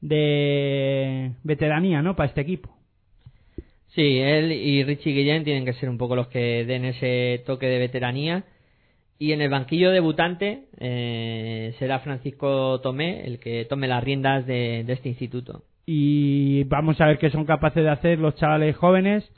de 0.00 1.32
veteranía 1.44 2.00
no 2.02 2.16
para 2.16 2.28
este 2.30 2.40
equipo 2.40 2.74
Sí, 3.88 4.18
él 4.20 4.52
y 4.52 4.84
Richie 4.84 5.12
Guillén 5.12 5.42
tienen 5.42 5.64
que 5.64 5.72
ser 5.72 5.88
un 5.90 5.98
poco 5.98 6.14
los 6.14 6.28
que 6.28 6.64
den 6.64 6.84
ese 6.84 7.42
toque 7.44 7.66
de 7.66 7.80
veteranía. 7.80 8.44
Y 9.18 9.32
en 9.32 9.40
el 9.40 9.50
banquillo 9.50 9.90
debutante 9.90 10.66
eh, 10.78 11.74
será 11.80 11.98
Francisco 11.98 12.80
Tomé 12.82 13.26
el 13.26 13.40
que 13.40 13.64
tome 13.64 13.88
las 13.88 14.04
riendas 14.04 14.46
de, 14.46 14.84
de 14.86 14.92
este 14.92 15.08
instituto. 15.08 15.64
y 15.86 16.62
vamos 16.64 17.00
a 17.00 17.06
ver 17.08 17.18
qué 17.18 17.30
son 17.30 17.44
capaces 17.44 17.82
de 17.82 17.90
hacer 17.90 18.20
los 18.20 18.36
chavales 18.36 18.76
jóvenes. 18.76 19.28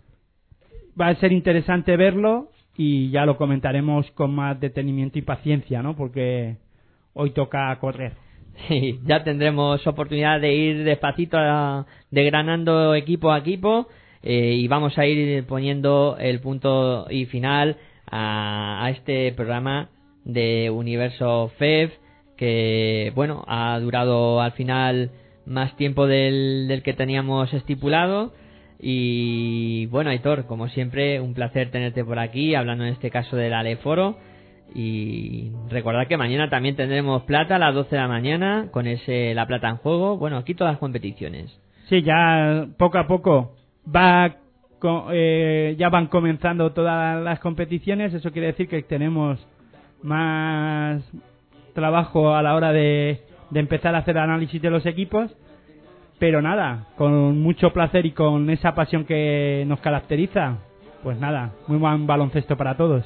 Va 1.01 1.09
a 1.09 1.15
ser 1.17 1.33
interesante 1.33 1.97
verlo 1.97 2.49
y 2.77 3.11
ya 3.11 3.25
lo 3.27 3.37
comentaremos 3.37 4.11
con 4.13 4.35
más 4.35 4.59
detenimiento 4.61 5.19
y 5.19 5.23
paciencia, 5.23 5.83
¿no? 5.83 5.97
Porque 5.97 6.57
hoy 7.15 7.31
toca 7.31 7.77
correr. 7.79 8.13
Sí, 8.69 9.01
ya 9.07 9.25
tendremos 9.25 9.87
oportunidad 9.87 10.39
de 10.41 10.55
ir 10.55 10.85
despacito 10.85 11.39
a- 11.39 11.87
degranando 12.11 12.95
equipo 12.95 13.33
a 13.33 13.39
equipo 13.39 13.89
eh, 14.23 14.55
y 14.59 14.69
vamos 14.69 14.99
a 14.99 15.07
ir 15.07 15.47
poniendo 15.47 16.17
el 16.21 16.39
punto 16.41 17.07
y 17.11 17.25
final 17.25 17.79
a, 18.11 18.85
a 18.85 18.91
este 18.91 19.33
programa 19.33 19.89
de 20.25 20.69
Universo 20.71 21.51
FEV 21.57 21.93
que 22.37 23.11
bueno 23.15 23.43
ha 23.49 23.79
durado 23.81 24.41
al 24.43 24.53
final 24.53 25.11
más 25.47 25.75
tiempo 25.77 26.07
del, 26.07 26.67
del 26.69 26.83
que 26.83 26.93
teníamos 26.93 27.53
estipulado 27.55 28.33
y 28.85 29.87
bueno 29.87 30.11
Aitor 30.11 30.47
como 30.47 30.69
siempre 30.69 31.21
un 31.21 31.35
placer 31.35 31.71
tenerte 31.71 32.05
por 32.05 32.19
aquí 32.19 32.57
hablando 32.57 32.85
en 32.85 32.93
este 32.93 33.11
caso 33.11 33.37
del 33.37 33.55
Aleforo 33.55 34.19
y 34.75 35.53
recordad 35.69 36.07
que 36.07 36.17
mañana 36.17 36.49
también 36.49 36.77
tendremos 36.77 37.23
plata 37.23 37.57
a 37.57 37.59
las 37.59 37.75
12 37.75 37.91
de 37.91 38.01
la 38.01 38.09
mañana 38.09 38.69
con 38.71 38.87
ese 38.87 39.35
La 39.35 39.47
Plata 39.47 39.69
en 39.69 39.77
juego. 39.77 40.17
Bueno, 40.17 40.39
aquí 40.39 40.55
todas 40.55 40.75
las 40.75 40.81
competiciones. 40.81 41.55
Sí, 41.89 42.03
ya 42.03 42.67
poco 42.79 42.99
a 42.99 43.07
poco 43.07 43.55
va 43.95 44.37
eh, 45.13 45.77
ya 45.79 45.89
van 45.91 46.07
comenzando 46.07 46.73
todas 46.73 47.23
las 47.23 47.39
competiciones. 47.41 48.15
Eso 48.15 48.33
quiere 48.33 48.49
decir 48.49 48.69
que 48.69 48.83
tenemos 48.83 49.47
más 50.03 51.03
trabajo 51.75 52.35
a 52.35 52.43
la 52.43 52.55
hora 52.55 52.73
de, 52.73 53.21
de 53.51 53.61
empezar 53.61 53.95
a 53.95 53.99
hacer 53.99 54.19
análisis 54.19 54.61
de 54.61 54.71
los 54.71 54.87
equipos. 54.87 55.37
Pero 56.23 56.39
nada, 56.41 56.87
con 56.97 57.41
mucho 57.41 57.73
placer 57.73 58.07
y 58.07 58.13
con 58.13 58.49
esa 58.49 58.77
pasión 58.77 59.05
que 59.07 59.65
nos 59.67 59.81
caracteriza, 59.81 60.59
pues 61.03 61.19
nada, 61.19 61.51
muy 61.67 61.79
buen 61.79 62.07
baloncesto 62.07 62.57
para 62.57 62.77
todos. 62.77 63.05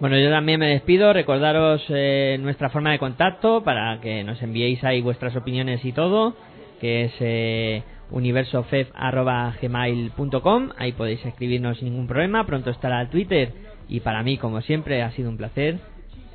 Bueno, 0.00 0.18
yo 0.18 0.30
también 0.30 0.58
me 0.58 0.70
despido. 0.70 1.12
Recordaros 1.12 1.84
eh, 1.90 2.38
nuestra 2.40 2.70
forma 2.70 2.90
de 2.90 2.98
contacto 2.98 3.62
para 3.62 4.00
que 4.00 4.24
nos 4.24 4.42
enviéis 4.42 4.82
ahí 4.82 5.00
vuestras 5.00 5.36
opiniones 5.36 5.84
y 5.84 5.92
todo, 5.92 6.34
que 6.80 7.04
es 7.04 7.12
eh, 7.20 7.84
universofef.gmail.com. 8.10 10.70
Ahí 10.76 10.90
podéis 10.90 11.24
escribirnos 11.24 11.78
sin 11.78 11.90
ningún 11.90 12.08
problema. 12.08 12.46
Pronto 12.46 12.70
estará 12.70 13.00
el 13.00 13.10
Twitter. 13.10 13.52
Y 13.88 14.00
para 14.00 14.24
mí, 14.24 14.38
como 14.38 14.60
siempre, 14.60 15.04
ha 15.04 15.12
sido 15.12 15.30
un 15.30 15.36
placer. 15.36 15.78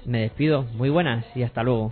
Me 0.05 0.21
despido. 0.21 0.63
Muy 0.77 0.89
buenas 0.89 1.25
y 1.35 1.43
hasta 1.43 1.61
luego. 1.61 1.91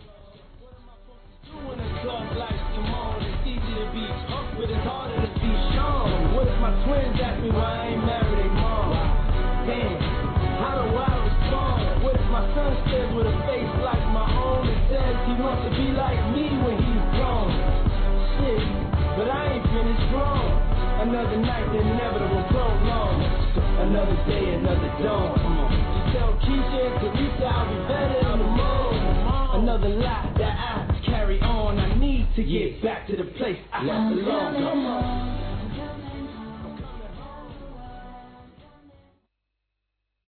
Another 23.89 24.23
day, 24.27 24.53
another 24.53 25.03
dawn. 25.03 25.33
Just 25.33 26.15
tell 26.15 26.33
Keisha 26.45 26.79
and 26.85 27.17
Teresa 27.17 27.45
I'll 27.45 27.65
be 27.65 27.77
better 27.87 28.37
morning. 28.37 29.63
Another 29.63 29.89
lie 29.89 30.31
that 30.37 30.55
I 30.59 31.01
carry 31.07 31.41
on. 31.41 31.79
I 31.79 31.97
need 31.97 32.27
to 32.35 32.43
get 32.43 32.83
back 32.83 33.07
to 33.07 33.17
the 33.17 33.23
place 33.23 33.57
I 33.73 33.81
belong. 33.81 35.38